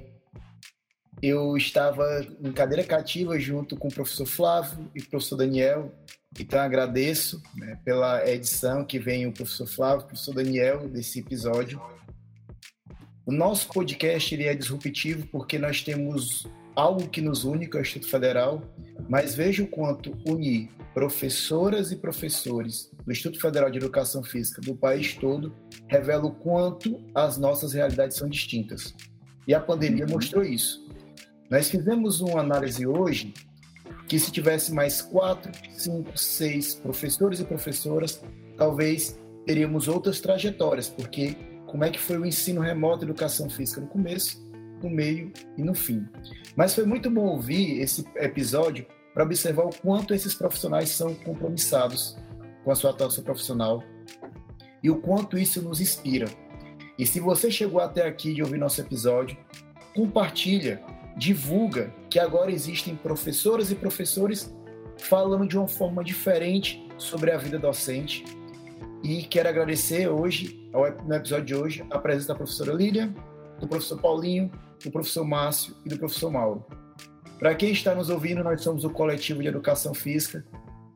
Eu 1.22 1.56
estava 1.56 2.04
em 2.42 2.52
cadeira 2.52 2.84
cativa 2.84 3.38
junto 3.38 3.76
com 3.76 3.88
o 3.88 3.92
professor 3.92 4.26
Flávio 4.26 4.90
e 4.94 5.00
o 5.00 5.08
professor 5.08 5.36
Daniel. 5.36 5.92
Então 6.38 6.60
agradeço 6.60 7.42
né, 7.56 7.78
pela 7.84 8.28
edição 8.28 8.84
que 8.84 8.98
vem 8.98 9.26
o 9.26 9.32
professor 9.32 9.66
Flávio, 9.66 10.04
o 10.04 10.08
professor 10.08 10.34
Daniel 10.34 10.88
desse 10.88 11.18
episódio. 11.18 11.80
O 13.26 13.32
nosso 13.32 13.68
podcast 13.68 14.34
ele 14.34 14.44
é 14.44 14.54
disruptivo 14.54 15.26
porque 15.26 15.58
nós 15.58 15.82
temos 15.82 16.46
algo 16.74 17.08
que 17.08 17.20
nos 17.20 17.44
une, 17.44 17.66
que 17.66 17.76
é 17.76 17.80
o 17.80 17.82
Instituto 17.82 18.10
Federal, 18.10 18.62
mas 19.08 19.34
veja 19.34 19.62
o 19.62 19.66
quanto 19.66 20.16
unir 20.24 20.70
professoras 20.94 21.90
e 21.90 21.96
professores 21.96 22.90
do 23.04 23.10
Instituto 23.10 23.40
Federal 23.40 23.70
de 23.70 23.78
Educação 23.78 24.22
Física 24.22 24.60
do 24.60 24.74
país 24.74 25.14
todo 25.14 25.54
revela 25.88 26.26
o 26.26 26.34
quanto 26.34 27.04
as 27.14 27.38
nossas 27.38 27.72
realidades 27.72 28.16
são 28.16 28.28
distintas. 28.28 28.94
E 29.46 29.54
a 29.54 29.60
pandemia 29.60 30.06
mostrou 30.06 30.44
isso. 30.44 30.88
Nós 31.50 31.68
fizemos 31.68 32.20
uma 32.20 32.40
análise 32.40 32.86
hoje 32.86 33.34
que 34.10 34.18
se 34.18 34.32
tivesse 34.32 34.74
mais 34.74 35.00
quatro, 35.00 35.52
cinco, 35.70 36.18
seis 36.18 36.74
professores 36.74 37.38
e 37.38 37.44
professoras, 37.44 38.20
talvez 38.56 39.16
teríamos 39.46 39.86
outras 39.86 40.20
trajetórias, 40.20 40.88
porque 40.88 41.36
como 41.64 41.84
é 41.84 41.90
que 41.90 41.98
foi 42.00 42.18
o 42.18 42.26
ensino 42.26 42.60
remoto 42.60 43.04
educação 43.04 43.48
física 43.48 43.80
no 43.80 43.86
começo, 43.86 44.44
no 44.82 44.90
meio 44.90 45.32
e 45.56 45.62
no 45.62 45.74
fim. 45.74 46.04
Mas 46.56 46.74
foi 46.74 46.84
muito 46.84 47.08
bom 47.08 47.24
ouvir 47.24 47.80
esse 47.80 48.04
episódio 48.16 48.84
para 49.14 49.22
observar 49.22 49.66
o 49.66 49.76
quanto 49.76 50.12
esses 50.12 50.34
profissionais 50.34 50.88
são 50.88 51.14
compromissados 51.14 52.18
com 52.64 52.72
a 52.72 52.74
sua 52.74 52.90
atuação 52.90 53.22
profissional 53.22 53.80
e 54.82 54.90
o 54.90 55.00
quanto 55.00 55.38
isso 55.38 55.62
nos 55.62 55.80
inspira. 55.80 56.26
E 56.98 57.06
se 57.06 57.20
você 57.20 57.48
chegou 57.48 57.80
até 57.80 58.08
aqui 58.08 58.34
de 58.34 58.42
ouvir 58.42 58.58
nosso 58.58 58.80
episódio, 58.80 59.36
compartilha 59.94 60.82
divulga 61.16 61.92
que 62.08 62.18
agora 62.18 62.50
existem 62.50 62.94
professoras 62.94 63.70
e 63.70 63.74
professores 63.74 64.54
falando 64.98 65.46
de 65.46 65.56
uma 65.56 65.68
forma 65.68 66.04
diferente 66.04 66.86
sobre 66.98 67.30
a 67.30 67.38
vida 67.38 67.58
docente. 67.58 68.24
E 69.02 69.22
quero 69.22 69.48
agradecer 69.48 70.08
hoje, 70.08 70.70
no 71.04 71.14
episódio 71.14 71.44
de 71.44 71.54
hoje, 71.54 71.86
a 71.90 71.98
presença 71.98 72.28
da 72.28 72.34
professora 72.34 72.72
Lília, 72.72 73.12
do 73.58 73.66
professor 73.66 74.00
Paulinho, 74.00 74.50
do 74.84 74.90
professor 74.90 75.24
Márcio 75.24 75.74
e 75.84 75.88
do 75.88 75.98
professor 75.98 76.30
Mauro. 76.30 76.64
Para 77.38 77.54
quem 77.54 77.70
está 77.70 77.94
nos 77.94 78.10
ouvindo, 78.10 78.44
nós 78.44 78.62
somos 78.62 78.84
o 78.84 78.90
Coletivo 78.90 79.40
de 79.40 79.48
Educação 79.48 79.94
Física 79.94 80.44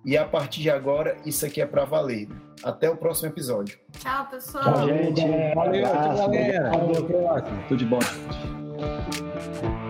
e 0.05 0.19
a 0.19 0.25
partir 0.27 0.61
de 0.61 0.71
agora, 0.71 1.17
isso 1.25 1.47
aqui 1.47 1.63
é 1.63 1.67
para 1.67 1.87
valer. 1.87 2.29
Até 2.63 2.91
o 2.91 2.97
próximo 2.97 3.29
episódio. 3.29 3.79
Tchau, 3.99 4.27
pessoal. 4.27 4.65
Tchau, 4.65 4.89
gente. 4.89 5.23
Valeu, 5.55 5.83
tchau, 5.83 6.17
galera. 6.17 6.71
Tudo 7.69 7.79
de 7.79 7.87
bom, 7.87 8.01
gente. 8.01 9.84